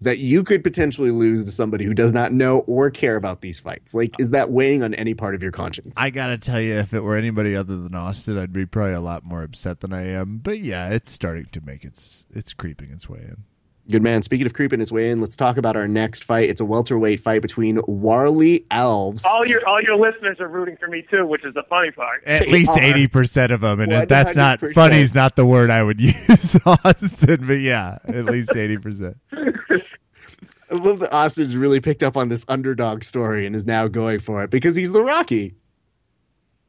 that 0.00 0.18
you 0.18 0.44
could 0.44 0.62
potentially 0.62 1.10
lose 1.10 1.44
to 1.44 1.52
somebody 1.52 1.84
who 1.84 1.94
does 1.94 2.12
not 2.12 2.32
know 2.32 2.60
or 2.60 2.90
care 2.90 3.16
about 3.16 3.40
these 3.40 3.60
fights? 3.60 3.94
Like, 3.94 4.18
is 4.18 4.30
that 4.32 4.50
weighing 4.50 4.82
on 4.82 4.94
any 4.94 5.14
part 5.14 5.34
of 5.34 5.42
your 5.42 5.52
conscience? 5.52 5.96
I 5.98 6.10
gotta 6.10 6.38
tell 6.38 6.60
you, 6.60 6.74
if 6.74 6.92
it 6.92 7.00
were 7.00 7.16
anybody 7.16 7.56
other 7.56 7.76
than 7.76 7.94
Austin, 7.94 8.38
I'd 8.38 8.52
be 8.52 8.66
probably 8.66 8.94
a 8.94 9.00
lot 9.00 9.24
more 9.24 9.42
upset 9.42 9.80
than 9.80 9.92
I 9.92 10.06
am. 10.08 10.38
But 10.38 10.60
yeah, 10.60 10.90
it's 10.90 11.10
starting 11.10 11.46
to 11.52 11.60
make 11.60 11.84
its 11.84 12.26
it's 12.30 12.52
creeping 12.52 12.90
its 12.90 13.08
way 13.08 13.20
in. 13.20 13.44
Good 13.90 14.02
man. 14.02 14.22
Speaking 14.22 14.46
of 14.46 14.54
creeping 14.54 14.80
its 14.80 14.90
way 14.90 15.10
in, 15.10 15.20
let's 15.20 15.36
talk 15.36 15.58
about 15.58 15.76
our 15.76 15.86
next 15.86 16.24
fight. 16.24 16.48
It's 16.48 16.60
a 16.60 16.64
welterweight 16.64 17.20
fight 17.20 17.42
between 17.42 17.76
Warlley 17.78 18.66
Alves. 18.68 19.26
All 19.26 19.46
your 19.46 19.66
all 19.68 19.82
your 19.82 19.96
listeners 19.96 20.40
are 20.40 20.48
rooting 20.48 20.78
for 20.78 20.88
me 20.88 21.04
too, 21.10 21.26
which 21.26 21.44
is 21.44 21.52
the 21.52 21.64
funny 21.68 21.90
part. 21.90 22.24
At 22.24 22.46
They 22.46 22.52
least 22.52 22.76
eighty 22.78 23.06
percent 23.08 23.52
of 23.52 23.60
them, 23.60 23.80
and 23.80 23.92
100%. 23.92 24.08
that's 24.08 24.34
not 24.36 24.60
funny. 24.72 25.00
Is 25.00 25.14
not 25.14 25.36
the 25.36 25.44
word 25.44 25.68
I 25.68 25.82
would 25.82 26.00
use, 26.00 26.56
Austin. 26.64 27.46
But 27.46 27.60
yeah, 27.60 27.98
at 28.08 28.24
least 28.24 28.56
eighty 28.56 28.78
percent. 28.78 29.18
I 29.30 30.76
love 30.76 31.00
that 31.00 31.12
Austin's 31.12 31.54
really 31.54 31.80
picked 31.80 32.02
up 32.02 32.16
on 32.16 32.30
this 32.30 32.44
underdog 32.48 33.04
story 33.04 33.46
and 33.46 33.54
is 33.54 33.66
now 33.66 33.86
going 33.86 34.18
for 34.18 34.42
it 34.44 34.50
because 34.50 34.74
he's 34.76 34.92
the 34.92 35.02
Rocky. 35.02 35.56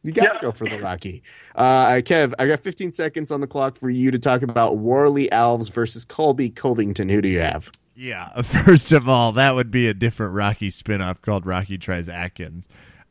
You 0.06 0.12
got 0.12 0.24
to 0.26 0.30
Yeah. 0.36 0.39
go 0.41 0.51
for 0.51 0.66
the 0.70 0.80
Rocky. 0.80 1.24
Uh, 1.56 1.93
Kev, 2.03 2.34
I 2.38 2.45
got 2.47 2.60
15 2.60 2.91
seconds 2.91 3.32
on 3.32 3.41
the 3.41 3.47
clock 3.47 3.76
for 3.78 3.89
you 3.89 4.12
to 4.12 4.20
talk 4.20 4.43
about 4.43 4.78
Warlley 4.78 5.28
Alves 5.32 5.72
versus 5.72 6.06
Colby 6.06 6.49
Covington. 6.51 7.10
Who 7.10 7.22
do 7.22 7.28
you 7.30 7.39
have? 7.39 7.72
Yeah, 7.95 8.41
first 8.43 8.91
of 8.91 9.10
all, 9.10 9.32
that 9.32 9.56
would 9.56 9.72
be 9.72 9.88
a 9.88 9.93
different 9.95 10.34
Rocky 10.36 10.70
spinoff 10.70 11.22
called 11.22 11.45
Rocky 11.45 11.78
Tries 11.80 12.08
Atkins. 12.08 12.66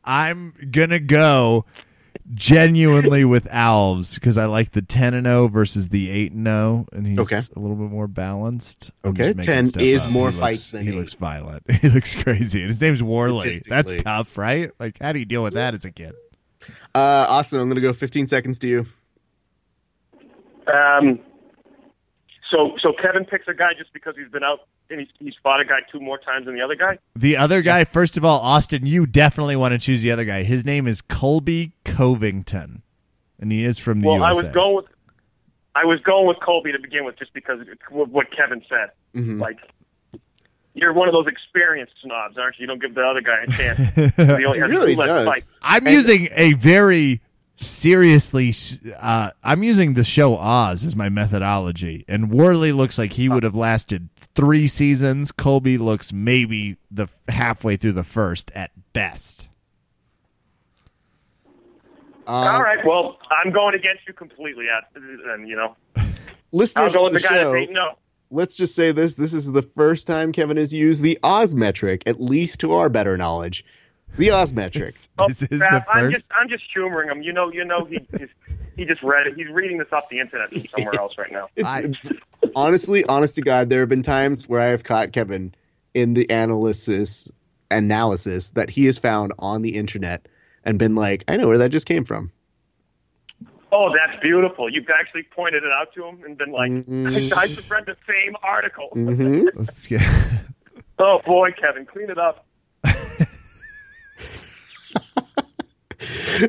I'm 0.05 0.53
gonna 0.71 0.99
go 0.99 1.65
genuinely 2.33 3.25
with 3.25 3.45
Alves 3.45 4.15
because 4.15 4.37
I 4.37 4.45
like 4.45 4.71
the 4.71 4.81
ten 4.81 5.13
and 5.13 5.25
zero 5.25 5.47
versus 5.47 5.89
the 5.89 6.09
eight 6.09 6.31
and 6.31 6.45
zero, 6.45 6.85
and 6.93 7.07
he's 7.07 7.17
Okay. 7.19 7.41
a 7.55 7.59
little 7.59 7.75
bit 7.75 7.89
more 7.89 8.07
balanced. 8.07 8.91
I'm 9.03 9.11
Okay, 9.11 9.33
10 9.33 9.71
is 9.79 10.05
up. 10.05 10.11
more 10.11 10.31
He 10.31 10.37
fights 10.39 10.57
looks, 10.59 10.71
than 10.71 10.83
he 10.83 10.89
eight. 10.89 10.95
looks 10.95 11.13
violent. 11.13 11.63
He 11.81 11.89
looks 11.89 12.15
crazy, 12.15 12.61
and 12.61 12.69
his 12.69 12.81
name's 12.81 13.01
Warlley. 13.01 13.61
That's 13.67 14.01
tough, 14.03 14.37
right? 14.37 14.71
Like, 14.79 14.97
how 15.01 15.11
do 15.11 15.19
you 15.19 15.25
deal 15.25 15.43
with 15.43 15.53
that 15.53 15.73
as 15.73 15.85
a 15.85 15.91
kid? 15.91 16.13
Uh, 16.95 17.25
Austin, 17.29 17.59
I'm 17.59 17.65
going 17.67 17.75
to 17.75 17.81
go 17.81 17.91
15 17.93 18.27
seconds 18.27 18.57
to 18.59 18.67
you. 18.69 18.85
Um, 20.73 21.19
so 22.49 22.71
so 22.81 22.93
Kevin 23.01 23.25
picks 23.25 23.47
a 23.47 23.53
guy 23.53 23.71
just 23.77 23.91
because 23.93 24.15
he's 24.17 24.31
been 24.31 24.43
out 24.43 24.61
and 24.89 24.99
he's, 25.01 25.09
he's 25.19 25.33
fought 25.43 25.59
a 25.59 25.65
guy 25.65 25.79
two 25.91 25.99
more 25.99 26.17
times 26.17 26.45
than 26.45 26.55
the 26.55 26.61
other 26.61 26.75
guy. 26.75 26.97
The 27.15 27.37
other 27.37 27.61
guy, 27.61 27.83
first 27.83 28.17
of 28.17 28.23
all, 28.25 28.39
Austin, 28.39 28.85
you 28.85 29.05
definitely 29.05 29.55
want 29.55 29.73
to 29.73 29.77
choose 29.77 30.01
the 30.03 30.11
other 30.11 30.25
guy. 30.25 30.43
His 30.43 30.63
name 30.65 30.87
is 30.87 31.01
Colby 31.01 31.73
Covington, 31.83 32.81
and 33.39 33.51
he 33.51 33.65
is 33.65 33.77
from 33.77 34.01
the 34.01 34.07
Well, 34.07 34.17
USA. 34.19 34.29
I 34.29 34.43
was 34.43 34.53
going 34.53 34.75
with 34.77 34.85
I 35.75 35.83
was 35.83 35.99
going 36.05 36.27
with 36.27 36.37
Colby 36.39 36.71
to 36.71 36.79
begin 36.79 37.03
with, 37.03 37.19
just 37.19 37.33
because 37.33 37.59
of 37.59 37.67
what 37.91 38.27
Kevin 38.31 38.63
said. 38.69 38.91
Mhm. 39.13 39.41
Like 39.41 39.57
you're 40.75 40.93
one 40.93 41.07
of 41.07 41.13
those 41.13 41.25
experienced 41.27 41.93
snobs, 42.03 42.37
aren't 42.37 42.57
you? 42.59 42.63
You 42.63 42.67
don't 42.67 42.81
give 42.81 42.93
the 42.93 43.01
other 43.01 43.21
guy 43.21 43.43
a 43.43 43.47
chance. 43.47 43.79
He 44.15 44.45
only 44.45 44.57
He 44.57 44.61
has 44.61 44.69
really 44.69 44.93
two 44.93 44.99
left 44.99 45.25
does. 45.25 45.55
I'm 45.61 45.85
And- 45.87 45.95
using 45.95 46.27
a 46.33 46.53
very 46.53 47.21
seriously. 47.57 48.53
Uh, 48.99 49.31
I'm 49.43 49.63
using 49.63 49.93
the 49.93 50.03
show 50.03 50.35
Oz 50.37 50.83
as 50.83 50.95
my 50.95 51.09
methodology, 51.09 52.03
and 52.07 52.29
Warlley 52.29 52.75
looks 52.75 52.97
like 52.97 53.13
he 53.13 53.29
would 53.29 53.43
have 53.43 53.55
lasted 53.55 54.09
three 54.35 54.67
seasons. 54.67 55.31
Colby 55.31 55.77
looks 55.77 56.11
maybe 56.11 56.75
the 56.91 57.07
halfway 57.29 57.77
through 57.77 57.93
the 57.93 58.03
first 58.03 58.51
at 58.53 58.71
best. 58.93 59.47
Uh, 62.27 62.31
All 62.31 62.61
right. 62.61 62.83
Well, 62.85 63.17
I'm 63.43 63.51
going 63.53 63.75
against 63.75 64.07
you 64.07 64.13
completely, 64.13 64.65
at, 64.67 64.89
and 64.95 65.47
you 65.47 65.55
know, 65.55 65.75
I'll 65.95 66.05
Listeners 66.51 66.93
go 66.95 67.07
to 67.07 67.13
with 67.13 67.13
the 67.13 67.19
the 67.19 67.33
guy 67.33 67.41
show, 67.43 67.51
that 67.53 67.67
no. 67.71 67.97
Let's 68.35 68.55
just 68.57 68.75
say 68.75 68.91
this: 68.91 69.15
this 69.15 69.33
is 69.33 69.51
the 69.51 69.61
first 69.61 70.05
time 70.07 70.31
Kevin 70.31 70.57
has 70.57 70.73
used 70.73 71.01
the 71.03 71.17
Oz 71.23 71.55
metric, 71.55 72.03
at 72.05 72.21
least 72.21 72.59
to 72.59 72.73
our 72.73 72.89
better 72.89 73.17
knowledge. 73.17 73.65
The 74.17 74.31
Oz 74.31 74.53
metric. 74.53 74.95
Oh, 75.17 75.27
This 75.27 75.41
is 75.43 75.59
crap, 75.59 75.85
the 75.85 75.91
I'm 75.91 76.05
first? 76.05 76.15
just, 76.17 76.31
I'm 76.39 76.47
just 76.47 76.63
humoring 76.73 77.09
him. 77.09 77.21
You 77.21 77.33
know, 77.33 77.51
you 77.51 77.65
know, 77.65 77.83
he 77.85 77.99
just, 78.17 78.33
he 78.77 78.85
just 78.85 79.03
read 79.03 79.27
it. 79.27 79.35
He's 79.35 79.49
reading 79.49 79.77
this 79.77 79.91
off 79.91 80.07
the 80.09 80.19
internet 80.19 80.51
from 80.53 80.65
somewhere 80.67 80.93
Yes. 80.93 81.01
else 81.01 81.17
right 81.17 81.31
now. 81.31 81.47
It's, 81.55 81.67
I- 81.67 81.89
honestly, 82.55 83.03
honest 83.09 83.35
to 83.35 83.41
God, 83.41 83.69
there 83.69 83.81
have 83.81 83.89
been 83.89 84.03
times 84.03 84.47
where 84.47 84.61
I 84.61 84.65
have 84.67 84.83
caught 84.85 85.11
Kevin 85.11 85.53
in 85.93 86.13
the 86.13 86.25
analysis 86.29 87.29
analysis 87.71 88.51
that 88.51 88.69
he 88.69 88.85
has 88.85 88.97
found 88.97 89.33
on 89.39 89.61
the 89.63 89.75
internet 89.75 90.27
and 90.63 90.79
been 90.79 90.95
like, 90.95 91.23
I 91.27 91.35
know 91.35 91.47
where 91.47 91.57
that 91.57 91.69
just 91.71 91.87
came 91.87 92.05
from. 92.05 92.31
Oh, 93.77 93.91
that's 93.93 94.17
beautiful. 94.21 94.69
You've 94.71 94.85
actually 94.89 95.23
pointed 95.23 95.63
it 95.63 95.71
out 95.73 95.93
to 95.95 96.05
him 96.05 96.23
and 96.23 96.37
been 96.37 96.53
like, 96.53 96.71
Mhm. 96.71 97.33
I 97.35 97.47
just 97.47 97.69
read 97.69 97.85
the 97.85 97.97
same 98.07 98.33
article. 98.41 98.87
hmm 98.93 99.47
get. 99.87 100.01
Oh 100.97 101.19
boy, 101.25 101.51
Kevin, 101.51 101.85
clean 101.85 102.09
it 102.09 102.17
up. 102.17 102.45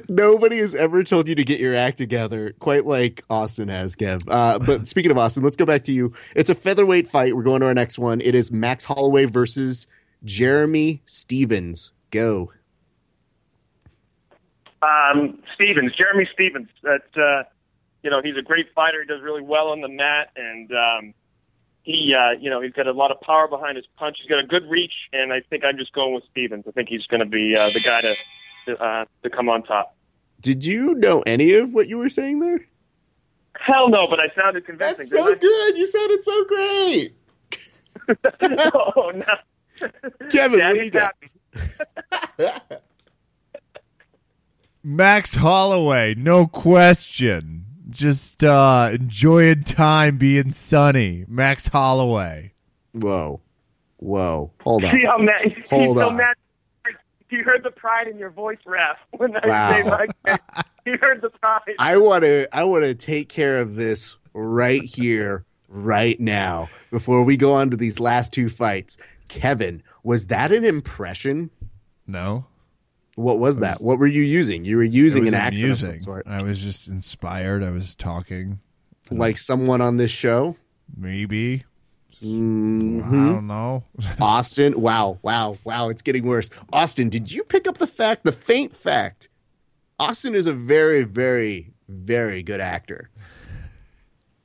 Nobody 0.09 0.59
has 0.59 0.75
ever 0.75 1.03
told 1.05 1.29
you 1.29 1.35
to 1.37 1.45
get 1.45 1.61
your 1.61 1.75
act 1.75 1.99
together 1.99 2.53
quite 2.61 2.85
like 2.87 3.25
Austin 3.31 3.69
has, 3.69 3.95
Kev. 3.97 4.23
Uh, 4.29 4.59
but 4.59 4.87
speaking 4.87 5.11
of 5.11 5.19
Austin, 5.19 5.43
let's 5.43 5.57
go 5.57 5.65
back 5.65 5.85
to 5.85 5.93
you. 5.93 6.13
It's 6.35 6.51
a 6.51 6.55
featherweight 6.55 7.09
fight. 7.09 7.35
We're 7.37 7.43
going 7.43 7.61
to 7.61 7.67
our 7.67 7.75
next 7.75 7.99
one. 7.99 8.21
It 8.21 8.35
is 8.37 8.53
Max 8.53 8.85
Holloway 8.85 9.25
versus 9.25 9.87
Jeremy 10.25 11.03
Stephens. 11.07 11.91
Go. 12.11 12.53
Um, 14.83 15.43
Stephens, 15.55 15.93
Jeremy 15.97 16.29
Stephens. 16.33 16.69
That 16.83 17.07
uh, 17.17 17.49
you 18.03 18.11
know, 18.11 18.21
he's 18.23 18.37
a 18.37 18.43
great 18.43 18.67
fighter. 18.75 19.01
He 19.03 19.07
does 19.07 19.23
really 19.23 19.43
well 19.43 19.69
on 19.69 19.81
the 19.81 19.89
mat, 19.89 20.31
and 20.37 20.71
um, 20.73 21.15
he, 21.83 22.15
uh, 22.15 22.39
you 22.39 22.51
know, 22.51 22.61
he's 22.61 22.73
got 22.73 22.87
a 22.87 22.93
lot 22.93 23.11
of 23.11 23.21
power 23.21 23.49
behind 23.49 23.77
his 23.77 23.87
punch. 23.97 24.19
He's 24.21 24.29
got 24.29 24.39
a 24.39 24.47
good 24.47 24.69
reach, 24.71 24.93
and 25.13 25.33
I 25.33 25.41
think 25.41 25.65
I'm 25.65 25.77
just 25.77 25.93
going 25.93 26.15
with 26.15 26.25
Stephens. 26.31 26.65
I 26.69 26.71
think 26.73 26.89
he's 26.89 27.07
going 27.07 27.21
to 27.21 27.27
be 27.27 27.57
uh, 27.57 27.71
the 27.71 27.81
guy 27.81 28.01
to 28.03 28.15
to, 28.67 28.83
uh, 28.83 29.05
to 29.23 29.31
come 29.31 29.49
on 29.49 29.63
top. 29.63 29.97
Did 30.41 30.65
you 30.65 30.95
know 30.95 31.23
any 31.27 31.55
of 31.55 31.73
what 31.73 31.89
you 31.89 31.99
were 31.99 32.11
saying 32.11 32.41
there? 32.41 32.61
Hell 33.59 33.89
no, 33.89 34.07
but 34.09 34.21
I 34.21 34.29
sounded 34.35 34.67
convincing. 34.67 34.99
That's 34.99 35.11
so 35.11 35.35
good. 35.35 35.79
You 35.79 35.87
sounded 35.87 36.23
so 36.23 36.45
great. 36.45 37.17
Oh 38.73 39.11
no, 39.13 39.89
Kevin, 40.31 40.61
what 40.61 40.79
do 40.79 40.85
you 40.85 40.91
got? 40.91 41.17
happy. 44.87 44.97
Max 44.97 45.35
Holloway, 45.35 46.15
no 46.15 46.47
question. 46.47 47.65
Just 47.89 48.43
uh 48.45 48.91
enjoying 48.93 49.63
time 49.65 50.19
being 50.19 50.51
sunny. 50.51 51.25
Max 51.29 51.69
Holloway. 51.69 52.53
Whoa. 52.93 53.41
Whoa. 53.99 54.53
Hold 54.63 54.85
on. 54.85 54.91
See 54.99 55.05
how 55.05 55.19
mad? 55.19 55.43
Hold 55.71 55.87
he's 55.89 55.97
so 55.97 56.11
mad. 56.11 56.35
You 57.29 57.43
heard 57.43 57.65
the 57.65 57.71
pride 57.73 58.07
in 58.07 58.19
your 58.19 58.31
voice, 58.31 58.59
Raph, 58.67 58.97
when 59.11 59.37
I 59.37 59.49
Wow. 59.49 59.71
say 59.73 59.83
my 59.83 60.07
name. 60.27 60.39
You 60.87 60.97
heard 61.01 61.21
the 61.21 61.31
pride. 61.31 61.75
I 61.79 61.97
want 61.97 62.23
to 62.23 62.49
I 62.57 62.65
want 62.65 62.85
to 62.85 62.95
take 62.95 63.29
care 63.29 63.61
of 63.61 63.75
this 63.75 64.17
right 64.35 64.85
here 64.85 65.45
right 65.69 66.19
now 66.21 66.69
before 66.91 67.25
we 67.25 67.37
go 67.37 67.53
on 67.55 67.71
to 67.71 67.77
these 67.77 67.99
last 67.99 68.33
two 68.33 68.49
fights. 68.49 68.97
Kevin, 69.29 69.83
was 70.05 70.27
that 70.29 70.53
an 70.53 70.65
impression? 70.65 71.51
No. 72.07 72.47
What 73.17 73.39
was 73.39 73.59
that? 73.61 73.81
What 73.83 73.99
were 73.99 74.07
you 74.07 74.23
using? 74.23 74.65
You 74.65 74.77
were 74.77 74.83
using 74.85 75.27
an 75.27 75.35
accent 75.35 75.73
of 75.73 75.79
some 75.81 76.01
sort. 76.01 76.27
I 76.29 76.43
was 76.43 76.63
just 76.63 76.87
inspired. 76.87 77.63
I 77.65 77.71
was 77.71 77.97
talking. 77.97 78.61
Like 79.11 79.39
someone 79.39 79.81
on 79.81 79.97
this 79.97 80.11
show? 80.11 80.57
Maybe. 80.97 81.65
Mhm. 82.23 83.03
I 83.03 83.11
don't 83.33 83.47
know. 83.47 83.85
Austin, 84.21 84.81
wow, 84.81 85.19
wow, 85.23 85.59
wow, 85.65 85.89
it's 85.89 86.03
getting 86.03 86.27
worse. 86.27 86.49
Austin, 86.73 87.09
did 87.09 87.31
you 87.31 87.43
pick 87.45 87.67
up 87.69 87.79
the 87.79 87.87
fact, 87.87 88.25
the 88.25 88.33
faint 88.33 88.75
fact? 88.75 89.29
Austin 89.99 90.35
is 90.35 90.47
a 90.47 90.53
very, 90.53 91.05
very, 91.05 91.73
very 91.89 92.43
good 92.43 92.61
actor. 92.61 93.11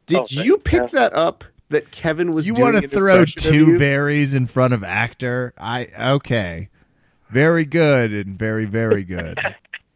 Did 0.05 0.19
Oh, 0.19 0.27
you 0.29 0.43
you. 0.43 0.57
pick 0.57 0.91
that 0.91 1.13
up 1.15 1.43
that 1.69 1.91
Kevin 1.91 2.33
was 2.33 2.47
you 2.47 2.53
doing 2.53 2.73
want 2.73 2.83
to 2.83 2.89
throw 2.89 3.23
two 3.25 3.77
berries 3.77 4.33
in 4.33 4.47
front 4.47 4.73
of 4.73 4.83
actor? 4.83 5.53
I 5.57 5.87
okay. 6.15 6.69
Very 7.31 7.65
good 7.65 8.11
and 8.11 8.37
very 8.37 8.65
very 8.65 9.03
good. 9.03 9.39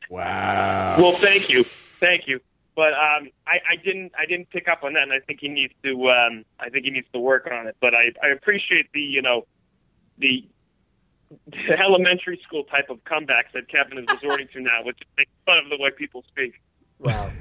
Wow. 0.08 0.98
Well, 1.00 1.12
thank 1.14 1.50
you, 1.50 1.64
thank 1.64 2.28
you. 2.28 2.40
But 2.76 2.94
um, 2.94 3.30
I, 3.48 3.60
I 3.72 3.76
didn't, 3.84 4.12
I 4.18 4.26
didn't 4.26 4.50
pick 4.50 4.68
up 4.68 4.84
on 4.84 4.94
that, 4.94 5.04
and 5.04 5.14
I 5.14 5.20
think 5.20 5.40
he 5.40 5.48
needs 5.48 5.74
to. 5.84 6.10
Um, 6.10 6.44
I 6.60 6.70
think 6.70 6.86
he 6.86 6.92
needs 6.92 7.08
to 7.14 7.20
work 7.20 7.48
on 7.52 7.68
it. 7.68 7.78
But 7.80 7.94
I, 7.96 8.12
I 8.22 8.30
appreciate 8.30 8.92
the, 8.94 9.00
you 9.00 9.22
know, 9.22 9.48
the, 10.18 10.46
the 11.48 11.80
elementary 11.80 12.40
school 12.44 12.66
type 12.66 12.90
of 12.90 13.04
comebacks 13.06 13.54
that 13.54 13.70
Kevin 13.70 13.98
is 13.98 14.06
resorting 14.14 14.48
to 14.48 14.60
now, 14.60 14.84
which 14.84 15.00
makes 15.18 15.32
fun 15.46 15.58
of 15.60 15.70
the 15.70 15.78
way 15.82 15.90
people 15.90 16.24
speak. 16.28 16.62
Wow. 17.00 17.32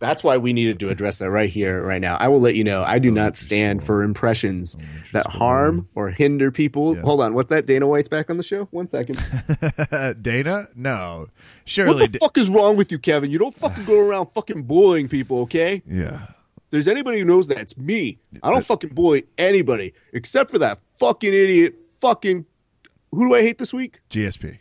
That's 0.00 0.22
why 0.22 0.36
we 0.36 0.52
needed 0.52 0.78
to 0.80 0.90
address 0.90 1.18
that 1.18 1.30
right 1.30 1.50
here, 1.50 1.82
right 1.82 2.00
now. 2.00 2.16
I 2.16 2.28
will 2.28 2.40
let 2.40 2.54
you 2.54 2.64
know 2.64 2.84
I 2.86 2.98
do 2.98 3.10
oh, 3.10 3.14
not 3.14 3.36
stand 3.36 3.82
for 3.82 4.02
impressions 4.02 4.76
oh, 4.78 4.84
that 5.12 5.26
harm 5.26 5.88
or 5.94 6.10
hinder 6.10 6.50
people. 6.50 6.94
Yeah. 6.94 7.02
Hold 7.02 7.20
on. 7.20 7.34
What's 7.34 7.50
that? 7.50 7.66
Dana 7.66 7.86
White's 7.86 8.08
back 8.08 8.30
on 8.30 8.36
the 8.36 8.42
show? 8.42 8.64
One 8.66 8.88
second. 8.88 9.18
Dana? 10.22 10.68
No. 10.76 11.28
Sure. 11.64 11.86
What 11.86 11.98
Surely. 11.98 12.06
the 12.06 12.18
fuck 12.18 12.38
is 12.38 12.48
wrong 12.48 12.76
with 12.76 12.92
you, 12.92 12.98
Kevin? 12.98 13.30
You 13.30 13.38
don't 13.38 13.54
fucking 13.54 13.84
go 13.84 13.98
around 13.98 14.26
fucking 14.26 14.62
bullying 14.62 15.08
people, 15.08 15.40
okay? 15.40 15.82
yeah. 15.86 16.28
If 16.56 16.72
there's 16.72 16.88
anybody 16.88 17.18
who 17.18 17.24
knows 17.24 17.48
that, 17.48 17.58
it's 17.58 17.76
me. 17.78 18.18
I 18.42 18.50
don't 18.50 18.64
fucking 18.64 18.90
bully 18.90 19.24
anybody 19.38 19.94
except 20.12 20.50
for 20.50 20.58
that 20.58 20.78
fucking 20.96 21.32
idiot 21.32 21.74
fucking. 21.96 22.44
Who 23.10 23.28
do 23.28 23.34
I 23.34 23.40
hate 23.40 23.56
this 23.56 23.72
week? 23.72 24.00
GSP. 24.10 24.58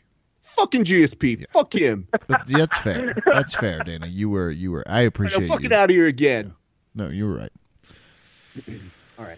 Fucking 0.58 0.84
GSP. 0.84 1.46
Fuck 1.52 1.74
him. 1.74 2.08
But 2.28 2.48
that's 2.48 2.78
fair. 2.80 3.16
That's 3.26 3.56
fair, 3.56 3.80
Dana. 3.84 4.08
You 4.08 4.30
were 4.30 4.50
you 4.52 4.72
were 4.72 4.84
I 4.88 5.02
I'm 5.02 5.08
appreciate 5.08 5.48
fucking 5.48 5.72
you. 5.72 5.76
out 5.78 5.90
of 5.90 5.96
here 5.96 6.08
again. 6.08 6.54
No, 6.96 7.10
you 7.10 7.26
were 7.28 7.36
right. 7.36 7.52
All 9.20 9.26
right. 9.26 9.38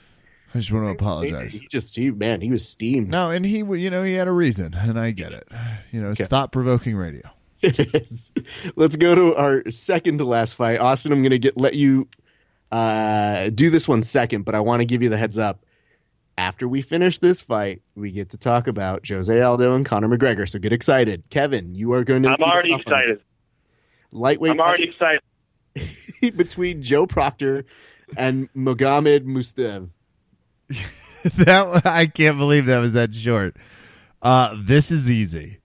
I 0.54 0.58
just 0.58 0.72
want 0.72 0.86
to 0.86 0.90
apologize. 0.92 1.54
He 1.54 1.68
just, 1.68 1.96
he, 1.96 2.10
man, 2.10 2.42
he 2.42 2.50
was 2.52 2.68
steamed. 2.68 3.10
No, 3.10 3.30
and 3.30 3.46
he, 3.46 3.58
you 3.60 3.90
know, 3.90 4.02
he 4.02 4.14
had 4.14 4.28
a 4.28 4.32
reason, 4.32 4.74
and 4.74 5.00
I 5.00 5.12
get 5.12 5.32
it. 5.32 5.48
You 5.92 6.02
know, 6.02 6.10
it's 6.12 6.20
Okay. 6.22 6.28
thought 6.28 6.52
provoking 6.52 6.96
radio. 6.96 7.22
It 7.62 7.78
is. 7.94 8.32
Let's 8.78 8.96
go 8.96 9.14
to 9.16 9.36
our 9.36 9.70
second 9.70 10.20
to 10.20 10.24
last 10.24 10.56
fight. 10.56 10.80
Austin, 10.80 11.12
I'm 11.12 11.22
going 11.22 11.32
to 11.32 11.40
get 11.40 11.58
let 11.58 11.76
you 11.76 12.08
uh, 12.72 13.50
do 13.50 13.70
this 13.70 13.86
one 13.86 14.02
second, 14.02 14.44
but 14.46 14.56
I 14.56 14.62
want 14.62 14.80
to 14.80 14.86
give 14.86 15.04
you 15.04 15.10
the 15.10 15.18
heads 15.18 15.38
up. 15.38 15.66
After 16.40 16.70
we 16.70 16.82
finish 16.82 17.20
this 17.20 17.42
fight, 17.42 17.82
we 17.96 18.14
get 18.14 18.30
to 18.30 18.38
talk 18.38 18.68
about 18.68 19.06
Jose 19.06 19.42
Aldo 19.42 19.76
and 19.76 19.86
Conor 19.86 20.08
McGregor. 20.08 20.48
So 20.48 20.58
get 20.58 20.72
excited, 20.72 21.30
Kevin. 21.30 21.76
You 21.76 21.92
are 21.92 22.06
going 22.06 22.24
to. 22.24 22.30
I'm 22.30 22.38
lead 22.40 22.48
us 22.48 22.54
already 22.54 22.72
off 22.72 22.76
on 22.76 22.80
this 22.80 23.00
excited. 23.02 23.24
Lightweight 24.14 24.52
I'm 24.54 24.62
already 24.62 24.90
excited. 24.90 25.22
fight 25.76 26.38
between 26.38 26.82
Joe 26.82 27.06
Proctor 27.08 27.66
and 28.16 28.48
Mohamed 28.54 29.26
Mustav. 29.26 29.90
that 31.24 31.86
I 31.86 32.08
can't 32.08 32.38
believe 32.38 32.68
that 32.68 32.80
was 32.80 32.94
that 32.94 33.14
short. 33.14 33.58
Uh, 34.22 34.56
this 34.58 34.92
is 34.92 35.12
easy. 35.12 35.60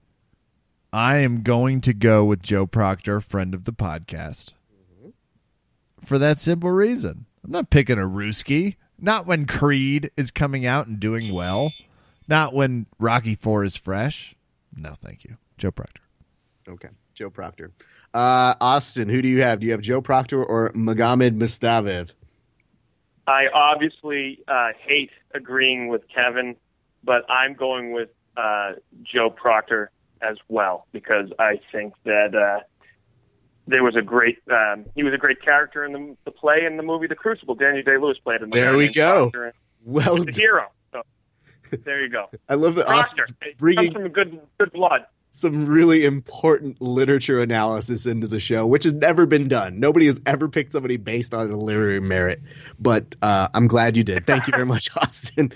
I 0.93 1.19
am 1.19 1.43
going 1.43 1.83
to 1.83 1.95
go 1.95 2.25
with 2.25 2.43
Joe 2.43 2.67
Proctor, 2.67 3.21
friend 3.21 3.55
of 3.55 3.65
the 3.65 3.73
podcast, 3.73 4.55
for 6.05 6.19
that 6.19 6.41
simple 6.41 6.71
reason. 6.71 7.27
I'm 7.45 7.53
not 7.53 7.71
picking 7.71 7.99
a 7.99 8.09
Ruski. 8.09 8.75
Not 9.05 9.27
when 9.27 9.45
Creed 9.45 10.11
is 10.17 10.31
coming 10.31 10.65
out 10.65 10.87
and 10.87 10.99
doing 10.99 11.35
well. 11.35 11.75
Not 12.27 12.55
when 12.55 12.87
Rocky 12.99 13.35
Four 13.35 13.63
is 13.63 13.77
fresh. 13.77 14.35
No, 14.75 14.95
thank 14.95 15.25
you, 15.25 15.37
Joe 15.59 15.71
Proctor. 15.71 16.01
Okay, 16.67 16.89
Joe 17.13 17.29
Proctor. 17.29 17.71
Uh, 18.15 18.55
Austin, 18.63 19.11
who 19.11 19.21
do 19.21 19.29
you 19.29 19.43
have? 19.43 19.61
Do 19.61 19.67
you 19.67 19.73
have 19.73 19.83
Joe 19.83 20.01
Proctor 20.01 20.43
or 20.43 20.73
Magomed 20.73 21.37
Mustafaev? 21.37 22.13
I 23.27 23.49
obviously 23.53 24.41
uh, 24.49 24.69
hate 24.81 25.11
agreeing 25.35 25.89
with 25.89 26.03
Kevin, 26.09 26.57
but 27.03 27.31
I'm 27.31 27.53
going 27.53 27.93
with 27.93 28.09
uh, 28.39 28.73
Joe 29.03 29.29
Proctor 29.29 29.91
as 30.23 30.39
well 30.49 30.87
because 30.93 31.31
I 31.39 31.61
think 31.71 31.93
that 32.05 32.35
uh, 32.35 32.61
there 33.67 33.83
was 33.83 33.97
a 33.97 34.03
great 34.03 34.39
um, 34.51 34.85
he 34.95 35.03
was 35.03 35.15
a 35.15 35.19
great 35.19 35.43
character 35.43 35.85
in 35.85 35.93
the, 35.93 36.17
the 36.25 36.31
play 36.31 36.65
in 36.67 36.77
the 36.77 36.83
movie 36.83 37.07
The 37.07 37.15
Crucible. 37.15 37.55
Daniel 37.55 37.83
Day 37.83 37.97
Lewis 37.97 38.19
played 38.19 38.43
him. 38.43 38.51
There 38.51 38.77
we 38.77 38.93
go. 38.93 39.31
Well, 39.85 40.25
The 40.25 40.33
hero. 40.33 40.67
So, 40.93 41.03
There 41.85 42.03
you 42.03 42.11
go. 42.11 42.27
I 42.49 42.55
love 42.55 42.75
that 42.77 43.25
It 43.43 43.59
bringing 43.59 43.93
from 43.93 44.09
good 44.09 44.41
good 44.59 44.73
blood. 44.73 45.03
some 45.31 45.67
really 45.67 46.05
important 46.05 46.81
literature 46.81 47.41
analysis 47.41 48.07
into 48.07 48.27
the 48.29 48.41
show, 48.41 48.67
which 48.67 48.85
has 48.85 48.95
never 48.95 49.27
been 49.27 49.49
done. 49.49 49.81
Nobody 49.81 50.07
has 50.07 50.21
ever 50.27 50.49
picked 50.49 50.73
somebody 50.73 50.97
based 50.97 51.35
on 51.35 51.51
a 51.51 51.57
literary 51.57 52.01
merit, 52.01 52.41
but 52.79 53.17
uh, 53.23 53.49
I'm 53.55 53.67
glad 53.67 53.97
you 53.97 54.05
did. 54.05 54.27
Thank 54.27 54.47
you 54.47 54.53
very 54.53 54.67
much, 54.67 54.91
Austin. 54.97 55.53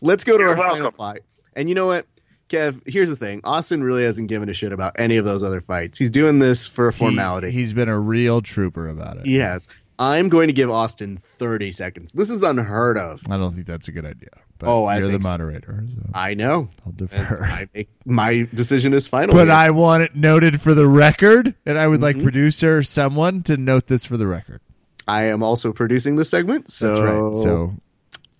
Let's 0.00 0.24
go 0.24 0.36
to 0.36 0.42
You're 0.44 0.58
our 0.58 0.68
final 0.70 0.90
fight. 0.90 1.22
And 1.54 1.68
you 1.68 1.74
know 1.74 1.86
what, 1.86 2.06
Kev? 2.52 2.82
Here's 2.86 3.08
the 3.10 3.16
thing: 3.16 3.40
Austin 3.44 3.82
really 3.82 4.04
hasn't 4.04 4.28
given 4.28 4.48
a 4.48 4.52
shit 4.52 4.72
about 4.72 4.92
any 4.98 5.16
of 5.16 5.24
those 5.24 5.42
other 5.42 5.60
fights. 5.60 5.98
He's 5.98 6.10
doing 6.10 6.38
this 6.38 6.66
for 6.66 6.88
a 6.88 6.92
formality. 6.92 7.50
He, 7.50 7.62
has 7.62 7.72
been 7.72 7.88
a 7.88 7.98
real 7.98 8.40
trooper 8.40 8.88
about 8.88 9.16
it. 9.18 9.26
He 9.26 9.36
has. 9.36 9.68
I'm 9.98 10.28
going 10.28 10.48
to 10.48 10.52
give 10.52 10.70
Austin 10.70 11.18
30 11.18 11.70
seconds. 11.70 12.12
This 12.12 12.28
is 12.30 12.42
unheard 12.42 12.98
of. 12.98 13.20
I 13.30 13.36
don't 13.36 13.54
think 13.54 13.66
that's 13.66 13.86
a 13.88 13.92
good 13.92 14.04
idea. 14.06 14.30
But 14.58 14.68
Oh, 14.68 14.84
I 14.86 14.98
you're 14.98 15.08
the 15.08 15.18
moderator, 15.20 15.84
so 15.86 16.10
I 16.14 16.34
know. 16.34 16.68
I'll 16.84 16.92
defer. 16.92 17.44
I 17.44 17.68
make, 17.74 17.88
my 18.04 18.48
decision 18.52 18.94
is 18.94 19.06
final. 19.06 19.34
but 19.34 19.44
here. 19.46 19.52
I 19.52 19.70
want 19.70 20.02
it 20.02 20.16
noted 20.16 20.60
for 20.60 20.74
the 20.74 20.86
record, 20.88 21.54
and 21.66 21.78
I 21.78 21.86
would 21.86 22.00
Mm-hmm. 22.00 22.18
like 22.18 22.22
producer 22.22 22.82
someone 22.82 23.42
to 23.44 23.56
note 23.56 23.86
this 23.86 24.04
for 24.04 24.16
the 24.16 24.26
record. 24.26 24.60
I 25.06 25.24
am 25.24 25.42
also 25.42 25.72
producing 25.72 26.16
this 26.16 26.30
segment, 26.30 26.68
so 26.70 26.88
That's 26.88 27.00
right. 27.00 27.34
So 27.42 27.74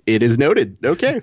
it 0.06 0.22
is 0.22 0.38
noted. 0.38 0.78
Okay. 0.84 1.20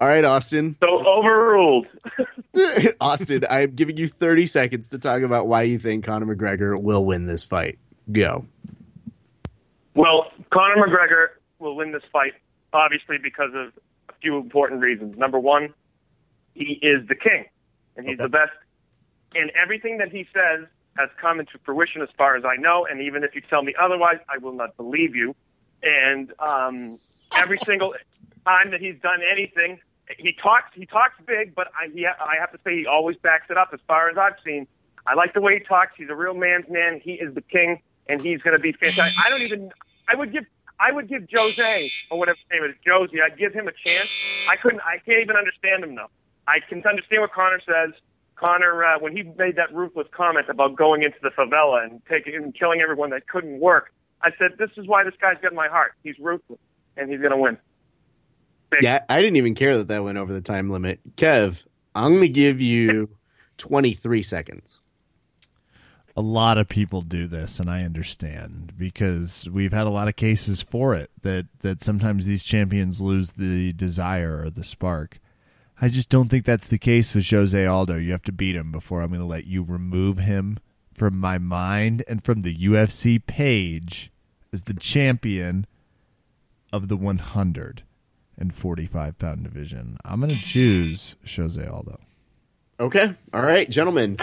All 0.00 0.08
right, 0.08 0.24
Austin. 0.24 0.76
So 0.80 1.04
overruled. 1.06 1.86
Austin, 3.00 3.44
I'm 3.50 3.74
giving 3.74 3.96
you 3.96 4.08
30 4.08 4.46
seconds 4.46 4.88
to 4.88 4.98
talk 4.98 5.22
about 5.22 5.48
why 5.48 5.62
you 5.62 5.78
think 5.78 6.04
Conor 6.04 6.34
McGregor 6.34 6.80
will 6.80 7.04
win 7.04 7.26
this 7.26 7.44
fight. 7.44 7.78
Go. 8.10 8.46
Well, 9.94 10.30
Conor 10.50 10.86
McGregor 10.86 11.28
will 11.58 11.76
win 11.76 11.92
this 11.92 12.02
fight, 12.12 12.32
obviously, 12.72 13.18
because 13.18 13.50
of 13.54 13.72
a 14.08 14.12
few 14.20 14.36
important 14.36 14.80
reasons. 14.80 15.16
Number 15.18 15.38
one, 15.38 15.74
he 16.54 16.78
is 16.82 17.06
the 17.08 17.14
king, 17.14 17.46
and 17.96 18.08
he's 18.08 18.18
the 18.18 18.28
best. 18.28 18.52
And 19.34 19.50
everything 19.60 19.98
that 19.98 20.10
he 20.10 20.26
says 20.32 20.66
has 20.96 21.10
come 21.20 21.40
into 21.40 21.58
fruition 21.64 22.02
as 22.02 22.08
far 22.16 22.36
as 22.36 22.44
I 22.44 22.56
know. 22.56 22.86
And 22.88 23.00
even 23.02 23.24
if 23.24 23.34
you 23.34 23.40
tell 23.40 23.62
me 23.62 23.74
otherwise, 23.80 24.18
I 24.28 24.38
will 24.38 24.52
not 24.52 24.76
believe 24.76 25.14
you. 25.14 25.34
And 25.82 26.32
um, 26.38 26.98
every 27.36 27.58
single 27.58 27.94
time 28.44 28.70
that 28.70 28.80
he's 28.80 28.98
done 29.00 29.20
anything, 29.30 29.78
he 30.16 30.32
talks. 30.32 30.70
He 30.74 30.86
talks 30.86 31.14
big, 31.26 31.54
but 31.54 31.68
I, 31.78 31.88
he, 31.92 32.06
I 32.06 32.36
have 32.40 32.52
to 32.52 32.58
say 32.64 32.76
he 32.78 32.86
always 32.86 33.16
backs 33.16 33.50
it 33.50 33.56
up. 33.56 33.70
As 33.72 33.80
far 33.86 34.08
as 34.08 34.16
I've 34.16 34.36
seen, 34.44 34.66
I 35.06 35.14
like 35.14 35.34
the 35.34 35.40
way 35.40 35.54
he 35.54 35.60
talks. 35.60 35.94
He's 35.96 36.08
a 36.10 36.16
real 36.16 36.34
man's 36.34 36.68
man. 36.68 37.00
He 37.02 37.12
is 37.14 37.34
the 37.34 37.42
king, 37.42 37.80
and 38.08 38.20
he's 38.20 38.40
going 38.40 38.56
to 38.56 38.62
be 38.62 38.72
fantastic. 38.72 39.22
I 39.24 39.30
don't 39.30 39.42
even. 39.42 39.70
I 40.08 40.14
would 40.14 40.32
give. 40.32 40.44
I 40.80 40.92
would 40.92 41.08
give 41.08 41.26
Jose 41.34 41.90
or 42.10 42.18
whatever 42.18 42.38
his 42.38 42.60
name 42.60 42.70
is, 42.70 42.76
Josie. 42.84 43.20
I'd 43.20 43.36
give 43.36 43.52
him 43.52 43.68
a 43.68 43.72
chance. 43.72 44.08
I 44.48 44.56
couldn't. 44.56 44.80
I 44.80 44.98
can't 44.98 45.20
even 45.20 45.36
understand 45.36 45.82
him 45.84 45.94
though. 45.94 46.10
I 46.46 46.60
can 46.60 46.82
understand 46.86 47.22
what 47.22 47.32
Conor 47.32 47.60
says. 47.66 47.94
Conor, 48.36 48.84
uh, 48.84 48.98
when 49.00 49.16
he 49.16 49.24
made 49.36 49.56
that 49.56 49.74
ruthless 49.74 50.06
comment 50.12 50.46
about 50.48 50.76
going 50.76 51.02
into 51.02 51.18
the 51.22 51.30
favela 51.30 51.84
and 51.84 52.00
taking 52.08 52.36
and 52.36 52.54
killing 52.54 52.80
everyone 52.80 53.10
that 53.10 53.26
couldn't 53.26 53.58
work, 53.58 53.92
I 54.22 54.30
said, 54.38 54.58
"This 54.58 54.70
is 54.76 54.86
why 54.86 55.02
this 55.02 55.14
guy's 55.20 55.38
got 55.42 55.52
my 55.52 55.68
heart. 55.68 55.94
He's 56.04 56.18
ruthless, 56.20 56.60
and 56.96 57.10
he's 57.10 57.18
going 57.18 57.32
to 57.32 57.36
win." 57.36 57.58
Big. 58.70 58.82
Yeah, 58.82 59.00
I 59.08 59.20
didn't 59.22 59.36
even 59.36 59.54
care 59.54 59.78
that 59.78 59.88
that 59.88 60.04
went 60.04 60.18
over 60.18 60.32
the 60.32 60.40
time 60.40 60.70
limit. 60.70 61.00
Kev, 61.16 61.64
I'm 61.94 62.12
going 62.12 62.22
to 62.22 62.28
give 62.28 62.60
you 62.60 63.08
23 63.58 64.22
seconds. 64.22 64.80
a 66.16 66.20
lot 66.20 66.58
of 66.58 66.68
people 66.68 67.00
do 67.00 67.26
this, 67.28 67.60
and 67.60 67.70
I 67.70 67.82
understand 67.84 68.72
because 68.76 69.48
we've 69.50 69.72
had 69.72 69.86
a 69.86 69.90
lot 69.90 70.08
of 70.08 70.16
cases 70.16 70.62
for 70.62 70.94
it 70.94 71.10
that 71.22 71.46
that 71.60 71.80
sometimes 71.80 72.24
these 72.26 72.44
champions 72.44 73.00
lose 73.00 73.32
the 73.32 73.72
desire 73.72 74.42
or 74.44 74.50
the 74.50 74.64
spark. 74.64 75.18
I 75.80 75.86
just 75.88 76.08
don't 76.08 76.28
think 76.28 76.44
that's 76.44 76.66
the 76.66 76.76
case 76.78 77.14
with 77.14 77.30
Jose 77.30 77.64
Aldo. 77.66 77.96
You 77.96 78.10
have 78.10 78.24
to 78.24 78.32
beat 78.32 78.56
him 78.56 78.72
before 78.72 79.00
I'm 79.00 79.10
going 79.10 79.20
to 79.20 79.26
let 79.26 79.46
you 79.46 79.62
remove 79.62 80.18
him 80.18 80.58
from 80.92 81.16
my 81.18 81.38
mind 81.38 82.02
and 82.08 82.24
from 82.24 82.40
the 82.40 82.56
UFC 82.56 83.24
page 83.24 84.10
as 84.52 84.64
the 84.64 84.74
champion 84.74 85.66
of 86.72 86.88
the 86.88 86.96
145 88.38 89.18
pound 89.18 89.42
division. 89.42 89.98
I'm 90.04 90.20
going 90.20 90.34
to 90.34 90.40
choose 90.42 91.16
Jose 91.36 91.64
Aldo. 91.64 91.98
Okay. 92.80 93.14
All 93.34 93.42
right, 93.42 93.68
gentlemen. 93.68 94.16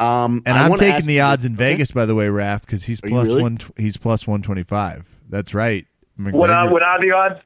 Um, 0.00 0.42
And 0.46 0.56
I 0.56 0.64
I'm 0.64 0.74
taking 0.76 1.06
the 1.06 1.20
odds 1.20 1.42
this- 1.42 1.50
in 1.50 1.54
okay? 1.56 1.72
Vegas, 1.72 1.90
by 1.90 2.06
the 2.06 2.14
way, 2.14 2.28
Raph, 2.28 2.62
because 2.62 2.84
he's 2.84 3.02
Are 3.04 3.08
plus 3.08 3.28
really? 3.28 3.42
one. 3.42 3.58
He's 3.76 3.96
plus 3.96 4.26
one 4.26 4.42
twenty 4.42 4.62
five. 4.62 5.06
That's 5.28 5.52
right. 5.54 5.86
What 6.16 6.50
are, 6.50 6.70
what 6.72 6.82
are 6.82 7.00
the 7.00 7.12
odds? 7.12 7.40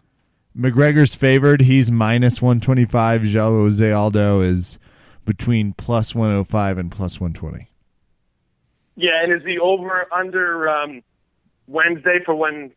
McGregor's 0.57 1.15
favored. 1.15 1.63
He's 1.63 1.91
minus 1.91 2.41
one 2.41 2.61
twenty 2.61 2.85
five. 2.85 3.23
Jose 3.27 3.91
Aldo 3.91 4.41
is 4.43 4.79
between 5.25 5.73
plus 5.73 6.15
one 6.15 6.31
hundred 6.31 6.45
five 6.45 6.79
and 6.79 6.93
plus 6.93 7.21
one 7.21 7.33
twenty. 7.33 7.69
Yeah, 8.97 9.23
and 9.25 9.33
is 9.33 9.43
the 9.45 9.59
over 9.59 10.07
under 10.13 10.69
um, 10.69 11.03
Wednesday 11.67 12.19
for 12.25 12.35
when 12.35 12.73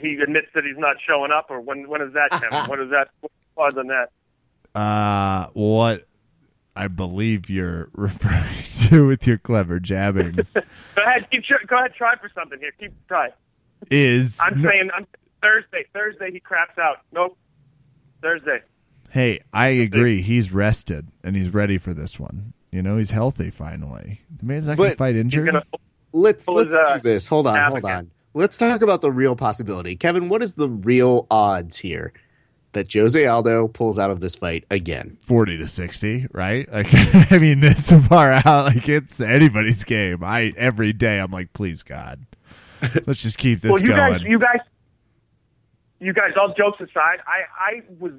he 0.00 0.18
admits 0.22 0.48
that 0.54 0.64
he's 0.64 0.78
not 0.78 0.96
showing 1.06 1.30
up, 1.30 1.46
or 1.50 1.60
when 1.60 1.88
when 1.88 2.00
is 2.02 2.12
that, 2.14 2.30
Kevin? 2.30 2.50
what 2.68 2.80
is 2.80 2.90
that? 2.90 3.08
What's 3.20 3.34
the 3.56 3.62
odds 3.62 3.76
on 3.78 3.86
that? 3.88 4.10
Uh, 4.78 5.48
what 5.52 6.06
I 6.76 6.88
believe 6.88 7.50
you're 7.50 7.88
referring 7.94 8.64
to 8.88 9.06
with 9.06 9.26
your 9.26 9.38
clever 9.38 9.80
jabbings 9.80 10.54
Go 10.96 11.02
ahead, 11.02 11.28
keep 11.30 11.44
tr- 11.44 11.66
go 11.66 11.76
ahead, 11.78 11.94
try 11.94 12.14
for 12.16 12.30
something 12.34 12.58
here. 12.58 12.72
Keep 12.78 12.92
try. 13.08 13.30
is 13.90 14.38
I'm 14.40 14.62
no- 14.62 14.68
saying 14.70 14.90
I'm 14.96 15.06
Thursday. 15.42 15.84
Thursday 15.92 16.30
he 16.32 16.40
craps 16.40 16.78
out. 16.78 16.98
Nope. 17.12 17.36
Thursday. 18.22 18.60
Hey, 19.10 19.40
I 19.52 19.68
agree. 19.68 20.22
He's 20.22 20.52
rested 20.52 21.08
and 21.24 21.34
he's 21.34 21.52
ready 21.52 21.78
for 21.78 21.92
this 21.92 22.20
one. 22.20 22.52
You 22.70 22.82
know, 22.82 22.96
he's 22.98 23.10
healthy 23.10 23.50
finally. 23.50 24.20
The 24.38 24.44
man's 24.46 24.68
not 24.68 24.76
going 24.76 24.90
to 24.90 24.96
fight 24.96 25.16
injury. 25.16 25.46
gonna. 25.46 25.64
Let's 26.12 26.46
let's 26.48 26.74
uh, 26.74 26.96
do 26.96 27.00
this. 27.00 27.26
Hold 27.26 27.46
on, 27.48 27.54
hold 27.54 27.78
advocate? 27.78 27.90
on. 27.96 28.10
Let's 28.32 28.56
talk 28.56 28.80
about 28.82 29.00
the 29.00 29.10
real 29.10 29.34
possibility. 29.34 29.96
Kevin, 29.96 30.28
what 30.28 30.42
is 30.42 30.54
the 30.54 30.68
real 30.68 31.26
odds 31.30 31.78
here 31.78 32.12
that 32.72 32.92
Jose 32.92 33.26
Aldo 33.26 33.66
pulls 33.68 33.98
out 33.98 34.10
of 34.10 34.20
this 34.20 34.36
fight 34.36 34.64
again? 34.70 35.18
40 35.26 35.56
to 35.58 35.66
60, 35.66 36.26
right? 36.32 36.70
Like, 36.72 36.86
I 37.32 37.38
mean, 37.38 37.58
this 37.60 37.90
far 38.08 38.32
out, 38.32 38.66
like, 38.66 38.88
it's 38.88 39.20
anybody's 39.20 39.82
game. 39.82 40.22
I, 40.22 40.52
every 40.56 40.92
day, 40.92 41.18
I'm 41.18 41.32
like, 41.32 41.52
please, 41.54 41.82
God, 41.82 42.24
let's 43.06 43.22
just 43.22 43.36
keep 43.38 43.62
this 43.62 43.72
Well, 43.72 43.80
you 43.80 43.88
going. 43.88 44.12
guys, 44.12 44.22
you 44.22 44.38
guys, 44.38 44.60
you 45.98 46.12
guys. 46.12 46.30
All 46.40 46.54
jokes 46.56 46.80
aside, 46.80 47.18
I 47.26 47.42
I 47.58 47.82
was 47.98 48.12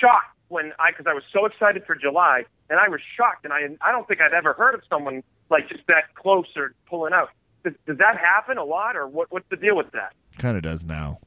shocked 0.00 0.36
when 0.48 0.72
I 0.78 0.90
because 0.92 1.06
I 1.06 1.12
was 1.12 1.22
so 1.32 1.44
excited 1.46 1.84
for 1.86 1.94
July, 1.94 2.44
and 2.70 2.80
I 2.80 2.88
was 2.88 3.00
shocked, 3.16 3.44
and 3.44 3.52
I 3.52 3.68
I 3.86 3.92
don't 3.92 4.08
think 4.08 4.20
I'd 4.20 4.32
ever 4.32 4.54
heard 4.54 4.74
of 4.74 4.80
someone 4.88 5.22
like 5.50 5.68
just 5.68 5.86
that 5.88 6.14
close 6.14 6.46
or 6.56 6.74
pulling 6.88 7.12
out. 7.12 7.28
Does, 7.64 7.74
does 7.86 7.98
that 7.98 8.16
happen 8.18 8.58
a 8.58 8.64
lot, 8.64 8.96
or 8.96 9.06
what? 9.06 9.30
What's 9.30 9.48
the 9.50 9.56
deal 9.56 9.76
with 9.76 9.90
that? 9.92 10.12
kind 10.38 10.56
of 10.56 10.62
does 10.62 10.84
now. 10.84 11.18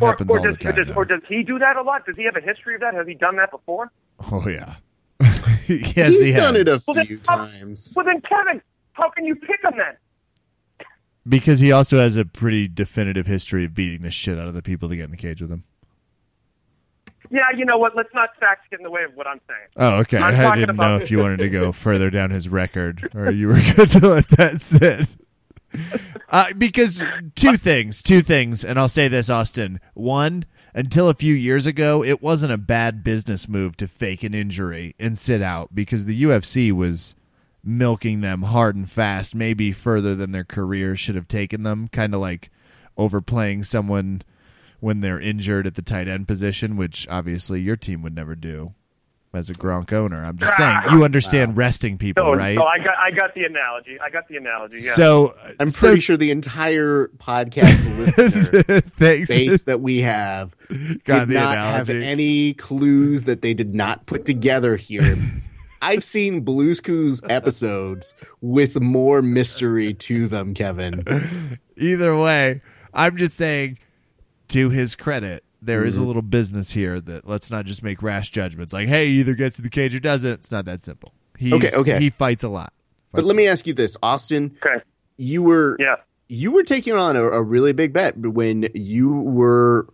Or, 0.00 0.08
Happens 0.10 0.30
or 0.30 0.38
all 0.38 0.44
does, 0.44 0.54
the 0.56 0.62
time 0.62 0.72
or, 0.72 0.76
does, 0.76 0.88
now. 0.88 0.94
or 0.94 1.04
does 1.04 1.20
he 1.28 1.42
do 1.42 1.58
that 1.58 1.76
a 1.76 1.82
lot? 1.82 2.06
Does 2.06 2.16
he 2.16 2.24
have 2.24 2.36
a 2.36 2.40
history 2.40 2.74
of 2.74 2.80
that? 2.80 2.94
Has 2.94 3.06
he 3.06 3.14
done 3.14 3.36
that 3.36 3.50
before? 3.50 3.92
Oh, 4.32 4.48
yeah. 4.48 4.76
yes, 5.20 5.66
He's 5.66 6.24
he 6.26 6.32
done 6.32 6.56
it 6.56 6.68
a 6.68 6.80
Well, 6.86 6.94
then 6.94 7.06
few 7.06 7.20
how- 7.28 7.36
times. 7.36 7.92
Well, 7.94 8.04
then 8.06 8.20
Kevin, 8.22 8.62
how 8.92 9.10
can 9.10 9.26
you 9.26 9.34
pick 9.34 9.62
him 9.62 9.72
then? 9.76 10.86
Because 11.28 11.60
he 11.60 11.72
also 11.72 11.98
has 11.98 12.16
a 12.16 12.24
pretty 12.24 12.68
definitive 12.68 13.26
history 13.26 13.64
of 13.64 13.74
beating 13.74 14.02
the 14.02 14.10
shit 14.10 14.38
out 14.38 14.46
of 14.48 14.54
the 14.54 14.62
people 14.62 14.88
to 14.88 14.96
get 14.96 15.04
in 15.04 15.10
the 15.10 15.16
cage 15.16 15.40
with 15.40 15.50
him. 15.50 15.64
Yeah, 17.30 17.42
you 17.56 17.64
know 17.64 17.78
what? 17.78 17.96
Let's 17.96 18.12
not 18.14 18.30
facts 18.38 18.66
get 18.70 18.80
in 18.80 18.84
the 18.84 18.90
way 18.90 19.04
of 19.04 19.14
what 19.14 19.26
I'm 19.26 19.40
saying. 19.48 19.68
Oh, 19.76 19.98
okay. 20.00 20.18
I'm 20.18 20.46
I 20.46 20.56
didn't 20.56 20.76
know 20.76 20.96
if 20.96 21.10
you 21.10 21.18
wanted 21.22 21.38
to 21.38 21.48
go 21.48 21.72
further 21.72 22.10
down 22.10 22.30
his 22.30 22.48
record 22.48 23.08
or 23.14 23.30
you 23.30 23.48
were 23.48 23.60
good 23.76 23.88
to 23.90 24.08
let 24.08 24.28
that 24.28 24.60
sit. 24.60 25.16
Uh, 26.30 26.52
because 26.58 27.00
two 27.36 27.56
things, 27.56 28.02
two 28.02 28.20
things, 28.20 28.64
and 28.64 28.76
I'll 28.76 28.88
say 28.88 29.06
this, 29.06 29.30
Austin. 29.30 29.78
One, 29.92 30.46
until 30.74 31.08
a 31.08 31.14
few 31.14 31.32
years 31.32 31.64
ago, 31.64 32.02
it 32.02 32.20
wasn't 32.20 32.52
a 32.52 32.58
bad 32.58 33.04
business 33.04 33.48
move 33.48 33.76
to 33.76 33.86
fake 33.86 34.24
an 34.24 34.34
injury 34.34 34.96
and 34.98 35.16
sit 35.16 35.42
out 35.42 35.76
because 35.76 36.06
the 36.06 36.22
UFC 36.24 36.72
was 36.72 37.14
milking 37.62 38.20
them 38.20 38.42
hard 38.42 38.74
and 38.74 38.90
fast, 38.90 39.34
maybe 39.34 39.70
further 39.70 40.16
than 40.16 40.32
their 40.32 40.44
careers 40.44 40.98
should 40.98 41.14
have 41.14 41.28
taken 41.28 41.62
them, 41.62 41.86
kind 41.88 42.14
of 42.14 42.20
like 42.20 42.50
overplaying 42.96 43.62
someone 43.62 44.22
when 44.80 45.00
they're 45.00 45.20
injured 45.20 45.68
at 45.68 45.76
the 45.76 45.82
tight 45.82 46.08
end 46.08 46.26
position, 46.26 46.76
which 46.76 47.06
obviously 47.08 47.60
your 47.60 47.76
team 47.76 48.02
would 48.02 48.14
never 48.14 48.34
do 48.34 48.74
as 49.34 49.50
a 49.50 49.54
Gronk 49.54 49.92
owner. 49.92 50.22
I'm 50.24 50.38
just 50.38 50.52
ah. 50.58 50.82
saying 50.84 50.96
you 50.98 51.04
understand 51.04 51.56
resting 51.56 51.98
people, 51.98 52.24
No, 52.24 52.34
right? 52.34 52.56
no, 52.56 52.64
I 52.64 52.78
got 52.78 52.96
I 52.98 53.10
got 53.10 53.34
the 53.34 53.44
analogy. 53.44 53.98
I 54.00 54.10
got 54.10 54.28
the 54.28 54.36
analogy. 54.36 54.78
Yeah. 54.80 54.94
So 54.94 55.34
I'm 55.60 55.70
so- 55.70 55.88
pretty 55.88 56.00
sure 56.00 56.16
the 56.16 56.30
entire 56.30 57.08
podcast 57.18 57.98
listener 57.98 58.82
base 58.98 59.64
that 59.64 59.80
we 59.80 60.02
have 60.02 60.56
Got 61.04 61.20
did 61.20 61.28
the 61.28 61.34
not 61.34 61.58
have 61.58 61.90
any 61.90 62.54
clues 62.54 63.24
that 63.24 63.42
they 63.42 63.54
did 63.54 63.74
not 63.74 64.06
put 64.06 64.24
together 64.24 64.76
here. 64.76 65.16
I've 65.82 66.02
seen 66.02 66.40
Blue's 66.40 66.80
Clues 66.80 67.20
episodes 67.28 68.14
with 68.40 68.80
more 68.80 69.20
mystery 69.20 69.92
to 69.92 70.28
them, 70.28 70.54
Kevin. 70.54 71.04
Either 71.76 72.16
way, 72.16 72.62
I'm 72.94 73.18
just 73.18 73.36
saying, 73.36 73.78
to 74.48 74.70
his 74.70 74.96
credit, 74.96 75.44
there 75.64 75.84
is 75.84 75.96
a 75.96 76.02
little 76.02 76.22
business 76.22 76.70
here 76.72 77.00
that 77.00 77.26
let's 77.28 77.50
not 77.50 77.64
just 77.64 77.82
make 77.82 78.02
rash 78.02 78.30
judgments 78.30 78.72
like, 78.72 78.88
hey, 78.88 79.08
either 79.08 79.34
gets 79.34 79.56
to 79.56 79.62
the 79.62 79.70
cage 79.70 79.94
or 79.94 80.00
doesn't. 80.00 80.30
It's 80.32 80.50
not 80.50 80.64
that 80.66 80.82
simple. 80.82 81.12
He's, 81.38 81.52
Okay, 81.52 81.70
okay. 81.74 81.98
He 81.98 82.10
fights 82.10 82.44
a 82.44 82.48
lot. 82.48 82.72
But 83.12 83.24
let 83.24 83.36
me 83.36 83.46
ask 83.46 83.66
you 83.66 83.74
this, 83.74 83.96
Austin. 84.02 84.56
Okay. 84.64 84.82
You 85.16 85.42
were 85.42 85.76
Yeah. 85.80 85.96
you 86.28 86.50
were 86.52 86.64
taking 86.64 86.94
on 86.94 87.16
a, 87.16 87.22
a 87.24 87.42
really 87.42 87.72
big 87.72 87.92
bet 87.92 88.16
when 88.16 88.68
you 88.74 89.10
were 89.12 89.86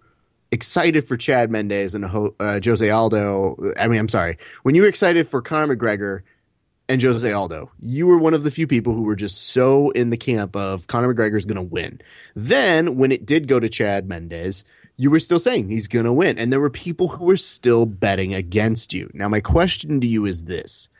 excited 0.52 1.06
for 1.06 1.16
Chad 1.16 1.50
Mendes 1.50 1.94
and 1.94 2.04
uh, 2.04 2.60
Jose 2.64 2.88
Aldo. 2.88 3.56
I 3.78 3.88
mean, 3.88 4.00
I'm 4.00 4.08
sorry, 4.08 4.36
when 4.62 4.74
you 4.74 4.82
were 4.82 4.88
excited 4.88 5.28
for 5.28 5.40
Conor 5.42 5.76
McGregor 5.76 6.22
and 6.88 7.00
Jose 7.00 7.30
Aldo, 7.30 7.70
you 7.80 8.06
were 8.06 8.18
one 8.18 8.34
of 8.34 8.42
the 8.42 8.50
few 8.50 8.66
people 8.66 8.94
who 8.94 9.02
were 9.02 9.14
just 9.14 9.48
so 9.48 9.90
in 9.90 10.10
the 10.10 10.16
camp 10.16 10.56
of 10.56 10.86
Conor 10.88 11.14
McGregor's 11.14 11.44
going 11.44 11.56
to 11.56 11.62
win. 11.62 12.00
Then, 12.34 12.96
when 12.96 13.12
it 13.12 13.24
did 13.26 13.46
go 13.46 13.60
to 13.60 13.68
Chad 13.68 14.08
Mendes, 14.08 14.64
you 15.00 15.10
were 15.10 15.18
still 15.18 15.38
saying 15.38 15.70
he's 15.70 15.88
going 15.88 16.04
to 16.04 16.12
win, 16.12 16.38
and 16.38 16.52
there 16.52 16.60
were 16.60 16.68
people 16.68 17.08
who 17.08 17.24
were 17.24 17.38
still 17.38 17.86
betting 17.86 18.34
against 18.34 18.92
you. 18.92 19.10
Now, 19.14 19.28
my 19.28 19.40
question 19.40 19.98
to 20.02 20.06
you 20.06 20.26
is 20.26 20.44
this: 20.44 20.90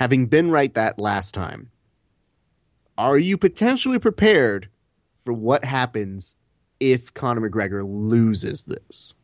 Having 0.00 0.26
been 0.26 0.50
right 0.50 0.74
that 0.74 0.98
last 0.98 1.34
time, 1.34 1.70
are 2.98 3.16
you 3.16 3.38
potentially 3.38 4.00
prepared 4.00 4.68
for 5.24 5.32
what 5.32 5.64
happens 5.64 6.34
if 6.80 7.14
Conor 7.14 7.48
McGregor 7.48 7.84
loses 7.86 8.64
this? 8.64 9.14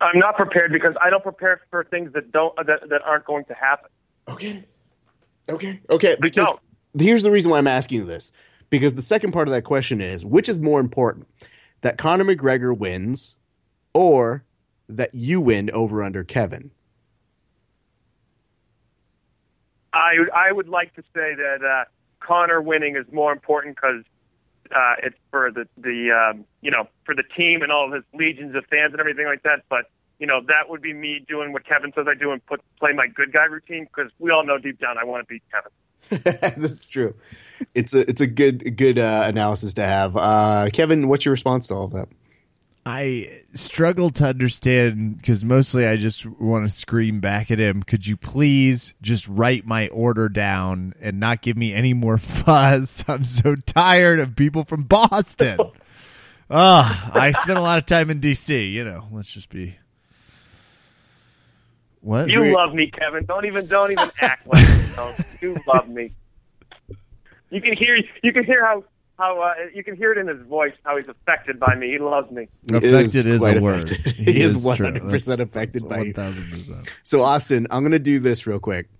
I'm 0.00 0.18
not 0.18 0.36
prepared 0.36 0.72
because 0.72 0.96
I 1.00 1.10
don't 1.10 1.22
prepare 1.22 1.60
for 1.70 1.84
things 1.84 2.12
that 2.14 2.32
don't 2.32 2.58
uh, 2.58 2.64
that, 2.64 2.88
that 2.88 3.02
aren't 3.02 3.24
going 3.24 3.44
to 3.44 3.54
happen. 3.54 3.90
Okay. 4.26 4.64
Okay. 5.48 5.80
Okay. 5.88 6.16
Because 6.18 6.58
here's 6.98 7.22
the 7.22 7.30
reason 7.30 7.52
why 7.52 7.58
I'm 7.58 7.68
asking 7.68 7.98
you 7.98 8.04
this. 8.04 8.32
Because 8.68 8.94
the 8.94 9.02
second 9.02 9.30
part 9.30 9.46
of 9.46 9.52
that 9.52 9.62
question 9.62 10.00
is 10.00 10.24
which 10.24 10.48
is 10.48 10.58
more 10.58 10.80
important? 10.80 11.28
That 11.84 11.98
Conor 11.98 12.24
McGregor 12.24 12.74
wins 12.74 13.36
or 13.92 14.42
that 14.88 15.14
you 15.14 15.38
win 15.38 15.70
over 15.70 16.02
under 16.02 16.24
Kevin? 16.24 16.70
I 19.92 20.14
I 20.34 20.50
would 20.50 20.70
like 20.70 20.94
to 20.94 21.02
say 21.14 21.34
that 21.34 21.58
uh, 21.62 21.84
Conor 22.20 22.62
winning 22.62 22.96
is 22.96 23.04
more 23.12 23.32
important 23.32 23.76
because 23.76 24.02
uh, 24.74 24.94
it's 25.02 25.18
for 25.30 25.52
the 25.52 25.68
the 25.76 26.08
um, 26.10 26.46
you 26.62 26.70
know 26.70 26.88
for 27.04 27.14
the 27.14 27.22
team 27.36 27.60
and 27.60 27.70
all 27.70 27.88
of 27.88 27.92
his 27.92 28.04
legions 28.18 28.56
of 28.56 28.64
fans 28.70 28.92
and 28.92 29.00
everything 29.00 29.26
like 29.26 29.42
that. 29.42 29.64
But 29.68 29.90
you 30.18 30.26
know 30.26 30.40
that 30.40 30.70
would 30.70 30.80
be 30.80 30.94
me 30.94 31.22
doing 31.28 31.52
what 31.52 31.66
Kevin 31.66 31.92
says 31.94 32.06
I 32.08 32.14
do 32.14 32.32
and 32.32 32.44
put 32.46 32.62
play 32.80 32.94
my 32.94 33.08
good 33.08 33.30
guy 33.30 33.44
routine 33.44 33.84
because 33.94 34.10
we 34.18 34.30
all 34.30 34.46
know 34.46 34.56
deep 34.56 34.80
down 34.80 34.96
I 34.96 35.04
want 35.04 35.28
to 35.28 35.30
beat 35.30 35.42
Kevin. 35.52 35.70
That's 36.56 36.88
true. 36.88 37.14
It's 37.74 37.94
a 37.94 38.08
it's 38.08 38.20
a 38.20 38.26
good 38.26 38.76
good 38.76 38.98
uh, 38.98 39.24
analysis 39.26 39.74
to 39.74 39.82
have. 39.82 40.16
Uh, 40.16 40.68
Kevin, 40.72 41.08
what's 41.08 41.24
your 41.24 41.32
response 41.32 41.68
to 41.68 41.74
all 41.74 41.84
of 41.84 41.92
that? 41.92 42.08
I 42.86 43.30
struggle 43.54 44.10
to 44.10 44.26
understand 44.26 45.16
because 45.16 45.42
mostly 45.42 45.86
I 45.86 45.96
just 45.96 46.26
want 46.26 46.66
to 46.66 46.74
scream 46.74 47.20
back 47.20 47.50
at 47.50 47.58
him. 47.58 47.82
Could 47.82 48.06
you 48.06 48.16
please 48.16 48.92
just 49.00 49.26
write 49.26 49.64
my 49.64 49.88
order 49.88 50.28
down 50.28 50.92
and 51.00 51.18
not 51.18 51.40
give 51.40 51.56
me 51.56 51.72
any 51.72 51.94
more 51.94 52.18
fuzz? 52.18 53.02
I'm 53.08 53.24
so 53.24 53.54
tired 53.54 54.20
of 54.20 54.36
people 54.36 54.64
from 54.64 54.84
Boston. 54.84 55.58
Ah, 56.50 57.10
I 57.14 57.32
spent 57.32 57.58
a 57.58 57.62
lot 57.62 57.78
of 57.78 57.86
time 57.86 58.10
in 58.10 58.20
D.C. 58.20 58.66
You 58.66 58.84
know, 58.84 59.08
let's 59.10 59.30
just 59.32 59.48
be. 59.48 59.78
What? 62.04 62.30
You 62.30 62.54
love 62.54 62.74
me, 62.74 62.90
Kevin. 62.90 63.24
Don't 63.24 63.46
even 63.46 63.66
don't 63.66 63.90
even 63.90 64.10
act 64.20 64.46
like 64.46 64.68
you 64.68 64.84
don't. 64.96 65.16
You 65.40 65.56
love 65.66 65.88
me. 65.88 66.10
You 67.48 67.62
can 67.62 67.74
hear 67.74 67.96
you 68.22 68.32
can 68.32 68.44
hear 68.44 68.62
how 68.62 68.84
how 69.18 69.40
uh, 69.40 69.54
you 69.72 69.82
can 69.82 69.96
hear 69.96 70.12
it 70.12 70.18
in 70.18 70.28
his 70.28 70.46
voice 70.46 70.74
how 70.84 70.98
he's 70.98 71.08
affected 71.08 71.58
by 71.58 71.74
me. 71.74 71.92
He 71.92 71.98
loves 71.98 72.30
me. 72.30 72.48
affected 72.70 73.26
is, 73.26 73.40
quite 73.40 73.56
a 73.56 73.62
word. 73.62 73.84
affected. 73.84 74.12
He 74.16 74.42
is 74.42 74.62
100% 74.62 75.40
affected 75.40 75.82
that's 75.82 75.84
by 75.84 76.02
you. 76.02 76.12
1000%. 76.12 76.90
So 77.04 77.22
Austin, 77.22 77.66
I'm 77.70 77.82
going 77.82 77.92
to 77.92 77.98
do 77.98 78.18
this 78.20 78.46
real 78.46 78.60
quick. 78.60 78.90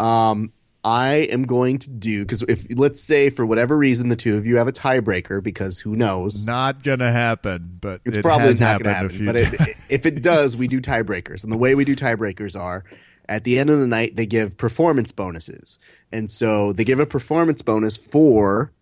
Um, 0.00 0.52
I 0.82 1.28
am 1.30 1.42
going 1.42 1.78
to 1.80 1.90
do 1.90 2.24
because 2.24 2.42
if 2.42 2.66
let's 2.76 3.02
say 3.02 3.28
for 3.28 3.44
whatever 3.44 3.76
reason 3.76 4.08
the 4.08 4.16
two 4.16 4.36
of 4.36 4.46
you 4.46 4.56
have 4.56 4.68
a 4.68 4.72
tiebreaker 4.72 5.42
because 5.42 5.78
who 5.78 5.94
knows 5.94 6.46
Not 6.46 6.82
gonna 6.82 7.12
happen, 7.12 7.76
but 7.80 8.00
it's 8.04 8.16
it 8.16 8.22
probably 8.22 8.54
not 8.54 8.82
going 8.82 8.84
to 8.84 8.94
happen. 8.94 9.26
But 9.26 9.36
it, 9.36 9.76
if 9.90 10.06
it 10.06 10.22
does, 10.22 10.56
we 10.56 10.68
do 10.68 10.80
tiebreakers, 10.80 11.44
and 11.44 11.52
the 11.52 11.58
way 11.58 11.74
we 11.74 11.84
do 11.84 11.94
tiebreakers 11.94 12.58
are 12.58 12.84
at 13.28 13.44
the 13.44 13.58
end 13.58 13.68
of 13.68 13.78
the 13.78 13.86
night 13.86 14.16
they 14.16 14.26
give 14.26 14.56
performance 14.56 15.12
bonuses, 15.12 15.78
and 16.10 16.30
so 16.30 16.72
they 16.72 16.84
give 16.84 17.00
a 17.00 17.06
performance 17.06 17.60
bonus 17.60 17.98
for 17.98 18.72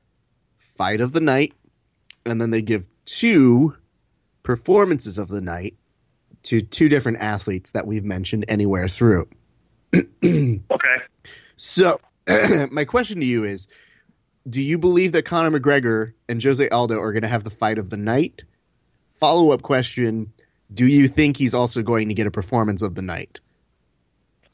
fight 0.56 1.00
of 1.00 1.12
the 1.12 1.20
night, 1.20 1.52
and 2.24 2.40
then 2.40 2.50
they 2.50 2.62
give 2.62 2.86
two 3.06 3.74
performances 4.44 5.18
of 5.18 5.28
the 5.28 5.40
night 5.40 5.74
to 6.44 6.62
two 6.62 6.88
different 6.88 7.18
athletes 7.18 7.72
that 7.72 7.86
we've 7.86 8.04
mentioned 8.04 8.44
anywhere 8.46 8.86
through. 8.86 9.28
Okay. 10.22 10.96
So, 11.58 12.00
my 12.70 12.84
question 12.84 13.18
to 13.20 13.26
you 13.26 13.42
is 13.44 13.66
Do 14.48 14.62
you 14.62 14.78
believe 14.78 15.12
that 15.12 15.24
Conor 15.24 15.58
McGregor 15.58 16.12
and 16.28 16.42
Jose 16.42 16.66
Aldo 16.68 16.98
are 17.00 17.12
going 17.12 17.22
to 17.22 17.28
have 17.28 17.42
the 17.44 17.50
fight 17.50 17.78
of 17.78 17.90
the 17.90 17.96
night? 17.96 18.44
Follow 19.10 19.50
up 19.50 19.62
question 19.62 20.32
Do 20.72 20.86
you 20.86 21.08
think 21.08 21.36
he's 21.36 21.54
also 21.54 21.82
going 21.82 22.08
to 22.08 22.14
get 22.14 22.26
a 22.26 22.30
performance 22.30 22.80
of 22.80 22.94
the 22.94 23.02
night? 23.02 23.40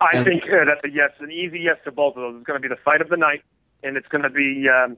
I 0.01 0.17
And- 0.17 0.25
think 0.25 0.45
uh, 0.45 0.65
that's 0.65 0.81
a 0.85 0.91
yes, 0.91 1.11
an 1.21 1.31
easy 1.31 1.61
yes 1.61 1.77
to 1.85 1.93
both 1.93 2.17
of 2.17 2.23
those. 2.23 2.37
It's 2.37 2.47
going 2.47 2.61
to 2.61 2.67
be 2.69 2.75
the 2.75 2.81
fight 2.85 3.01
of 3.03 3.09
the 3.11 3.17
night, 3.17 3.43
and 3.83 3.97
it's 3.97 4.09
going 4.09 4.23
to 4.23 4.31
be. 4.31 4.67
Um, 4.69 4.97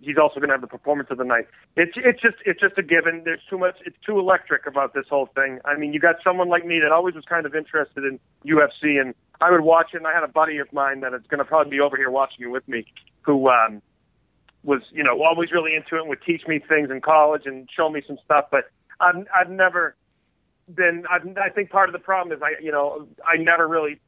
he's 0.00 0.16
also 0.18 0.40
going 0.40 0.48
to 0.48 0.54
have 0.54 0.60
the 0.60 0.66
performance 0.66 1.08
of 1.10 1.18
the 1.18 1.24
night. 1.24 1.46
It's 1.76 1.92
it's 1.96 2.20
just 2.20 2.36
it's 2.44 2.60
just 2.60 2.76
a 2.78 2.82
given. 2.82 3.22
There's 3.24 3.40
too 3.48 3.58
much. 3.58 3.76
It's 3.84 3.96
too 4.04 4.18
electric 4.18 4.66
about 4.66 4.94
this 4.94 5.06
whole 5.08 5.26
thing. 5.34 5.60
I 5.64 5.76
mean, 5.76 5.92
you 5.92 6.00
got 6.00 6.16
someone 6.22 6.48
like 6.48 6.64
me 6.64 6.80
that 6.82 6.92
always 6.92 7.14
was 7.14 7.24
kind 7.24 7.46
of 7.46 7.54
interested 7.54 8.04
in 8.04 8.18
UFC, 8.46 9.00
and 9.00 9.14
I 9.40 9.50
would 9.50 9.62
watch 9.62 9.94
it. 9.94 9.98
And 9.98 10.06
I 10.06 10.12
had 10.12 10.24
a 10.24 10.28
buddy 10.28 10.58
of 10.58 10.72
mine 10.72 11.00
that 11.00 11.14
is 11.14 11.22
going 11.28 11.38
to 11.38 11.44
probably 11.44 11.70
be 11.70 11.80
over 11.80 11.96
here 11.96 12.10
watching 12.10 12.44
it 12.46 12.48
with 12.50 12.66
me, 12.68 12.86
who 13.22 13.48
um, 13.48 13.82
was 14.62 14.82
you 14.92 15.02
know 15.02 15.22
always 15.22 15.52
really 15.52 15.74
into 15.74 15.96
it 15.96 16.00
and 16.00 16.08
would 16.08 16.22
teach 16.22 16.42
me 16.46 16.58
things 16.58 16.90
in 16.90 17.00
college 17.00 17.42
and 17.46 17.68
show 17.74 17.88
me 17.88 18.02
some 18.06 18.18
stuff. 18.24 18.46
But 18.50 18.64
I've 19.00 19.26
I've 19.34 19.50
never 19.50 19.96
been. 20.72 21.04
I've, 21.10 21.26
I 21.36 21.50
think 21.50 21.70
part 21.70 21.88
of 21.88 21.92
the 21.92 21.98
problem 21.98 22.36
is 22.36 22.42
I 22.42 22.62
you 22.62 22.72
know 22.72 23.06
I 23.26 23.36
never 23.36 23.66
really 23.68 24.00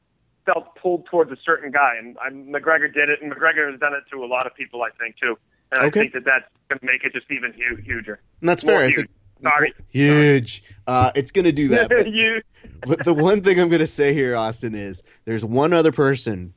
felt 0.47 0.77
pulled 0.77 1.07
towards 1.07 1.31
a 1.33 1.37
certain 1.45 1.71
guy, 1.71 1.95
and 1.99 2.17
I, 2.19 2.31
McGregor 2.31 2.93
did 2.93 3.11
it, 3.11 3.21
and 3.21 3.31
McGregor 3.31 3.71
has 3.71 3.81
done 3.81 3.93
it 3.95 4.05
to 4.13 4.25
a 4.25 4.27
lot 4.27 4.47
of 4.47 4.55
people, 4.55 4.83
I 4.83 4.91
think 4.97 5.17
too. 5.19 5.37
And 5.73 5.85
Okay. 5.87 6.01
I 6.01 6.03
think 6.05 6.13
that 6.15 6.25
that's 6.25 6.45
going 6.69 6.79
to 6.81 6.87
make 6.87 7.05
it 7.05 7.13
just 7.13 7.31
even 7.31 7.53
hu- 7.53 7.83
huger. 7.83 8.21
And 8.41 8.49
that's 8.49 8.63
fair. 8.63 8.83
I 8.83 8.87
huge. 8.87 8.97
think 8.97 9.11
Sorry. 9.43 9.75
huge. 9.89 10.63
Uh, 10.87 11.11
it's 11.15 11.31
going 11.31 11.45
to 11.45 11.53
do 11.53 11.69
that. 11.69 11.89
But, 11.89 12.07
but 12.99 13.05
the 13.05 13.15
one 13.15 13.43
thing 13.43 13.61
I'm 13.61 13.69
going 13.69 13.81
to 13.81 13.87
say 13.87 14.15
here, 14.15 14.37
Austin, 14.37 14.75
is 14.75 15.03
there's 15.25 15.45
one 15.45 15.73
other 15.73 15.93
person 15.93 16.55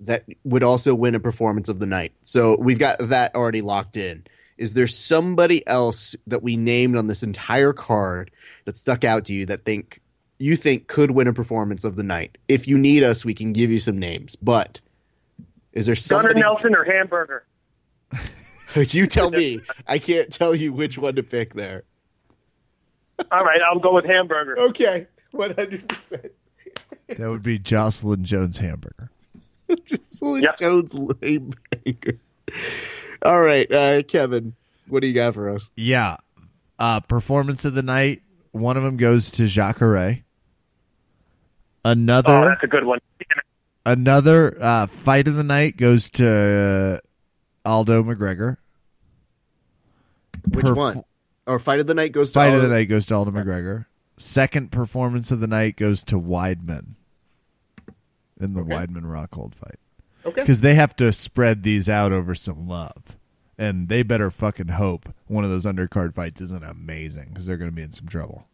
that 0.00 0.24
would 0.44 0.62
also 0.62 0.94
win 0.94 1.14
a 1.14 1.20
performance 1.20 1.68
of 1.68 1.78
the 1.78 1.86
night. 1.86 2.12
So 2.22 2.56
we've 2.58 2.78
got 2.78 2.98
that 2.98 3.34
already 3.34 3.60
locked 3.60 3.96
in. 3.96 4.24
Is 4.58 4.74
there 4.74 4.86
somebody 4.86 5.66
else 5.66 6.14
that 6.26 6.42
we 6.42 6.56
named 6.56 6.96
on 6.96 7.06
this 7.06 7.22
entire 7.22 7.72
card 7.72 8.30
that 8.64 8.76
stuck 8.76 9.04
out 9.04 9.24
to 9.26 9.32
you 9.32 9.46
that 9.46 9.64
think 9.64 10.00
you 10.38 10.56
think 10.56 10.88
could 10.88 11.12
win 11.12 11.28
a 11.28 11.32
performance 11.32 11.84
of 11.84 11.96
the 11.96 12.02
night? 12.02 12.36
If 12.48 12.66
you 12.66 12.78
need 12.78 13.02
us, 13.04 13.24
we 13.24 13.34
can 13.34 13.52
give 13.52 13.70
you 13.70 13.78
some 13.80 13.98
names. 13.98 14.34
But 14.36 14.80
is 15.72 15.86
there 15.86 15.94
Gunnar 15.94 16.00
somebody? 16.30 16.40
Nelson 16.40 16.74
or 16.74 16.84
Hamburger? 16.84 17.44
you 18.76 19.06
tell 19.06 19.30
me. 19.30 19.60
I 19.86 19.98
can't 19.98 20.32
tell 20.32 20.54
you 20.54 20.72
which 20.72 20.98
one 20.98 21.14
to 21.16 21.22
pick 21.22 21.54
there. 21.54 21.84
All 23.30 23.44
right, 23.44 23.60
I'll 23.62 23.78
go 23.78 23.94
with 23.94 24.04
Hamburger. 24.04 24.58
Okay, 24.58 25.06
one 25.30 25.54
hundred 25.54 25.88
percent. 25.88 26.32
That 27.08 27.28
would 27.30 27.42
be 27.42 27.58
Jocelyn 27.58 28.24
Jones 28.24 28.58
Hamburger. 28.58 29.10
Jocelyn 29.84 30.42
Yep. 30.42 30.58
Jones 30.58 30.94
lame 30.94 31.52
banger. 31.84 32.18
All 33.24 33.40
right, 33.40 33.70
uh, 33.70 34.02
Kevin, 34.02 34.54
what 34.88 35.00
do 35.02 35.06
you 35.08 35.14
got 35.14 35.34
for 35.34 35.48
us? 35.50 35.70
Yeah. 35.76 36.16
Uh, 36.78 37.00
performance 37.00 37.64
of 37.64 37.74
the 37.74 37.82
night. 37.82 38.22
One 38.52 38.76
of 38.76 38.82
them 38.82 38.96
goes 38.96 39.30
to 39.32 39.46
Jacare. 39.46 40.24
Another 41.84 42.32
Oh, 42.34 42.44
that's 42.48 42.62
a 42.62 42.66
good 42.66 42.84
one. 42.84 42.98
another 43.86 44.56
uh, 44.60 44.86
fight 44.86 45.28
of 45.28 45.34
the 45.34 45.44
night 45.44 45.76
goes 45.76 46.10
to 46.10 47.00
uh, 47.02 47.08
Aldo 47.64 48.02
McGregor. 48.02 48.56
Which 50.48 50.66
Perf- 50.66 50.76
one? 50.76 51.04
Or 51.46 51.58
fight 51.58 51.80
of 51.80 51.86
the 51.86 51.94
night 51.94 52.12
goes 52.12 52.32
to 52.32 52.34
Fight 52.38 52.54
of 52.54 52.62
the 52.62 52.68
night 52.68 52.84
goes 52.88 53.06
to 53.06 53.14
Aldo 53.14 53.30
McGregor. 53.32 53.86
Second 54.16 54.70
performance 54.70 55.30
of 55.30 55.40
the 55.40 55.46
night 55.46 55.76
goes 55.76 56.04
to 56.04 56.18
Weidman 56.20 56.94
in 58.40 58.54
the 58.54 58.60
Okay. 58.60 58.70
Weidman 58.74 59.02
Rockhold 59.04 59.54
fight 59.54 59.78
Okay, 60.24 60.42
because 60.42 60.60
they 60.60 60.74
have 60.74 60.94
to 60.96 61.12
spread 61.12 61.62
these 61.62 61.88
out 61.88 62.12
over 62.12 62.34
some 62.34 62.68
love, 62.68 63.16
and 63.58 63.88
they 63.88 64.02
better 64.02 64.30
fucking 64.30 64.68
hope 64.68 65.08
one 65.26 65.42
of 65.44 65.50
those 65.50 65.64
undercard 65.64 66.14
fights 66.14 66.40
isn't 66.40 66.62
amazing 66.64 67.28
because 67.30 67.46
they're 67.46 67.56
going 67.56 67.70
to 67.70 67.74
be 67.74 67.82
in 67.82 67.90
some 67.90 68.06
trouble. 68.06 68.46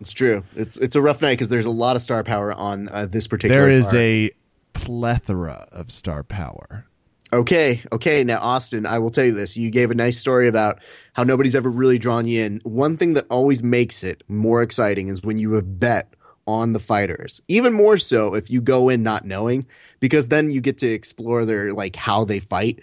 it's 0.00 0.10
true. 0.12 0.42
It's 0.56 0.76
it's 0.78 0.96
a 0.96 1.02
rough 1.02 1.22
night 1.22 1.32
because 1.32 1.48
there's 1.48 1.66
a 1.66 1.70
lot 1.70 1.94
of 1.94 2.02
star 2.02 2.24
power 2.24 2.52
on 2.52 2.88
uh, 2.88 3.06
this 3.06 3.28
particular. 3.28 3.60
There 3.62 3.70
is 3.70 3.92
a 3.94 4.30
plethora 4.72 5.68
of 5.70 5.92
star 5.92 6.24
power. 6.24 6.86
Okay, 7.32 7.82
okay. 7.90 8.22
Now, 8.24 8.40
Austin, 8.40 8.84
I 8.84 8.98
will 8.98 9.10
tell 9.10 9.24
you 9.24 9.32
this. 9.32 9.56
You 9.56 9.70
gave 9.70 9.90
a 9.90 9.94
nice 9.94 10.18
story 10.18 10.48
about 10.48 10.80
how 11.14 11.22
nobody's 11.22 11.54
ever 11.54 11.70
really 11.70 11.98
drawn 11.98 12.26
you 12.26 12.42
in. 12.42 12.60
One 12.62 12.96
thing 12.96 13.14
that 13.14 13.26
always 13.30 13.62
makes 13.62 14.04
it 14.04 14.22
more 14.28 14.62
exciting 14.62 15.08
is 15.08 15.22
when 15.22 15.38
you 15.38 15.52
have 15.54 15.80
bet 15.80 16.12
on 16.46 16.74
the 16.74 16.78
fighters. 16.78 17.40
Even 17.48 17.72
more 17.72 17.96
so 17.96 18.34
if 18.34 18.50
you 18.50 18.60
go 18.60 18.90
in 18.90 19.02
not 19.02 19.24
knowing, 19.24 19.64
because 19.98 20.28
then 20.28 20.50
you 20.50 20.60
get 20.60 20.76
to 20.78 20.88
explore 20.88 21.46
their 21.46 21.72
like 21.72 21.96
how 21.96 22.24
they 22.24 22.38
fight. 22.38 22.80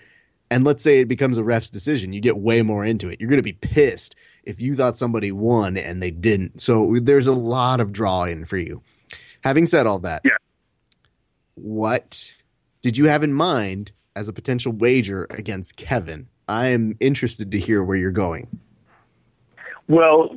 And 0.49 0.63
let's 0.63 0.81
say 0.81 0.97
it 0.99 1.07
becomes 1.07 1.37
a 1.37 1.43
ref's 1.43 1.69
decision, 1.69 2.11
you 2.11 2.19
get 2.21 2.37
way 2.37 2.63
more 2.63 2.83
into 2.83 3.07
it. 3.07 3.19
You're 3.19 3.29
going 3.29 3.37
to 3.37 3.43
be 3.43 3.53
pissed 3.53 4.15
if 4.45 4.59
you 4.59 4.73
thought 4.73 4.97
somebody 4.97 5.31
won 5.31 5.77
and 5.77 6.01
they 6.01 6.09
didn't. 6.09 6.59
So 6.59 6.95
there's 6.99 7.27
a 7.27 7.33
lot 7.33 7.79
of 7.79 7.91
draw 7.93 8.23
in 8.23 8.45
for 8.45 8.57
you. 8.57 8.81
Having 9.41 9.67
said 9.67 9.85
all 9.85 9.99
that, 9.99 10.23
Yeah. 10.25 10.37
what 11.53 12.33
did 12.81 12.97
you 12.97 13.05
have 13.05 13.23
in 13.23 13.33
mind 13.33 13.91
as 14.19 14.27
a 14.27 14.33
potential 14.33 14.73
wager 14.73 15.25
against 15.29 15.77
Kevin? 15.77 16.27
I 16.49 16.67
am 16.67 16.97
interested 16.99 17.51
to 17.51 17.59
hear 17.59 17.81
where 17.81 17.95
you're 17.95 18.11
going. 18.11 18.59
Well, 19.87 20.27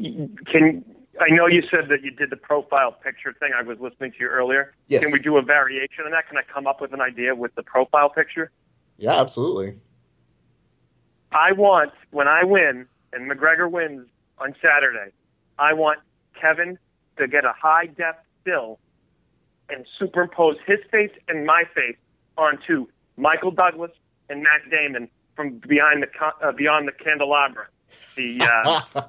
can 0.46 0.84
I 1.20 1.34
know 1.34 1.48
you 1.48 1.62
said 1.68 1.88
that 1.88 2.02
you 2.02 2.12
did 2.12 2.30
the 2.30 2.36
profile 2.36 2.92
picture 2.92 3.34
thing? 3.40 3.50
I 3.59 3.62
was 3.62 3.80
listening 3.80 4.12
to 4.12 4.18
you 4.20 4.28
earlier. 4.28 4.72
Yes. 4.86 5.02
Can 5.02 5.12
we 5.12 5.18
do 5.18 5.36
a 5.36 5.42
variation 5.42 6.04
on 6.04 6.12
that? 6.12 6.28
Can 6.28 6.38
I 6.38 6.42
come 6.42 6.68
up 6.68 6.80
with 6.80 6.92
an 6.94 7.00
idea 7.00 7.34
with 7.34 7.54
the 7.56 7.64
profile 7.64 8.09
picture? 8.09 8.52
Yeah, 8.98 9.20
absolutely. 9.20 9.74
I 11.32 11.50
want 11.50 11.92
when 12.12 12.28
I 12.28 12.44
win 12.44 12.86
and 13.12 13.28
McGregor 13.28 13.68
wins 13.68 14.06
on 14.38 14.54
Saturday, 14.62 15.10
I 15.59 15.72
want 15.72 15.98
Kevin 16.40 16.78
to 17.18 17.26
get 17.26 17.44
a 17.44 17.52
high 17.52 17.86
def 17.86 18.14
still 18.42 18.78
and 19.68 19.84
superimpose 19.98 20.56
his 20.66 20.78
face 20.90 21.10
and 21.26 21.44
my 21.44 21.64
face 21.74 21.96
onto 22.38 22.86
Michael 23.16 23.51
Douglas 23.51 23.90
and 24.28 24.43
Matt 24.43 24.70
Damon 24.70 25.09
from 25.36 25.60
behind 25.66 26.02
the 26.02 26.09
uh, 26.47 26.52
beyond 26.52 26.89
the 26.89 26.93
candelabra. 26.93 27.66
The 28.16 28.40
uh, 28.44 28.80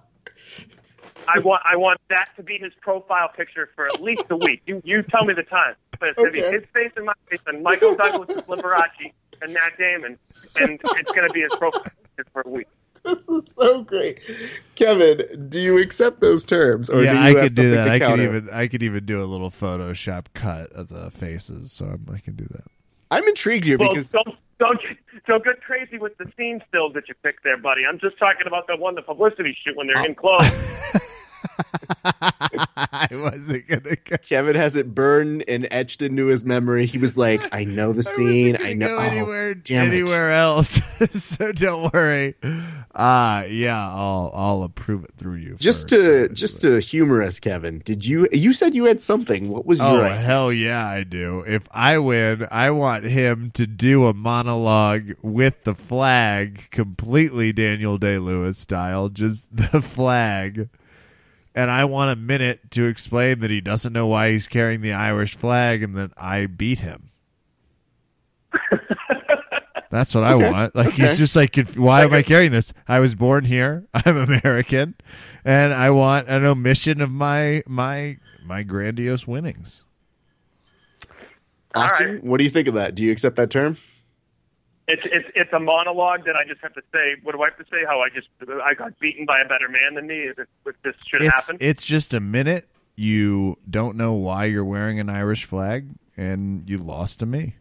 I 1.27 1.39
want 1.39 1.61
I 1.65 1.77
want 1.77 1.99
that 2.09 2.27
to 2.35 2.43
be 2.43 2.57
his 2.57 2.73
profile 2.81 3.29
picture 3.35 3.69
for 3.75 3.87
at 3.87 4.01
least 4.01 4.23
a 4.29 4.35
week. 4.35 4.61
You 4.65 4.81
you 4.83 5.03
tell 5.03 5.25
me 5.25 5.33
the 5.33 5.43
time, 5.43 5.75
but 5.99 6.09
it's 6.09 6.17
gonna 6.17 6.29
Okay. 6.29 6.49
be 6.51 6.57
his 6.57 6.65
face 6.73 6.91
and 6.95 7.05
my 7.05 7.13
face 7.29 7.39
and 7.47 7.63
Michael 7.63 7.95
Douglas 7.95 8.29
and 8.35 8.45
Liberace 8.45 9.13
and 9.41 9.53
Matt 9.53 9.77
Damon, 9.77 10.17
and 10.57 10.79
it's 10.99 11.11
gonna 11.15 11.29
be 11.29 11.41
his 11.41 11.51
profile 11.57 11.83
picture 12.15 12.29
for 12.33 12.41
a 12.45 12.49
week. 12.49 12.67
This 13.05 13.27
is 13.27 13.53
so 13.53 13.83
great. 13.83 14.21
Kevin, 14.75 15.49
do 15.49 15.59
you 15.59 15.77
accept 15.77 16.21
those 16.21 16.45
terms? 16.45 16.89
Or 16.89 17.03
yeah, 17.03 17.11
do 17.11 17.17
you 17.17 17.23
I 17.23 17.27
have 17.41 17.49
could 17.49 17.55
do 17.55 17.71
that. 17.71 17.85
to 17.85 17.91
I 17.91 17.99
could 17.99 18.19
even 18.21 18.49
I 18.49 18.67
could 18.67 18.83
even 18.83 19.05
do 19.05 19.21
a 19.21 19.25
little 19.25 19.51
Photoshop 19.51 20.27
cut 20.33 20.71
of 20.71 20.87
the 20.89 21.11
faces, 21.11 21.71
so 21.73 21.85
I'm, 21.85 22.07
I 22.13 22.19
can 22.19 22.35
do 22.35 22.45
that. 22.51 22.63
I'm 23.13 23.27
intrigued 23.27 23.65
here 23.65 23.77
Well, 23.77 23.89
because 23.89 24.11
don't 24.11 24.35
don't 24.59 24.81
get, 24.81 24.97
don't 25.27 25.43
get 25.43 25.61
crazy 25.61 25.99
with 25.99 26.17
the 26.17 26.31
scene 26.35 26.63
stills 26.67 26.93
that 26.93 27.07
you 27.07 27.13
picked 27.21 27.43
there, 27.43 27.57
buddy. 27.57 27.83
I'm 27.87 27.99
just 27.99 28.17
talking 28.17 28.47
about 28.47 28.65
the 28.65 28.75
one 28.75 28.95
the 28.95 29.03
publicity 29.03 29.55
shoot 29.63 29.77
when 29.77 29.85
they're 29.85 29.99
oh. 29.99 30.05
in 30.05 30.15
clothes. 30.15 30.49
I 32.05 33.07
wasn't 33.11 33.67
gonna 33.67 33.95
go. 34.03 34.17
Kevin 34.17 34.55
has 34.55 34.75
it 34.75 34.93
burned 34.93 35.43
and 35.47 35.67
etched 35.71 36.01
into 36.01 36.27
his 36.27 36.43
memory. 36.43 36.85
He 36.85 36.97
was 36.97 37.17
like, 37.17 37.53
I 37.53 37.63
know 37.63 37.93
the 37.93 37.99
I 37.99 38.01
scene. 38.03 38.51
wasn't 38.53 38.69
I 38.69 38.73
know 38.73 38.87
go 38.87 38.97
oh, 38.97 38.99
anywhere 38.99 39.51
it. 39.51 39.71
anywhere 39.71 40.31
else, 40.31 40.79
so 41.13 41.51
don't 41.51 41.93
worry. 41.93 42.35
Uh 42.93 43.45
yeah, 43.49 43.79
I'll 43.89 44.31
I'll 44.33 44.63
approve 44.63 45.03
it 45.03 45.11
through 45.17 45.35
you. 45.35 45.55
Just 45.59 45.89
first. 45.89 46.01
to 46.03 46.29
just 46.29 46.61
to 46.61 46.79
humor 46.79 47.21
us, 47.21 47.39
Kevin. 47.39 47.81
Did 47.85 48.05
you 48.05 48.27
you 48.31 48.53
said 48.53 48.75
you 48.75 48.85
had 48.85 49.01
something? 49.01 49.49
What 49.49 49.65
was 49.65 49.81
Oh 49.81 49.95
your 49.95 50.05
idea? 50.05 50.17
hell 50.17 50.53
yeah, 50.53 50.85
I 50.87 51.03
do. 51.03 51.41
If 51.47 51.63
I 51.71 51.97
win, 51.97 52.47
I 52.51 52.69
want 52.71 53.05
him 53.05 53.51
to 53.55 53.65
do 53.67 54.05
a 54.05 54.13
monologue 54.13 55.13
with 55.21 55.63
the 55.63 55.75
flag, 55.75 56.69
completely 56.71 57.51
Daniel 57.53 57.97
Day 57.97 58.17
Lewis 58.19 58.57
style, 58.57 59.09
just 59.09 59.55
the 59.55 59.81
flag. 59.81 60.69
And 61.55 61.69
I 61.69 61.85
want 61.85 62.11
a 62.11 62.15
minute 62.15 62.71
to 62.71 62.87
explain 62.87 63.39
that 63.41 63.51
he 63.51 63.61
doesn't 63.61 63.93
know 63.93 64.07
why 64.07 64.31
he's 64.31 64.47
carrying 64.47 64.81
the 64.81 64.93
Irish 64.93 65.35
flag, 65.35 65.83
and 65.83 65.95
that 65.95 66.11
I 66.17 66.47
beat 66.47 66.79
him. 66.79 67.11
That's 69.93 70.15
what 70.15 70.23
I 70.23 70.33
want. 70.33 70.75
Like 70.75 70.87
okay. 70.87 71.03
he's 71.07 71.19
just 71.19 71.35
like, 71.35 71.55
if, 71.55 71.77
why 71.77 72.01
am 72.01 72.13
I 72.13 72.23
carrying 72.23 72.51
this? 72.51 72.73
I 72.87 72.99
was 72.99 73.13
born 73.13 73.45
here. 73.45 73.85
I'm 73.93 74.17
American, 74.17 74.95
and 75.45 75.71
I 75.71 75.91
want 75.91 76.27
an 76.27 76.43
omission 76.45 76.99
of 76.99 77.11
my 77.11 77.61
my 77.67 78.17
my 78.43 78.63
grandiose 78.63 79.27
winnings. 79.27 79.85
Austin, 81.75 82.15
right. 82.15 82.23
what 82.23 82.39
do 82.39 82.43
you 82.43 82.49
think 82.49 82.67
of 82.67 82.73
that? 82.73 82.95
Do 82.95 83.03
you 83.03 83.11
accept 83.11 83.35
that 83.35 83.51
term? 83.51 83.77
It's 84.87 85.01
it's 85.05 85.29
it's 85.35 85.53
a 85.53 85.59
monologue 85.59 86.25
that 86.25 86.35
I 86.35 86.45
just 86.47 86.59
have 86.61 86.73
to 86.73 86.81
say. 86.91 87.15
What 87.23 87.33
do 87.35 87.41
I 87.41 87.45
have 87.49 87.57
to 87.57 87.63
say? 87.71 87.85
How 87.87 88.01
I 88.01 88.09
just 88.09 88.27
I 88.63 88.73
got 88.73 88.99
beaten 88.99 89.25
by 89.25 89.39
a 89.39 89.47
better 89.47 89.69
man 89.69 89.95
than 89.95 90.07
me. 90.07 90.23
If, 90.23 90.37
if 90.65 90.75
this 90.83 90.95
should 91.07 91.21
It's 91.21 91.33
happen. 91.33 91.57
it's 91.61 91.85
just 91.85 92.13
a 92.13 92.19
minute. 92.19 92.67
You 92.95 93.57
don't 93.69 93.95
know 93.95 94.13
why 94.13 94.45
you're 94.45 94.65
wearing 94.65 94.99
an 94.99 95.09
Irish 95.09 95.45
flag, 95.45 95.87
and 96.17 96.69
you 96.69 96.77
lost 96.77 97.19
to 97.21 97.25
me. 97.25 97.55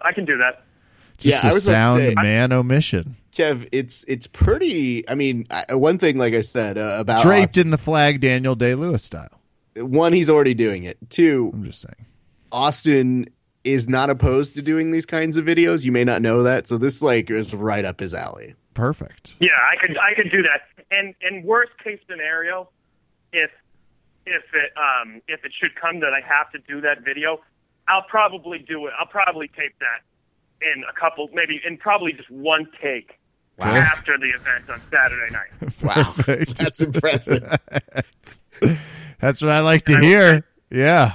I 0.00 0.12
can 0.12 0.24
do 0.24 0.38
that. 0.38 0.64
Just 1.18 1.42
Yeah, 1.44 1.48
a 1.48 1.50
I 1.50 1.54
was 1.54 1.68
about 1.68 1.80
sound 1.80 2.00
say- 2.00 2.14
man 2.14 2.52
omission. 2.52 3.16
Kev, 3.32 3.66
it's 3.72 4.04
it's 4.04 4.26
pretty. 4.26 5.08
I 5.08 5.14
mean, 5.14 5.46
I, 5.50 5.74
one 5.74 5.98
thing, 5.98 6.18
like 6.18 6.34
I 6.34 6.42
said 6.42 6.76
uh, 6.78 6.98
about 7.00 7.22
Draped 7.22 7.56
in 7.56 7.70
the 7.70 7.78
flag, 7.78 8.20
Daniel 8.20 8.54
Day 8.54 8.74
Lewis 8.74 9.02
style. 9.02 9.40
One, 9.76 10.12
he's 10.12 10.28
already 10.28 10.52
doing 10.54 10.84
it. 10.84 10.98
Two, 11.08 11.50
I'm 11.54 11.64
just 11.64 11.80
saying. 11.80 12.06
Austin 12.52 13.26
is 13.64 13.88
not 13.88 14.10
opposed 14.10 14.54
to 14.54 14.62
doing 14.62 14.90
these 14.90 15.06
kinds 15.06 15.36
of 15.36 15.44
videos. 15.44 15.84
You 15.84 15.92
may 15.92 16.04
not 16.04 16.22
know 16.22 16.42
that, 16.42 16.66
so 16.66 16.78
this 16.78 17.02
like 17.02 17.30
is 17.30 17.54
right 17.54 17.84
up 17.84 18.00
his 18.00 18.14
alley. 18.14 18.54
Perfect. 18.74 19.34
Yeah, 19.40 19.48
I 19.70 19.76
could 19.84 19.96
I 19.98 20.14
could 20.14 20.30
do 20.30 20.42
that. 20.42 20.84
And 20.90 21.14
and 21.22 21.44
worst 21.44 21.72
case 21.82 22.00
scenario, 22.08 22.68
if 23.32 23.50
if 24.26 24.42
it 24.54 24.72
um 24.76 25.20
if 25.28 25.44
it 25.44 25.52
should 25.58 25.74
come 25.80 26.00
that 26.00 26.12
I 26.12 26.20
have 26.26 26.50
to 26.52 26.58
do 26.72 26.80
that 26.82 27.04
video, 27.04 27.38
I'll 27.88 28.04
probably 28.08 28.58
do 28.58 28.86
it. 28.86 28.92
I'll 28.98 29.06
probably 29.06 29.48
tape 29.48 29.74
that 29.80 30.02
in 30.74 30.84
a 30.88 30.92
couple, 30.98 31.28
maybe 31.34 31.60
in 31.66 31.76
probably 31.76 32.12
just 32.12 32.30
one 32.30 32.66
take 32.82 33.18
Wow. 33.58 33.74
after 33.76 34.16
the 34.18 34.30
event 34.30 34.70
on 34.70 34.80
Saturday 34.90 35.32
night. 35.32 35.74
Wow, 35.82 36.14
that's 36.56 36.80
impressive. 36.80 37.42
That's 39.20 39.40
what 39.42 39.50
I 39.50 39.60
like 39.60 39.84
to 39.86 39.98
hear. 40.00 40.44
Yeah. 40.70 41.14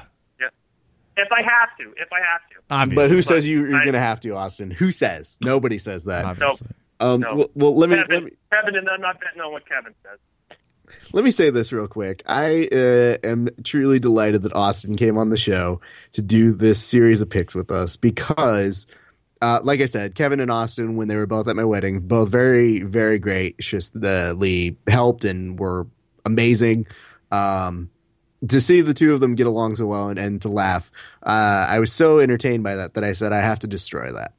Yeah, 1.18 1.23
if 1.23 1.31
I 1.31 1.41
have 1.41 1.77
to, 1.80 1.94
if 2.02 2.10
I 2.11 2.19
have 2.31 2.41
to. 2.49 2.56
Obviously. 2.69 3.03
But 3.03 3.10
who 3.10 3.22
says 3.22 3.48
you, 3.48 3.61
you're 3.61 3.81
going 3.81 3.94
to 3.94 3.99
have 3.99 4.19
to, 4.22 4.35
Austin? 4.35 4.72
Who 4.72 4.91
says? 4.91 5.38
Nobody 5.41 5.77
says 5.77 6.06
that. 6.06 6.26
Obviously. 6.26 6.68
Um, 6.99 7.22
No. 7.22 7.35
well, 7.35 7.49
well, 7.56 7.76
let 7.77 7.89
me 7.89 7.95
Kevin, 7.98 8.14
let 8.14 8.23
me 8.23 8.31
Kevin, 8.52 8.76
and 8.76 8.89
I'm 8.89 9.02
not 9.02 9.19
betting 9.19 9.41
on 9.41 9.52
what 9.52 9.68
Kevin 9.68 9.94
says. 10.03 10.19
let 11.14 11.23
me 11.23 11.31
say 11.31 11.49
this 11.49 11.72
real 11.72 11.88
quick. 11.88 12.23
I 12.26 12.68
uh, 12.72 13.18
am 13.27 13.49
truly 13.64 13.99
delighted 13.99 14.44
that 14.44 14.53
Austin 14.53 14.95
came 14.95 15.18
on 15.18 15.30
the 15.30 15.38
show 15.38 15.81
to 16.14 16.22
do 16.22 16.53
this 16.53 16.84
series 16.84 17.22
of 17.22 17.30
picks 17.30 17.53
with 17.53 17.69
us 17.72 17.98
because, 17.98 18.88
uh, 19.41 19.60
like 19.64 19.81
I 19.81 19.85
said, 19.85 20.15
Kevin 20.15 20.39
and 20.39 20.49
Austin, 20.49 20.95
when 20.95 21.07
they 21.07 21.15
were 21.15 21.27
both 21.27 21.48
at 21.48 21.56
my 21.56 21.65
wedding, 21.65 21.99
both 21.99 22.30
very, 22.30 22.81
very 22.81 23.19
graciously 23.19 24.77
helped 24.88 25.23
and 25.26 25.60
were 25.60 25.85
amazing. 26.26 26.88
Um, 27.31 27.89
to 28.48 28.62
see 28.62 28.82
the 28.82 28.94
two 28.94 29.14
of 29.14 29.20
them 29.20 29.36
get 29.36 29.48
along 29.48 29.76
so 29.76 29.88
well 29.88 30.10
and, 30.10 30.20
and 30.20 30.42
to 30.44 30.50
laugh, 30.50 30.92
uh, 31.24 31.66
I 31.70 31.80
was 31.80 31.92
so 31.94 32.20
entertained 32.20 32.64
by 32.64 32.76
that 32.76 32.94
that 32.96 33.04
I 33.04 33.14
said 33.14 33.34
I 33.34 33.42
have 33.42 33.60
to 33.60 33.68
destroy 33.68 34.12
that. 34.12 34.34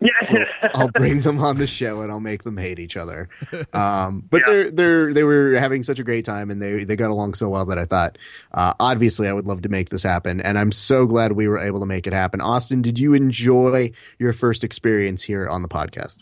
Yeah, 0.00 0.10
So 0.22 0.36
I'll 0.74 0.88
bring 0.88 1.22
them 1.22 1.38
on 1.38 1.56
the 1.56 1.66
show 1.66 2.02
and 2.02 2.10
I'll 2.10 2.20
make 2.20 2.42
them 2.42 2.56
hate 2.56 2.78
each 2.78 2.96
other. 2.96 3.28
Um, 3.72 4.24
but 4.28 4.42
Yeah. 4.46 4.52
they're 4.52 4.70
they're 4.70 5.14
they 5.14 5.24
were 5.24 5.54
having 5.54 5.82
such 5.82 5.98
a 5.98 6.04
great 6.04 6.24
time 6.24 6.50
and 6.50 6.60
they 6.60 6.84
they 6.84 6.94
got 6.96 7.10
along 7.10 7.34
so 7.34 7.48
well 7.48 7.64
that 7.66 7.78
I 7.78 7.84
thought 7.86 8.18
uh, 8.52 8.74
obviously 8.78 9.26
I 9.28 9.32
would 9.32 9.46
love 9.46 9.62
to 9.62 9.68
make 9.68 9.88
this 9.88 10.02
happen 10.02 10.40
and 10.40 10.58
I'm 10.58 10.70
so 10.70 11.06
glad 11.06 11.32
we 11.32 11.48
were 11.48 11.58
able 11.58 11.80
to 11.80 11.86
make 11.86 12.06
it 12.06 12.12
happen. 12.12 12.40
Austin, 12.40 12.82
did 12.82 12.98
you 12.98 13.14
enjoy 13.14 13.92
your 14.18 14.32
first 14.32 14.62
experience 14.62 15.22
here 15.22 15.48
on 15.48 15.62
the 15.62 15.68
podcast? 15.68 16.18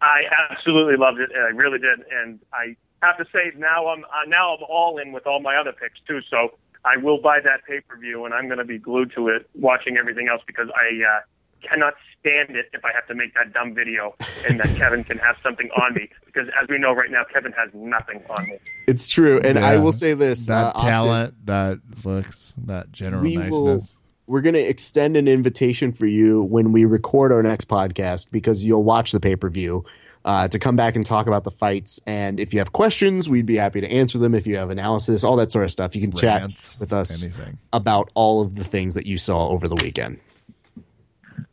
I 0.00 0.20
absolutely 0.50 0.96
loved 0.96 1.18
it. 1.18 1.30
I 1.36 1.48
really 1.50 1.78
did, 1.78 2.00
and 2.12 2.38
I 2.52 2.76
have 3.02 3.18
to 3.18 3.24
say 3.32 3.52
now 3.56 3.88
I'm 3.88 4.04
uh, 4.04 4.26
now 4.26 4.56
I'm 4.56 4.64
all 4.68 4.98
in 4.98 5.12
with 5.12 5.26
all 5.26 5.40
my 5.40 5.56
other 5.56 5.72
picks 5.72 6.00
too. 6.06 6.20
So 6.28 6.50
I 6.84 6.96
will 6.96 7.20
buy 7.20 7.38
that 7.44 7.64
pay 7.66 7.80
per 7.80 7.96
view, 7.96 8.24
and 8.24 8.34
I'm 8.34 8.46
going 8.46 8.58
to 8.58 8.64
be 8.64 8.78
glued 8.78 9.12
to 9.14 9.28
it, 9.28 9.48
watching 9.54 9.96
everything 9.96 10.28
else 10.28 10.42
because 10.46 10.68
I 10.74 11.04
uh, 11.04 11.20
cannot 11.68 11.94
stand 12.20 12.56
it 12.56 12.66
if 12.72 12.84
I 12.84 12.92
have 12.92 13.06
to 13.06 13.14
make 13.14 13.34
that 13.34 13.52
dumb 13.52 13.74
video 13.74 14.14
and 14.48 14.58
that 14.58 14.74
Kevin 14.76 15.04
can 15.04 15.18
have 15.18 15.38
something 15.38 15.70
on 15.70 15.94
me 15.94 16.08
because 16.26 16.48
as 16.60 16.68
we 16.68 16.78
know 16.78 16.92
right 16.92 17.10
now, 17.10 17.24
Kevin 17.32 17.52
has 17.52 17.70
nothing 17.74 18.22
on 18.30 18.46
me. 18.46 18.58
It's 18.86 19.06
true, 19.06 19.40
and 19.44 19.58
I 19.58 19.76
will 19.76 19.92
say 19.92 20.14
this: 20.14 20.48
uh, 20.48 20.54
Not 20.54 20.76
Austin, 20.76 20.90
talent, 20.90 21.34
not 21.46 21.78
looks, 22.04 22.54
not 22.64 22.90
general 22.92 23.22
we 23.22 23.36
will 23.36 23.64
niceness. 23.66 23.96
we're 24.26 24.42
going 24.42 24.54
to 24.54 24.60
extend 24.60 25.16
an 25.16 25.28
invitation 25.28 25.92
for 25.92 26.06
you 26.06 26.42
when 26.42 26.72
we 26.72 26.84
record 26.84 27.32
our 27.32 27.42
next 27.42 27.68
podcast 27.68 28.30
because 28.30 28.64
you'll 28.64 28.84
watch 28.84 29.12
the 29.12 29.20
pay-per-view 29.20 29.84
uh, 30.24 30.48
to 30.48 30.58
come 30.58 30.76
back 30.76 30.96
and 30.96 31.06
talk 31.06 31.26
about 31.26 31.44
the 31.44 31.50
fights 31.50 32.00
and 32.06 32.38
if 32.40 32.52
you 32.52 32.58
have 32.58 32.72
questions 32.72 33.28
we'd 33.28 33.46
be 33.46 33.56
happy 33.56 33.80
to 33.80 33.90
answer 33.90 34.18
them 34.18 34.34
if 34.34 34.46
you 34.46 34.56
have 34.56 34.70
analysis 34.70 35.24
all 35.24 35.36
that 35.36 35.50
sort 35.52 35.64
of 35.64 35.70
stuff 35.72 35.94
you 35.94 36.00
can 36.00 36.10
Rants, 36.10 36.72
chat 36.72 36.80
with 36.80 36.92
us 36.92 37.22
anything. 37.24 37.58
about 37.72 38.10
all 38.14 38.40
of 38.42 38.54
the 38.56 38.64
things 38.64 38.94
that 38.94 39.06
you 39.06 39.18
saw 39.18 39.48
over 39.48 39.68
the 39.68 39.76
weekend 39.76 40.18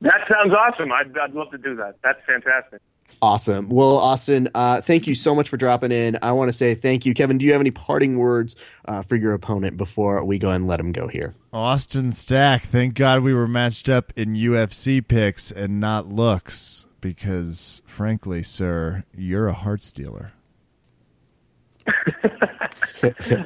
That 0.01 0.21
sounds 0.31 0.53
awesome. 0.53 0.91
I'd, 0.91 1.17
I'd 1.17 1.33
love 1.33 1.49
to 1.51 1.57
do 1.57 1.75
that. 1.77 1.95
That's 2.03 2.19
fantastic. 2.25 2.81
Awesome. 3.21 3.69
Well, 3.69 3.97
Austin, 3.97 4.49
uh, 4.53 4.81
thank 4.81 5.07
you 5.07 5.15
so 5.15 5.33
much 5.33 5.47
for 5.47 5.57
dropping 5.57 5.91
in. 5.91 6.17
I 6.21 6.31
want 6.31 6.49
to 6.49 6.53
say 6.53 6.75
thank 6.75 7.05
you. 7.05 7.13
Kevin, 7.13 7.37
do 7.37 7.45
you 7.45 7.51
have 7.53 7.61
any 7.61 7.71
parting 7.71 8.17
words 8.17 8.55
uh, 8.87 9.01
for 9.03 9.15
your 9.15 9.33
opponent 9.33 9.77
before 9.77 10.23
we 10.25 10.37
go 10.37 10.49
and 10.49 10.67
let 10.67 10.79
him 10.79 10.91
go 10.91 11.07
here? 11.07 11.33
Austin 11.53 12.11
Stack, 12.11 12.63
thank 12.63 12.93
God 12.95 13.23
we 13.23 13.33
were 13.33 13.47
matched 13.47 13.87
up 13.89 14.11
in 14.15 14.33
UFC 14.33 15.07
picks 15.07 15.49
and 15.51 15.79
not 15.79 16.09
looks, 16.09 16.87
because 17.13 17.83
frankly, 17.85 18.41
sir, 18.41 19.03
you're 19.15 19.47
a 19.47 19.53
heart 19.53 19.83
stealer. 19.83 20.31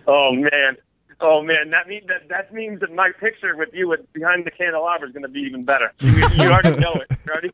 Oh 0.07 0.31
man. 0.33 0.77
Oh 1.21 1.41
man, 1.41 1.69
that 1.71 1.87
means 1.87 2.05
that 2.07 2.29
that 2.29 2.53
means 2.53 2.79
that 2.79 2.93
my 2.93 3.11
picture 3.19 3.55
with 3.57 3.69
you 3.73 3.89
with 3.89 4.11
behind 4.13 4.45
the 4.45 4.51
candelabra 4.51 5.07
is 5.07 5.13
going 5.13 5.23
to 5.23 5.27
be 5.29 5.41
even 5.41 5.65
better. 5.65 5.91
You, 5.99 6.09
you 6.11 6.43
already 6.49 6.77
know 6.79 6.93
it. 6.93 7.11
You're 7.25 7.33
already, 7.35 7.49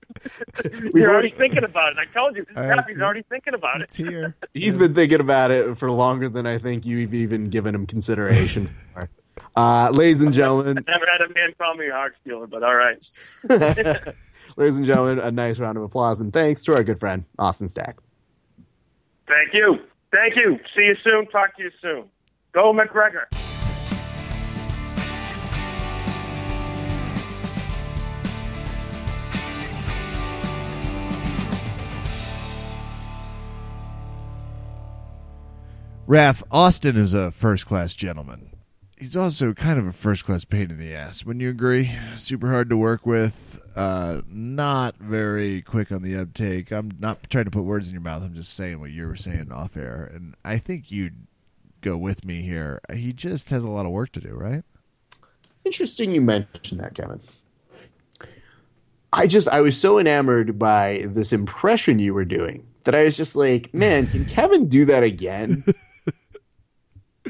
you're 0.93 1.09
already 1.09 1.29
already- 1.29 1.29
thinking 1.31 1.63
about 1.63 1.93
it. 1.93 1.97
I 1.97 2.05
told 2.13 2.35
you, 2.35 2.45
Uh, 2.55 2.61
Happy's 2.63 2.99
already 2.99 3.23
thinking 3.23 3.55
about 3.55 3.81
it. 3.81 3.91
Here. 3.93 4.35
He's 4.53 4.77
been 4.77 4.93
thinking 4.93 5.19
about 5.19 5.49
it 5.49 5.75
for 5.77 5.89
longer 5.89 6.29
than 6.29 6.45
I 6.45 6.59
think 6.59 6.85
you've 6.85 7.13
even 7.15 7.45
given 7.45 7.73
him 7.73 7.87
consideration 7.87 8.67
for. 8.93 9.09
Uh, 9.55 9.89
ladies 9.91 10.21
and 10.21 10.33
gentlemen, 10.33 10.77
I've 10.77 10.85
Never 10.87 11.05
had 11.11 11.21
a 11.21 11.33
man 11.33 11.53
call 11.57 11.75
me 11.75 11.87
a 11.87 11.91
heart 11.91 12.15
stealer, 12.21 12.45
but 12.47 12.61
all 12.63 12.75
right. 12.75 13.03
Ladies 14.55 14.77
and 14.77 14.85
gentlemen, 14.85 15.19
a 15.19 15.31
nice 15.31 15.59
round 15.59 15.77
of 15.77 15.83
applause 15.83 16.21
and 16.21 16.31
thanks 16.31 16.63
to 16.65 16.73
our 16.73 16.83
good 16.83 16.99
friend 16.99 17.25
Austin 17.37 17.67
Stack. 17.67 17.97
Thank 19.27 19.53
you. 19.53 19.77
Thank 20.11 20.35
you. 20.35 20.57
See 20.75 20.83
you 20.83 20.95
soon. 21.03 21.27
Talk 21.27 21.57
to 21.57 21.63
you 21.63 21.71
soon. 21.81 22.05
Go 22.53 22.73
McGregor. 22.73 23.25
Raph, 36.07 36.43
Austin 36.51 36.97
is 36.97 37.15
a 37.15 37.31
first 37.31 37.65
class 37.65 37.95
gentleman. 37.95 38.51
He's 38.95 39.17
also 39.17 39.53
kind 39.53 39.79
of 39.79 39.87
a 39.87 39.91
first 39.91 40.23
class 40.23 40.45
pain 40.45 40.69
in 40.69 40.77
the 40.77 40.93
ass. 40.93 41.25
Wouldn't 41.25 41.41
you 41.41 41.49
agree? 41.49 41.91
Super 42.15 42.51
hard 42.51 42.69
to 42.69 42.77
work 42.77 43.07
with. 43.07 43.54
Uh, 43.75 44.21
not 44.27 44.95
very 44.97 45.61
quick 45.61 45.91
on 45.91 46.01
the 46.01 46.15
uptake. 46.15 46.71
I'm 46.71 46.91
not 46.99 47.29
trying 47.29 47.45
to 47.45 47.51
put 47.51 47.63
words 47.63 47.87
in 47.87 47.93
your 47.93 48.01
mouth. 48.01 48.23
I'm 48.23 48.33
just 48.33 48.53
saying 48.53 48.79
what 48.79 48.91
you 48.91 49.05
were 49.05 49.17
saying 49.17 49.51
off 49.51 49.75
air. 49.75 50.09
And 50.13 50.35
I 50.45 50.57
think 50.57 50.91
you'd 50.91 51.27
go 51.81 51.97
with 51.97 52.23
me 52.23 52.41
here. 52.41 52.79
He 52.93 53.11
just 53.11 53.49
has 53.49 53.63
a 53.65 53.69
lot 53.69 53.85
of 53.85 53.91
work 53.91 54.13
to 54.13 54.21
do, 54.21 54.33
right? 54.33 54.63
Interesting 55.65 56.11
you 56.11 56.21
mentioned 56.21 56.79
that, 56.79 56.95
Kevin. 56.95 57.19
I 59.11 59.27
just 59.27 59.47
I 59.47 59.61
was 59.61 59.79
so 59.79 59.99
enamored 59.99 60.57
by 60.59 61.05
this 61.07 61.33
impression 61.33 61.99
you 61.99 62.13
were 62.13 62.25
doing 62.25 62.65
that 62.83 62.95
I 62.95 63.03
was 63.03 63.17
just 63.17 63.35
like, 63.35 63.73
man, 63.73 64.07
can 64.07 64.25
Kevin 64.25 64.67
do 64.69 64.85
that 64.85 65.03
again? 65.03 65.63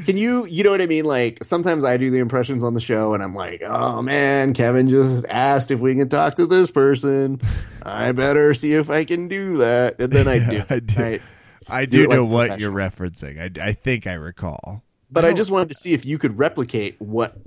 can 0.06 0.18
you 0.18 0.46
you 0.46 0.64
know 0.64 0.72
what 0.72 0.82
I 0.82 0.86
mean? 0.86 1.06
Like 1.06 1.44
sometimes 1.44 1.84
I 1.84 1.98
do 1.98 2.12
the 2.12 2.20
impressions 2.20 2.64
on 2.64 2.74
the 2.74 2.80
show 2.80 3.14
and 3.14 3.24
I'm 3.24 3.34
like, 3.34 3.62
oh 3.64 4.02
man, 4.02 4.54
Kevin 4.54 4.90
just 4.90 5.26
asked 5.28 5.72
if 5.72 5.80
we 5.80 5.96
can 5.96 6.10
talk 6.10 6.36
to 6.36 6.46
this 6.46 6.72
person. 6.72 7.42
I 7.84 8.12
better 8.12 8.54
see 8.54 8.74
if 8.74 8.90
I 8.90 9.06
can 9.06 9.28
do 9.28 9.58
that. 9.58 10.00
And 10.00 10.12
then 10.12 10.28
I 10.28 10.40
do. 10.50 10.64
I 10.70 10.80
do. 10.80 11.02
right? 11.02 11.22
I 11.68 11.86
Do 11.86 12.04
do 12.04 12.10
like 12.10 12.18
know 12.18 12.26
what 12.26 12.60
you're 12.60 12.72
referencing. 12.72 13.60
I, 13.60 13.70
I 13.70 13.74
think 13.74 14.08
I 14.08 14.14
recall. 14.14 14.84
But 15.12 15.26
I 15.26 15.34
just 15.34 15.52
wanted 15.52 15.70
to 15.70 15.76
see 15.76 15.94
if 15.94 16.06
you 16.06 16.18
could 16.18 16.38
replicate 16.38 17.00
what 17.00 17.38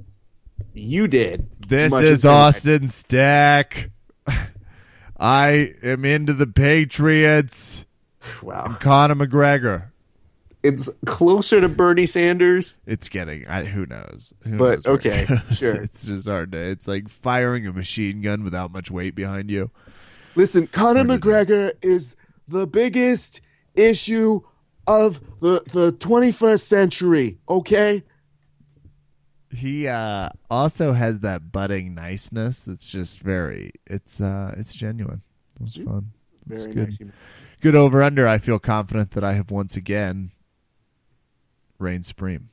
you 0.72 1.06
did. 1.08 1.48
This 1.68 1.92
is 1.92 2.24
Austin 2.24 2.88
Stack. 2.88 3.90
I 5.18 5.74
am 5.82 6.04
into 6.04 6.32
the 6.32 6.46
Patriots. 6.46 7.84
Wow. 8.42 8.62
I'm 8.66 8.74
Conor 8.76 9.14
McGregor. 9.14 9.90
It's 10.62 10.90
closer 11.06 11.60
to 11.60 11.68
Bernie 11.68 12.06
Sanders. 12.06 12.78
It's 12.86 13.08
getting. 13.08 13.46
I, 13.46 13.64
who 13.64 13.86
knows? 13.86 14.34
Who 14.42 14.56
But, 14.56 14.84
knows 14.84 14.86
where 14.86 14.94
it 14.94 15.30
okay, 15.30 15.40
sure. 15.54 15.76
It's 15.76 16.06
just 16.06 16.26
hard 16.26 16.52
to. 16.52 16.58
It's 16.58 16.88
like 16.88 17.08
firing 17.08 17.66
a 17.66 17.72
machine 17.72 18.20
gun 18.22 18.42
without 18.42 18.72
much 18.72 18.90
weight 18.90 19.14
behind 19.14 19.50
you. 19.50 19.70
Listen, 20.34 20.66
Conor 20.66 21.04
McGregor 21.04 21.72
is 21.82 22.16
the 22.48 22.66
biggest 22.66 23.40
issue 23.74 24.40
of 24.86 25.20
the 25.40 25.62
the 25.72 25.92
21st 25.92 26.60
century, 26.60 27.38
okay? 27.48 28.02
He 29.50 29.86
uh, 29.88 30.28
also 30.50 30.92
has 30.92 31.20
that 31.20 31.52
budding 31.52 31.94
niceness. 31.94 32.64
That's 32.64 32.90
just 32.90 33.20
very. 33.20 33.72
It's 33.86 34.20
uh, 34.20 34.54
it's 34.58 34.74
genuine. 34.74 35.22
It 35.56 35.62
was 35.62 35.76
fun. 35.76 36.12
It 36.50 36.54
was 36.54 36.64
Very 36.66 36.74
good. 36.74 37.00
nice. 37.00 37.12
Good 37.60 37.74
over 37.74 38.02
under. 38.02 38.26
I 38.28 38.38
feel 38.38 38.58
confident 38.58 39.12
that 39.12 39.24
I 39.24 39.32
have 39.34 39.50
once 39.50 39.76
again 39.76 40.32
reigned 41.78 42.06
supreme. 42.06 42.48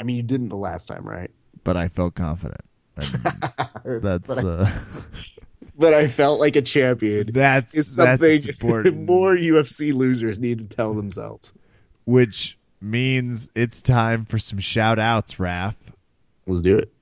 I 0.00 0.02
mean, 0.04 0.16
you 0.16 0.22
didn't 0.22 0.48
the 0.48 0.56
last 0.56 0.86
time, 0.86 1.04
right? 1.04 1.30
but 1.62 1.76
I 1.78 1.88
felt 1.88 2.14
confident. 2.14 2.60
And 2.96 3.06
that's 4.02 4.26
But 4.34 4.44
I- 4.44 4.72
But 5.76 5.92
I 5.94 6.06
felt 6.06 6.38
like 6.38 6.54
a 6.54 6.62
champion. 6.62 7.30
that's 7.32 7.74
is 7.74 7.96
that's 7.96 8.20
something 8.20 8.48
important. 8.48 8.96
more 9.06 9.34
UFC 9.34 9.92
losers 9.92 10.38
need 10.38 10.58
to 10.60 10.64
tell 10.66 10.94
themselves. 10.94 11.52
which 12.04 12.58
means 12.80 13.48
it's 13.56 13.80
time 13.82 14.24
for 14.24 14.38
some 14.38 14.58
shout 14.60 14.98
outs, 15.00 15.36
Raph. 15.36 15.74
Let's 16.46 16.60
do 16.62 16.76
it. 16.76 16.92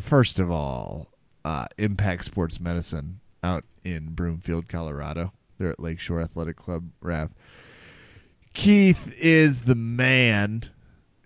First 0.00 0.38
of 0.38 0.50
all, 0.50 1.08
uh, 1.44 1.66
Impact 1.76 2.24
Sports 2.24 2.58
Medicine 2.60 3.20
out 3.42 3.64
in 3.84 4.14
Broomfield, 4.14 4.68
Colorado. 4.68 5.32
They're 5.58 5.70
at 5.70 5.80
Lakeshore 5.80 6.20
Athletic 6.22 6.56
Club, 6.56 6.88
Raph. 7.02 7.30
Keith 8.54 9.12
is 9.18 9.62
the 9.62 9.74
man, 9.74 10.62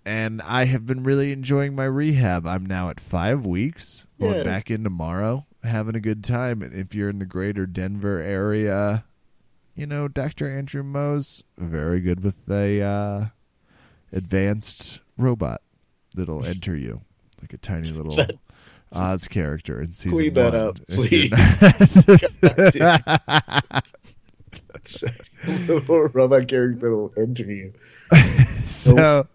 and 0.07 0.41
I 0.41 0.63
have 0.65 0.85
been 0.85 1.03
really 1.03 1.33
enjoying 1.33 1.75
my 1.75 1.83
rehab. 1.83 2.47
I'm 2.47 2.65
now 2.65 2.89
at 2.89 2.97
five 2.99 3.45
weeks, 3.45 4.07
going 4.19 4.37
Yeah. 4.37 4.43
back 4.43 4.71
in 4.71 4.83
tomorrow, 4.85 5.45
having 5.63 5.95
a 5.95 5.99
good 5.99 6.23
time. 6.23 6.61
And 6.61 6.73
if 6.73 6.95
you're 6.95 7.09
in 7.09 7.19
the 7.19 7.25
greater 7.25 7.65
Denver 7.65 8.21
area, 8.21 9.03
you 9.75 9.85
know, 9.85 10.07
Dr. 10.07 10.49
Andrew 10.49 10.81
Mose, 10.81 11.43
very 11.57 11.99
good 11.99 12.23
with 12.23 12.37
a 12.49 12.81
uh, 12.81 13.25
advanced 14.13 15.01
robot 15.17 15.61
that'll 16.15 16.45
enter 16.45 16.73
you 16.75 17.01
like 17.41 17.51
a 17.53 17.57
tiny 17.57 17.91
little 17.99 18.15
Oz 18.93 19.27
character 19.27 19.81
in 19.81 19.91
season 19.91 20.17
clean 20.17 20.33
that 20.35 20.53
one. 20.53 20.61
up, 20.61 20.79
not- 23.67 23.85
little 25.67 26.07
robot 26.13 26.47
character 26.47 26.79
that'll 26.79 27.11
enter 27.17 27.43
you. 27.51 27.73
so 28.65 29.27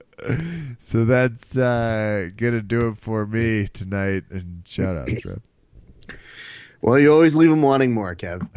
so 0.78 1.04
that's 1.04 1.56
uh 1.56 2.30
gonna 2.36 2.62
do 2.62 2.88
it 2.88 2.98
for 2.98 3.26
me 3.26 3.68
tonight 3.68 4.24
and 4.30 4.62
shout 4.66 4.96
outs 4.96 5.24
Rep. 5.24 5.40
Well, 6.80 6.98
you 6.98 7.12
always 7.12 7.36
leave 7.36 7.50
them 7.50 7.62
wanting 7.62 7.94
more, 7.94 8.16
Kev. 8.16 8.48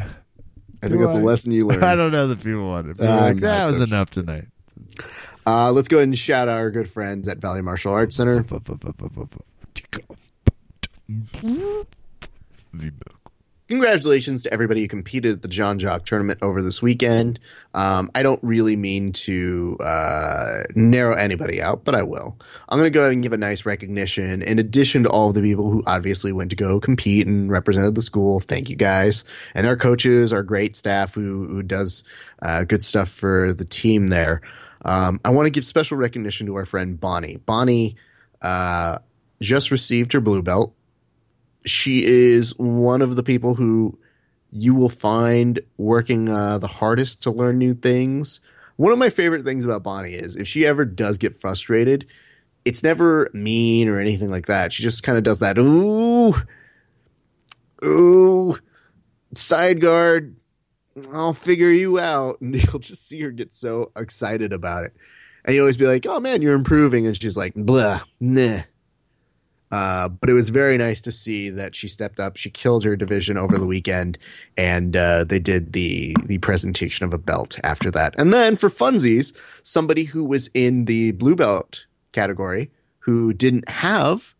I 0.82 0.88
think 0.88 1.00
that's 1.00 1.14
a 1.14 1.20
lesson 1.20 1.52
you 1.52 1.66
learned. 1.66 1.84
I 1.84 1.94
don't 1.94 2.12
know 2.12 2.26
that 2.28 2.42
people 2.42 2.66
want 2.66 2.88
it. 2.88 2.94
People 2.94 3.08
I'm 3.08 3.34
like, 3.34 3.36
that 3.38 3.68
was 3.68 3.78
so 3.78 3.84
enough 3.84 4.10
tonight. 4.10 4.46
Uh, 5.46 5.70
let's 5.70 5.86
go 5.86 5.98
ahead 5.98 6.08
and 6.08 6.18
shout 6.18 6.48
out 6.48 6.58
our 6.58 6.72
good 6.72 6.88
friends 6.88 7.28
at 7.28 7.38
Valley 7.38 7.62
Martial 7.62 7.92
Arts 7.92 8.16
Center. 8.16 8.44
Congratulations 13.68 14.44
to 14.44 14.52
everybody 14.52 14.82
who 14.82 14.86
competed 14.86 15.32
at 15.32 15.42
the 15.42 15.48
John 15.48 15.80
Jock 15.80 16.06
tournament 16.06 16.38
over 16.40 16.62
this 16.62 16.80
weekend. 16.80 17.40
Um, 17.74 18.12
I 18.14 18.22
don't 18.22 18.38
really 18.44 18.76
mean 18.76 19.10
to 19.12 19.76
uh, 19.80 20.62
narrow 20.76 21.16
anybody 21.16 21.60
out, 21.60 21.82
but 21.82 21.96
I 21.96 22.04
will. 22.04 22.36
I'm 22.68 22.78
going 22.78 22.86
to 22.86 22.96
go 22.96 23.00
ahead 23.00 23.14
and 23.14 23.24
give 23.24 23.32
a 23.32 23.38
nice 23.38 23.66
recognition. 23.66 24.40
In 24.42 24.60
addition 24.60 25.02
to 25.02 25.08
all 25.08 25.30
of 25.30 25.34
the 25.34 25.42
people 25.42 25.68
who 25.68 25.82
obviously 25.84 26.30
went 26.30 26.50
to 26.50 26.56
go 26.56 26.78
compete 26.78 27.26
and 27.26 27.50
represented 27.50 27.96
the 27.96 28.02
school, 28.02 28.38
thank 28.38 28.70
you 28.70 28.76
guys. 28.76 29.24
And 29.52 29.66
our 29.66 29.76
coaches, 29.76 30.32
our 30.32 30.44
great 30.44 30.76
staff 30.76 31.12
who, 31.12 31.48
who 31.48 31.64
does 31.64 32.04
uh, 32.42 32.62
good 32.62 32.84
stuff 32.84 33.08
for 33.08 33.52
the 33.52 33.64
team 33.64 34.08
there. 34.08 34.42
Um, 34.84 35.20
I 35.24 35.30
want 35.30 35.46
to 35.46 35.50
give 35.50 35.64
special 35.64 35.96
recognition 35.96 36.46
to 36.46 36.54
our 36.54 36.66
friend 36.66 37.00
Bonnie. 37.00 37.38
Bonnie 37.46 37.96
uh, 38.42 39.00
just 39.40 39.72
received 39.72 40.12
her 40.12 40.20
blue 40.20 40.42
belt 40.42 40.72
she 41.66 42.04
is 42.04 42.56
one 42.58 43.02
of 43.02 43.16
the 43.16 43.22
people 43.22 43.54
who 43.54 43.98
you 44.50 44.74
will 44.74 44.88
find 44.88 45.60
working 45.76 46.28
uh, 46.28 46.58
the 46.58 46.68
hardest 46.68 47.22
to 47.24 47.30
learn 47.30 47.58
new 47.58 47.74
things. 47.74 48.40
One 48.76 48.92
of 48.92 48.98
my 48.98 49.10
favorite 49.10 49.44
things 49.44 49.64
about 49.64 49.82
Bonnie 49.82 50.14
is 50.14 50.36
if 50.36 50.46
she 50.46 50.64
ever 50.64 50.84
does 50.84 51.18
get 51.18 51.40
frustrated, 51.40 52.06
it's 52.64 52.82
never 52.82 53.30
mean 53.32 53.88
or 53.88 54.00
anything 54.00 54.30
like 54.30 54.46
that. 54.46 54.72
She 54.72 54.82
just 54.82 55.02
kind 55.02 55.18
of 55.18 55.24
does 55.24 55.40
that, 55.40 55.58
ooh, 55.58 56.34
ooh, 57.84 58.58
side 59.34 59.80
guard, 59.80 60.36
I'll 61.12 61.34
figure 61.34 61.70
you 61.70 61.98
out. 61.98 62.40
And 62.40 62.54
you'll 62.54 62.78
just 62.78 63.06
see 63.06 63.20
her 63.22 63.30
get 63.30 63.52
so 63.52 63.92
excited 63.96 64.52
about 64.52 64.84
it. 64.84 64.94
And 65.44 65.54
you 65.54 65.60
always 65.60 65.76
be 65.76 65.86
like, 65.86 66.06
oh 66.06 66.20
man, 66.20 66.42
you're 66.42 66.54
improving. 66.54 67.06
And 67.06 67.20
she's 67.20 67.36
like, 67.36 67.54
blah, 67.54 68.00
nah. 68.20 68.60
Uh, 69.72 70.08
but 70.08 70.30
it 70.30 70.32
was 70.32 70.50
very 70.50 70.78
nice 70.78 71.02
to 71.02 71.10
see 71.10 71.50
that 71.50 71.74
she 71.74 71.88
stepped 71.88 72.20
up. 72.20 72.36
She 72.36 72.50
killed 72.50 72.84
her 72.84 72.94
division 72.94 73.36
over 73.36 73.58
the 73.58 73.66
weekend, 73.66 74.16
and 74.56 74.96
uh, 74.96 75.24
they 75.24 75.40
did 75.40 75.72
the 75.72 76.14
the 76.26 76.38
presentation 76.38 77.04
of 77.04 77.12
a 77.12 77.18
belt 77.18 77.58
after 77.64 77.90
that. 77.90 78.14
And 78.16 78.32
then 78.32 78.56
for 78.56 78.68
funsies, 78.68 79.36
somebody 79.64 80.04
who 80.04 80.24
was 80.24 80.48
in 80.54 80.84
the 80.84 81.12
blue 81.12 81.34
belt 81.34 81.86
category 82.12 82.70
who 83.00 83.32
didn't 83.32 83.68
have 83.68 84.34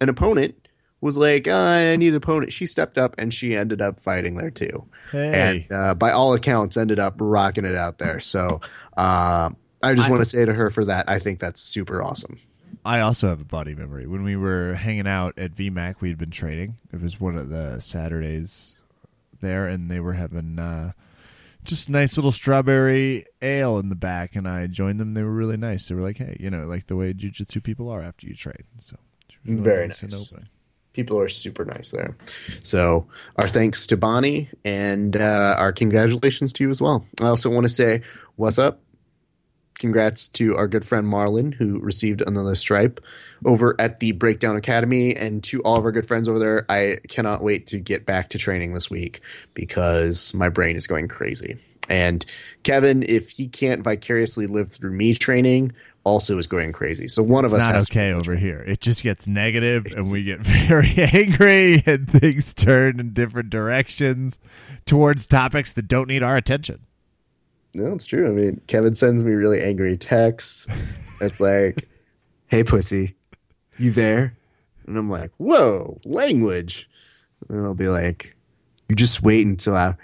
an 0.00 0.08
opponent 0.08 0.68
was 1.00 1.16
like, 1.16 1.46
"Uh, 1.46 1.54
I 1.54 1.96
need 1.96 2.08
an 2.08 2.16
opponent. 2.16 2.52
She 2.52 2.66
stepped 2.66 2.98
up 2.98 3.14
and 3.18 3.32
she 3.32 3.54
ended 3.54 3.80
up 3.80 4.00
fighting 4.00 4.34
there 4.34 4.50
too. 4.50 4.84
Hey. 5.12 5.64
And 5.68 5.72
uh, 5.72 5.94
by 5.94 6.10
all 6.10 6.34
accounts, 6.34 6.76
ended 6.76 6.98
up 6.98 7.14
rocking 7.18 7.64
it 7.64 7.76
out 7.76 7.98
there. 7.98 8.18
So 8.18 8.60
uh, 8.96 9.50
I 9.82 9.94
just 9.94 10.10
want 10.10 10.22
to 10.22 10.28
say 10.28 10.44
to 10.44 10.52
her 10.52 10.70
for 10.70 10.84
that, 10.86 11.08
I 11.08 11.20
think 11.20 11.38
that's 11.38 11.60
super 11.60 12.02
awesome. 12.02 12.40
I 12.86 13.00
also 13.00 13.26
have 13.28 13.40
a 13.40 13.44
body 13.44 13.74
memory. 13.74 14.06
When 14.06 14.22
we 14.22 14.36
were 14.36 14.74
hanging 14.74 15.08
out 15.08 15.36
at 15.36 15.56
VMAC, 15.56 16.00
we 16.00 16.08
had 16.08 16.18
been 16.18 16.30
training. 16.30 16.76
It 16.92 17.02
was 17.02 17.20
one 17.20 17.36
of 17.36 17.48
the 17.48 17.80
Saturdays 17.80 18.80
there, 19.40 19.66
and 19.66 19.90
they 19.90 19.98
were 19.98 20.12
having 20.12 20.60
uh, 20.60 20.92
just 21.64 21.90
nice 21.90 22.16
little 22.16 22.30
strawberry 22.30 23.24
ale 23.42 23.78
in 23.78 23.88
the 23.88 23.96
back. 23.96 24.36
And 24.36 24.46
I 24.46 24.68
joined 24.68 25.00
them. 25.00 25.14
They 25.14 25.24
were 25.24 25.32
really 25.32 25.56
nice. 25.56 25.88
They 25.88 25.96
were 25.96 26.02
like, 26.02 26.18
"Hey, 26.18 26.36
you 26.38 26.48
know, 26.48 26.64
like 26.64 26.86
the 26.86 26.94
way 26.94 27.12
jujitsu 27.12 27.60
people 27.60 27.88
are 27.88 28.02
after 28.02 28.28
you 28.28 28.34
train." 28.34 28.64
So 28.78 28.96
really 29.44 29.62
Very 29.62 29.84
and 29.84 30.02
nice. 30.02 30.30
People 30.92 31.18
are 31.20 31.28
super 31.28 31.64
nice 31.64 31.90
there. 31.90 32.16
So 32.62 33.08
our 33.34 33.48
thanks 33.48 33.86
to 33.88 33.96
Bonnie 33.96 34.48
and 34.64 35.16
uh, 35.16 35.56
our 35.58 35.72
congratulations 35.72 36.52
to 36.54 36.64
you 36.64 36.70
as 36.70 36.80
well. 36.80 37.04
I 37.20 37.26
also 37.26 37.50
want 37.50 37.64
to 37.64 37.68
say, 37.68 38.00
what's 38.36 38.58
up? 38.58 38.80
Congrats 39.78 40.28
to 40.28 40.56
our 40.56 40.68
good 40.68 40.84
friend 40.84 41.06
Marlon, 41.06 41.52
who 41.52 41.78
received 41.80 42.22
another 42.26 42.54
stripe 42.54 43.00
over 43.44 43.78
at 43.78 44.00
the 44.00 44.12
Breakdown 44.12 44.56
Academy, 44.56 45.14
and 45.14 45.44
to 45.44 45.60
all 45.62 45.76
of 45.76 45.84
our 45.84 45.92
good 45.92 46.06
friends 46.06 46.28
over 46.28 46.38
there. 46.38 46.64
I 46.70 46.96
cannot 47.08 47.42
wait 47.42 47.66
to 47.68 47.78
get 47.78 48.06
back 48.06 48.30
to 48.30 48.38
training 48.38 48.72
this 48.72 48.88
week 48.90 49.20
because 49.54 50.32
my 50.32 50.48
brain 50.48 50.76
is 50.76 50.86
going 50.86 51.08
crazy. 51.08 51.58
And 51.88 52.24
Kevin, 52.62 53.04
if 53.04 53.30
he 53.30 53.46
can't 53.46 53.82
vicariously 53.82 54.46
live 54.46 54.72
through 54.72 54.92
me 54.92 55.14
training, 55.14 55.72
also 56.04 56.38
is 56.38 56.46
going 56.46 56.72
crazy. 56.72 57.06
So 57.08 57.22
one 57.22 57.44
It's 57.44 57.52
of 57.52 57.60
us 57.60 57.66
not 57.66 57.82
okay 57.82 58.12
over 58.12 58.32
train. 58.34 58.38
here. 58.38 58.64
It 58.66 58.80
just 58.80 59.02
gets 59.02 59.28
negative, 59.28 59.86
and 59.94 60.10
we 60.10 60.24
get 60.24 60.40
very 60.40 60.94
angry, 60.96 61.82
and 61.84 62.10
things 62.10 62.54
turn 62.54 62.98
in 62.98 63.12
different 63.12 63.50
directions 63.50 64.38
towards 64.86 65.26
topics 65.26 65.72
that 65.74 65.86
don't 65.86 66.08
need 66.08 66.22
our 66.22 66.36
attention. 66.36 66.86
No, 67.76 67.92
it's 67.92 68.06
true. 68.06 68.26
I 68.26 68.30
mean, 68.30 68.62
Kevin 68.68 68.94
sends 68.94 69.22
me 69.22 69.32
really 69.32 69.62
angry 69.62 69.98
texts. 69.98 70.66
It's 71.20 71.40
like, 71.40 71.86
"Hey, 72.46 72.64
pussy, 72.64 73.16
you 73.76 73.90
there?" 73.90 74.34
And 74.86 74.96
I'm 74.96 75.10
like, 75.10 75.30
"Whoa, 75.36 76.00
language." 76.06 76.88
And 77.50 77.66
I'll 77.66 77.74
be 77.74 77.88
like, 77.88 78.34
"You 78.88 78.96
just 78.96 79.22
wait 79.22 79.46
until 79.46 79.76
I 79.76 79.96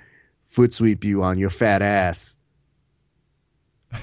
foot 0.45 0.75
sweep 0.75 1.03
you 1.03 1.23
on 1.23 1.39
your 1.39 1.49
fat 1.49 1.81
ass." 1.81 2.37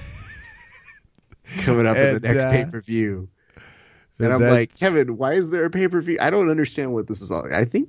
Coming 1.58 1.86
up 1.86 1.96
in 1.96 2.14
the 2.14 2.20
next 2.20 2.44
uh, 2.44 2.50
pay 2.50 2.64
per 2.64 2.80
view. 2.80 3.28
And 4.20 4.32
and 4.32 4.44
I'm 4.44 4.50
like, 4.50 4.78
Kevin, 4.78 5.16
why 5.16 5.32
is 5.32 5.50
there 5.50 5.64
a 5.64 5.70
pay 5.70 5.88
per 5.88 6.00
view? 6.00 6.18
I 6.20 6.30
don't 6.30 6.50
understand 6.50 6.92
what 6.92 7.06
this 7.08 7.20
is 7.20 7.30
all. 7.30 7.52
I 7.52 7.64
think 7.64 7.88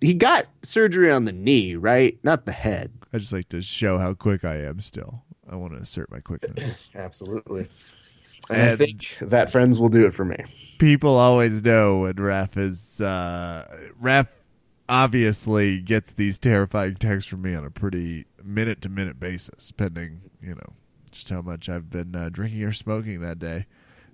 he 0.00 0.14
got 0.14 0.46
surgery 0.62 1.10
on 1.10 1.24
the 1.24 1.32
knee, 1.32 1.76
right? 1.76 2.18
Not 2.22 2.46
the 2.46 2.52
head. 2.52 2.92
I 3.12 3.18
just 3.18 3.32
like 3.32 3.48
to 3.50 3.60
show 3.60 3.98
how 3.98 4.14
quick 4.14 4.44
I 4.44 4.56
am. 4.56 4.80
Still, 4.80 5.22
I 5.48 5.56
want 5.56 5.74
to 5.74 5.80
assert 5.80 6.10
my 6.10 6.20
quickness. 6.20 6.88
Absolutely. 6.94 7.68
And, 8.48 8.62
I 8.62 8.76
think 8.76 9.16
that 9.20 9.50
friends 9.50 9.78
will 9.78 9.88
do 9.88 10.06
it 10.06 10.14
for 10.14 10.24
me. 10.24 10.36
People 10.78 11.16
always 11.16 11.62
know 11.62 12.00
when 12.00 12.14
Raph 12.14 12.56
is 12.56 13.00
uh, 13.00 13.66
Raph. 14.02 14.28
Obviously, 14.88 15.78
gets 15.78 16.14
these 16.14 16.36
terrifying 16.40 16.96
texts 16.96 17.30
from 17.30 17.42
me 17.42 17.54
on 17.54 17.64
a 17.64 17.70
pretty 17.70 18.26
minute 18.42 18.82
to 18.82 18.88
minute 18.88 19.20
basis, 19.20 19.68
depending, 19.68 20.20
you 20.42 20.56
know, 20.56 20.72
just 21.12 21.28
how 21.28 21.42
much 21.42 21.68
I've 21.68 21.90
been 21.90 22.16
uh, 22.16 22.28
drinking 22.28 22.64
or 22.64 22.72
smoking 22.72 23.20
that 23.20 23.38
day. 23.38 23.66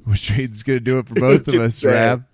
Which 0.11 0.37
means 0.37 0.62
going 0.62 0.77
to 0.77 0.85
do 0.85 0.99
it 0.99 1.09
for 1.09 1.15
both 1.20 1.49
of 1.49 1.55
us? 1.55 1.83
Raph. 1.83 2.24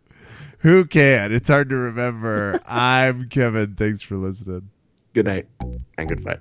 Who 0.59 0.85
can? 0.85 1.33
It's 1.33 1.49
hard 1.49 1.71
to 1.71 1.77
remember. 1.77 2.61
I'm 2.67 3.31
Kevin. 3.31 3.75
Thanks 3.77 4.03
for 4.03 4.17
listening. 4.17 4.69
Good 5.15 5.25
night 5.25 5.49
and 5.97 6.09
good 6.09 6.23
fight. 6.23 6.41